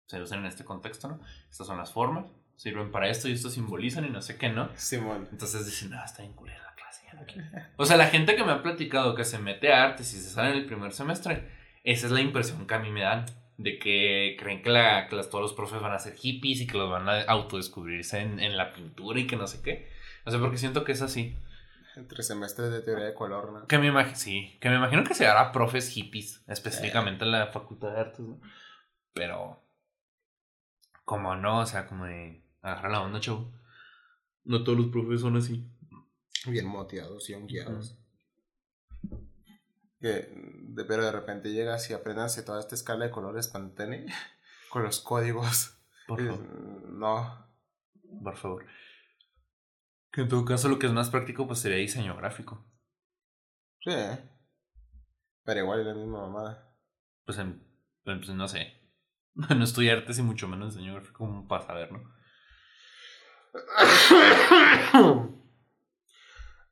Se 0.08 0.22
usan 0.22 0.40
en 0.40 0.46
este 0.48 0.66
contexto, 0.66 1.08
¿no? 1.08 1.20
Estas 1.50 1.68
son 1.68 1.78
las 1.78 1.92
formas. 1.94 2.26
Sirven 2.56 2.92
para 2.92 3.10
esto 3.10 3.28
y 3.28 3.34
esto 3.34 3.50
simbolizan 3.50 4.06
y 4.06 4.10
no 4.10 4.22
sé 4.22 4.38
qué, 4.38 4.50
¿no? 4.50 4.70
Simón. 4.76 5.28
Entonces 5.32 5.66
dicen, 5.66 5.90
no, 5.92 6.04
está 6.04 6.22
bien 6.22 6.34
culera 6.34 6.64
la 6.64 6.74
clase. 6.74 7.06
ya 7.06 7.14
no 7.20 7.26
quiero". 7.26 7.48
O 7.78 7.86
sea, 7.86 7.98
la 7.98 8.08
gente 8.08 8.36
que 8.36 8.44
me 8.44 8.52
ha 8.54 8.64
platicado 8.64 9.14
que 9.16 9.26
se 9.26 9.38
mete 9.40 9.72
a 9.74 9.84
artes 9.84 10.14
y 10.14 10.18
se 10.20 10.30
sale 10.30 10.52
en 10.52 10.58
el 10.58 10.66
primer 10.66 10.94
semestre, 10.94 11.50
esa 11.84 12.08
es 12.08 12.12
la 12.12 12.22
impresión 12.22 12.66
que 12.68 12.74
a 12.74 12.80
mí 12.80 12.90
me 12.92 13.02
dan. 13.02 13.26
De 13.58 13.80
que 13.80 14.36
creen 14.38 14.62
que, 14.62 14.70
la, 14.70 15.08
que 15.08 15.16
las- 15.16 15.30
todos 15.30 15.42
los 15.42 15.54
profes 15.54 15.80
van 15.82 15.94
a 15.94 16.00
ser 16.00 16.14
hippies 16.16 16.60
y 16.62 16.68
que 16.68 16.78
los 16.78 16.90
van 16.90 17.08
a 17.08 17.22
autodescubrirse 17.24 18.20
en, 18.20 18.40
en 18.42 18.58
la 18.58 18.74
pintura 18.74 19.18
y 19.20 19.28
que 19.28 19.38
no 19.38 19.48
sé 19.48 19.62
qué. 19.62 19.90
No 20.26 20.32
sé 20.32 20.40
por 20.40 20.52
qué 20.52 20.58
siento 20.58 20.84
que 20.84 20.92
es 20.92 21.02
así. 21.02 21.38
Entre 21.96 22.24
semestres 22.24 22.72
de 22.72 22.82
teoría 22.82 23.06
de 23.06 23.14
color, 23.14 23.52
¿no? 23.52 23.68
Que 23.68 23.78
me 23.78 23.88
imagino, 23.88 24.18
sí, 24.18 24.58
que 24.60 24.70
me 24.70 24.76
imagino 24.76 25.04
que 25.04 25.14
se 25.14 25.28
hará 25.28 25.52
profes 25.52 25.90
hippies, 25.90 26.44
específicamente 26.48 27.24
en 27.24 27.32
la 27.32 27.48
facultad 27.48 27.94
de 27.94 28.00
artes, 28.00 28.20
¿no? 28.20 28.42
Pero, 29.14 29.64
como 31.06 31.36
no, 31.36 31.60
o 31.60 31.66
sea, 31.66 31.88
como 31.88 32.06
de 32.06 32.44
agarrar 32.62 32.92
la 32.92 33.02
onda, 33.02 33.20
chavo. 33.20 33.52
No 34.44 34.64
todos 34.64 34.78
los 34.78 34.88
profes 34.88 35.22
son 35.22 35.38
así. 35.38 35.70
Bien 36.48 36.68
moteados, 36.68 37.28
bien 37.28 37.48
guiados. 37.48 37.98
Que, 40.02 40.30
de, 40.32 40.86
pero 40.86 41.04
de 41.04 41.12
repente 41.12 41.52
llegas 41.52 41.90
y 41.90 41.94
aprendanse 41.94 42.44
toda 42.44 42.60
esta 42.60 42.76
escala 42.76 43.06
de 43.06 43.12
colores 43.12 43.48
Pantene 43.48 44.06
con 44.70 44.84
los 44.84 45.00
códigos. 45.00 45.78
Por 46.08 46.24
favor. 46.24 46.46
no. 46.90 47.46
Por 48.24 48.36
favor. 48.36 48.66
Que 50.16 50.22
en 50.22 50.30
todo 50.30 50.46
caso 50.46 50.70
lo 50.70 50.80
que 50.80 50.88
es 50.88 50.94
más 50.94 51.10
práctico 51.10 51.46
pues 51.46 51.60
sería 51.60 51.78
diseño 51.78 52.16
gráfico. 52.16 52.66
Sí. 53.82 53.92
Pero 55.44 55.60
igual 55.60 55.82
es 55.82 55.88
la 55.88 55.94
misma 55.94 56.22
mamada. 56.22 56.74
Pues, 57.26 57.38
en, 57.38 57.62
pues 58.06 58.30
no 58.30 58.48
sé. 58.48 58.82
No 59.36 59.66
estudié 59.66 59.92
artes 59.92 60.18
y 60.18 60.22
mucho 60.22 60.48
menos 60.48 60.74
diseño 60.74 60.94
gráfico 60.94 61.18
como 61.18 61.46
para 61.50 61.66
saber, 61.66 61.92
¿no? 61.92 62.16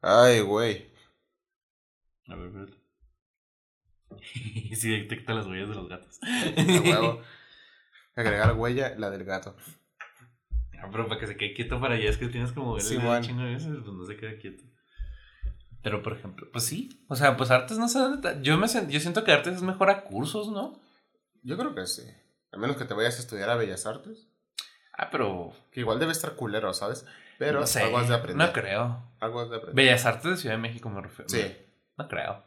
Ay, 0.02 0.39
güey. 0.39 0.94
A 2.30 2.36
ver, 2.36 2.48
espérate. 2.48 2.82
sí 4.78 4.89
detecta 4.89 5.34
las 5.34 5.48
huellas 5.48 5.68
de 5.68 5.76
los 5.76 5.89
gatos. 5.89 6.18
Agregar 8.16 8.56
huella, 8.56 8.96
la 8.98 9.10
del 9.10 9.26
gato. 9.26 9.58
Ah, 10.84 10.90
pero 10.92 11.08
para 11.08 11.20
que 11.20 11.28
se 11.28 11.38
quede 11.38 11.54
quieto 11.54 11.80
para 11.80 11.96
allá 11.96 12.10
es 12.10 12.18
que 12.18 12.28
tienes 12.28 12.52
como 12.52 12.74
ver 12.74 12.82
Sí, 12.82 12.98
chingo 13.22 13.44
de 13.44 13.54
veces, 13.54 13.70
pues 13.84 13.94
no 13.96 14.06
se 14.06 14.18
queda 14.18 14.38
quieto. 14.38 14.64
Pero 15.82 16.02
por 16.02 16.14
ejemplo, 16.14 16.48
pues 16.52 16.66
sí. 16.66 17.06
O 17.10 17.16
sea, 17.16 17.36
pues 17.38 17.52
artes 17.52 17.78
no 17.78 17.88
sé 17.88 18.00
dónde 18.00 18.22
ta- 18.22 18.42
Yo 18.42 18.58
me 18.58 18.68
yo 18.68 19.00
siento 19.00 19.24
que 19.24 19.32
artes 19.32 19.56
es 19.56 19.62
mejor 19.62 19.90
a 19.90 20.04
cursos, 20.04 20.50
¿no? 20.50 20.82
Yo 21.42 21.58
creo 21.58 21.76
que 21.76 21.86
sí. 21.86 22.04
A 22.52 22.58
menos 22.58 22.78
que 22.78 22.86
te 22.86 22.94
vayas 22.94 23.18
a 23.18 23.20
estudiar 23.20 23.50
a 23.50 23.56
Bellas 23.56 23.86
Artes. 23.86 24.28
Ah, 24.94 25.10
pero. 25.12 25.52
Que 25.72 25.80
igual 25.82 26.00
debe 26.00 26.12
estar 26.12 26.36
culero, 26.36 26.74
¿sabes? 26.74 27.06
Pero 27.40 27.62
no 27.62 27.68
sé. 27.68 27.82
algo 27.82 27.98
has 27.98 28.08
de 28.08 28.16
aprender. 28.16 28.48
No 28.48 28.54
creo. 28.54 29.12
Algo 29.20 29.42
has 29.42 29.50
de 29.50 29.58
aprender. 29.58 29.76
Bellas 29.76 30.06
Artes 30.06 30.24
de 30.32 30.38
Ciudad 30.38 30.56
de 30.56 30.62
México 30.62 30.90
me 30.90 31.02
refiero. 31.02 31.28
Sí. 31.30 31.54
No 31.98 32.08
creo. 32.08 32.44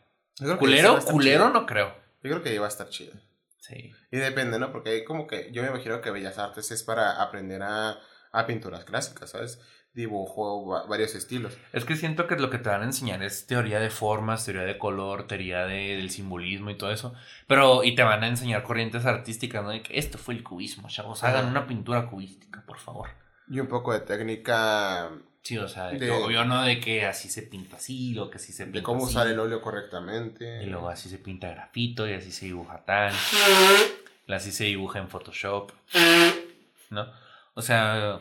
Culero, 0.58 0.98
culero 1.04 1.44
chido. 1.46 1.50
no 1.50 1.66
creo. 1.66 1.88
Yo 2.22 2.30
creo 2.30 2.42
que 2.42 2.54
iba 2.54 2.66
a 2.66 2.68
estar 2.68 2.88
chido. 2.88 3.14
Sí. 3.58 3.92
Y 4.12 4.16
depende, 4.18 4.58
¿no? 4.58 4.70
Porque 4.70 4.90
hay 4.90 5.04
como 5.04 5.26
que 5.26 5.50
yo 5.52 5.62
me 5.62 5.68
imagino 5.68 6.00
que 6.00 6.10
Bellas 6.10 6.38
Artes 6.38 6.70
es 6.70 6.82
para 6.84 7.20
aprender 7.22 7.62
a, 7.62 7.98
a 8.38 8.46
pinturas 8.46 8.84
clásicas, 8.84 9.30
¿sabes? 9.30 9.60
Dibujo, 9.94 10.66
va- 10.66 10.84
varios 10.86 11.14
estilos. 11.14 11.56
Es 11.72 11.84
que 11.86 11.96
siento 11.96 12.26
que 12.26 12.36
lo 12.36 12.50
que 12.50 12.58
te 12.58 12.68
van 12.68 12.82
a 12.82 12.84
enseñar 12.84 13.22
es 13.22 13.46
teoría 13.46 13.80
de 13.80 13.88
formas, 13.88 14.44
teoría 14.44 14.62
de 14.64 14.76
color, 14.76 15.26
teoría 15.26 15.64
de- 15.66 15.96
del 15.96 16.10
simbolismo 16.10 16.68
y 16.70 16.76
todo 16.76 16.92
eso. 16.92 17.14
Pero, 17.46 17.82
y 17.82 17.94
te 17.94 18.02
van 18.02 18.22
a 18.22 18.28
enseñar 18.28 18.62
corrientes 18.62 19.06
artísticas, 19.06 19.62
¿no? 19.64 19.70
De 19.70 19.82
que 19.82 19.98
esto 19.98 20.18
fue 20.18 20.34
el 20.34 20.42
cubismo, 20.42 20.88
chavos. 20.88 21.24
Hagan 21.24 21.42
Ajá. 21.44 21.50
una 21.50 21.66
pintura 21.66 22.06
cubística, 22.10 22.62
por 22.66 22.78
favor. 22.78 23.08
Y 23.48 23.58
un 23.60 23.68
poco 23.68 23.92
de 23.92 24.00
técnica 24.00 25.10
Sí, 25.42 25.56
o 25.58 25.68
sea, 25.68 25.86
de, 25.86 26.00
De- 26.00 26.06
que 26.06 26.10
obvio 26.10 26.44
no 26.44 26.64
de 26.64 26.80
que 26.80 27.06
así 27.06 27.28
se 27.28 27.42
pinta 27.42 27.76
así, 27.76 28.12
lo 28.14 28.28
que 28.30 28.38
así 28.38 28.52
se 28.52 28.64
pinta 28.64 28.80
de 28.80 28.82
cómo 28.82 29.04
así, 29.04 29.14
usar 29.14 29.28
el 29.28 29.38
óleo 29.38 29.62
correctamente. 29.62 30.60
Y 30.64 30.66
luego 30.66 30.88
así 30.88 31.08
se 31.08 31.18
pinta 31.18 31.48
grafito 31.48 32.06
y 32.08 32.14
así 32.14 32.32
se 32.32 32.46
dibuja 32.46 32.84
tal. 32.84 33.14
y 34.26 34.32
así 34.32 34.50
se 34.50 34.64
dibuja 34.64 34.98
en 34.98 35.08
Photoshop. 35.08 35.70
¿No? 36.90 37.06
O 37.58 37.62
sea, 37.62 38.20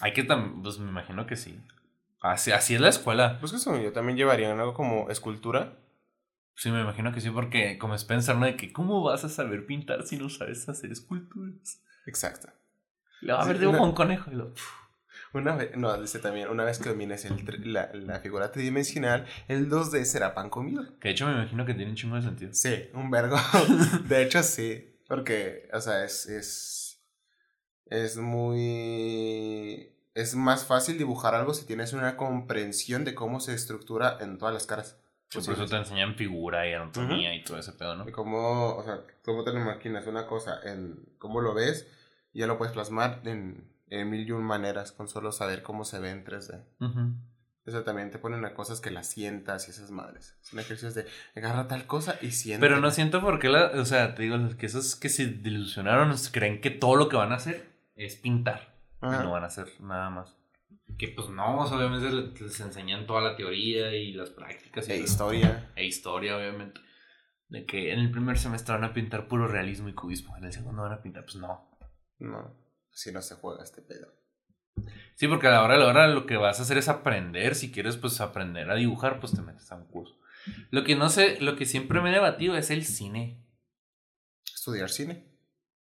hay 0.00 0.12
que 0.12 0.24
también, 0.24 0.60
pues 0.62 0.78
me 0.78 0.90
imagino 0.90 1.24
que 1.26 1.36
sí. 1.36 1.58
Así, 2.20 2.50
así 2.50 2.74
es 2.74 2.80
la 2.80 2.88
escuela. 2.88 3.38
Pues 3.38 3.52
que 3.52 3.58
eso 3.58 3.80
yo 3.80 3.92
también 3.92 4.18
llevaría 4.18 4.50
en 4.50 4.58
algo 4.58 4.74
como 4.74 5.08
escultura. 5.10 5.78
Sí, 6.56 6.70
me 6.70 6.80
imagino 6.80 7.12
que 7.12 7.20
sí, 7.20 7.30
porque 7.30 7.78
como 7.78 7.94
Spencer, 7.94 8.34
¿no? 8.36 8.46
De 8.46 8.56
que, 8.56 8.72
¿cómo 8.72 9.02
vas 9.02 9.22
a 9.24 9.28
saber 9.28 9.66
pintar 9.66 10.06
si 10.06 10.16
no 10.16 10.28
sabes 10.28 10.68
hacer 10.68 10.90
esculturas? 10.90 11.80
Exacto. 12.06 12.48
Y 13.22 13.26
luego, 13.26 13.40
a 13.40 13.44
Sí, 13.44 13.50
ver, 13.50 13.58
dibuja 13.60 13.78
una- 13.78 13.86
un 13.88 13.94
conejo. 13.94 14.30
Y 14.30 14.34
lo, 14.34 14.52
Una 15.32 15.54
vez, 15.54 15.76
no, 15.76 16.00
dice 16.00 16.18
también, 16.18 16.48
una 16.48 16.64
vez 16.64 16.78
que 16.78 16.88
domines 16.88 17.24
el 17.26 17.72
la, 17.72 17.90
la 17.92 18.20
figura 18.20 18.50
tridimensional, 18.50 19.26
el 19.48 19.68
2D 19.68 20.04
será 20.04 20.34
pan 20.34 20.48
comido. 20.50 20.98
que 20.98 21.08
de 21.08 21.12
hecho 21.12 21.26
me 21.26 21.32
imagino 21.34 21.64
que 21.66 21.74
tiene 21.74 21.90
un 21.90 21.96
chingo 21.96 22.16
de 22.16 22.22
sentido. 22.22 22.52
Sí, 22.54 22.88
un 22.94 23.10
vergo. 23.10 23.36
De 24.08 24.22
hecho, 24.22 24.42
sí. 24.42 24.96
Porque, 25.06 25.68
o 25.72 25.80
sea, 25.80 26.04
es, 26.04 26.26
es. 26.26 26.85
Es 27.86 28.16
muy. 28.16 29.92
Es 30.14 30.34
más 30.34 30.64
fácil 30.64 30.98
dibujar 30.98 31.34
algo 31.34 31.54
si 31.54 31.66
tienes 31.66 31.92
una 31.92 32.16
comprensión 32.16 33.04
de 33.04 33.14
cómo 33.14 33.38
se 33.40 33.54
estructura 33.54 34.16
en 34.20 34.38
todas 34.38 34.54
las 34.54 34.66
caras. 34.66 34.98
Sí, 35.28 35.40
por 35.40 35.54
eso 35.54 35.66
te 35.66 35.76
enseñan 35.76 36.14
figura 36.14 36.68
y 36.68 36.72
anatomía 36.72 37.34
y 37.34 37.42
todo 37.42 37.58
ese 37.58 37.72
pedo, 37.72 37.96
¿no? 37.96 38.04
De 38.04 38.12
cómo, 38.12 38.76
o 38.76 38.84
sea, 38.84 39.00
cómo 39.24 39.44
te 39.44 39.52
lo 39.52 39.60
imaginas 39.60 40.06
una 40.06 40.26
cosa, 40.26 40.60
en 40.64 41.04
cómo 41.18 41.40
lo 41.40 41.52
ves, 41.52 41.86
y 42.32 42.40
ya 42.40 42.46
lo 42.46 42.58
puedes 42.58 42.72
plasmar 42.72 43.20
en, 43.24 43.68
en 43.88 44.08
mil 44.08 44.26
y 44.26 44.30
un 44.30 44.44
maneras 44.44 44.92
con 44.92 45.08
solo 45.08 45.32
saber 45.32 45.62
cómo 45.62 45.84
se 45.84 45.98
ve 45.98 46.10
en 46.10 46.24
3D. 46.24 46.62
Ujú. 46.80 47.14
Eso 47.66 47.82
también 47.82 48.12
te 48.12 48.18
ponen 48.18 48.44
a 48.44 48.54
cosas 48.54 48.80
que 48.80 48.92
las 48.92 49.08
sientas 49.08 49.66
y 49.66 49.72
esas 49.72 49.90
madres. 49.90 50.36
Son 50.40 50.60
ejercicios 50.60 50.94
de 50.94 51.06
agarra 51.34 51.66
tal 51.66 51.86
cosa 51.86 52.16
y 52.22 52.30
siente. 52.30 52.64
Pero 52.64 52.80
no 52.80 52.92
siento 52.92 53.20
por 53.20 53.40
qué, 53.40 53.48
la, 53.48 53.72
o 53.74 53.84
sea, 53.84 54.14
te 54.14 54.22
digo, 54.22 54.38
que 54.56 54.66
esos 54.66 54.94
que 54.94 55.08
se 55.08 55.26
desilusionaron 55.26 56.14
creen 56.30 56.60
que 56.60 56.70
todo 56.70 56.94
lo 56.94 57.08
que 57.08 57.16
van 57.16 57.32
a 57.32 57.36
hacer 57.36 57.75
es 57.96 58.16
pintar. 58.16 58.74
Ajá. 59.00 59.22
Y 59.22 59.24
no 59.24 59.32
van 59.32 59.42
a 59.42 59.46
hacer 59.46 59.68
nada 59.80 60.10
más. 60.10 60.36
Que 60.98 61.08
pues 61.08 61.28
no, 61.28 61.58
obviamente 61.60 62.10
les, 62.10 62.40
les 62.40 62.60
enseñan 62.60 63.06
toda 63.06 63.20
la 63.20 63.36
teoría 63.36 63.94
y 63.94 64.12
las 64.12 64.30
prácticas. 64.30 64.88
Y 64.88 64.92
E 64.92 64.94
todo. 64.96 65.04
historia. 65.04 65.72
E 65.74 65.84
historia, 65.84 66.36
obviamente. 66.36 66.80
De 67.48 67.66
que 67.66 67.92
en 67.92 68.00
el 68.00 68.10
primer 68.10 68.38
semestre 68.38 68.74
van 68.74 68.84
a 68.84 68.92
pintar 68.92 69.28
puro 69.28 69.46
realismo 69.48 69.88
y 69.88 69.94
cubismo. 69.94 70.36
En 70.36 70.44
el 70.44 70.52
segundo 70.52 70.82
van 70.82 70.92
a 70.92 71.02
pintar, 71.02 71.24
pues 71.24 71.36
no. 71.36 71.70
No, 72.18 72.56
si 72.90 73.12
no 73.12 73.20
se 73.20 73.34
juega 73.34 73.62
este 73.62 73.82
pedo. 73.82 74.08
Sí, 75.14 75.28
porque 75.28 75.46
a 75.46 75.50
la 75.50 75.62
hora 75.62 75.74
de 75.74 75.80
la 75.80 75.86
hora 75.86 76.08
lo 76.08 76.26
que 76.26 76.36
vas 76.36 76.58
a 76.58 76.62
hacer 76.62 76.78
es 76.78 76.88
aprender. 76.88 77.54
Si 77.54 77.70
quieres, 77.70 77.96
pues 77.96 78.20
aprender 78.20 78.70
a 78.70 78.74
dibujar, 78.74 79.20
pues 79.20 79.32
te 79.34 79.42
metes 79.42 79.70
a 79.72 79.76
un 79.76 79.86
curso. 79.86 80.16
Lo 80.70 80.84
que 80.84 80.96
no 80.96 81.08
sé, 81.08 81.40
lo 81.40 81.56
que 81.56 81.66
siempre 81.66 82.00
me 82.00 82.10
he 82.10 82.14
debatido 82.14 82.56
es 82.56 82.70
el 82.70 82.84
cine. 82.84 83.42
¿Estudiar 84.54 84.90
cine? 84.90 85.26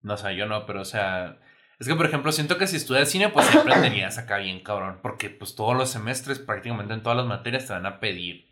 No, 0.02 0.14
o 0.14 0.18
sea, 0.18 0.32
yo 0.34 0.46
no, 0.46 0.66
pero 0.66 0.82
o 0.82 0.86
sea. 0.86 1.40
Es 1.80 1.88
que, 1.88 1.96
por 1.96 2.06
ejemplo, 2.06 2.32
siento 2.32 2.58
que 2.58 2.68
si 2.68 2.78
estudias 2.78 3.10
cine, 3.10 3.30
pues 3.30 3.46
sí 3.48 3.58
aprenderías 3.58 4.18
acá 4.18 4.38
bien, 4.38 4.62
cabrón. 4.62 5.00
Porque, 5.02 5.30
pues, 5.30 5.56
todos 5.56 5.76
los 5.76 5.90
semestres, 5.90 6.40
prácticamente 6.40 6.94
en 6.94 7.04
todas 7.04 7.18
las 7.18 7.28
materias, 7.28 7.68
te 7.68 7.74
van 7.74 7.86
a 7.86 8.00
pedir 8.00 8.50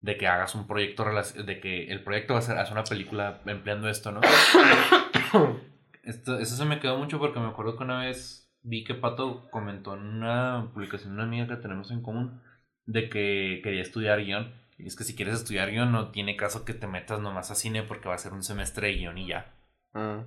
de 0.00 0.16
que 0.16 0.26
hagas 0.26 0.54
un 0.54 0.66
proyecto, 0.66 1.04
de 1.04 1.60
que 1.60 1.88
el 1.90 2.02
proyecto 2.02 2.34
va 2.34 2.38
a 2.38 2.42
ser 2.42 2.58
hacer 2.58 2.72
una 2.72 2.84
película 2.84 3.40
empleando 3.46 3.88
esto, 3.88 4.12
¿no? 4.12 4.20
Esto, 6.02 6.38
eso 6.38 6.54
se 6.54 6.64
me 6.64 6.78
quedó 6.78 6.98
mucho 6.98 7.18
porque 7.18 7.40
me 7.40 7.48
acuerdo 7.48 7.76
que 7.76 7.82
una 7.82 8.04
vez 8.04 8.48
vi 8.62 8.84
que 8.84 8.94
Pato 8.94 9.48
comentó 9.50 9.94
en 9.94 10.02
una 10.02 10.70
publicación 10.72 11.10
de 11.10 11.14
una 11.16 11.24
amiga 11.24 11.48
que 11.48 11.60
tenemos 11.60 11.90
en 11.90 12.00
común 12.00 12.40
de 12.84 13.10
que 13.10 13.60
quería 13.64 13.82
estudiar 13.82 14.24
guion. 14.24 14.54
Y 14.78 14.86
es 14.86 14.94
que 14.94 15.02
si 15.02 15.16
quieres 15.16 15.34
estudiar 15.34 15.70
guion, 15.70 15.90
no 15.90 16.12
tiene 16.12 16.36
caso 16.36 16.64
que 16.64 16.74
te 16.74 16.86
metas 16.86 17.20
nomás 17.20 17.50
a 17.50 17.56
cine 17.56 17.82
porque 17.82 18.08
va 18.08 18.14
a 18.14 18.18
ser 18.18 18.32
un 18.34 18.44
semestre 18.44 18.86
de 18.86 18.94
guion 18.94 19.18
y 19.18 19.26
ya. 19.26 19.52
Mm. 19.94 20.20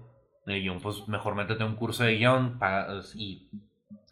De 0.53 0.59
guion, 0.61 0.79
pues 0.79 1.07
mejor 1.07 1.35
métete 1.35 1.63
a 1.63 1.65
un 1.67 1.75
curso 1.75 2.03
de 2.03 2.15
guion 2.17 2.59
y, 3.15 3.47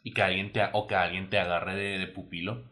y 0.03 0.13
que 0.13 0.21
alguien 0.21 0.51
te, 0.53 0.61
o 0.73 0.85
que 0.87 0.95
alguien 0.95 1.29
te 1.29 1.39
agarre 1.39 1.75
de, 1.75 1.97
de 1.97 2.07
pupilo. 2.07 2.63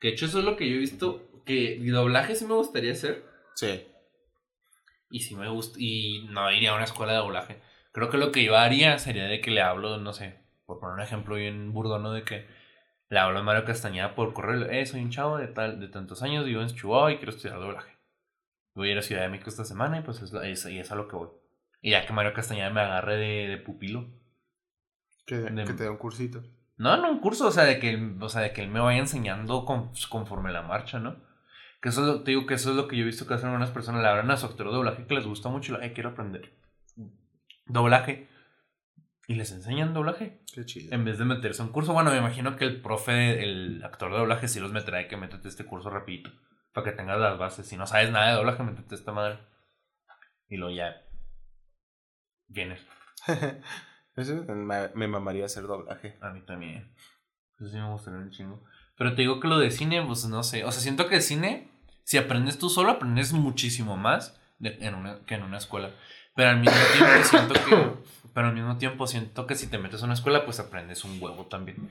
Que 0.00 0.08
de 0.08 0.14
hecho 0.14 0.26
eso 0.26 0.40
es 0.40 0.44
lo 0.44 0.56
que 0.56 0.68
yo 0.68 0.74
he 0.76 0.78
visto, 0.78 1.22
que 1.46 1.78
doblaje 1.80 2.34
sí 2.34 2.44
me 2.44 2.54
gustaría 2.54 2.92
hacer. 2.92 3.24
Sí. 3.54 3.84
Y 5.10 5.20
sí 5.20 5.36
me 5.36 5.48
gusta, 5.48 5.78
y 5.80 6.26
no 6.30 6.50
iría 6.50 6.72
a 6.72 6.74
una 6.74 6.84
escuela 6.84 7.12
de 7.12 7.18
doblaje. 7.18 7.60
Creo 7.92 8.08
que 8.10 8.18
lo 8.18 8.32
que 8.32 8.42
yo 8.44 8.56
haría 8.56 8.98
sería 8.98 9.24
de 9.26 9.40
que 9.40 9.50
le 9.50 9.60
hablo, 9.60 9.98
no 9.98 10.12
sé, 10.12 10.40
por 10.66 10.80
poner 10.80 10.94
un 10.94 11.02
ejemplo 11.02 11.36
bien 11.36 11.72
burdo, 11.72 11.98
¿no? 11.98 12.12
De 12.12 12.24
que 12.24 12.46
le 13.10 13.18
hablo 13.18 13.38
a 13.38 13.42
Mario 13.42 13.64
Castañeda 13.64 14.14
por 14.14 14.32
correo, 14.32 14.64
eh, 14.70 14.86
soy 14.86 15.02
un 15.02 15.10
chavo 15.10 15.36
de 15.36 15.48
tal, 15.48 15.78
de 15.78 15.88
tantos 15.88 16.22
años, 16.22 16.46
vivo 16.46 16.62
en 16.62 16.68
Chihuahua 16.74 17.12
y 17.12 17.16
quiero 17.18 17.32
estudiar 17.32 17.60
doblaje. 17.60 17.92
Voy 18.74 18.88
a 18.88 18.92
ir 18.92 18.98
a 18.98 19.02
Ciudad 19.02 19.22
de 19.22 19.28
México 19.28 19.50
esta 19.50 19.64
semana 19.66 19.98
y 19.98 20.02
pues 20.02 20.22
es, 20.22 20.32
es- 20.32 20.66
y 20.66 20.78
es 20.78 20.90
a 20.90 20.94
lo 20.96 21.06
que 21.08 21.16
voy. 21.16 21.28
Y 21.82 21.90
ya 21.90 22.06
que 22.06 22.12
Mario 22.14 22.32
Castañeda 22.32 22.70
me 22.70 22.80
agarre 22.80 23.16
de, 23.16 23.48
de 23.48 23.56
pupilo. 23.58 24.08
Que, 25.26 25.36
De- 25.36 25.64
que 25.64 25.74
te 25.74 25.82
dé 25.82 25.90
un 25.90 25.98
cursito. 25.98 26.42
No, 26.78 26.96
no 26.96 27.10
un 27.10 27.20
curso, 27.20 27.46
o 27.48 27.50
sea, 27.50 27.64
de 27.64 27.78
que, 27.78 27.90
él- 27.90 28.16
o 28.20 28.28
sea, 28.30 28.40
de 28.40 28.52
que 28.54 28.62
él 28.62 28.68
me 28.70 28.80
vaya 28.80 28.98
enseñando 28.98 29.64
con- 29.66 29.92
conforme 30.08 30.50
la 30.52 30.62
marcha, 30.62 30.98
¿no? 30.98 31.16
Que 31.82 31.88
eso 31.90 32.00
es 32.02 32.06
lo, 32.06 32.22
te 32.22 32.30
digo 32.30 32.46
que 32.46 32.54
eso 32.54 32.70
es 32.70 32.76
lo 32.76 32.88
que 32.88 32.96
yo 32.96 33.02
he 33.02 33.06
visto 33.06 33.26
que 33.26 33.34
hacen 33.34 33.48
algunas 33.48 33.70
personas, 33.70 34.00
le 34.02 34.08
hablan 34.08 34.30
a 34.30 34.36
su 34.36 34.46
actor 34.46 34.68
de 34.68 34.72
doblaje 34.74 35.04
que 35.06 35.14
les 35.14 35.26
gusta 35.26 35.48
mucho 35.48 35.72
y 35.72 35.76
lo, 35.76 35.82
"Ay, 35.82 35.92
quiero 35.92 36.10
aprender 36.10 36.52
doblaje. 37.66 38.28
Y 39.28 39.34
les 39.36 39.52
enseñan 39.52 39.94
doblaje. 39.94 40.40
Qué 40.52 40.64
chido. 40.66 40.92
En 40.94 41.04
vez 41.04 41.16
de 41.18 41.24
meterse 41.24 41.62
a 41.62 41.64
un 41.64 41.72
curso, 41.72 41.92
bueno, 41.92 42.10
me 42.10 42.18
imagino 42.18 42.56
que 42.56 42.64
el 42.64 42.82
profe, 42.82 43.42
el 43.42 43.82
actor 43.84 44.10
de 44.12 44.18
doblaje 44.18 44.48
sí 44.48 44.58
los 44.60 44.72
meterá 44.72 44.98
de 44.98 45.08
que 45.08 45.16
métete 45.16 45.48
este 45.48 45.64
curso 45.64 45.90
rapidito. 45.90 46.30
Para 46.72 46.84
que 46.90 46.96
tengas 46.96 47.18
las 47.20 47.38
bases. 47.38 47.66
Si 47.66 47.76
no 47.76 47.86
sabes 47.86 48.10
nada 48.10 48.30
de 48.30 48.34
doblaje, 48.36 48.62
métete 48.62 48.94
esta 48.94 49.12
madre. 49.12 49.38
Y 50.48 50.56
luego 50.56 50.74
ya. 50.74 51.02
Eso 54.16 54.44
me, 54.48 54.88
me 54.94 55.08
mamaría 55.08 55.46
hacer 55.46 55.62
doblaje. 55.64 56.16
A 56.20 56.30
mí 56.30 56.42
también. 56.42 56.92
Eso 57.58 57.68
sí 57.70 57.76
me 57.76 57.88
gustaría 57.90 58.18
un 58.20 58.30
chingo. 58.30 58.62
Pero 58.96 59.14
te 59.14 59.22
digo 59.22 59.40
que 59.40 59.48
lo 59.48 59.58
de 59.58 59.70
cine, 59.70 60.02
pues 60.04 60.24
no 60.26 60.42
sé. 60.42 60.64
O 60.64 60.72
sea, 60.72 60.82
siento 60.82 61.08
que 61.08 61.16
el 61.16 61.22
cine, 61.22 61.68
si 62.04 62.18
aprendes 62.18 62.58
tú 62.58 62.68
solo, 62.68 62.90
aprendes 62.92 63.32
muchísimo 63.32 63.96
más 63.96 64.38
de- 64.58 64.76
en 64.80 64.94
una, 64.94 65.20
que 65.26 65.34
en 65.34 65.42
una 65.44 65.58
escuela. 65.58 65.90
Pero 66.36 66.50
al 66.50 66.60
mismo 66.60 66.76
tiempo 66.96 67.24
siento 67.24 67.54
que. 67.54 67.92
Pero 68.34 68.46
al 68.48 68.54
mismo 68.54 68.76
tiempo 68.78 69.06
siento 69.06 69.46
que 69.46 69.54
si 69.54 69.66
te 69.66 69.78
metes 69.78 70.02
a 70.02 70.04
una 70.06 70.14
escuela, 70.14 70.44
pues 70.44 70.60
aprendes 70.60 71.04
un 71.04 71.22
huevo 71.22 71.46
también. 71.46 71.90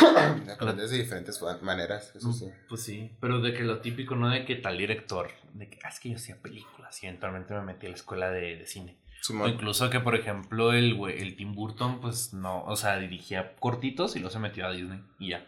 Aprendes 0.54 0.90
de 0.90 0.98
diferentes 0.98 1.40
maneras, 1.62 2.12
eso 2.14 2.32
sí. 2.32 2.46
Pues 2.68 2.82
sí. 2.82 3.10
Pero 3.20 3.40
de 3.40 3.52
que 3.54 3.62
lo 3.62 3.80
típico, 3.80 4.14
no 4.16 4.28
de 4.30 4.44
que 4.44 4.56
tal 4.56 4.78
director, 4.78 5.30
de 5.54 5.68
que 5.68 5.78
"Ah, 5.84 5.88
es 5.88 6.00
que 6.00 6.10
yo 6.10 6.16
hacía 6.16 6.36
películas 6.40 7.02
y 7.02 7.06
eventualmente 7.06 7.54
me 7.54 7.62
metí 7.62 7.86
a 7.86 7.90
la 7.90 7.96
escuela 7.96 8.30
de, 8.30 8.56
de 8.56 8.66
cine. 8.66 8.98
O 9.40 9.48
incluso 9.48 9.90
que, 9.90 10.00
por 10.00 10.14
ejemplo, 10.14 10.72
el, 10.72 10.96
güey- 10.96 11.20
el 11.20 11.36
Tim 11.36 11.54
Burton, 11.54 12.00
pues 12.00 12.32
no, 12.32 12.64
o 12.64 12.76
sea, 12.76 12.98
dirigía 12.98 13.56
cortitos 13.56 14.14
y 14.16 14.20
luego 14.20 14.32
se 14.32 14.38
metió 14.38 14.66
a 14.66 14.72
Disney 14.72 15.02
y 15.18 15.30
ya. 15.30 15.46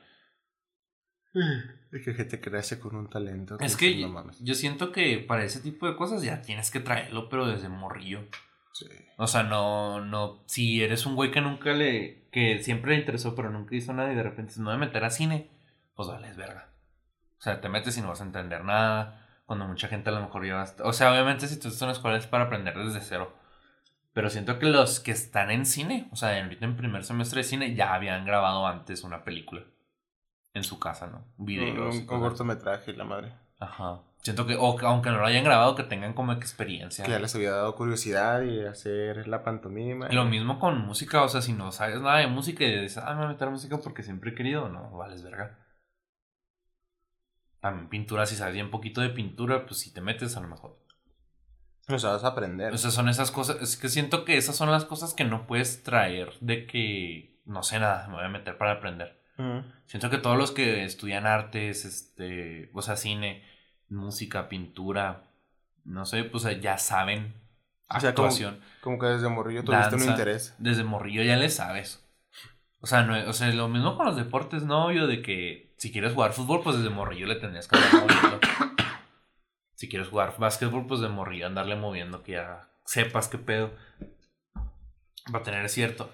Es 1.92 2.04
que 2.04 2.12
gente 2.14 2.40
crece 2.40 2.80
con 2.80 2.96
un 2.96 3.08
talento. 3.08 3.56
Es 3.60 3.76
que 3.76 3.94
que 3.94 4.00
no 4.02 4.08
mames. 4.08 4.38
yo 4.40 4.54
siento 4.54 4.90
que 4.90 5.18
para 5.18 5.44
ese 5.44 5.60
tipo 5.60 5.86
de 5.88 5.94
cosas 5.96 6.22
ya 6.22 6.42
tienes 6.42 6.70
que 6.72 6.80
traerlo, 6.80 7.28
pero 7.28 7.46
desde 7.46 7.68
morrillo. 7.68 8.26
Sí. 8.72 8.86
O 9.16 9.26
sea, 9.28 9.44
no, 9.44 10.04
no, 10.04 10.42
si 10.46 10.82
eres 10.82 11.06
un 11.06 11.14
güey 11.14 11.30
que 11.30 11.40
nunca 11.40 11.72
le, 11.72 12.19
que 12.30 12.62
siempre 12.62 12.92
le 12.92 13.00
interesó, 13.00 13.34
pero 13.34 13.50
nunca 13.50 13.74
hizo 13.74 13.92
nada 13.92 14.12
y 14.12 14.16
de 14.16 14.22
repente 14.22 14.52
se 14.52 14.60
me 14.60 14.66
voy 14.66 14.74
a 14.74 14.78
meter 14.78 15.04
a 15.04 15.10
cine, 15.10 15.50
pues 15.94 16.08
vale, 16.08 16.28
es 16.28 16.36
verga. 16.36 16.68
O 17.38 17.42
sea, 17.42 17.60
te 17.60 17.68
metes 17.68 17.96
y 17.98 18.02
no 18.02 18.08
vas 18.08 18.20
a 18.20 18.24
entender 18.24 18.64
nada, 18.64 19.26
cuando 19.46 19.66
mucha 19.66 19.88
gente 19.88 20.10
a 20.10 20.12
lo 20.12 20.20
mejor 20.20 20.44
ya 20.46 20.54
va 20.54 20.60
a 20.62 20.64
est- 20.64 20.80
O 20.82 20.92
sea, 20.92 21.10
obviamente 21.12 21.48
si 21.48 21.58
tú 21.58 21.68
estás 21.68 21.82
en 21.82 21.86
una 21.88 21.92
escuela 21.94 22.16
es 22.18 22.26
para 22.26 22.44
aprender 22.44 22.76
desde 22.78 23.00
cero. 23.00 23.32
Pero 24.12 24.28
siento 24.30 24.58
que 24.58 24.66
los 24.66 25.00
que 25.00 25.12
están 25.12 25.50
en 25.50 25.64
cine, 25.66 26.08
o 26.12 26.16
sea, 26.16 26.42
ahorita 26.42 26.64
en 26.64 26.76
primer 26.76 27.04
semestre 27.04 27.38
de 27.40 27.44
cine, 27.44 27.74
ya 27.74 27.94
habían 27.94 28.24
grabado 28.26 28.66
antes 28.66 29.04
una 29.04 29.24
película. 29.24 29.62
En 30.52 30.64
su 30.64 30.78
casa, 30.80 31.06
¿no? 31.06 31.24
Videos. 31.38 31.94
un- 31.96 32.06
cortometraje, 32.06 32.92
la 32.92 33.04
madre. 33.04 33.32
Ajá. 33.60 34.00
Siento 34.22 34.46
que, 34.46 34.56
o 34.58 34.76
que 34.76 34.84
aunque 34.84 35.10
no 35.10 35.18
lo 35.18 35.26
hayan 35.26 35.44
grabado, 35.44 35.74
que 35.74 35.82
tengan 35.82 36.12
como 36.12 36.32
experiencia. 36.32 37.04
Que 37.04 37.12
ya 37.12 37.18
les 37.18 37.34
había 37.34 37.52
dado 37.52 37.74
curiosidad 37.74 38.42
y 38.42 38.66
hacer 38.66 39.26
la 39.26 39.42
pantomima. 39.42 40.08
Y 40.10 40.14
Lo 40.14 40.26
mismo 40.26 40.58
con 40.58 40.78
música, 40.78 41.22
o 41.22 41.28
sea, 41.28 41.40
si 41.40 41.54
no 41.54 41.72
sabes 41.72 42.00
nada 42.02 42.18
de 42.18 42.26
música 42.26 42.64
y 42.64 42.80
dices, 42.80 43.02
ah, 43.02 43.12
me 43.12 43.16
voy 43.16 43.24
a 43.24 43.28
meter 43.28 43.48
a 43.48 43.52
música 43.52 43.78
porque 43.78 44.02
siempre 44.02 44.32
he 44.32 44.34
querido, 44.34 44.68
no, 44.68 44.90
vales 44.90 45.22
verga. 45.22 45.58
También 47.60 47.88
pintura, 47.88 48.26
si 48.26 48.36
sabes 48.36 48.54
bien 48.54 48.70
poquito 48.70 49.00
de 49.00 49.10
pintura, 49.10 49.64
pues 49.66 49.80
si 49.80 49.92
te 49.92 50.02
metes 50.02 50.36
a 50.36 50.40
lo 50.40 50.48
mejor. 50.48 50.78
O 51.88 51.98
sea, 51.98 52.10
vas 52.10 52.24
a 52.24 52.28
aprender. 52.28 52.72
O 52.72 52.78
sea, 52.78 52.90
son 52.90 53.08
esas 53.08 53.30
cosas, 53.30 53.60
es 53.62 53.76
que 53.76 53.88
siento 53.88 54.24
que 54.24 54.36
esas 54.36 54.54
son 54.54 54.70
las 54.70 54.84
cosas 54.84 55.14
que 55.14 55.24
no 55.24 55.46
puedes 55.46 55.82
traer 55.82 56.34
de 56.40 56.66
que 56.66 57.40
no 57.46 57.62
sé 57.62 57.78
nada, 57.78 58.06
me 58.08 58.14
voy 58.14 58.24
a 58.24 58.28
meter 58.28 58.56
para 58.56 58.72
aprender. 58.72 59.18
Siento 59.86 60.10
que 60.10 60.18
todos 60.18 60.36
los 60.36 60.50
que 60.50 60.84
estudian 60.84 61.26
artes, 61.26 61.86
este, 61.86 62.70
o 62.74 62.82
sea, 62.82 62.96
cine, 62.96 63.42
música, 63.90 64.48
pintura, 64.48 65.24
no 65.84 66.06
sé, 66.06 66.24
pues 66.24 66.44
ya 66.60 66.78
saben 66.78 67.34
O 67.88 68.00
sea, 68.00 68.14
como- 68.14 68.28
actuación. 68.28 68.60
Como 68.80 68.98
que 68.98 69.06
desde 69.06 69.28
morrillo 69.28 69.64
tuviste 69.64 69.96
un 69.96 70.02
interés. 70.04 70.54
Desde 70.58 70.84
morrillo 70.84 71.22
ya 71.22 71.36
le 71.36 71.50
sabes. 71.50 72.06
O 72.80 72.86
sea, 72.86 73.02
no, 73.02 73.14
o 73.28 73.32
sea, 73.34 73.48
lo 73.52 73.68
mismo 73.68 73.96
con 73.96 74.06
los 74.06 74.16
deportes, 74.16 74.62
no 74.62 74.86
obvio 74.86 75.06
de 75.06 75.20
que 75.20 75.74
si 75.76 75.92
quieres 75.92 76.14
jugar 76.14 76.32
fútbol, 76.32 76.62
pues 76.62 76.76
desde 76.78 76.88
morrillo 76.90 77.26
le 77.26 77.36
tendrías 77.36 77.68
que 77.68 77.76
andar 77.76 77.92
moviendo. 78.00 78.40
Si 79.74 79.88
quieres 79.88 80.08
jugar 80.08 80.34
básquetbol, 80.38 80.86
pues 80.86 81.00
de 81.00 81.08
morrillo 81.08 81.46
andarle 81.46 81.74
moviendo, 81.74 82.22
que 82.22 82.32
ya 82.32 82.68
sepas 82.84 83.28
qué 83.28 83.38
pedo. 83.38 83.72
Va 85.34 85.38
a 85.38 85.42
tener 85.42 85.66
cierto. 85.70 86.10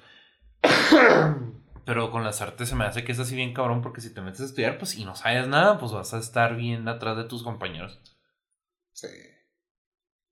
Pero 1.87 2.11
con 2.11 2.25
las 2.25 2.43
artes 2.43 2.69
se 2.69 2.75
me 2.75 2.85
hace 2.85 3.05
que 3.05 3.13
es 3.13 3.21
así 3.21 3.37
bien 3.37 3.55
cabrón, 3.55 3.81
porque 3.81 4.01
si 4.01 4.13
te 4.13 4.21
metes 4.21 4.41
a 4.41 4.45
estudiar, 4.47 4.77
pues 4.77 4.97
y 4.97 5.05
no 5.05 5.15
sabes 5.15 5.47
nada, 5.47 5.79
pues 5.79 5.93
vas 5.93 6.13
a 6.15 6.19
estar 6.19 6.57
bien 6.57 6.89
atrás 6.89 7.17
de 7.17 7.25
tus 7.25 7.45
compañeros. 7.45 8.01
Sí. 8.93 9.07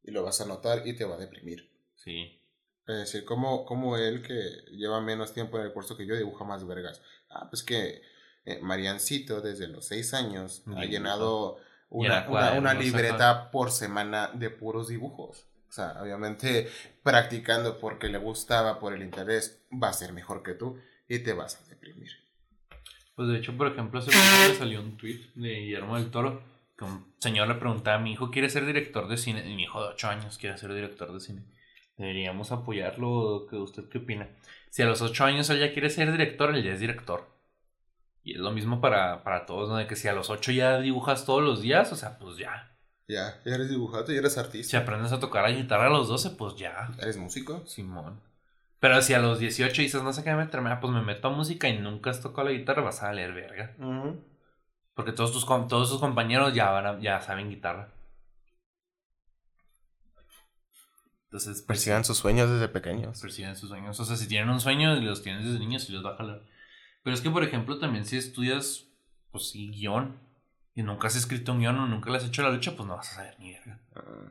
Y 0.03 0.11
lo 0.11 0.25
vas 0.25 0.41
a 0.41 0.47
notar 0.47 0.85
y 0.85 0.97
te 0.97 1.05
va 1.05 1.15
a 1.15 1.19
deprimir. 1.19 1.71
Sí. 1.95 2.43
Es 2.89 2.97
decir, 2.97 3.25
como, 3.25 3.65
como 3.65 3.97
él 3.97 4.21
que 4.21 4.35
lleva 4.73 5.01
menos 5.01 5.33
tiempo 5.33 5.57
en 5.57 5.67
el 5.67 5.73
curso 5.73 5.97
que 5.97 6.07
yo 6.07 6.17
dibuja 6.17 6.45
más 6.45 6.67
vergas. 6.67 7.01
Ah, 7.31 7.47
pues 7.49 7.63
que 7.63 8.03
eh, 8.45 8.59
Mariancito 8.61 9.41
desde 9.41 9.69
los 9.69 9.87
seis 9.87 10.13
años 10.13 10.65
ha 10.77 10.85
llenado 10.87 11.59
una, 11.89 12.29
una, 12.29 12.53
una 12.55 12.75
libreta 12.75 13.53
por 13.53 13.71
semana 13.71 14.29
de 14.35 14.51
puros 14.51 14.89
dibujos. 14.89 15.47
O 15.69 15.73
sea, 15.73 16.03
obviamente 16.03 16.69
practicando 17.05 17.79
porque 17.79 18.09
le 18.09 18.19
gustaba, 18.19 18.81
por 18.81 18.93
el 18.93 19.03
interés, 19.03 19.63
va 19.73 19.91
a 19.91 19.93
ser 19.93 20.13
mejor 20.13 20.43
que 20.43 20.55
tú 20.55 20.81
y 21.09 21.19
te 21.21 21.33
vas 21.33 21.61
a 21.61 21.69
deprimir. 21.69 22.11
Pues 23.15 23.29
de 23.29 23.39
hecho, 23.39 23.57
por 23.57 23.69
ejemplo, 23.69 24.01
hace 24.01 24.11
poco 24.11 24.49
le 24.49 24.55
salió 24.55 24.81
un 24.81 24.97
tweet 24.97 25.21
de 25.35 25.55
Guillermo 25.61 25.97
del 25.97 26.11
Toro 26.11 26.43
que 26.77 26.85
un 26.85 27.15
señor 27.19 27.47
le 27.49 27.55
preguntaba 27.55 27.99
a 27.99 28.01
mi 28.01 28.13
hijo, 28.13 28.31
¿quiere 28.31 28.51
ser 28.51 28.67
director 28.67 29.07
de 29.07 29.17
cine? 29.17 29.49
Y 29.49 29.55
mi 29.55 29.63
hijo 29.65 29.81
de 29.83 29.91
8 29.91 30.09
años 30.09 30.39
quiere 30.39 30.59
ser 30.59 30.75
director 30.75 31.13
de 31.13 31.21
cine. 31.21 31.43
Deberíamos 31.97 32.51
apoyarlo. 32.51 33.47
¿qué- 33.49 33.57
¿Usted 33.57 33.89
qué 33.89 33.99
opina? 33.99 34.29
Si 34.71 34.83
a 34.83 34.87
los 34.87 35.01
8 35.01 35.25
años 35.25 35.49
él 35.51 35.61
ya 35.61 35.73
quiere 35.73 35.91
ser 35.91 36.11
director, 36.11 36.53
él 36.55 36.65
ya 36.65 36.73
es 36.73 36.81
director. 36.81 37.33
Y 38.25 38.33
es 38.35 38.41
lo 38.41 38.51
mismo 38.51 38.81
para, 38.81 39.23
para 39.23 39.47
todos, 39.47 39.69
¿no? 39.69 39.77
De 39.77 39.87
que 39.87 39.95
si 39.95 40.09
a 40.09 40.13
los 40.13 40.31
8 40.31 40.51
ya 40.51 40.81
dibujas 40.81 41.25
todos 41.25 41.43
los 41.45 41.61
días, 41.63 41.93
o 41.93 41.97
sea, 41.97 42.19
pues 42.19 42.37
ya. 42.39 42.77
Ya, 43.07 43.41
ya 43.45 43.55
eres 43.55 43.69
dibujante, 43.69 44.13
ya 44.15 44.19
eres 44.19 44.33
Si 44.33 44.41
artista. 44.41 44.79
aprendes 44.79 45.13
a 45.13 45.21
tocar 45.21 45.49
la 45.49 45.55
guitarra 45.57 45.87
a 45.87 45.91
los 45.91 46.09
12, 46.09 46.31
pues 46.31 46.57
ya. 46.57 46.91
¿Eres 47.01 47.19
músico? 47.19 47.65
Simón. 47.67 48.19
Pero 48.85 49.01
si 49.01 49.15
a 49.15 49.19
los 49.19 49.39
18 49.39 49.81
dices, 49.81 50.03
no 50.03 50.13
sé 50.13 50.23
qué 50.23 50.35
meterme, 50.35 50.69
ah, 50.71 50.79
pues 50.79 50.93
me 50.93 51.01
meto 51.01 51.29
a 51.29 51.31
música 51.31 51.71
y 51.71 51.79
nunca 51.79 52.11
has 52.11 52.21
tocado 52.21 52.49
la 52.49 52.55
guitarra, 52.55 52.83
vas 52.83 53.03
a 53.03 53.11
leer 53.15 53.33
verga. 53.33 53.75
Porque 54.93 55.13
todos 55.13 55.33
tus, 55.33 55.47
todos 55.47 55.89
tus 55.89 55.99
compañeros 56.01 56.53
ya, 56.53 56.69
van 56.71 56.87
a- 56.87 57.01
ya 57.01 57.19
saben 57.23 57.49
guitarra. 57.49 57.95
Entonces, 61.25 61.63
Persigan 61.63 62.05
sus 62.05 62.19
sueños 62.19 62.51
desde 62.51 62.69
pequeños. 62.69 63.23
persiguen 63.23 63.57
sus 63.57 63.71
sueños. 63.71 63.99
O 63.99 64.05
sea, 64.05 64.17
si 64.17 64.29
tienen 64.29 64.51
un 64.51 64.61
sueño 64.61 64.95
y 64.99 65.01
los 65.01 65.23
tienen 65.23 65.43
desde 65.43 65.59
niños, 65.59 65.85
sí 65.85 65.93
los 65.93 66.05
va 66.05 66.11
a 66.13 66.17
jalar. 66.19 66.43
Pero 67.03 67.15
es 67.15 67.23
que, 67.23 67.31
por 67.31 67.43
ejemplo, 67.43 67.79
también 67.79 68.05
si 68.05 68.19
estudias, 68.19 68.85
pues 69.33 69.49
sí, 69.49 69.71
guion, 69.71 70.21
y 70.75 70.83
nunca 70.83 71.07
has 71.07 71.17
escrito 71.17 71.53
un 71.53 71.61
guion 71.61 71.79
o 71.79 71.87
nunca 71.87 72.11
le 72.11 72.19
has 72.19 72.25
hecho 72.27 72.43
la 72.43 72.51
lucha, 72.51 72.77
pues 72.77 72.87
no 72.87 72.97
vas 72.97 73.11
a 73.13 73.15
saber 73.15 73.41
ni 73.41 73.55
verga. 73.55 73.81
Ah, 73.97 74.31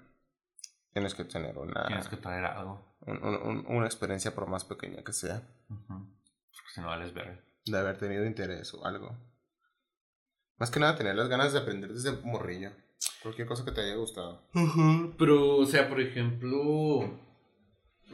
Tienes 0.93 1.15
que 1.15 1.23
tener 1.25 1.57
una, 1.57 1.87
Tienes 1.87 2.07
que 2.07 2.17
traer 2.17 2.45
algo. 2.45 2.95
un- 3.01 3.23
un- 3.23 3.35
un- 3.41 3.65
una 3.67 3.85
experiencia 3.85 4.33
por 4.35 4.47
más 4.47 4.63
pequeña 4.63 5.03
que 5.03 5.11
sea. 5.13 5.41
Ujú. 5.69 5.87
Porque 5.89 6.69
si 6.73 6.81
no 6.81 6.87
vales 6.87 7.13
verga. 7.13 7.39
De 7.65 7.77
haber 7.77 7.97
tenido 7.97 8.25
interés 8.25 8.73
o 8.73 8.85
algo. 8.85 9.17
Más 10.57 10.69
que 10.69 10.79
nada 10.79 10.95
tener 10.95 11.15
las 11.15 11.29
ganas 11.29 11.51
de 11.53 11.59
aprender 11.59 11.91
desde 11.93 12.11
morrillo. 12.23 12.71
Cualquier 13.21 13.47
cosa 13.47 13.65
que 13.65 13.71
te 13.71 13.81
haya 13.81 13.95
gustado. 13.95 14.47
Pero, 15.17 15.57
o 15.57 15.65
sea, 15.65 15.89
por 15.89 15.99
ejemplo, 15.99 17.19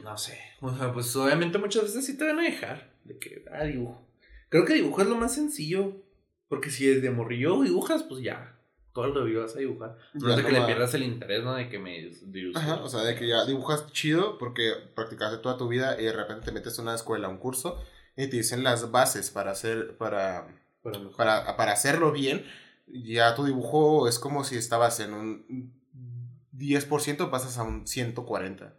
no 0.02 0.16
sé. 0.18 0.38
O 0.60 0.74
sea, 0.74 0.92
pues 0.92 1.14
obviamente 1.16 1.58
muchas 1.58 1.82
veces 1.84 2.06
sí 2.06 2.16
te 2.16 2.24
van 2.26 2.38
a 2.38 2.42
dejar 2.42 2.92
de 3.04 3.18
que, 3.18 3.44
ah, 3.52 3.64
dibujo. 3.64 4.06
Creo 4.48 4.64
que 4.64 4.74
dibujo 4.74 5.02
es 5.02 5.08
lo 5.08 5.16
más 5.16 5.34
sencillo. 5.34 5.92
Porque 6.48 6.70
si 6.70 6.90
es 6.90 7.00
de 7.02 7.10
morrillo 7.10 7.60
dibujas, 7.62 8.02
pues 8.02 8.22
ya. 8.24 8.58
Todo 8.92 9.04
el 9.04 9.14
review 9.14 9.42
vas 9.42 9.54
a 9.54 9.60
dibujar. 9.60 9.96
No 10.14 10.30
es 10.30 10.36
de 10.36 10.44
que 10.44 10.52
le 10.52 10.62
pierdas 10.62 10.94
el 10.94 11.04
interés, 11.04 11.44
¿no? 11.44 11.54
De 11.54 11.68
que 11.68 11.78
me 11.78 12.10
dibujes. 12.22 12.56
Ajá, 12.56 12.82
o 12.82 12.88
sea, 12.88 13.02
de 13.02 13.14
que 13.14 13.28
ya 13.28 13.44
dibujas 13.44 13.92
chido 13.92 14.38
porque 14.38 14.72
practicaste 14.94 15.38
toda 15.38 15.56
tu 15.56 15.68
vida 15.68 16.00
y 16.00 16.04
de 16.04 16.12
repente 16.12 16.46
te 16.46 16.52
metes 16.52 16.78
a 16.78 16.82
una 16.82 16.94
escuela, 16.94 17.28
a 17.28 17.30
un 17.30 17.38
curso 17.38 17.80
y 18.16 18.28
te 18.28 18.36
dicen 18.36 18.64
las 18.64 18.90
bases 18.90 19.30
para 19.30 19.52
hacer, 19.52 19.96
para, 19.96 20.48
para, 21.16 21.56
para 21.56 21.72
hacerlo 21.72 22.12
bien. 22.12 22.44
Ya 22.86 23.34
tu 23.36 23.44
dibujo 23.44 24.08
es 24.08 24.18
como 24.18 24.42
si 24.42 24.56
estabas 24.56 24.98
en 24.98 25.14
un 25.14 25.72
10%, 26.56 27.30
pasas 27.30 27.58
a 27.58 27.62
un 27.62 27.86
140%. 27.86 28.72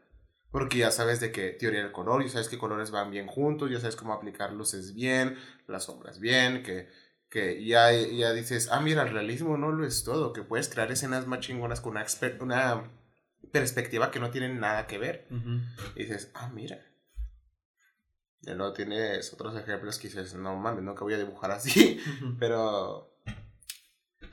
Porque 0.51 0.79
ya 0.79 0.91
sabes 0.91 1.21
de 1.21 1.31
qué 1.31 1.51
teoría 1.51 1.81
del 1.81 1.93
color, 1.93 2.21
ya 2.23 2.29
sabes 2.29 2.49
qué 2.49 2.57
colores 2.57 2.91
van 2.91 3.09
bien 3.09 3.25
juntos, 3.25 3.71
ya 3.71 3.79
sabes 3.79 3.95
cómo 3.95 4.11
aplicar 4.11 4.51
luces 4.51 4.93
bien, 4.93 5.37
las 5.65 5.85
sombras 5.85 6.19
bien, 6.19 6.61
que, 6.61 6.89
que 7.31 7.63
ya, 7.65 7.93
ya 7.93 8.33
dices, 8.33 8.67
ah, 8.71 8.81
mira, 8.81 9.03
el 9.03 9.13
realismo 9.13 9.57
no 9.57 9.71
lo 9.71 9.85
es 9.87 10.03
todo, 10.03 10.33
que 10.33 10.43
puedes 10.43 10.67
crear 10.67 10.91
escenas 10.91 11.27
más 11.27 11.39
chingonas 11.39 11.79
con 11.79 11.97
una, 12.41 12.91
perspectiva 13.53 14.11
que 14.11 14.19
no 14.19 14.29
tiene 14.31 14.49
nada 14.49 14.85
que 14.85 14.97
ver. 14.97 15.27
Y 15.95 16.03
dices, 16.03 16.29
ah, 16.33 16.51
mira. 16.53 16.85
Y 18.41 18.51
luego 18.51 18.73
tienes 18.73 19.31
otros 19.33 19.55
ejemplos 19.55 19.97
que 19.97 20.09
dices, 20.09 20.35
no 20.35 20.57
mames, 20.57 20.83
nunca 20.83 21.03
voy 21.03 21.13
a 21.13 21.17
dibujar 21.17 21.51
así. 21.51 22.01
Pero 22.39 23.15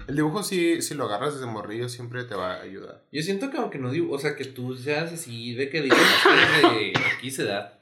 el 0.08 0.16
dibujo 0.16 0.42
sí, 0.42 0.82
si 0.82 0.94
lo 0.94 1.04
agarras 1.04 1.34
desde 1.34 1.46
morrillo 1.46 1.88
siempre 1.88 2.24
te 2.24 2.34
va 2.34 2.54
a 2.54 2.62
ayudar. 2.62 3.06
Yo 3.12 3.22
siento 3.22 3.50
que 3.50 3.58
aunque 3.58 3.78
no 3.78 3.92
digo, 3.92 4.12
o 4.12 4.18
sea, 4.18 4.34
que 4.34 4.44
tú 4.44 4.74
seas 4.74 5.12
así 5.12 5.54
de 5.54 5.70
que 5.70 5.82
que 5.82 5.88
de 5.88 6.92
aquí 7.16 7.30
se 7.30 7.44
da. 7.44 7.77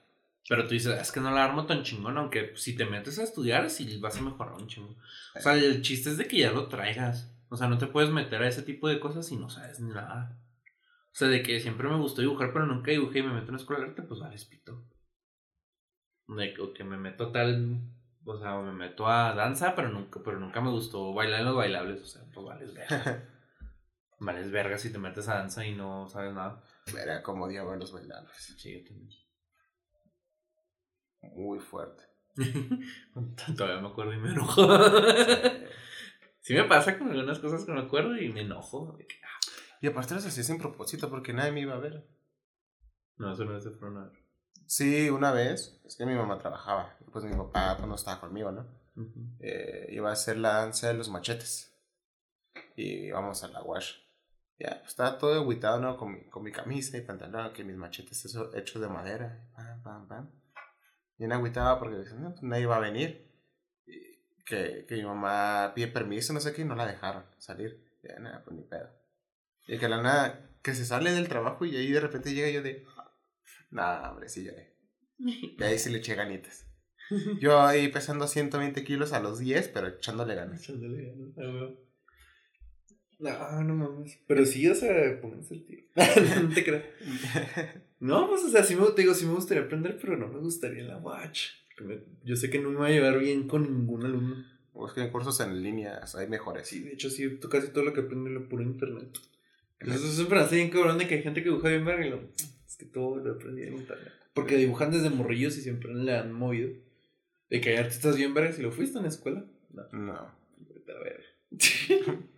Pero 0.49 0.65
tú 0.65 0.75
dices, 0.75 0.99
es 1.01 1.11
que 1.11 1.21
no 1.21 1.31
la 1.33 1.45
armo 1.45 1.67
tan 1.67 1.83
chingón, 1.83 2.17
aunque 2.19 2.53
si 2.57 2.77
te 2.77 2.85
metes 2.85 3.19
a 3.19 3.25
estudiar, 3.25 3.69
sí 3.69 3.99
vas 3.99 4.17
a 4.17 4.23
mejorar 4.23 4.55
un 4.55 4.69
chingo. 4.69 4.97
O 5.35 5.41
sea, 5.41 5.55
el 5.55 5.83
chiste 5.83 6.11
es 6.11 6.19
de 6.19 6.29
que 6.29 6.39
ya 6.39 6.53
lo 6.53 6.69
traigas. 6.69 7.33
O 7.49 7.57
sea, 7.57 7.69
no 7.69 7.79
te 7.79 7.87
puedes 7.87 8.11
meter 8.11 8.43
a 8.43 8.49
ese 8.49 8.63
tipo 8.63 8.89
de 8.89 9.01
cosas 9.01 9.27
si 9.27 9.37
no 9.37 9.49
sabes 9.49 9.81
nada. 9.81 10.41
O 11.07 11.19
sea, 11.19 11.29
de 11.29 11.43
que 11.43 11.59
siempre 11.61 11.89
me 11.89 11.97
gustó 11.97 12.21
dibujar, 12.21 12.53
pero 12.53 12.67
nunca 12.67 12.91
dibujé 12.91 13.21
y 13.21 13.23
me 13.23 13.33
meto 13.33 13.45
en 13.45 13.51
una 13.51 13.59
escuela 13.59 13.83
de 13.83 13.91
arte, 13.91 14.03
pues 14.03 14.21
vale, 14.21 14.37
pito. 14.49 14.85
De 16.29 16.55
que, 16.55 16.61
o 16.61 16.73
que 16.73 16.85
me 16.85 16.97
meto 16.97 17.33
tal, 17.33 17.81
o 18.25 18.39
sea, 18.39 18.59
me 18.61 18.73
meto 18.73 19.09
a 19.09 19.35
danza, 19.35 19.75
pero 19.75 19.89
nunca, 19.89 20.21
pero 20.25 20.39
nunca 20.39 20.61
me 20.61 20.71
gustó 20.71 21.13
bailar 21.15 21.41
en 21.41 21.47
los 21.47 21.57
bailables, 21.57 22.03
o 22.03 22.07
sea, 22.07 22.23
pues 22.33 22.47
vales 22.47 22.75
verga. 22.75 23.25
Vales 24.19 24.51
verga 24.51 24.79
si 24.79 24.91
te 24.91 24.99
metes 24.99 25.29
a 25.29 25.35
danza 25.35 25.67
y 25.67 25.75
no 25.75 26.09
sabes 26.09 26.33
nada. 26.33 26.63
Verá 26.95 27.23
cómo 27.23 27.45
odiaba 27.45 27.77
los 27.77 27.93
bailables. 27.93 28.55
Sí, 28.57 28.73
yo 28.73 28.83
también. 28.83 29.26
Muy 31.35 31.59
fuerte. 31.61 32.03
Todavía 33.57 33.81
me 33.81 33.89
acuerdo 33.89 34.13
y 34.13 34.19
me 34.19 34.31
enojo. 34.33 34.67
Sí 36.41 36.55
me 36.55 36.63
pasa 36.63 36.97
con 36.97 37.11
algunas 37.11 37.41
cosas 37.41 37.65
que 37.65 37.73
me 37.73 37.81
acuerdo 37.81 38.17
y 38.17 38.29
me 38.33 38.43
enojo. 38.43 38.97
ah, 39.01 39.41
Y 39.81 39.89
aparte 39.89 40.15
los 40.15 40.25
hacía 40.27 40.45
sin 40.45 40.59
propósito 40.59 41.11
porque 41.11 41.33
nadie 41.33 41.51
me 41.51 41.63
iba 41.63 41.75
a 41.75 41.79
ver. 41.81 42.07
No, 43.17 43.33
eso 43.33 43.45
no 43.45 43.57
es 43.57 43.65
de 43.65 43.73
Fronar. 43.73 44.13
Sí, 44.65 45.11
una 45.11 45.33
vez, 45.33 45.81
es 45.85 45.97
que 45.97 46.07
mi 46.07 46.15
mamá 46.15 46.39
trabajaba. 46.39 46.97
y 47.01 47.11
Pues 47.11 47.25
mi 47.25 47.35
papá 47.37 47.75
pues, 47.77 47.89
no 47.89 47.97
estaba 47.97 48.21
conmigo, 48.21 48.53
¿no? 48.53 48.65
eh, 49.41 49.89
iba 49.91 50.11
a 50.11 50.13
hacer 50.13 50.37
la 50.37 50.59
danza 50.59 50.87
de 50.87 50.95
los 50.95 51.11
machetes. 51.11 51.77
Y 52.77 53.07
íbamos 53.09 53.43
a 53.43 53.49
la 53.49 53.63
wash. 53.65 53.95
Ya, 54.61 54.77
pues, 54.79 54.91
estaba 54.91 55.19
todo 55.19 55.35
agüitado, 55.35 55.81
¿no? 55.81 55.97
Con 55.97 56.13
mi, 56.13 56.25
con 56.31 56.45
mi 56.45 56.53
camisa 56.53 56.97
y 56.97 57.01
pantalón, 57.01 57.53
que 57.55 57.65
mis 57.65 57.77
machetes 57.77 58.25
eso, 58.25 58.55
hechos 58.55 58.81
de 58.81 58.89
madera. 58.89 59.49
Pam, 59.57 59.83
pam, 59.83 60.07
pam. 60.07 60.31
Bien 61.19 61.33
agüitado 61.33 61.79
porque 61.79 61.97
no, 62.15 62.31
pues 62.31 62.43
nadie 62.43 62.67
va 62.67 62.77
a 62.77 62.81
venir. 62.81 63.31
Y 63.87 64.45
que, 64.45 64.85
que 64.87 64.97
mi 64.97 65.05
mamá 65.05 65.73
pide 65.75 65.89
permiso, 65.89 66.33
no 66.33 66.41
sé 66.41 66.53
qué, 66.53 66.63
y 66.63 66.65
no 66.65 66.75
la 66.75 66.87
dejaron 66.87 67.25
salir. 67.39 67.83
Ya, 68.03 68.19
nada, 68.19 68.43
pues 68.45 68.57
ni 68.57 68.63
pedo. 68.63 68.91
Y 69.67 69.79
que 69.79 69.89
la 69.89 70.03
nada, 70.03 70.51
que 70.63 70.75
se 70.75 70.85
sale 70.85 71.13
del 71.13 71.29
trabajo 71.29 71.65
y 71.65 71.77
ahí 71.77 71.91
de 71.91 72.01
repente 72.01 72.35
llega 72.35 72.51
yo 72.51 72.63
de, 72.63 72.87
nada, 73.71 74.11
hombre, 74.11 74.29
sí 74.29 74.45
lloré. 74.45 74.77
Y 75.19 75.63
ahí 75.63 75.79
sí 75.79 75.91
le 75.91 75.99
eché 75.99 76.15
ganitas. 76.15 76.67
Yo 77.41 77.61
ahí 77.61 77.89
pesando 77.89 78.27
120 78.27 78.83
kilos 78.85 79.13
a 79.13 79.21
los 79.21 79.39
10, 79.39 79.69
pero 79.69 79.87
echándole 79.87 80.35
ganas. 80.35 80.61
Echándole 80.61 81.05
ganas. 81.05 81.71
No, 83.19 83.65
no 83.65 83.75
mames. 83.75 84.19
Pero 84.27 84.45
sí, 84.45 84.69
o 84.69 84.75
sea, 84.75 85.21
pónganse 85.21 85.55
el 85.55 85.65
tiro. 85.65 85.83
no 86.43 86.55
te 86.55 86.65
creas. 86.65 86.85
No, 88.01 88.29
pues, 88.29 88.45
o 88.45 88.49
sea, 88.51 88.63
sí 88.63 88.77
me, 88.77 88.85
te 88.95 89.03
digo, 89.03 89.15
sí 89.15 89.25
me 89.25 89.33
gustaría 89.33 89.65
aprender, 89.65 89.99
pero 90.01 90.17
no 90.17 90.29
me 90.29 90.39
gustaría 90.39 90.85
la 90.85 90.99
watch. 90.99 91.45
Que 91.77 91.85
me- 91.85 92.01
yo 92.25 92.37
sé 92.37 92.51
que 92.51 92.59
no 92.59 92.71
me 92.71 92.77
va 92.79 92.87
a 92.89 92.91
llevar 92.91 93.19
bien 93.19 93.49
con 93.49 93.63
ningún 93.63 94.05
alumno. 94.05 94.45
Busquen 94.75 95.09
cursos 95.11 95.41
en 95.41 95.63
línea, 95.63 96.01
hay 96.15 96.29
mejores. 96.29 96.69
Sí, 96.69 96.81
de 96.81 96.93
hecho, 96.93 97.09
sí, 97.09 97.27
tú 97.39 97.49
casi 97.49 97.69
todo 97.69 97.85
lo 97.85 97.95
que 97.95 98.01
aprendo 98.01 98.29
lo 98.29 98.47
puro 98.49 98.63
internet. 98.63 99.19
Eso 99.81 100.07
siempre 100.09 100.39
hace 100.39 100.57
bien 100.57 100.69
cabrón 100.71 100.99
de 100.99 101.07
que 101.09 101.15
hay 101.15 101.23
gente 101.23 101.43
que 101.43 101.49
dibuja 101.49 101.69
bien 101.71 101.85
verga 101.87 102.07
y 102.07 102.11
lo, 102.11 102.21
es 102.67 102.77
que 102.77 102.85
todo 102.87 103.17
lo 103.17 103.33
aprendí 103.33 103.63
en 103.63 103.75
internet. 103.75 104.13
Porque 104.35 104.57
dibujan 104.59 104.91
desde 104.91 105.09
morrillos 105.09 105.57
y 105.57 105.63
siempre 105.63 105.95
le 105.95 106.15
han 106.15 106.33
movido. 106.33 106.71
De 107.49 107.61
que 107.63 107.71
hay 107.71 107.77
artistas 107.77 108.17
bien 108.17 108.35
vergas 108.35 108.59
y 108.59 108.63
lo 108.63 108.71
fuiste 108.73 108.99
en 108.99 109.05
la 109.05 109.09
escuela. 109.09 109.45
No, 109.73 109.85
No. 109.93 110.13
a 110.15 111.03
ver. 111.03 111.25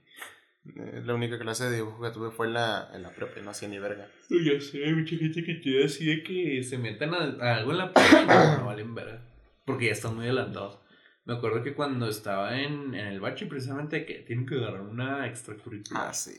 Eh, 0.76 1.02
La 1.04 1.14
única 1.14 1.38
clase 1.38 1.68
de 1.70 1.76
dibujo 1.76 2.02
que 2.02 2.10
tuve 2.10 2.30
fue 2.30 2.46
en 2.46 2.54
la, 2.54 2.90
en 2.92 3.02
la 3.02 3.10
prepa, 3.10 3.40
no 3.40 3.50
hacía 3.50 3.68
ni 3.68 3.78
verga. 3.78 4.08
Ya 4.30 4.60
sé, 4.60 4.84
hay 4.84 4.92
mucha 4.94 5.16
gente 5.16 5.42
que 5.44 5.60
quiere 5.60 5.84
así 5.84 6.04
de 6.06 6.22
que 6.22 6.62
se 6.62 6.78
metan 6.78 7.14
a, 7.14 7.36
a 7.44 7.56
algo 7.56 7.72
en 7.72 7.78
la 7.78 7.92
prepa 7.92 8.24
no, 8.24 8.58
no 8.58 8.66
valen 8.66 8.94
verga. 8.94 9.22
Porque 9.64 9.86
ya 9.86 9.92
están 9.92 10.16
muy 10.16 10.24
adelantados. 10.26 10.78
Me 11.24 11.34
acuerdo 11.34 11.62
que 11.62 11.74
cuando 11.74 12.08
estaba 12.08 12.58
en, 12.58 12.94
en 12.94 13.06
el 13.06 13.20
bache, 13.20 13.46
precisamente, 13.46 14.06
que 14.06 14.20
tienen 14.20 14.46
que 14.46 14.54
agarrar 14.54 14.80
una 14.80 15.26
extracurricular. 15.26 16.08
Ah, 16.08 16.14
sí. 16.14 16.34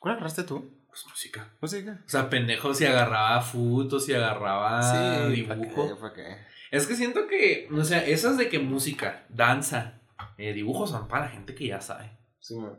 ¿Cuál 0.00 0.14
agarraste 0.14 0.42
tú? 0.42 0.84
Pues 0.88 1.06
música. 1.08 1.52
¿Música? 1.60 2.02
O 2.04 2.08
sea, 2.08 2.28
pendejo 2.28 2.74
si 2.74 2.86
agarraba 2.86 3.40
foto, 3.40 4.00
si 4.00 4.12
agarraba 4.12 4.82
sí, 5.28 5.32
dibujo. 5.32 5.96
¿para 6.00 6.12
qué? 6.12 6.36
Es 6.70 6.88
que 6.88 6.96
siento 6.96 7.28
que, 7.28 7.68
o 7.72 7.84
sea, 7.84 8.04
esas 8.04 8.36
de 8.36 8.48
que 8.48 8.58
música, 8.58 9.26
danza, 9.28 10.00
eh, 10.38 10.52
dibujos 10.52 10.90
son 10.90 11.06
para 11.06 11.28
gente 11.28 11.54
que 11.54 11.68
ya 11.68 11.80
sabe. 11.80 12.10
Sí, 12.40 12.56
man. 12.56 12.76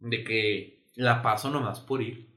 De 0.00 0.24
que 0.24 0.82
la 0.96 1.22
paso 1.22 1.50
nomás 1.50 1.80
por 1.80 2.02
ir. 2.02 2.28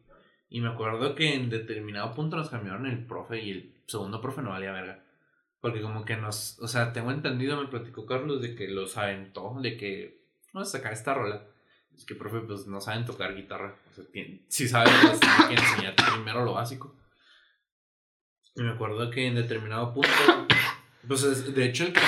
Y 0.50 0.62
me 0.62 0.70
acuerdo 0.70 1.16
que 1.16 1.34
en 1.34 1.50
determinado 1.50 2.14
punto 2.14 2.38
nos 2.38 2.50
cambiaron 2.50 2.86
el 2.86 3.06
profe 3.06 3.42
y 3.42 3.50
el 3.52 3.74
segundo 3.88 4.22
profe 4.22 4.42
no 4.42 4.52
valía 4.52 4.72
verga. 4.72 5.04
Porque 5.62 5.82
como 5.82 6.06
que 6.06 6.16
nos, 6.18 6.60
o 6.60 6.68
sea, 6.68 6.94
tengo 6.94 7.12
entendido, 7.12 7.60
me 7.60 7.68
platicó 7.70 8.06
Carlos 8.06 8.42
de 8.42 8.54
que 8.54 8.68
los 8.68 8.98
aventó, 8.98 9.56
de 9.62 9.78
que 9.78 10.22
vamos 10.54 10.70
a 10.70 10.78
sacar 10.78 10.94
esta 10.94 11.14
rola. 11.14 11.48
Es 11.96 12.06
que, 12.06 12.16
profe, 12.16 12.40
pues 12.40 12.68
no 12.68 12.82
saben 12.82 13.06
tocar 13.06 13.36
guitarra. 13.36 13.76
O 13.92 13.94
sea, 13.94 14.04
tien- 14.06 14.42
si 14.50 14.68
saben, 14.68 14.94
pues 15.02 15.20
tienen 15.20 15.48
que 15.48 15.54
enseñar 15.62 15.96
primero 15.96 16.44
lo 16.44 16.54
básico. 16.54 16.96
Y 18.56 18.62
me 18.62 18.72
acuerdo 18.72 19.10
que 19.10 19.26
en 19.28 19.36
determinado 19.36 19.94
punto, 19.94 20.10
pues 21.08 21.24
es- 21.24 21.56
de 21.56 21.66
hecho 21.66 21.86
el 21.86 21.94
que, 21.94 22.02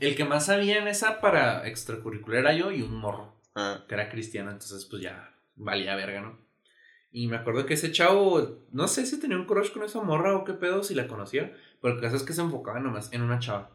el 0.00 0.14
que 0.16 0.24
más 0.24 0.46
sabía 0.46 0.78
en 0.78 0.88
esa 0.88 1.20
para 1.20 1.66
extracurricular 1.66 2.40
era 2.40 2.54
yo 2.54 2.70
y 2.70 2.82
un 2.82 2.94
morro 2.94 3.33
Ah, 3.54 3.84
que 3.88 3.94
era 3.94 4.08
cristiano, 4.08 4.50
entonces 4.50 4.84
pues 4.86 5.02
ya 5.02 5.34
valía 5.56 5.94
verga, 5.94 6.20
¿no? 6.20 6.38
Y 7.12 7.28
me 7.28 7.36
acuerdo 7.36 7.64
que 7.64 7.74
ese 7.74 7.92
chavo, 7.92 8.66
no 8.72 8.88
sé 8.88 9.06
si 9.06 9.20
tenía 9.20 9.36
un 9.36 9.46
crush 9.46 9.70
con 9.70 9.84
esa 9.84 10.02
morra 10.02 10.34
o 10.36 10.44
qué 10.44 10.52
pedo, 10.52 10.82
si 10.82 10.94
la 10.96 11.06
conocía, 11.06 11.54
pero 11.80 11.94
el 11.94 12.00
caso 12.00 12.16
es 12.16 12.24
que 12.24 12.32
se 12.32 12.40
enfocaba 12.40 12.80
nomás 12.80 13.12
en 13.12 13.22
una 13.22 13.38
chava. 13.38 13.70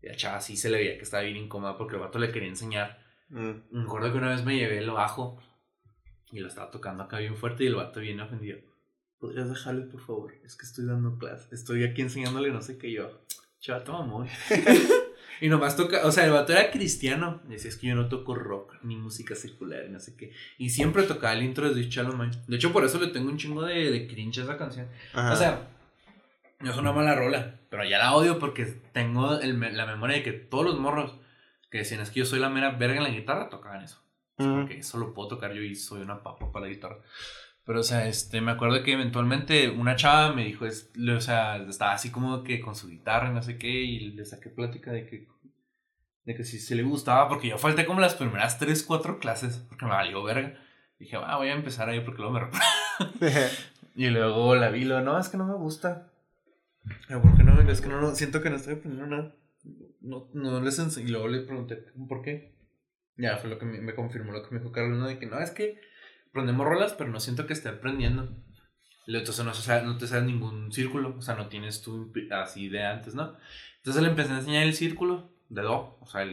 Y 0.00 0.06
la 0.06 0.14
chava 0.14 0.40
sí 0.40 0.56
se 0.56 0.70
le 0.70 0.78
veía 0.78 0.96
que 0.96 1.02
estaba 1.02 1.24
bien 1.24 1.36
incómoda 1.36 1.76
porque 1.76 1.96
el 1.96 2.02
vato 2.02 2.20
le 2.20 2.30
quería 2.30 2.48
enseñar. 2.48 3.04
mm. 3.30 3.52
Me 3.70 3.82
acuerdo 3.82 4.12
que 4.12 4.18
una 4.18 4.30
vez 4.30 4.44
me 4.44 4.56
llevé 4.56 4.78
el 4.78 4.90
bajo 4.90 5.42
y 6.30 6.38
lo 6.38 6.46
estaba 6.46 6.70
tocando 6.70 7.02
acá 7.02 7.18
bien 7.18 7.36
fuerte 7.36 7.64
y 7.64 7.66
el 7.66 7.74
vato 7.74 7.98
bien 7.98 8.20
ofendido. 8.20 8.60
¿Podrías 9.18 9.48
dejarle, 9.48 9.86
por 9.86 10.00
favor? 10.00 10.34
Es 10.44 10.54
que 10.54 10.66
estoy 10.66 10.86
dando 10.86 11.18
clase, 11.18 11.52
estoy 11.52 11.82
aquí 11.82 12.02
enseñándole 12.02 12.50
no 12.50 12.62
sé 12.62 12.78
qué 12.78 12.92
yo. 12.92 13.24
Chato, 13.58 13.96
amor. 13.96 14.28
Y 15.44 15.50
nomás 15.50 15.76
toca, 15.76 16.06
o 16.06 16.10
sea, 16.10 16.24
el 16.24 16.30
vato 16.30 16.54
era 16.54 16.70
cristiano. 16.70 17.42
Decía, 17.44 17.68
es 17.68 17.76
que 17.76 17.88
yo 17.88 17.94
no 17.94 18.08
toco 18.08 18.34
rock 18.34 18.76
ni 18.82 18.96
música 18.96 19.34
secular, 19.34 19.90
no 19.90 20.00
sé 20.00 20.16
qué. 20.16 20.32
Y 20.56 20.70
siempre 20.70 21.02
tocaba 21.02 21.34
el 21.34 21.42
intro 21.42 21.74
de 21.74 21.82
Shalom 21.82 22.30
De 22.46 22.56
hecho, 22.56 22.72
por 22.72 22.82
eso 22.82 22.98
le 22.98 23.08
tengo 23.08 23.28
un 23.28 23.36
chingo 23.36 23.62
de, 23.62 23.90
de 23.90 24.06
cringe 24.06 24.38
a 24.38 24.44
esa 24.44 24.56
canción. 24.56 24.88
O 25.12 25.36
sea, 25.36 25.68
no 26.60 26.70
es 26.70 26.78
una 26.78 26.92
mala 26.92 27.14
rola, 27.14 27.60
pero 27.68 27.84
ya 27.84 27.98
la 27.98 28.14
odio 28.14 28.38
porque 28.38 28.64
tengo 28.64 29.38
el, 29.38 29.60
la 29.76 29.84
memoria 29.84 30.16
de 30.16 30.22
que 30.22 30.32
todos 30.32 30.64
los 30.64 30.80
morros 30.80 31.14
que 31.70 31.76
decían, 31.76 32.00
es 32.00 32.08
que 32.08 32.20
yo 32.20 32.24
soy 32.24 32.40
la 32.40 32.48
mera 32.48 32.70
verga 32.70 32.96
en 32.96 33.02
la 33.02 33.10
guitarra, 33.10 33.50
tocaban 33.50 33.84
eso. 33.84 34.02
Porque 34.36 34.78
eso 34.78 34.96
lo 34.96 35.12
puedo 35.12 35.28
tocar 35.28 35.52
yo 35.52 35.60
y 35.60 35.74
soy 35.74 36.00
una 36.00 36.22
papa 36.22 36.50
para 36.52 36.64
la 36.64 36.72
guitarra. 36.72 37.00
Pero, 37.66 37.80
o 37.80 37.82
sea, 37.82 38.08
este, 38.08 38.40
me 38.40 38.52
acuerdo 38.52 38.82
que 38.82 38.94
eventualmente 38.94 39.68
una 39.68 39.94
chava 39.94 40.32
me 40.32 40.46
dijo, 40.46 40.64
es, 40.64 40.90
o 40.96 41.20
sea, 41.20 41.56
estaba 41.56 41.92
así 41.92 42.10
como 42.10 42.42
que 42.44 42.60
con 42.60 42.74
su 42.74 42.88
guitarra 42.88 43.28
y 43.28 43.34
no 43.34 43.42
sé 43.42 43.58
qué, 43.58 43.68
y 43.68 44.12
le 44.12 44.24
saqué 44.24 44.48
plática 44.48 44.90
de 44.90 45.04
que, 45.04 45.33
de 46.24 46.34
que 46.34 46.44
si 46.44 46.58
se 46.58 46.74
le 46.74 46.82
gustaba, 46.82 47.28
porque 47.28 47.48
yo 47.48 47.58
falté 47.58 47.84
como 47.84 48.00
las 48.00 48.14
primeras 48.14 48.58
3, 48.58 48.82
4 48.82 49.18
clases, 49.18 49.58
porque 49.68 49.84
me 49.84 49.92
valió 49.92 50.22
verga. 50.22 50.58
Dije, 50.98 51.16
ah, 51.16 51.36
voy 51.36 51.48
a 51.48 51.54
empezar 51.54 51.88
ahí 51.88 52.00
porque 52.00 52.22
luego 52.22 52.38
me 52.38 52.40
Y 53.94 54.08
luego 54.08 54.56
la 54.56 54.70
vi, 54.70 54.84
lo, 54.84 55.00
no, 55.02 55.18
es 55.18 55.28
que 55.28 55.36
no 55.36 55.46
me 55.46 55.54
gusta. 55.54 56.10
¿Por 57.08 57.36
qué 57.36 57.44
no? 57.44 57.60
Es 57.60 57.80
que 57.80 57.88
no, 57.88 58.00
no, 58.00 58.14
siento 58.14 58.42
que 58.42 58.50
no 58.50 58.56
estoy 58.56 58.74
aprendiendo 58.74 59.16
nada. 59.16 59.36
No, 60.00 60.28
no 60.34 60.60
les 60.60 60.78
enseñé. 60.78 61.08
Y 61.08 61.12
luego 61.12 61.28
le 61.28 61.40
pregunté, 61.40 61.76
¿por 62.08 62.22
qué? 62.22 62.54
Ya 63.16 63.36
fue 63.36 63.50
lo 63.50 63.58
que 63.58 63.66
me, 63.66 63.80
me 63.80 63.94
confirmó 63.94 64.32
lo 64.32 64.42
que 64.42 64.54
me 64.54 64.60
dijo 64.60 64.72
Carlos, 64.72 64.98
¿no? 64.98 65.06
De 65.06 65.18
que 65.18 65.26
no, 65.26 65.38
es 65.38 65.50
que 65.50 65.80
aprendemos 66.30 66.66
rolas, 66.66 66.94
pero 66.94 67.10
no 67.10 67.20
siento 67.20 67.46
que 67.46 67.52
esté 67.52 67.68
aprendiendo. 67.68 68.36
Entonces 69.06 69.44
no, 69.44 69.82
no 69.82 69.98
te 69.98 70.06
sabes 70.06 70.24
ningún 70.24 70.72
círculo, 70.72 71.16
o 71.16 71.22
sea, 71.22 71.34
no 71.34 71.48
tienes 71.48 71.82
tú 71.82 72.12
así 72.30 72.68
de 72.68 72.84
antes, 72.84 73.14
¿no? 73.14 73.36
Entonces 73.76 74.02
le 74.02 74.08
empecé 74.08 74.32
a 74.32 74.38
enseñar 74.38 74.62
el 74.62 74.74
círculo 74.74 75.33
de 75.48 75.62
Do, 75.62 75.98
o 76.00 76.06
sea, 76.06 76.24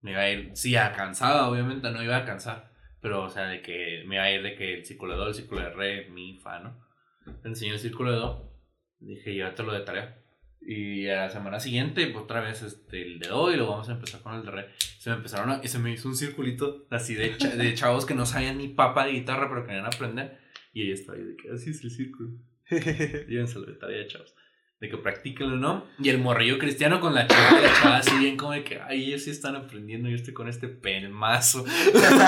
me 0.00 0.10
iba 0.10 0.20
a 0.20 0.30
ir, 0.30 0.50
sí, 0.54 0.76
a 0.76 0.92
cansada, 0.92 1.48
obviamente, 1.48 1.90
no 1.90 2.02
iba 2.02 2.16
a 2.16 2.24
cansar, 2.24 2.72
pero, 3.00 3.24
o 3.24 3.28
sea, 3.30 3.46
de 3.46 3.62
que 3.62 4.04
me 4.06 4.16
iba 4.16 4.24
a 4.24 4.32
ir 4.32 4.42
de 4.42 4.54
que 4.54 4.74
el 4.74 4.84
círculo 4.84 5.12
de 5.12 5.18
Do, 5.18 5.28
el 5.28 5.34
círculo 5.34 5.60
de 5.62 5.70
Re, 5.70 6.10
Mi, 6.10 6.38
Fa, 6.38 6.60
¿no? 6.60 6.80
Le 7.26 7.50
enseñé 7.50 7.72
el 7.72 7.78
círculo 7.78 8.12
de 8.12 8.18
Do, 8.18 8.52
dije, 9.00 9.34
llévatelo 9.34 9.72
de 9.72 9.80
tarea. 9.80 10.18
Y 10.60 11.08
a 11.08 11.22
la 11.22 11.28
semana 11.28 11.58
siguiente, 11.58 12.06
pues, 12.06 12.24
otra 12.24 12.40
vez 12.40 12.62
este, 12.62 13.02
el 13.02 13.18
de 13.18 13.28
Do 13.28 13.52
y 13.52 13.56
luego 13.56 13.72
vamos 13.72 13.88
a 13.88 13.92
empezar 13.92 14.20
con 14.22 14.34
el 14.34 14.44
de 14.44 14.50
Re. 14.50 14.68
Se 14.98 15.10
me 15.10 15.16
empezaron 15.16 15.50
a, 15.50 15.60
y 15.62 15.68
se 15.68 15.78
me 15.78 15.92
hizo 15.92 16.08
un 16.08 16.16
circulito 16.16 16.86
así 16.90 17.14
de, 17.14 17.30
de 17.36 17.74
chavos 17.74 18.06
que 18.06 18.14
no 18.14 18.26
sabían 18.26 18.58
ni 18.58 18.68
papa 18.68 19.06
de 19.06 19.12
guitarra, 19.12 19.48
pero 19.48 19.66
querían 19.66 19.86
aprender. 19.86 20.38
Y 20.72 20.82
ahí 20.82 20.92
estaba, 20.92 21.18
y 21.18 21.22
de 21.22 21.36
que 21.36 21.50
así 21.50 21.70
es 21.70 21.82
el 21.82 21.90
círculo. 21.90 22.30
Llévenselo 22.70 23.66
de 23.66 23.74
tarea, 23.74 24.06
chavos 24.06 24.34
de 24.82 24.88
que 24.88 24.96
practíquenlo, 24.96 25.54
¿no? 25.54 25.86
Y 26.00 26.08
el 26.08 26.18
morrillo 26.18 26.58
cristiano 26.58 26.98
con 26.98 27.14
la 27.14 27.28
chava, 27.28 27.60
la 27.60 27.72
chava 27.72 27.96
así 27.98 28.18
bien 28.18 28.36
como 28.36 28.50
de 28.50 28.64
que, 28.64 28.80
ay, 28.80 29.04
ellos 29.04 29.22
sí 29.22 29.30
están 29.30 29.54
aprendiendo, 29.54 30.08
yo 30.08 30.16
estoy 30.16 30.34
con 30.34 30.48
este 30.48 30.66
pelmazo. 30.66 31.64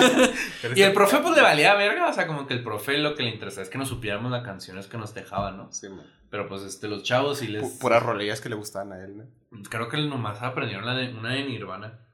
y 0.77 0.83
el 0.83 0.93
profe 0.93 1.19
pues 1.19 1.35
le 1.35 1.43
valía 1.43 1.75
verga, 1.75 2.09
o 2.09 2.13
sea, 2.13 2.29
como 2.29 2.47
que 2.47 2.55
el 2.55 2.63
profe 2.63 2.97
lo 2.99 3.17
que 3.17 3.25
le 3.25 3.31
interesaba 3.31 3.65
es 3.65 3.71
que 3.71 3.77
nos 3.77 3.89
supiéramos 3.89 4.31
las 4.31 4.45
canciones 4.45 4.87
que 4.87 4.97
nos 4.97 5.13
dejaban, 5.15 5.57
¿no? 5.57 5.73
Sí, 5.73 5.89
man. 5.89 6.07
Pero 6.31 6.47
pues 6.47 6.63
este, 6.63 6.87
los 6.87 7.03
chavos 7.03 7.41
sí 7.41 7.49
les... 7.49 7.69
puras 7.81 8.01
rolillas 8.01 8.41
que 8.41 8.51
le 8.51 8.55
gustaban 8.55 8.93
a 8.93 9.03
él, 9.03 9.17
¿no? 9.17 9.25
Creo 9.69 9.89
que 9.89 9.97
nomás 9.97 10.41
aprendieron 10.41 10.87
la 10.87 10.95
de, 10.95 11.13
una 11.13 11.31
de 11.31 11.43
Nirvana. 11.43 12.07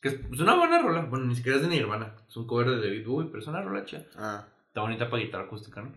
Que 0.00 0.08
es 0.08 0.40
una 0.40 0.54
buena 0.54 0.80
rola, 0.80 1.02
bueno, 1.02 1.26
ni 1.26 1.36
siquiera 1.36 1.58
es 1.58 1.62
de 1.62 1.68
Nirvana, 1.68 2.14
es 2.26 2.34
un 2.38 2.46
cover 2.46 2.70
de 2.70 2.76
David 2.80 3.06
Bowie, 3.06 3.28
pero 3.28 3.42
es 3.42 3.46
una 3.46 3.60
rola 3.60 3.84
chida. 3.84 4.06
Ah. 4.16 4.46
Está 4.68 4.80
bonita 4.80 5.10
para 5.10 5.22
guitarra 5.22 5.44
acústica, 5.44 5.82
¿no? 5.82 5.92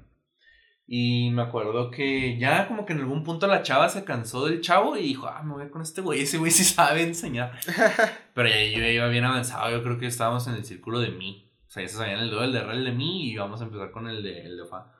Y 0.93 1.29
me 1.29 1.43
acuerdo 1.43 1.89
que 1.89 2.37
ya 2.37 2.67
como 2.67 2.85
que 2.85 2.91
en 2.91 2.99
algún 2.99 3.23
punto 3.23 3.47
la 3.47 3.63
chava 3.63 3.87
se 3.87 4.03
cansó 4.03 4.45
del 4.45 4.59
chavo 4.59 4.97
y 4.97 5.03
dijo, 5.03 5.25
ah, 5.25 5.41
me 5.41 5.53
voy 5.53 5.69
con 5.69 5.81
este 5.81 6.01
güey, 6.01 6.23
ese 6.23 6.37
güey 6.37 6.51
sí 6.51 6.65
sabe 6.65 7.01
enseñar. 7.01 7.57
Pero 8.33 8.49
ya 8.49 8.65
yo 8.65 8.85
iba 8.85 9.07
bien 9.07 9.23
avanzado, 9.23 9.71
yo 9.71 9.81
creo 9.83 9.97
que 9.97 10.07
estábamos 10.07 10.47
en 10.47 10.55
el 10.55 10.65
círculo 10.65 10.99
de 10.99 11.11
mi. 11.11 11.49
O 11.65 11.71
sea, 11.71 11.81
ya 11.81 11.87
se 11.87 11.95
sabían 11.95 12.19
el 12.19 12.29
do, 12.29 12.43
el 12.43 12.51
de 12.51 12.61
re, 12.61 12.73
el 12.73 12.83
de 12.83 12.91
mi 12.91 13.23
y 13.23 13.31
íbamos 13.31 13.61
a 13.61 13.63
empezar 13.63 13.91
con 13.91 14.09
el 14.09 14.21
de, 14.21 14.41
el 14.41 14.57
de 14.57 14.65
fa. 14.65 14.91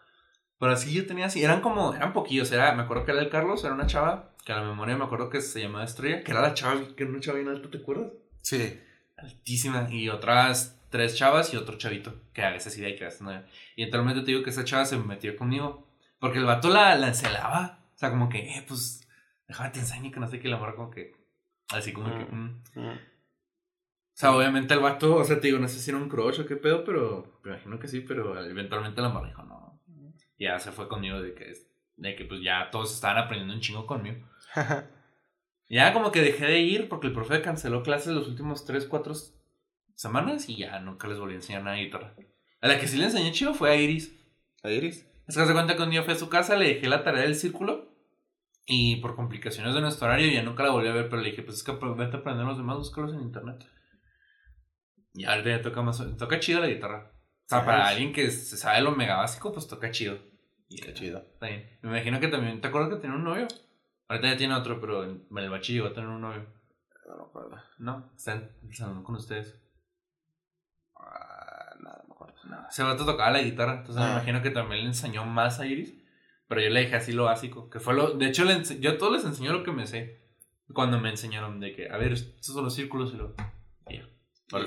Pero 0.58 0.72
así 0.72 0.94
yo 0.94 1.06
tenía 1.06 1.26
así, 1.26 1.44
eran 1.44 1.60
como, 1.60 1.94
eran 1.94 2.14
poquillos, 2.14 2.50
era, 2.54 2.74
me 2.74 2.84
acuerdo 2.84 3.04
que 3.04 3.12
era 3.12 3.20
el 3.20 3.30
Carlos, 3.30 3.62
era 3.66 3.74
una 3.74 3.86
chava, 3.86 4.34
que 4.46 4.54
a 4.54 4.62
la 4.62 4.70
memoria 4.70 4.96
me 4.96 5.04
acuerdo 5.04 5.30
que 5.30 5.42
se 5.42 5.60
llamaba 5.60 5.84
Estrella, 5.84 6.24
que 6.24 6.32
era 6.32 6.40
la 6.40 6.54
chava, 6.54 6.80
que 6.96 7.04
era 7.04 7.12
una 7.12 7.20
chava 7.20 7.40
bien 7.40 7.50
alta, 7.50 7.70
¿te 7.70 7.80
acuerdas? 7.80 8.14
Sí. 8.42 8.80
Altísima, 9.18 9.90
y 9.92 10.08
otras 10.08 10.81
tres 10.92 11.16
chavas 11.16 11.52
y 11.54 11.58
otro 11.58 11.78
chavito, 11.78 12.14
que 12.34 12.44
a 12.44 12.52
veces 12.52 12.74
sí 12.74 12.86
hay 12.86 12.96
que 12.96 13.06
hacer, 13.06 13.22
¿no? 13.24 13.44
Y 13.76 13.84
entonces 13.84 14.24
te 14.24 14.32
digo 14.32 14.44
que 14.44 14.52
esa 14.52 14.66
chava 14.66 14.86
se 14.86 14.98
metió 14.98 15.36
conmigo 15.36 15.88
porque 16.20 16.38
el 16.38 16.46
vato 16.46 16.70
la, 16.70 16.96
la 16.96 17.08
encelaba. 17.08 17.80
O 17.96 17.98
sea, 17.98 18.12
como 18.12 18.30
que, 18.30 18.38
eh, 18.38 18.64
pues, 18.68 19.08
déjame 19.48 19.72
te 19.72 19.80
enseño 19.80 20.12
que 20.12 20.20
no 20.20 20.28
sé 20.28 20.40
qué, 20.40 20.48
la 20.48 20.58
morra 20.58 20.76
como 20.76 20.92
que, 20.92 21.16
así 21.70 21.94
como 21.94 22.16
que, 22.16 22.26
mm. 22.26 22.64
Mm. 22.76 22.90
O 22.90 24.18
sea, 24.22 24.36
obviamente 24.36 24.74
el 24.74 24.82
vato, 24.82 25.16
o 25.16 25.24
sea, 25.24 25.40
te 25.40 25.48
digo, 25.48 25.60
no 25.60 25.68
sé 25.68 25.80
si 25.80 25.90
era 25.90 25.98
un 25.98 26.10
crush 26.10 26.42
o 26.42 26.46
qué 26.46 26.58
pedo, 26.58 26.84
pero 26.84 27.40
me 27.44 27.52
imagino 27.52 27.80
que 27.80 27.88
sí, 27.88 28.02
pero 28.02 28.40
eventualmente 28.44 29.02
la 29.02 29.10
morra 29.10 29.30
dijo, 29.30 29.44
no. 29.44 29.80
Ya 30.38 30.60
se 30.60 30.72
fue 30.72 30.88
conmigo 30.88 31.22
de 31.22 31.34
que, 31.34 31.54
de 31.98 32.16
que 32.16 32.26
pues 32.26 32.42
ya 32.44 32.70
todos 32.72 32.94
estaban 32.94 33.18
aprendiendo 33.18 33.54
un 33.54 33.62
chingo 33.62 33.88
conmigo. 33.88 34.28
ya 35.70 35.94
como 35.94 36.12
que 36.12 36.22
dejé 36.22 36.46
de 36.46 36.60
ir 36.60 36.90
porque 36.90 37.08
el 37.08 37.14
profe 37.14 37.42
canceló 37.42 37.82
clases 37.84 38.14
los 38.14 38.28
últimos 38.28 38.66
3, 38.66 38.86
4 38.86 39.14
semanas 40.02 40.50
y 40.50 40.58
ya 40.58 40.80
nunca 40.80 41.08
les 41.08 41.20
volví 41.20 41.34
a 41.34 41.38
enseñar 41.38 41.64
nada 41.64 41.78
de 41.78 41.84
guitarra. 41.84 42.16
A 42.62 42.68
la 42.68 42.80
que 42.80 42.88
sí 42.88 42.98
le 42.98 43.06
enseñé 43.06 43.32
chido 43.32 43.54
fue 43.54 43.72
a 43.72 43.76
Iris. 43.76 44.14
¿A 44.64 44.70
Iris? 44.70 45.08
Es 45.28 45.38
que 45.38 45.46
se 45.46 45.54
cuenta 45.54 45.76
que 45.76 45.84
un 45.84 45.92
día 45.92 46.04
fui 46.04 46.14
a 46.14 46.18
su 46.18 46.30
casa, 46.30 46.58
le 46.58 46.68
dejé 46.68 46.88
la 46.90 47.04
tarea 47.04 47.24
del 47.24 47.36
círculo. 47.36 47.90
Y 48.66 48.98
por 48.98 49.16
complicaciones 49.16 49.74
de 49.74 49.82
nuestro 49.82 50.08
horario 50.08 50.32
ya 50.32 50.44
nunca 50.44 50.64
la 50.64 50.72
volví 50.72 50.88
a 50.88 50.94
ver, 50.94 51.10
pero 51.10 51.22
le 51.22 51.30
dije, 51.30 51.44
pues 51.44 51.58
es 51.58 51.64
que 51.64 51.72
vete 51.72 52.18
a 52.18 52.20
aprender 52.20 52.46
los 52.46 52.58
demás, 52.58 52.78
búscalos 52.78 53.14
en 53.14 53.22
internet. 53.22 53.66
Y 55.14 55.26
ahorita 55.26 55.50
ya 55.50 55.62
toca 55.62 55.82
más, 55.82 56.04
toca 56.18 56.40
chido 56.40 56.60
la 56.60 56.68
guitarra. 56.68 57.12
O 57.46 57.50
sea, 57.50 57.66
para 57.66 57.88
alguien 57.88 58.14
que 58.14 58.30
se 58.32 58.58
sabe 58.58 58.82
lo 58.82 58.92
mega 58.92 59.18
básico, 59.18 59.52
pues 59.52 59.68
toca 59.68 59.92
chido. 59.92 60.18
Y 60.70 60.80
Qué 60.80 60.94
chido. 60.94 61.26
Me 61.42 61.80
imagino 61.84 62.20
que 62.20 62.30
también, 62.30 62.62
¿te 62.62 62.68
acuerdas 62.70 62.92
que 62.92 63.02
tenía 63.02 63.18
un 63.18 63.26
novio? 63.26 63.48
Ahorita 64.08 64.32
ya 64.32 64.38
tiene 64.38 64.56
otro, 64.56 64.80
pero 64.80 65.04
en 65.04 65.28
el 65.36 65.50
bachillo 65.50 65.84
va 65.84 65.90
a 65.90 65.94
tener 65.94 66.10
un 66.10 66.22
novio. 66.22 66.46
No 67.08 67.18
me 67.18 67.24
acuerdo. 67.24 67.58
No, 67.80 68.12
está 68.16 68.34
en 68.34 68.56
el 68.64 68.76
salón 68.76 69.04
con 69.04 69.16
ustedes. 69.16 69.62
No, 72.46 72.61
ese 72.72 72.84
vato 72.84 73.06
tocaba 73.06 73.32
la 73.32 73.42
guitarra, 73.42 73.80
entonces 73.80 73.98
me 73.98 74.10
ah. 74.10 74.12
imagino 74.14 74.42
que 74.42 74.50
también 74.50 74.82
le 74.82 74.88
enseñó 74.88 75.26
más 75.26 75.60
a 75.60 75.68
Iris. 75.68 75.94
Pero 76.48 76.62
yo 76.62 76.70
le 76.70 76.82
dije 76.82 76.96
así 76.96 77.14
lo 77.14 77.26
básico, 77.26 77.70
que 77.70 77.80
fue 77.80 77.94
lo... 77.94 78.12
De 78.12 78.28
hecho, 78.28 78.44
le 78.44 78.62
yo 78.80 78.92
a 78.92 78.98
todos 78.98 79.14
les 79.14 79.24
enseño 79.24 79.54
lo 79.54 79.64
que 79.64 79.72
me 79.72 79.88
sé. 79.88 80.22
Cuando 80.74 81.00
me 81.00 81.10
enseñaron 81.10 81.60
de 81.60 81.74
que, 81.74 81.90
a 81.90 81.98
ver, 81.98 82.14
estos 82.14 82.54
son 82.54 82.64
los 82.64 82.74
círculos 82.74 83.14
y 83.14 83.18
lo... 83.18 83.36
Ya. 83.90 84.08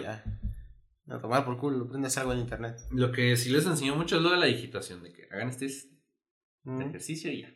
ya. 0.00 0.24
A 1.10 1.18
tomar 1.18 1.44
por 1.44 1.58
culo, 1.58 1.84
aprendes 1.84 2.16
algo 2.16 2.32
en 2.32 2.40
internet. 2.40 2.78
Lo 2.90 3.12
que 3.12 3.36
sí 3.36 3.50
les 3.50 3.66
enseño 3.66 3.96
mucho 3.96 4.16
es 4.16 4.22
lo 4.22 4.30
de 4.30 4.38
la 4.38 4.46
digitación, 4.46 5.02
de 5.02 5.12
que 5.12 5.28
hagan 5.30 5.50
este, 5.50 5.68
mm. 6.62 6.80
ejercicio 6.82 7.30
y 7.30 7.42
ya. 7.42 7.54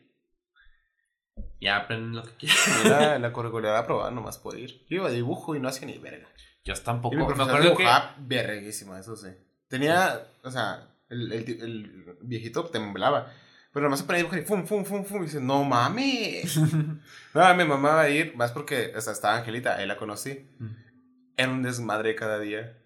Ya 1.59 1.77
aprenden 1.77 2.15
lo 2.15 2.23
que 2.23 2.33
quieran. 2.33 3.15
En 3.15 3.21
la 3.23 3.33
curricular 3.33 3.75
aprobada 3.75 4.11
nomás 4.11 4.37
por 4.37 4.57
ir. 4.59 4.85
Yo 4.87 4.97
iba 4.97 5.07
a 5.07 5.11
dibujo 5.11 5.55
y 5.55 5.59
no 5.59 5.67
hacía 5.67 5.87
ni 5.87 5.97
verga. 5.97 6.27
Yo 6.63 6.75
tampoco. 6.75 7.15
me 7.15 7.23
acuerdo 7.23 7.75
que... 7.75 7.87
verguísimo, 8.19 8.95
eso 8.95 9.15
sí. 9.15 9.29
Tenía, 9.69 10.27
o 10.43 10.51
sea, 10.51 10.89
el, 11.09 11.31
el, 11.31 11.49
el 11.61 12.17
viejito 12.21 12.65
temblaba. 12.65 13.31
Pero 13.71 13.83
nomás 13.83 13.99
se 13.99 14.05
ponía 14.05 14.17
a 14.17 14.23
dibujar 14.23 14.39
y 14.39 14.45
fum, 14.45 14.65
fum, 14.65 14.83
fum, 14.83 15.05
fum. 15.05 15.21
Y 15.21 15.25
dice, 15.25 15.39
no 15.39 15.63
mames. 15.63 16.57
no, 17.33 17.55
mi 17.55 17.65
mamá 17.65 17.93
va 17.95 18.01
a 18.01 18.09
ir, 18.09 18.35
más 18.35 18.51
porque, 18.51 18.93
o 18.95 19.01
sea, 19.01 19.13
estaba 19.13 19.37
Angelita, 19.37 19.75
ahí 19.75 19.85
la 19.85 19.97
conocí. 19.97 20.49
Mm. 20.59 20.67
Era 21.37 21.51
un 21.51 21.63
desmadre 21.63 22.15
cada 22.15 22.39
día. 22.39 22.77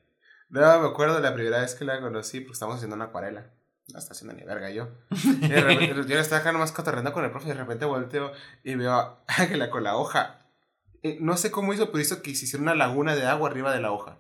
No, 0.50 0.82
me 0.82 0.88
acuerdo 0.88 1.20
la 1.20 1.34
primera 1.34 1.62
vez 1.62 1.74
que 1.74 1.86
la 1.86 2.00
conocí, 2.02 2.42
porque 2.42 2.54
estábamos 2.54 2.78
haciendo 2.78 2.96
una 2.96 3.06
acuarela. 3.06 3.50
No 3.92 4.00
está 4.00 4.14
haciendo 4.14 4.36
ni 4.36 4.44
verga 4.44 4.70
yo. 4.70 4.90
Y 5.42 5.48
de 5.48 5.62
repente, 5.62 5.96
yo 6.08 6.20
estaba 6.20 6.42
acá 6.42 6.52
nomás 6.52 6.72
cotorreando 6.72 7.12
con 7.14 7.24
el 7.26 7.32
profe 7.32 7.48
y 7.48 7.52
de 7.52 7.58
repente 7.58 7.86
volteo 7.86 8.32
y 8.64 8.76
veo 8.76 8.94
a 8.94 9.24
Ángela 9.28 9.70
con 9.70 9.84
la 9.84 9.96
hoja. 9.96 10.42
Eh, 11.02 11.18
no 11.20 11.38
sé 11.38 11.50
cómo 11.50 11.74
hizo, 11.74 11.92
pero 11.92 12.02
hizo 12.02 12.22
que 12.22 12.36
se 12.36 12.46
hiciera 12.46 12.62
una 12.62 12.76
laguna 12.76 13.16
de 13.16 13.26
agua 13.26 13.50
arriba 13.50 13.74
de 13.74 13.82
la 13.82 13.92
hoja. 13.92 14.20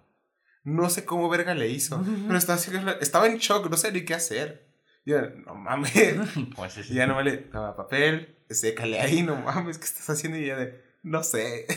No 0.63 0.89
sé 0.89 1.05
cómo 1.05 1.29
verga 1.29 1.53
le 1.53 1.69
hizo. 1.69 2.03
Pero 2.27 2.37
estaba, 2.37 2.59
estaba 3.01 3.27
en 3.27 3.37
shock, 3.37 3.69
no 3.69 3.77
sé 3.77 3.91
ni 3.91 4.05
qué 4.05 4.13
hacer. 4.13 4.73
Y 5.05 5.11
yo, 5.11 5.21
no 5.45 5.55
mames. 5.55 5.93
Pues 6.55 6.89
y 6.89 6.93
ya 6.93 7.07
no 7.07 7.21
le 7.21 7.37
toma 7.37 7.75
papel, 7.75 8.37
sécale 8.49 8.99
ahí, 8.99 9.23
no 9.23 9.35
mames, 9.35 9.77
¿qué 9.77 9.85
estás 9.85 10.09
haciendo? 10.09 10.37
Y 10.37 10.47
ya 10.47 10.57
de, 10.57 10.81
no 11.03 11.23
sé. 11.23 11.67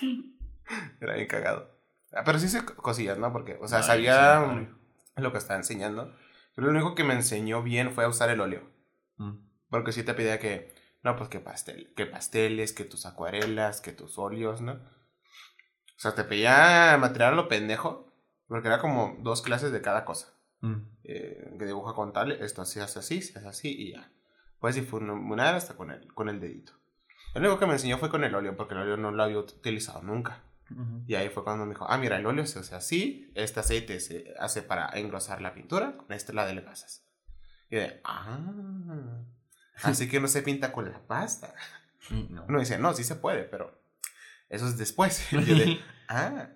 Era 1.00 1.14
bien 1.14 1.26
cagado. 1.26 1.70
Ah, 2.12 2.22
pero 2.24 2.38
sí 2.38 2.46
hice 2.46 2.64
cosillas, 2.64 3.18
¿no? 3.18 3.32
Porque, 3.32 3.58
o 3.60 3.68
sea, 3.68 3.82
sabía 3.82 4.68
lo 5.16 5.32
que 5.32 5.38
estaba 5.38 5.58
enseñando. 5.58 6.14
Pero 6.54 6.66
lo 6.66 6.72
único 6.72 6.94
que 6.94 7.04
me 7.04 7.14
enseñó 7.14 7.62
bien 7.62 7.92
fue 7.92 8.04
a 8.04 8.08
usar 8.08 8.30
el 8.30 8.40
óleo. 8.40 8.68
Mm. 9.16 9.38
Porque 9.70 9.92
sí 9.92 10.02
te 10.02 10.14
pedía 10.14 10.38
que, 10.38 10.74
no, 11.02 11.16
pues 11.16 11.30
que 11.30 11.40
pastel, 11.40 11.92
que 11.96 12.06
pasteles, 12.06 12.72
que 12.72 12.84
tus 12.84 13.06
acuarelas, 13.06 13.80
que 13.80 13.92
tus 13.92 14.18
óleos, 14.18 14.60
¿no? 14.60 14.72
O 14.74 16.00
sea, 16.02 16.14
te 16.14 16.24
pedía 16.24 16.96
material 17.00 17.32
a 17.32 17.36
lo 17.36 17.48
pendejo. 17.48 18.11
Porque 18.52 18.68
era 18.68 18.80
como 18.80 19.16
dos 19.20 19.40
clases 19.40 19.72
de 19.72 19.80
cada 19.80 20.04
cosa. 20.04 20.34
Mm. 20.60 20.74
Eh, 21.04 21.56
que 21.58 21.64
dibuja 21.64 21.94
con 21.94 22.12
tal, 22.12 22.32
esto 22.32 22.62
se 22.66 22.82
hace 22.82 22.98
así, 22.98 23.22
se 23.22 23.38
hace 23.38 23.48
así 23.48 23.74
y 23.74 23.92
ya. 23.92 24.12
Puedes 24.60 24.76
difuminar 24.76 25.54
hasta 25.54 25.74
con 25.74 25.90
el, 25.90 26.12
con 26.12 26.28
el 26.28 26.38
dedito. 26.38 26.74
Lo 27.32 27.40
único 27.40 27.58
que 27.58 27.64
me 27.64 27.72
enseñó 27.72 27.96
fue 27.96 28.10
con 28.10 28.24
el 28.24 28.34
óleo, 28.34 28.54
porque 28.54 28.74
el 28.74 28.80
óleo 28.80 28.98
no 28.98 29.10
lo 29.10 29.22
había 29.22 29.38
utilizado 29.38 30.02
nunca. 30.02 30.42
Ujú. 30.70 31.02
Y 31.06 31.14
ahí 31.14 31.30
fue 31.30 31.44
cuando 31.44 31.64
me 31.64 31.70
dijo, 31.72 31.86
ah, 31.88 31.96
mira, 31.96 32.18
el 32.18 32.26
óleo 32.26 32.44
se 32.44 32.58
usa 32.58 32.76
así, 32.76 33.32
este 33.34 33.60
aceite 33.60 33.98
se 34.00 34.34
hace 34.38 34.60
para 34.60 34.90
engrosar 34.98 35.40
la 35.40 35.54
pintura, 35.54 35.96
con 35.96 36.12
este 36.12 36.34
la 36.34 36.42
adelgazas. 36.42 37.06
Y 37.70 37.76
de, 37.76 38.02
ah, 38.04 38.38
así 39.82 40.10
que 40.10 40.20
no 40.20 40.28
se 40.28 40.42
pinta 40.42 40.72
con 40.72 40.90
la 40.92 41.00
pasta. 41.06 41.54
No. 42.28 42.44
Uno 42.48 42.58
dice, 42.58 42.78
no, 42.78 42.92
sí 42.92 43.04
se 43.04 43.14
puede, 43.14 43.44
pero 43.44 43.80
eso 44.50 44.66
es 44.66 44.76
después. 44.76 45.26
Y 45.32 45.44
yo 45.44 45.54
de, 45.54 45.80
ah, 46.08 46.50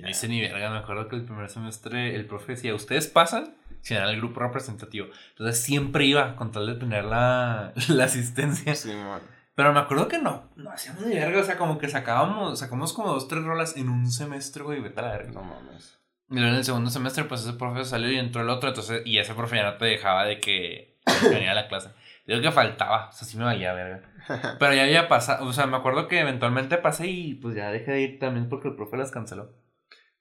No 0.00 0.08
hice 0.08 0.28
ni 0.28 0.40
verga, 0.40 0.70
me 0.70 0.78
acuerdo 0.78 1.08
que 1.08 1.16
el 1.16 1.24
primer 1.24 1.48
semestre 1.48 2.14
el 2.14 2.26
profe 2.26 2.52
decía, 2.52 2.74
ustedes 2.74 3.06
pasan 3.06 3.54
sin 3.80 3.98
el 3.98 4.16
grupo 4.16 4.40
representativo. 4.40 5.08
Entonces 5.30 5.62
siempre 5.62 6.06
iba 6.06 6.36
con 6.36 6.52
tal 6.52 6.66
de 6.66 6.74
tener 6.74 7.04
la, 7.04 7.72
la 7.88 8.04
asistencia. 8.04 8.74
Simón. 8.74 9.20
Pero 9.54 9.72
me 9.72 9.80
acuerdo 9.80 10.08
que 10.08 10.18
no, 10.18 10.50
no 10.56 10.70
hacíamos 10.70 11.06
ni 11.06 11.14
verga, 11.14 11.40
o 11.40 11.44
sea, 11.44 11.56
como 11.56 11.78
que 11.78 11.88
sacábamos, 11.88 12.58
sacamos 12.58 12.92
como 12.92 13.12
dos, 13.12 13.28
tres 13.28 13.44
rolas 13.44 13.76
en 13.76 13.88
un 13.88 14.10
semestre, 14.10 14.64
güey, 14.64 14.80
vete 14.80 15.00
a 15.00 15.04
la 15.04 15.12
verga. 15.12 15.32
No 15.32 15.42
mames. 15.42 15.98
Y 16.30 16.34
luego 16.34 16.48
en 16.48 16.56
el 16.56 16.64
segundo 16.64 16.90
semestre, 16.90 17.24
pues 17.24 17.42
ese 17.42 17.52
profe 17.52 17.84
salió 17.84 18.10
y 18.10 18.18
entró 18.18 18.42
el 18.42 18.48
otro, 18.48 18.70
entonces, 18.70 19.02
y 19.04 19.18
ese 19.18 19.34
profe 19.34 19.56
ya 19.56 19.64
no 19.64 19.76
te 19.76 19.84
dejaba 19.84 20.24
de 20.24 20.40
que 20.40 20.94
que 21.04 21.28
venía 21.28 21.52
a 21.52 21.54
la 21.54 21.68
clase. 21.68 21.90
Digo 22.26 22.40
que 22.40 22.50
faltaba, 22.50 23.08
o 23.08 23.12
sea, 23.12 23.26
sí 23.26 23.36
me 23.36 23.44
valía 23.44 23.72
verga. 23.74 24.02
Pero 24.58 24.74
ya 24.74 24.84
había 24.84 25.08
pasado, 25.08 25.46
o 25.46 25.52
sea, 25.52 25.66
me 25.66 25.76
acuerdo 25.76 26.08
que 26.08 26.20
eventualmente 26.20 26.78
pasé 26.78 27.08
y 27.08 27.34
pues 27.34 27.54
ya 27.54 27.70
dejé 27.70 27.92
de 27.92 28.00
ir 28.00 28.18
también 28.18 28.48
porque 28.48 28.68
el 28.68 28.76
profe 28.76 28.96
las 28.96 29.10
canceló. 29.10 29.52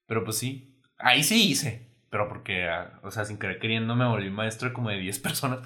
Pero 0.05 0.23
pues 0.23 0.38
sí, 0.38 0.81
ahí 0.97 1.23
sí 1.23 1.49
hice, 1.49 1.89
pero 2.09 2.27
porque, 2.27 2.67
ah, 2.67 2.99
o 3.03 3.11
sea, 3.11 3.25
sin 3.25 3.38
querer 3.38 3.59
queriendo 3.59 3.95
me 3.95 4.07
volví 4.07 4.30
maestro 4.30 4.69
de 4.69 4.73
como 4.73 4.89
de 4.89 4.97
10 4.97 5.19
personas. 5.21 5.59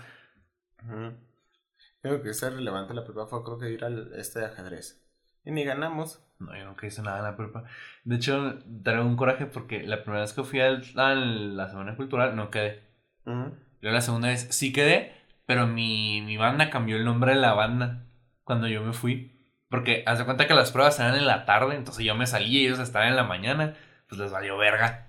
Creo 2.02 2.22
que 2.22 2.34
ser 2.34 2.54
relevante 2.54 2.94
la 2.94 3.04
prueba 3.04 3.28
fue 3.28 3.44
creo 3.44 3.58
que 3.58 3.72
ir 3.72 3.84
al 3.84 4.14
este 4.16 4.40
de 4.40 4.46
ajedrez. 4.46 5.04
Y 5.44 5.52
ni 5.52 5.64
ganamos. 5.64 6.24
No, 6.40 6.56
yo 6.56 6.66
nunca 6.66 6.86
hice 6.86 7.02
nada 7.02 7.18
en 7.20 7.24
la 7.24 7.38
prepa. 7.38 7.64
De 8.04 8.16
hecho, 8.16 8.60
traigo 8.84 9.06
un 9.06 9.16
coraje 9.16 9.46
porque 9.46 9.84
la 9.84 10.04
primera 10.04 10.22
vez 10.22 10.34
que 10.34 10.44
fui 10.44 10.60
al, 10.60 10.84
a 10.96 11.16
la 11.16 11.70
semana 11.70 11.96
cultural 11.96 12.36
no 12.36 12.52
quedé. 12.52 12.84
Luego 13.26 13.56
la 13.82 14.02
segunda 14.02 14.28
vez 14.30 14.48
sí 14.52 14.72
quedé, 14.72 15.14
pero 15.46 15.68
mi, 15.68 16.22
mi 16.22 16.38
banda 16.38 16.70
cambió 16.70 16.98
el 16.98 17.06
nombre 17.06 17.34
de 17.34 17.40
la 17.40 17.54
banda 17.54 18.06
cuando 18.44 18.68
yo 18.68 18.84
me 18.84 18.94
fui. 18.94 19.34
Porque 19.70 20.04
haz 20.06 20.20
de 20.20 20.26
cuenta 20.26 20.48
que 20.48 20.54
las 20.54 20.72
pruebas 20.72 21.00
eran 21.00 21.16
en 21.16 21.26
la 21.26 21.46
tarde, 21.46 21.76
entonces 21.76 22.06
yo 22.06 22.16
me 22.16 22.28
salí 22.28 22.58
y 22.58 22.66
ellos 22.66 22.80
estaban 22.80 23.10
en 23.10 23.16
la 23.18 23.24
mañana, 23.24 23.76
pues 24.08 24.20
les 24.20 24.32
valió 24.32 24.58
verga. 24.58 25.08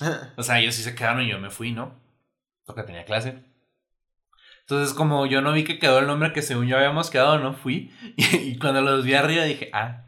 O 0.36 0.42
sea, 0.42 0.60
ellos 0.60 0.74
sí 0.74 0.82
se 0.82 0.94
quedaron 0.94 1.20
y 1.22 1.28
yo 1.28 1.38
me 1.38 1.50
fui, 1.50 1.72
¿no? 1.72 2.00
Porque 2.64 2.84
tenía 2.84 3.04
clase. 3.04 3.44
Entonces, 4.62 4.94
como 4.94 5.26
yo 5.26 5.42
no 5.42 5.52
vi 5.52 5.64
que 5.64 5.78
quedó 5.78 5.98
el 5.98 6.06
nombre 6.06 6.32
que 6.32 6.42
según 6.42 6.68
yo 6.68 6.76
habíamos 6.76 7.10
quedado, 7.10 7.38
no 7.38 7.52
fui. 7.52 7.92
Y, 8.16 8.36
y 8.36 8.58
cuando 8.58 8.80
los 8.80 9.04
vi 9.04 9.14
arriba 9.14 9.44
dije, 9.44 9.68
ah, 9.72 10.06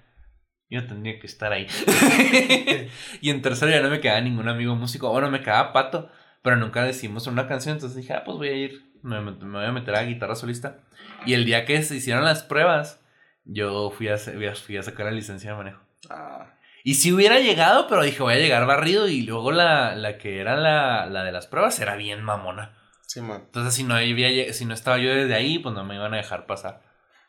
yo 0.71 0.87
tendría 0.87 1.19
que 1.19 1.27
estar 1.27 1.53
ahí. 1.53 1.67
y 3.21 3.29
en 3.29 3.43
tercero 3.43 3.71
ya 3.71 3.83
no 3.83 3.91
me 3.91 4.01
quedaba 4.01 4.23
ningún 4.23 4.49
amigo 4.49 4.75
músico. 4.75 5.11
Bueno, 5.11 5.31
me 5.31 5.43
quedaba 5.43 5.75
pato, 5.75 6.11
pero 6.43 6.57
nunca 6.57 6.83
decimos 6.85 7.27
una 7.27 7.47
canción. 7.47 7.75
Entonces 7.75 7.97
dije, 7.97 8.15
ah, 8.15 8.25
pues 8.25 8.39
voy 8.39 8.49
a 8.49 8.53
ir, 8.55 8.83
me, 9.03 9.21
me 9.21 9.33
voy 9.33 9.67
a 9.67 9.73
meter 9.73 9.95
a 9.95 10.05
guitarra 10.05 10.35
solista. 10.35 10.79
Y 11.27 11.35
el 11.35 11.45
día 11.45 11.67
que 11.67 11.83
se 11.83 11.97
hicieron 11.97 12.25
las 12.25 12.43
pruebas, 12.43 13.05
yo 13.45 13.91
fui 13.91 14.09
a, 14.09 14.17
fui 14.17 14.77
a 14.79 14.83
sacar 14.83 15.07
la 15.07 15.13
licencia 15.13 15.51
de 15.51 15.57
manejo. 15.57 15.83
Ah, 16.09 16.55
Y 16.85 16.95
si 16.95 17.13
hubiera 17.13 17.39
llegado, 17.39 17.87
pero 17.87 18.03
dije, 18.03 18.23
voy 18.23 18.35
a 18.35 18.39
llegar 18.39 18.67
barrido. 18.67 19.09
Y 19.09 19.23
luego 19.23 19.53
la, 19.53 19.95
la 19.95 20.19
que 20.19 20.41
era 20.41 20.57
la, 20.57 21.07
la 21.07 21.25
de 21.25 21.33
las 21.33 21.47
pruebas 21.47 21.79
era 21.81 21.97
bien 21.97 22.23
mamona. 22.23 22.79
Simón. 23.07 23.43
Entonces, 23.47 23.75
si 23.75 23.85
no, 23.85 23.95
había 23.95 24.53
si 24.53 24.65
no 24.65 24.75
estaba 24.75 24.99
yo 24.99 25.15
desde 25.15 25.35
ahí, 25.35 25.59
pues 25.59 25.75
no 25.75 25.85
me 25.85 25.95
iban 25.95 26.15
a 26.15 26.19
dejar 26.19 26.47
pasar. 26.47 26.83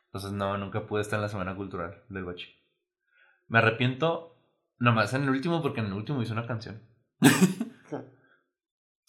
Entonces, 0.05 0.31
no, 0.31 0.57
nunca 0.57 0.85
pude 0.85 1.01
estar 1.01 1.17
en 1.17 1.23
la 1.23 1.30
semana 1.30 1.55
cultural 1.55 2.03
del 2.09 2.25
bachi. 2.25 2.47
Me 3.47 3.59
arrepiento 3.59 4.38
nomás 4.80 5.13
en 5.13 5.23
el 5.23 5.30
último, 5.30 5.61
porque 5.61 5.81
en 5.81 5.88
el 5.88 5.93
último 5.93 6.21
hice 6.21 6.34
una 6.34 6.47
canción. 6.47 6.81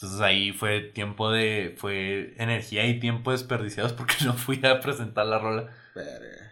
Entonces 0.04 0.20
ahí 0.20 0.52
fue 0.52 0.80
tiempo 0.80 1.30
de. 1.30 1.74
fue 1.78 2.34
energía 2.36 2.86
y 2.86 3.00
tiempo 3.00 3.30
desperdiciados 3.32 3.92
porque 3.92 4.16
no 4.24 4.34
fui 4.34 4.60
a 4.64 4.80
presentar 4.80 5.26
la 5.26 5.38
rola. 5.38 5.70
Verga. 5.94 6.43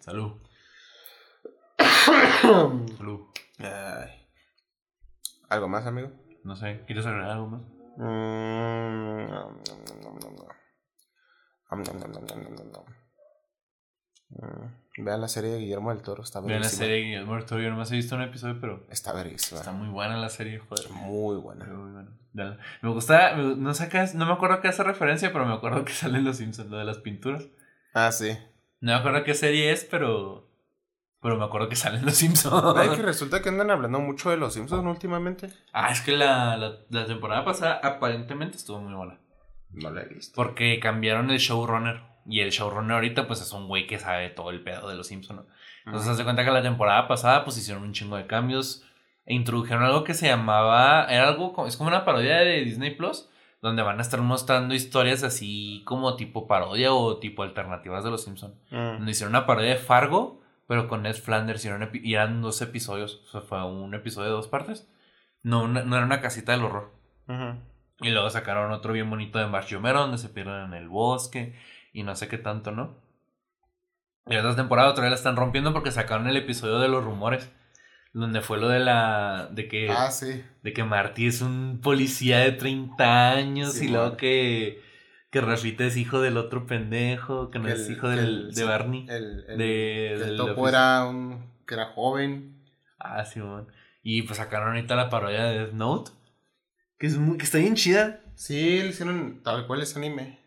Salud. 0.00 0.32
Salud. 2.96 3.20
Ay. 3.58 4.10
¿Algo 5.48 5.68
más, 5.68 5.86
amigo? 5.86 6.10
No 6.44 6.56
sé, 6.56 6.82
¿quieres 6.86 7.06
agregar 7.06 7.30
algo 7.30 7.48
más? 7.48 7.62
Mm. 7.98 9.26
Mm, 14.28 15.04
Vean 15.04 15.20
la 15.20 15.28
serie 15.28 15.50
de 15.50 15.58
Guillermo 15.58 15.90
del 15.90 16.02
Toro, 16.02 16.22
está 16.22 16.40
Vean 16.40 16.60
la 16.62 16.68
serie 16.68 16.94
de 16.96 17.02
Guillermo 17.02 17.34
del 17.36 17.44
Toro, 17.44 17.60
yo 17.62 17.70
nomás 17.70 17.92
he 17.92 17.96
visto 17.96 18.16
un 18.16 18.22
episodio, 18.22 18.58
pero 18.60 18.84
Está 18.90 19.12
verguísima. 19.12 19.60
está 19.60 19.72
muy 19.72 19.88
buena 19.88 20.16
la 20.16 20.28
serie, 20.28 20.58
joder. 20.58 20.90
Muy 20.90 21.36
buena. 21.36 21.64
Muy. 21.66 22.04
Véanla. 22.32 22.58
Me 22.82 22.90
gusta, 22.90 23.36
no 23.36 23.74
sé 23.74 23.88
qué 23.88 24.04
no 24.14 24.26
me 24.26 24.32
acuerdo 24.32 24.60
qué 24.60 24.68
hace 24.68 24.82
referencia, 24.82 25.32
pero 25.32 25.46
me 25.46 25.54
acuerdo 25.54 25.84
que 25.84 25.92
salen 25.92 26.24
los 26.24 26.36
Simpsons, 26.38 26.70
lo 26.70 26.78
de 26.78 26.84
las 26.84 26.98
pinturas. 26.98 27.46
Ah, 27.94 28.10
sí. 28.12 28.36
No 28.80 28.92
me 28.92 28.98
acuerdo 28.98 29.24
qué 29.24 29.34
serie 29.34 29.72
es, 29.72 29.84
pero. 29.84 30.44
Pero 31.22 31.36
me 31.38 31.44
acuerdo 31.44 31.68
que 31.68 31.76
salen 31.76 32.04
los 32.04 32.22
Ay, 32.22 32.28
que 32.28 32.34
Simpsons. 32.34 32.98
resulta 32.98 33.42
que 33.42 33.48
andan 33.48 33.70
hablando 33.70 33.98
mucho 34.00 34.30
de 34.30 34.36
los 34.36 34.54
Simpsons 34.54 34.84
últimamente. 34.86 35.48
ah, 35.72 35.90
es 35.90 36.00
que 36.02 36.12
la, 36.12 36.56
la, 36.56 36.76
la 36.90 37.06
temporada 37.06 37.44
pasada 37.44 37.80
aparentemente 37.82 38.56
estuvo 38.58 38.78
muy 38.80 38.94
buena. 38.94 39.18
No 39.70 39.90
la 39.90 40.02
he 40.02 40.08
visto. 40.08 40.34
Porque 40.36 40.78
cambiaron 40.78 41.30
el 41.30 41.38
showrunner. 41.38 42.02
Y 42.28 42.40
el 42.40 42.50
showrunner 42.50 42.92
ahorita, 42.92 43.26
pues 43.26 43.40
es 43.40 43.52
un 43.52 43.66
güey 43.68 43.86
que 43.86 43.98
sabe 43.98 44.30
todo 44.30 44.50
el 44.50 44.62
pedo 44.62 44.88
de 44.88 44.94
los 44.96 45.06
Simpsons. 45.06 45.40
¿no? 45.42 45.46
Entonces, 45.86 46.10
haz 46.10 46.18
de 46.18 46.24
cuenta 46.24 46.44
que 46.44 46.50
la 46.50 46.62
temporada 46.62 47.08
pasada, 47.08 47.44
pues 47.44 47.56
hicieron 47.56 47.82
un 47.84 47.92
chingo 47.92 48.16
de 48.16 48.26
cambios. 48.26 48.84
E 49.24 49.34
introdujeron 49.34 49.82
algo 49.84 50.04
que 50.04 50.14
se 50.14 50.26
llamaba. 50.28 51.06
Era 51.06 51.28
algo. 51.28 51.52
como- 51.52 51.66
Es 51.66 51.76
como 51.76 51.88
una 51.88 52.04
parodia 52.04 52.36
de 52.38 52.62
Disney 52.64 52.94
Plus. 52.94 53.28
Donde 53.62 53.82
van 53.82 53.98
a 53.98 54.02
estar 54.02 54.20
mostrando 54.20 54.74
historias 54.74 55.22
así 55.22 55.82
como 55.86 56.14
tipo 56.16 56.46
parodia 56.46 56.92
o 56.92 57.18
tipo 57.18 57.42
alternativas 57.42 58.04
de 58.04 58.10
los 58.10 58.22
Simpsons. 58.24 58.54
Mm. 58.70 58.76
Donde 58.98 59.10
hicieron 59.10 59.32
una 59.34 59.46
parodia 59.46 59.70
de 59.70 59.76
Fargo, 59.76 60.40
pero 60.68 60.88
con 60.88 61.02
Ned 61.02 61.14
Flanders. 61.16 61.64
Y 61.64 61.68
eran, 61.68 61.82
epi- 61.82 62.00
y 62.04 62.14
eran 62.14 62.42
dos 62.42 62.60
episodios. 62.62 63.22
O 63.26 63.30
sea, 63.30 63.40
fue 63.40 63.64
un 63.64 63.94
episodio 63.94 64.28
de 64.28 64.34
dos 64.36 64.48
partes. 64.48 64.88
No, 65.42 65.62
una- 65.62 65.82
no 65.84 65.96
era 65.96 66.04
una 66.04 66.20
casita 66.20 66.52
del 66.52 66.64
horror. 66.64 66.92
Y 68.02 68.10
luego 68.10 68.28
sacaron 68.30 68.72
otro 68.72 68.92
bien 68.92 69.08
bonito 69.08 69.38
de 69.38 69.46
March 69.46 69.72
Homero, 69.72 70.00
donde 70.00 70.18
se 70.18 70.28
pierden 70.28 70.64
en 70.64 70.74
el 70.74 70.88
bosque. 70.88 71.58
Y 71.92 72.02
no 72.02 72.14
sé 72.14 72.28
qué 72.28 72.36
tanto, 72.38 72.72
¿no? 72.72 72.94
Y 74.26 74.34
esta 74.36 74.54
temporada 74.56 74.90
otra 74.90 75.02
vez 75.04 75.10
la 75.10 75.16
están 75.16 75.36
rompiendo 75.36 75.72
porque 75.72 75.92
sacaron 75.92 76.26
el 76.26 76.36
episodio 76.36 76.78
de 76.78 76.88
los 76.88 77.02
rumores. 77.04 77.50
Donde 78.12 78.40
fue 78.40 78.58
lo 78.58 78.68
de 78.68 78.78
la. 78.80 79.48
de 79.52 79.68
que. 79.68 79.90
Ah, 79.90 80.10
sí. 80.10 80.42
De 80.62 80.72
que 80.72 80.84
Marty 80.84 81.26
es 81.26 81.42
un 81.42 81.80
policía 81.82 82.38
de 82.38 82.52
30 82.52 83.30
años 83.32 83.74
Sí, 83.74 83.86
y 83.86 83.88
luego 83.88 84.08
man. 84.08 84.16
que. 84.16 84.82
Que 85.30 85.40
Rafita 85.42 85.84
es 85.84 85.96
hijo 85.98 86.20
del 86.20 86.36
otro 86.38 86.66
pendejo, 86.66 87.50
que 87.50 87.58
no 87.58 87.68
es 87.68 87.90
hijo 87.90 88.08
del, 88.08 88.18
el- 88.20 88.46
de 88.48 88.54
sí, 88.54 88.62
Barney. 88.62 89.06
El, 89.10 89.44
el, 89.48 89.58
de, 89.58 90.16
del 90.18 90.36
topo 90.36 90.68
era 90.68 91.04
un. 91.04 91.44
que 91.66 91.74
era 91.74 91.86
joven. 91.92 92.64
Ah, 92.98 93.24
sí, 93.24 93.40
man. 93.40 93.66
Y 94.02 94.22
pues 94.22 94.38
sacaron 94.38 94.68
ahorita 94.68 94.94
la 94.96 95.10
parodia 95.10 95.44
de 95.44 95.58
Death 95.58 95.72
Note. 95.72 96.12
Que, 96.98 97.06
es 97.08 97.18
muy, 97.18 97.36
que 97.36 97.44
está 97.44 97.58
bien 97.58 97.74
chida. 97.74 98.20
Sí, 98.34 98.80
le 98.80 98.88
hicieron 98.88 99.42
tal 99.42 99.66
cual 99.66 99.82
ese 99.82 99.98
anime. 99.98 100.38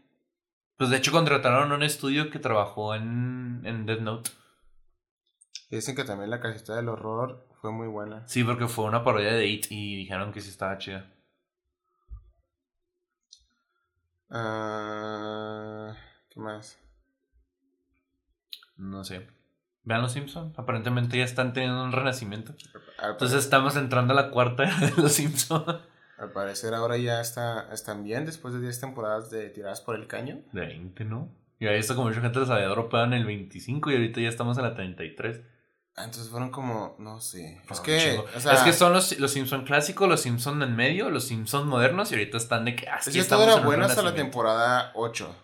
Pues 0.78 0.90
de 0.90 0.98
hecho 0.98 1.12
contrataron 1.12 1.72
a 1.72 1.76
un 1.76 1.84
estudio 1.84 2.32
que 2.32 2.40
trabajó 2.40 2.96
en, 2.96 3.62
en 3.66 3.86
Death 3.86 4.00
Note. 4.00 4.32
Dicen 5.70 5.96
que 5.96 6.04
también 6.06 6.30
la 6.32 6.40
casita 6.40 6.76
del 6.76 6.90
horror 6.90 7.46
fue 7.62 7.72
muy 7.72 7.88
buena. 7.88 8.28
Sí, 8.28 8.44
porque 8.44 8.68
fue 8.68 8.86
una 8.86 9.04
parodia 9.04 9.34
de 9.34 9.48
It 9.48 9.68
y 9.70 9.96
dijeron 9.96 10.32
que 10.32 10.42
sí 10.42 10.50
estaba 10.50 10.78
chida. 10.78 11.12
Ah, 14.30 15.96
¿Qué 16.30 16.40
más? 16.40 16.78
No 18.78 19.04
sé. 19.04 19.28
Vean 19.84 20.02
los 20.02 20.14
Simpsons. 20.14 20.58
Aparentemente 20.58 21.18
ya 21.18 21.24
están 21.24 21.54
teniendo 21.54 21.84
un 21.84 21.92
renacimiento. 21.92 22.54
Al, 22.98 23.12
Entonces 23.12 23.40
estamos 23.40 23.76
entrando 23.76 24.14
a 24.14 24.16
la 24.16 24.30
cuarta 24.30 24.64
de 24.80 25.02
los 25.02 25.12
Simpsons. 25.14 25.82
al 26.18 26.32
parecer 26.32 26.74
ahora 26.74 26.98
ya 26.98 27.20
está, 27.20 27.74
están 27.74 28.04
bien 28.04 28.26
después 28.26 28.54
de 28.54 28.62
10 28.62 28.80
temporadas 28.80 29.30
de 29.32 29.50
tiradas 29.50 29.82
por 29.82 29.96
el 29.96 30.08
caño. 30.08 30.42
De 30.54 30.62
20, 30.62 31.06
¿no? 31.06 31.30
Y 31.60 31.68
ahí 31.68 31.80
está 31.80 31.96
como 31.96 32.08
mucha 32.08 32.22
gente 32.22 32.40
les 32.40 32.50
había 32.50 32.68
dropado 32.68 33.04
en 33.04 33.14
el 33.14 33.26
25 33.26 33.92
y 33.92 33.96
ahorita 33.96 34.22
ya 34.22 34.30
estamos 34.30 34.58
en 34.58 34.64
la 34.64 34.76
33. 34.76 35.42
Ah, 36.00 36.06
entonces 36.06 36.30
fueron 36.30 36.50
como, 36.50 36.96
no 36.98 37.20
sé. 37.20 37.58
Es 37.58 37.68
Fueron 37.68 37.84
que, 37.86 37.94
un 37.94 38.00
chingo. 38.00 38.26
o 38.36 38.40
sea, 38.40 38.54
es 38.54 38.60
que 38.62 38.72
son 38.74 38.94
los, 38.94 39.20
los 39.20 39.32
Simpsons 39.32 39.66
clásicos, 39.66 40.08
los 40.08 40.22
Simpsons 40.22 40.64
en 40.64 40.76
medio, 40.76 41.10
los 41.10 41.26
Simpsons 41.26 41.66
modernos 41.66 42.10
y 42.12 42.16
ahorita 42.16 42.38
están 42.38 42.64
de 42.66 42.76
que... 42.76 42.88
Ah, 42.88 42.98
es 43.00 43.08
es 43.08 43.14
que 43.14 43.20
que 43.22 43.28
todo 43.28 43.44
era 43.44 43.58
bueno 43.58 43.86
hasta 43.86 44.02
la 44.02 44.16
temporada 44.16 44.92
8. 44.96 45.36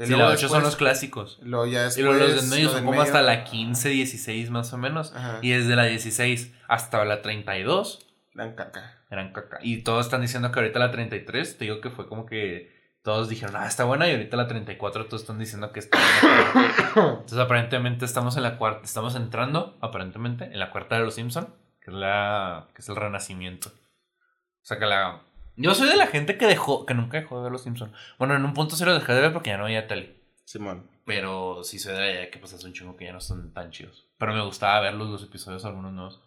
Y 0.00 0.06
Sí, 0.06 0.10
la 0.16 0.26
8 0.28 0.36
son 0.36 0.40
después- 0.40 0.62
los 0.64 0.76
clásicos. 0.76 1.38
Luego 1.42 1.66
ya 1.66 1.80
Y 1.80 1.84
después, 1.84 2.04
luego 2.06 2.18
los 2.24 2.34
de 2.34 2.40
en 2.40 2.48
medio 2.50 2.64
lo 2.66 2.70
son 2.72 2.80
como 2.80 2.90
medio- 2.90 3.02
hasta 3.04 3.22
la 3.22 3.44
15, 3.44 3.88
16 3.88 4.50
más 4.50 4.72
o 4.72 4.78
menos. 4.78 5.12
Ajá. 5.14 5.38
Y 5.42 5.50
desde 5.50 5.76
la 5.76 5.84
16 5.84 6.52
hasta 6.68 7.04
la 7.04 7.22
32 7.22 8.06
Eran 8.34 8.54
caca. 8.54 8.98
eran 9.10 9.32
caca. 9.32 9.58
Y 9.62 9.82
todos 9.82 10.06
están 10.06 10.20
diciendo 10.22 10.50
que 10.52 10.58
ahorita 10.60 10.78
la 10.80 10.90
33, 10.90 11.56
te 11.58 11.64
digo 11.64 11.80
que 11.80 11.90
fue 11.90 12.08
como 12.08 12.26
que 12.26 12.77
todos 13.02 13.28
dijeron, 13.28 13.56
ah, 13.56 13.66
está 13.66 13.84
buena 13.84 14.08
y 14.08 14.12
ahorita 14.12 14.36
la 14.36 14.48
34 14.48 15.06
todos 15.06 15.22
están 15.22 15.38
diciendo 15.38 15.72
que 15.72 15.80
está 15.80 15.98
buena. 16.22 16.72
Entonces 16.94 17.38
aparentemente 17.38 18.04
estamos 18.04 18.36
en 18.36 18.42
la 18.42 18.58
cuarta, 18.58 18.84
estamos 18.84 19.14
entrando 19.14 19.76
aparentemente 19.80 20.44
en 20.44 20.58
la 20.58 20.70
cuarta 20.70 20.96
de 20.98 21.04
los 21.04 21.14
Simpson, 21.14 21.54
que 21.80 21.90
es 21.90 21.96
la 21.96 22.68
que 22.74 22.82
es 22.82 22.88
el 22.88 22.96
renacimiento. 22.96 23.70
O 23.70 24.66
sea 24.68 24.78
que 24.78 24.86
la 24.86 25.22
yo 25.56 25.74
soy 25.74 25.88
de 25.88 25.96
la 25.96 26.06
gente 26.06 26.38
que 26.38 26.46
dejó 26.46 26.86
que 26.86 26.94
nunca 26.94 27.18
dejó 27.18 27.38
de 27.38 27.44
ver 27.44 27.52
los 27.52 27.62
Simpson. 27.62 27.92
Bueno, 28.18 28.36
en 28.36 28.44
un 28.44 28.54
punto 28.54 28.76
se 28.76 28.86
lo 28.86 28.94
dejé 28.94 29.12
de 29.12 29.20
ver 29.20 29.32
porque 29.32 29.50
ya 29.50 29.58
no 29.58 29.64
había 29.64 29.88
tele. 29.88 30.16
Simón. 30.44 30.88
Pero 31.04 31.64
sí 31.64 31.78
soy 31.78 31.94
de 31.94 32.00
la 32.00 32.10
idea 32.10 32.30
que 32.30 32.38
pues 32.38 32.52
hace 32.52 32.66
un 32.66 32.72
chingo 32.72 32.96
que 32.96 33.06
ya 33.06 33.12
no 33.12 33.20
son 33.20 33.52
tan 33.52 33.70
chidos. 33.70 34.06
Pero 34.18 34.34
me 34.34 34.44
gustaba 34.44 34.80
verlos 34.80 35.08
los 35.08 35.22
episodios 35.22 35.64
algunos 35.64 35.92
nuevos. 35.92 36.22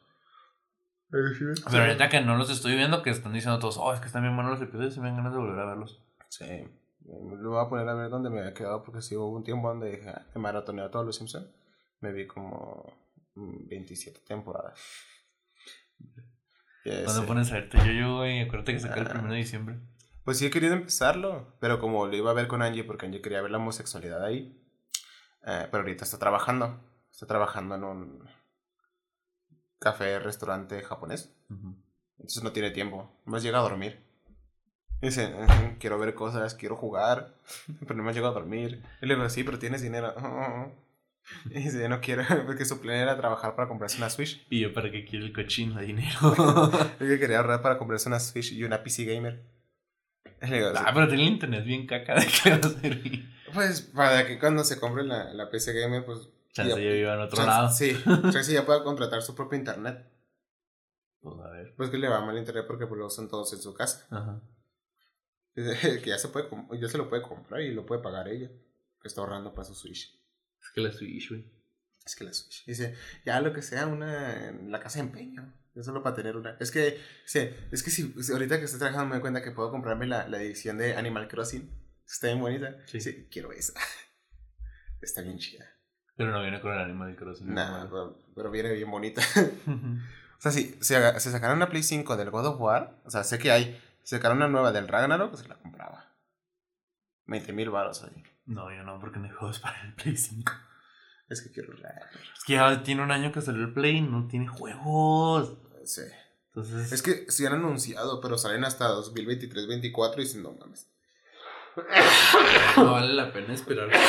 Pero 1.10 1.84
ahorita 1.84 2.10
que 2.10 2.22
no 2.22 2.38
los 2.38 2.49
estoy 2.49 2.76
viendo, 2.76 3.03
que 3.03 3.10
están 3.10 3.34
diciendo 3.34 3.60
todos, 3.60 3.77
oh, 3.77 3.93
es 3.93 3.99
que 3.99 4.07
están 4.07 4.23
bien 4.23 4.35
buenos 4.35 4.60
los 4.60 4.68
episodios 4.68 4.95
y 4.95 4.99
me 4.99 5.07
dan 5.07 5.18
ganas 5.18 5.34
de 5.34 5.39
volver 5.39 5.60
a 5.60 5.65
verlos. 5.65 5.99
Sí. 6.32 6.64
Lo 7.06 7.49
voy 7.49 7.66
a 7.66 7.68
poner 7.68 7.90
a 7.90 7.94
ver 7.94 8.10
donde 8.10 8.30
me 8.30 8.40
había 8.40 8.53
quedado 8.53 8.84
porque 8.84 9.02
sí 9.02 9.16
hubo 9.16 9.30
un 9.32 9.44
tiempo 9.44 9.68
donde 9.68 9.91
dije, 9.91 10.10
ah, 10.10 10.26
he 10.34 10.40
maratoneado 10.40 10.90
todos 10.90 11.06
los 11.06 11.16
Simpsons. 11.18 11.48
Me 11.99 12.14
vi 12.14 12.26
como 12.26 12.86
27 13.36 14.22
temporadas. 14.26 14.80
¿Cuándo 16.84 17.26
pones 17.26 17.52
a 17.52 17.56
verte 17.56 17.78
yo, 17.99 18.18
güey? 18.18 18.41
Acuérdate 18.41 18.74
que 18.74 18.80
saca 18.80 19.02
el 19.02 19.18
1 19.18 19.30
de 19.30 19.38
diciembre. 19.38 19.80
Pues 20.24 20.38
sí 20.38 20.45
he 20.45 20.49
querido 20.49 20.74
empezarlo, 20.74 21.58
pero 21.60 21.80
como 21.80 22.08
lo 22.08 22.16
iba 22.16 22.32
a 22.32 22.36
ver 22.36 22.48
con 22.48 22.62
Angie, 22.62 22.86
porque 22.86 23.06
Angie 23.06 23.22
quería 23.22 23.41
ver 23.41 23.52
la 23.52 23.58
homosexualidad 23.58 24.24
ahí. 24.24 24.58
Eh, 25.45 25.68
pero 25.70 25.84
ahorita 25.84 26.06
está 26.06 26.18
trabajando. 26.18 26.80
Está 27.12 27.28
trabajando 27.28 27.76
en 27.76 27.84
un 27.84 28.30
café, 29.80 30.18
restaurante 30.20 30.82
japonés. 30.82 31.36
Entonces 31.49 32.41
no 32.41 32.53
tiene 32.53 32.72
tiempo. 32.72 33.12
Más 33.26 33.44
llega 33.44 33.60
a 33.60 33.64
dormir. 33.64 34.11
Dice, 35.02 35.34
quiero 35.80 35.98
ver 35.98 36.14
cosas, 36.14 36.53
quiero 36.53 36.76
jugar, 36.76 37.34
pero 37.80 37.95
no 37.95 38.03
me 38.03 38.14
llega 38.14 38.28
a 38.28 38.32
dormir. 38.32 38.84
Y 39.02 39.07
le 39.07 39.15
digo, 39.15 39.30
sí, 39.30 39.44
pero 39.44 39.60
tienes 39.60 39.82
dinero. 39.82 40.14
Y 41.45 41.60
dice, 41.61 41.88
no 41.88 42.02
quiero, 42.02 42.23
porque 42.48 42.65
su 42.65 42.82
plan 42.82 42.98
era 42.98 43.15
trabajar 43.15 43.56
para 43.56 43.68
comprarse 43.68 43.98
una 43.98 44.10
Switch. 44.10 44.45
¿Y 44.49 44.60
yo 44.60 44.73
para 44.73 44.91
qué 44.91 45.06
quiero 45.06 45.23
el 45.23 45.32
cochino 45.32 45.80
de 45.80 45.86
dinero? 45.86 46.18
que 46.99 47.19
quería 47.19 47.38
ahorrar 47.38 47.61
para 47.61 47.78
comprarse 47.78 48.10
una 48.10 48.19
Switch 48.19 48.52
y 48.52 48.64
una 48.64 48.84
PC 48.84 49.06
Gamer. 49.06 49.44
Digo, 50.41 50.72
ah, 50.76 50.91
pero 50.94 51.07
tiene 51.07 51.28
el 51.28 51.34
internet 51.34 51.64
bien 51.64 51.86
caca, 51.86 52.15
¿de 52.15 52.26
qué 52.26 52.49
va 52.49 52.56
a 52.56 52.69
servir? 52.82 53.32
Pues 53.53 53.82
para 53.82 54.26
que 54.26 54.40
cuando 54.40 54.64
se 54.64 54.80
compre 54.80 55.03
la, 55.03 55.32
la 55.34 55.49
PC 55.49 55.73
Gamer, 55.73 56.03
pues... 56.03 56.28
Chance 56.53 56.72
ya, 56.72 56.91
viva 56.91 57.14
en 57.14 57.22
otro 57.22 57.45
lado. 57.45 57.69
Sí, 57.72 57.95
chance 58.32 58.52
ya 58.52 58.65
pueda 58.65 58.84
contratar 58.84 59.22
su 59.22 59.36
propio 59.36 59.60
internet. 59.60 60.03
Pues 61.22 61.40
a 61.40 61.49
ver. 61.49 61.73
Pues 61.78 61.91
que 61.91 61.98
le 61.98 62.10
va 62.10 62.26
mal 62.26 62.38
internet 62.38 62.65
porque 62.68 62.88
pues 62.88 62.98
lo 62.98 63.06
usan 63.06 63.30
todos 63.30 63.53
en 63.53 63.61
su 63.61 63.73
casa. 63.73 64.06
Ajá. 64.10 64.41
Que 65.56 66.06
ya 66.06 66.18
se, 66.18 66.30
puede, 66.30 66.48
ya 66.80 66.88
se 66.88 66.98
lo 66.98 67.10
puede 67.10 67.22
comprar 67.22 67.61
y 67.61 67.73
lo 67.73 67.86
puede 67.86 68.02
pagar 68.02 68.28
ella. 68.28 68.49
Que 69.02 69.07
está 69.07 69.22
ahorrando 69.22 69.53
para 69.53 69.65
su 69.65 69.76
Switch. 69.76 70.18
Es 70.61 70.69
que 70.73 70.82
la 70.82 70.91
Switch, 70.91 71.30
güey. 71.30 71.45
Es 72.06 72.15
que 72.15 72.23
la 72.23 72.34
Switch. 72.34 72.65
Dice, 72.65 72.95
ya 73.26 73.41
lo 73.41 73.53
que 73.53 73.61
sea, 73.61 73.88
una 73.88 74.52
la 74.52 74.80
casa 74.80 74.99
de 74.99 75.06
empeño. 75.06 75.53
Yo 75.73 75.84
solo 75.84 76.03
para 76.03 76.15
tener 76.15 76.36
una. 76.36 76.57
Es 76.60 76.72
que, 76.72 76.99
sí, 77.26 77.49
es 77.72 77.84
que 77.84 77.91
si, 77.91 78.14
ahorita 78.32 78.60
que 78.60 78.65
estoy 78.65 78.80
trabajando 78.80 79.07
me 79.07 79.15
doy 79.15 79.22
cuenta 79.22 79.41
que 79.41 79.52
puedo 79.52 79.72
comprarme 79.72 80.06
la, 80.06 80.28
la 80.28 80.41
edición 80.41 80.78
de 80.78 80.95
Animal 80.95 81.28
Crossing. 81.28 81.69
Está 82.06 82.28
bien 82.28 82.40
bonita. 82.41 82.76
Sí. 82.88 83.28
quiero 83.32 83.52
esa. 83.53 83.73
Está 85.02 85.22
bien 85.22 85.38
chida. 85.38 85.65
Pero 86.18 86.32
no 86.32 86.41
viene 86.41 86.60
con 86.60 86.73
el 86.73 86.80
Animal 86.80 87.15
Crossing. 87.15 87.53
Nah, 87.53 87.88
pero, 88.36 88.52
viene 88.52 88.73
bien 88.73 88.91
bonita. 88.91 89.22
o 89.68 90.41
sea, 90.41 90.52
si 90.52 90.76
se, 90.82 91.19
se 91.19 91.32
sacaron 91.32 91.57
una 91.57 91.69
Play 91.69 91.84
5 91.84 92.18
del 92.18 92.30
God 92.30 92.48
of 92.48 92.60
War, 92.60 93.02
o 93.06 93.10
sea, 93.10 93.23
sé 93.23 93.40
que 93.40 93.52
hay. 93.52 93.82
Si 94.03 94.15
sacaron 94.15 94.38
una 94.38 94.48
nueva 94.48 94.72
del 94.72 94.88
Ragnarok, 94.88 95.32
pues 95.32 95.48
la 95.48 95.56
compraba. 95.56 96.15
20 97.28 97.53
mil 97.53 97.69
baros 97.69 98.03
ahí. 98.03 98.23
No, 98.45 98.73
yo 98.76 98.84
no, 98.84 98.99
porque 98.99 99.19
no 99.19 99.26
hay 99.26 99.32
juegos 99.32 99.60
para 99.60 99.82
el 99.82 99.94
Play 99.94 100.18
5. 100.18 100.52
Es 101.30 101.41
que 101.41 101.52
quiero 101.52 101.73
Es 101.73 102.44
que 102.45 102.53
ya 102.53 102.84
tiene 102.84 103.03
un 103.03 103.11
año 103.11 103.32
que 103.32 103.41
salió 103.41 103.61
el 103.61 103.73
Play 103.73 103.98
y 103.98 104.02
no 104.02 104.28
tiene 104.28 104.48
juegos. 104.48 105.57
Sí. 105.86 106.02
Entonces... 106.48 106.91
Es 106.91 107.02
que 107.02 107.26
sí 107.30 107.45
han 107.45 107.53
anunciado, 107.53 108.19
pero 108.19 108.38
salen 108.38 108.65
hasta 108.65 108.90
2023-2024 108.90 110.18
y 110.18 110.22
dicen, 110.22 110.44
no 110.44 110.52
mames. 110.52 110.90
No 112.76 112.91
vale 112.91 113.14
la 113.14 113.32
pena 113.32 113.53
esperar. 113.53 113.90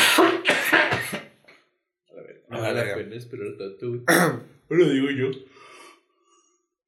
No 2.48 2.60
vale 2.60 2.84
la 2.86 2.94
pena 2.94 3.16
esperar 3.16 3.48
tanto, 3.56 3.86
Lo 4.68 4.88
digo 4.90 5.08
yo. 5.10 5.30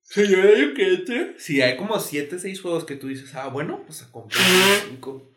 Señora, 0.05 0.57
yo 0.57 0.75
que 0.75 0.95
entre. 0.95 1.39
Si 1.41 1.61
hay 1.63 1.77
como 1.77 1.99
7, 1.99 2.39
6 2.39 2.61
juegos 2.61 2.85
que 2.85 2.95
tú 2.97 3.09
dices, 3.09 3.35
ah, 3.35 3.49
bueno, 3.49 3.83
pues 3.87 4.03
a 4.03 4.13
comprar 4.13 4.43
5. 4.89 5.31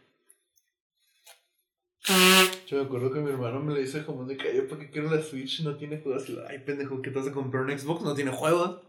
Yo 2.68 2.78
me 2.78 2.84
acuerdo 2.84 3.12
que 3.12 3.20
mi 3.20 3.32
hermano 3.32 3.60
me 3.62 3.74
le 3.74 3.82
dice 3.82 4.06
como 4.06 4.26
de 4.26 4.38
que 4.38 4.56
yo 4.56 4.68
porque 4.68 4.90
quiero 4.90 5.10
la 5.10 5.22
Switch 5.22 5.62
no 5.62 5.76
tiene 5.78 6.00
juegos. 6.00 6.26
Ay, 6.48 6.60
pendejo, 6.60 7.02
¿qué 7.02 7.12
te 7.12 7.20
vas 7.20 7.28
a 7.28 7.32
comprar 7.32 7.64
un 7.64 7.78
Xbox? 7.78 8.04
No 8.04 8.14
tiene 8.14 8.32
juegos. 8.32 8.82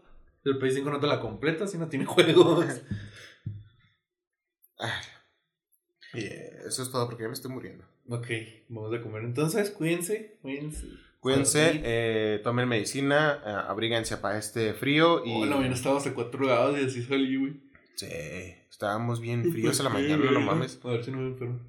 El 0.43 0.57
Play 0.57 0.71
5 0.71 0.89
no 0.89 0.99
te 0.99 1.07
la 1.07 1.19
completa 1.19 1.67
si 1.67 1.77
no 1.77 1.87
tiene 1.87 2.05
juegos. 2.05 2.65
y 6.13 6.25
eso 6.25 6.83
es 6.83 6.91
todo 6.91 7.07
porque 7.07 7.23
ya 7.23 7.29
me 7.29 7.33
estoy 7.33 7.51
muriendo. 7.51 7.85
Ok, 8.09 8.27
vamos 8.69 8.93
a 8.93 9.01
comer 9.01 9.23
entonces. 9.23 9.69
Cuídense, 9.71 10.37
cuídense. 10.41 10.87
Cuídense, 11.19 11.81
eh, 11.83 12.39
tomen 12.43 12.67
medicina, 12.67 13.41
eh, 13.45 13.49
abríguense 13.67 14.17
para 14.17 14.37
este 14.37 14.73
frío. 14.73 15.25
Y... 15.25 15.37
Bueno, 15.37 15.59
bien, 15.59 15.73
estábamos 15.73 16.07
a 16.07 16.13
4 16.13 16.45
grados 16.45 16.79
y 16.79 16.85
así 16.85 17.03
salí, 17.03 17.35
güey. 17.35 17.53
Sí, 17.95 18.07
estábamos 18.69 19.19
bien 19.19 19.51
fríos 19.51 19.79
a 19.81 19.83
la 19.83 19.89
mañana, 19.89 20.31
no 20.31 20.39
mames. 20.39 20.79
A 20.83 20.87
ver 20.87 21.03
si 21.03 21.11
no 21.11 21.17
me 21.17 21.27
enfermo. 21.27 21.59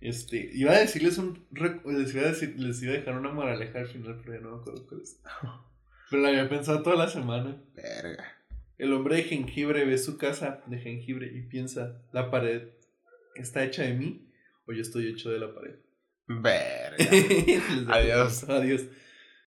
Este, 0.00 0.50
iba 0.54 0.72
a 0.72 0.80
decirles 0.80 1.18
un. 1.18 1.46
Les 1.52 2.14
iba 2.14 2.22
a, 2.22 2.28
decir, 2.28 2.54
les 2.58 2.82
iba 2.82 2.92
a 2.92 2.96
dejar 2.96 3.16
una 3.16 3.30
moraleja 3.30 3.80
al 3.80 3.88
final, 3.88 4.18
pero 4.20 4.34
ya 4.34 4.40
no 4.40 4.56
me 4.56 4.60
acuerdo 4.60 4.86
cuál 4.86 5.02
es. 5.02 5.20
Pero 6.10 6.24
la 6.24 6.28
había 6.28 6.48
pensado 6.48 6.82
toda 6.82 6.96
la 6.96 7.08
semana. 7.08 7.62
Verga. 7.74 8.24
El 8.76 8.92
hombre 8.92 9.16
de 9.16 9.22
jengibre 9.22 9.86
ve 9.86 9.96
su 9.96 10.18
casa 10.18 10.62
de 10.66 10.78
jengibre 10.78 11.30
y 11.32 11.42
piensa: 11.42 12.02
¿la 12.12 12.30
pared 12.30 12.68
está 13.34 13.64
hecha 13.64 13.82
de 13.84 13.94
mí 13.94 14.28
o 14.66 14.72
yo 14.72 14.82
estoy 14.82 15.06
hecho 15.06 15.30
de 15.30 15.38
la 15.38 15.54
pared? 15.54 15.76
Verga. 16.28 17.04
Adiós. 17.88 18.48
Adiós. 18.48 18.86